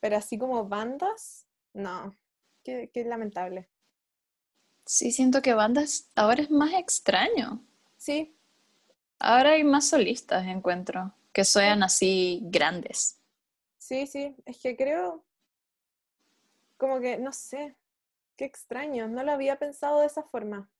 Pero 0.00 0.16
así 0.16 0.38
como 0.38 0.68
bandas, 0.68 1.46
no. 1.72 2.16
Qué, 2.64 2.90
qué 2.92 3.04
lamentable. 3.04 3.70
Sí, 4.86 5.12
siento 5.12 5.40
que 5.40 5.54
bandas 5.54 6.08
ahora 6.16 6.42
es 6.42 6.50
más 6.50 6.72
extraño. 6.74 7.62
Sí, 7.98 8.36
Ahora 9.20 9.50
hay 9.52 9.62
más 9.62 9.86
solistas, 9.88 10.44
encuentro, 10.48 11.14
que 11.32 11.44
sean 11.44 11.84
así 11.84 12.40
grandes. 12.50 13.16
sí, 13.78 14.06
sí. 14.06 14.36
Es 14.46 14.58
que 14.60 14.76
creo, 14.76 15.24
como 16.78 17.00
que, 17.00 17.18
no 17.18 17.32
sé, 17.32 17.76
qué 18.36 18.44
extraño. 18.46 19.08
No 19.08 19.22
lo 19.24 19.32
había 19.32 19.58
pensado 19.58 20.00
de 20.00 20.06
esa 20.06 20.22
forma. 20.24 20.70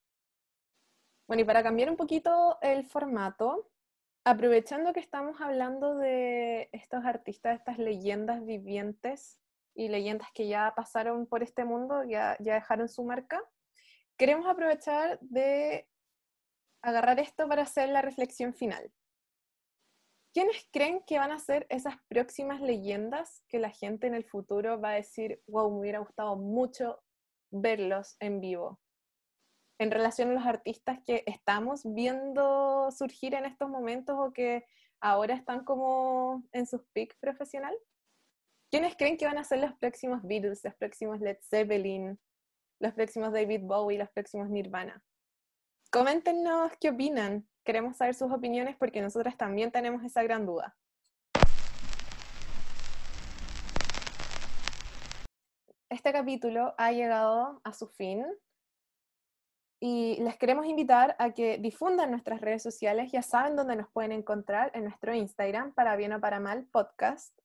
Bueno, 1.29 1.43
y 1.43 1.45
para 1.45 1.63
cambiar 1.63 1.91
un 1.91 1.97
poquito 1.97 2.59
el 2.63 2.87
formato, 2.87 3.71
aprovechando 4.25 4.95
que 4.95 5.01
estamos 5.01 5.39
hablando 5.43 5.95
de 5.95 6.71
estos 6.73 7.05
artistas, 7.05 7.59
estas 7.59 7.77
leyendas 7.77 8.43
vivientes 8.47 9.39
y 9.75 9.89
leyendas 9.89 10.29
que 10.33 10.49
ya 10.49 10.73
pasaron 10.75 11.27
por 11.27 11.43
este 11.43 11.67
mundo, 11.67 12.03
ya, 12.03 12.39
ya 12.41 12.55
dejaron 12.55 12.89
su 12.89 13.05
marca, 13.05 13.43
queremos 14.17 14.47
aprovechar 14.47 15.19
de 15.21 15.87
agarrar 16.83 17.21
esto 17.21 17.47
para 17.47 17.63
hacer 17.63 17.91
la 17.91 18.01
reflexión 18.01 18.55
final. 18.55 18.91
¿Quiénes 20.33 20.67
creen 20.73 21.03
que 21.07 21.19
van 21.19 21.33
a 21.33 21.39
ser 21.39 21.67
esas 21.69 21.97
próximas 22.09 22.63
leyendas 22.63 23.45
que 23.49 23.59
la 23.59 23.71
gente 23.71 24.07
en 24.07 24.15
el 24.15 24.25
futuro 24.25 24.81
va 24.81 24.93
a 24.93 24.95
decir, 24.95 25.43
wow, 25.47 25.71
me 25.71 25.81
hubiera 25.81 25.99
gustado 25.99 26.37
mucho 26.37 27.03
verlos 27.51 28.17
en 28.19 28.41
vivo? 28.41 28.81
En 29.79 29.93
relación 29.93 30.31
a 30.31 30.35
los 30.35 30.47
artistas 30.47 30.99
que 31.07 31.23
estamos 31.27 31.83
viendo 31.85 32.91
surgir 32.91 33.35
en 33.35 33.45
estos 33.45 33.69
momentos 33.69 34.17
o 34.19 34.33
que 34.33 34.67
ahora 35.01 35.35
están 35.35 35.65
como 35.65 36.43
en 36.53 36.67
sus 36.67 36.83
peak 36.93 37.17
profesional. 37.21 37.77
¿Quiénes 38.71 38.97
creen 38.97 39.17
que 39.17 39.27
van 39.27 39.39
a 39.39 39.45
ser 39.45 39.61
los 39.61 39.73
próximos 39.75 40.21
Beatles, 40.25 40.65
los 40.65 40.75
próximos 40.75 41.21
Led 41.21 41.39
Zeppelin, 41.43 42.19
los 42.81 42.93
próximos 42.93 43.33
David 43.33 43.61
Bowie, 43.63 43.99
los 43.99 44.11
próximos 44.11 44.51
Nirvana? 44.51 45.01
Coméntenos 45.93 46.73
qué 46.81 46.91
opinan. 46.91 47.49
Queremos 47.65 47.97
saber 47.97 48.15
sus 48.15 48.33
opiniones 48.33 48.77
porque 48.77 49.01
nosotras 49.01 49.37
también 49.37 49.71
tenemos 49.71 50.03
esa 50.05 50.25
gran 50.25 50.45
duda. 50.45 50.77
Este 55.89 56.13
capítulo 56.13 56.75
ha 56.77 56.93
llegado 56.93 57.61
a 57.65 57.73
su 57.73 57.87
fin 57.87 58.27
y 59.81 60.17
les 60.21 60.37
queremos 60.37 60.67
invitar 60.67 61.15
a 61.19 61.31
que 61.31 61.59
difundan 61.59 62.11
nuestras 62.11 62.41
redes 62.41 62.63
sociales. 62.63 63.13
Ya 63.13 63.23
saben 63.23 63.55
dónde 63.55 63.77
nos 63.77 63.89
pueden 63.89 64.13
encontrar 64.13 64.73
en 64.75 64.85
nuestro 64.85 65.15
Instagram, 65.15 65.73
para 65.73 65.95
bien 65.97 66.13
o 66.13 66.21
para 66.21 66.41
mal, 66.41 66.65
podcast. 66.73 67.37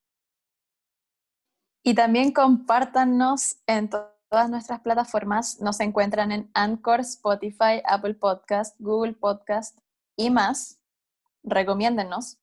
Y 1.84 1.94
también 1.94 2.32
compártanos 2.32 3.58
en 3.66 3.88
todas 3.88 4.50
nuestras 4.50 4.80
plataformas. 4.80 5.60
Nos 5.60 5.78
encuentran 5.80 6.32
en 6.32 6.50
Anchor, 6.54 7.00
Spotify, 7.00 7.82
Apple 7.84 8.14
Podcast, 8.14 8.74
Google 8.80 9.12
Podcast 9.12 9.78
y 10.16 10.30
más. 10.30 10.80
Recomiéndennos. 11.44 12.38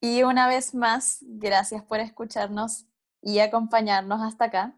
Y 0.00 0.22
una 0.22 0.48
vez 0.48 0.74
más, 0.74 1.18
gracias 1.22 1.82
por 1.84 2.00
escucharnos 2.00 2.86
y 3.22 3.38
acompañarnos 3.38 4.20
hasta 4.20 4.46
acá. 4.46 4.76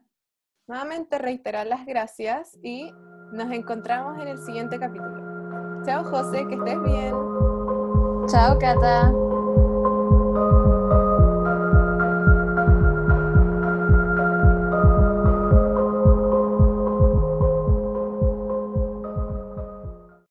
Nuevamente 0.68 1.18
reiterar 1.18 1.66
las 1.66 1.86
gracias 1.86 2.58
y 2.62 2.92
nos 3.32 3.50
encontramos 3.50 4.18
en 4.18 4.28
el 4.28 4.38
siguiente 4.38 4.78
capítulo. 4.78 5.82
Chao 5.84 6.04
José, 6.04 6.46
que 6.48 6.54
estés 6.54 6.82
bien. 6.82 7.14
Chao 8.28 8.58
Cata. 8.58 9.12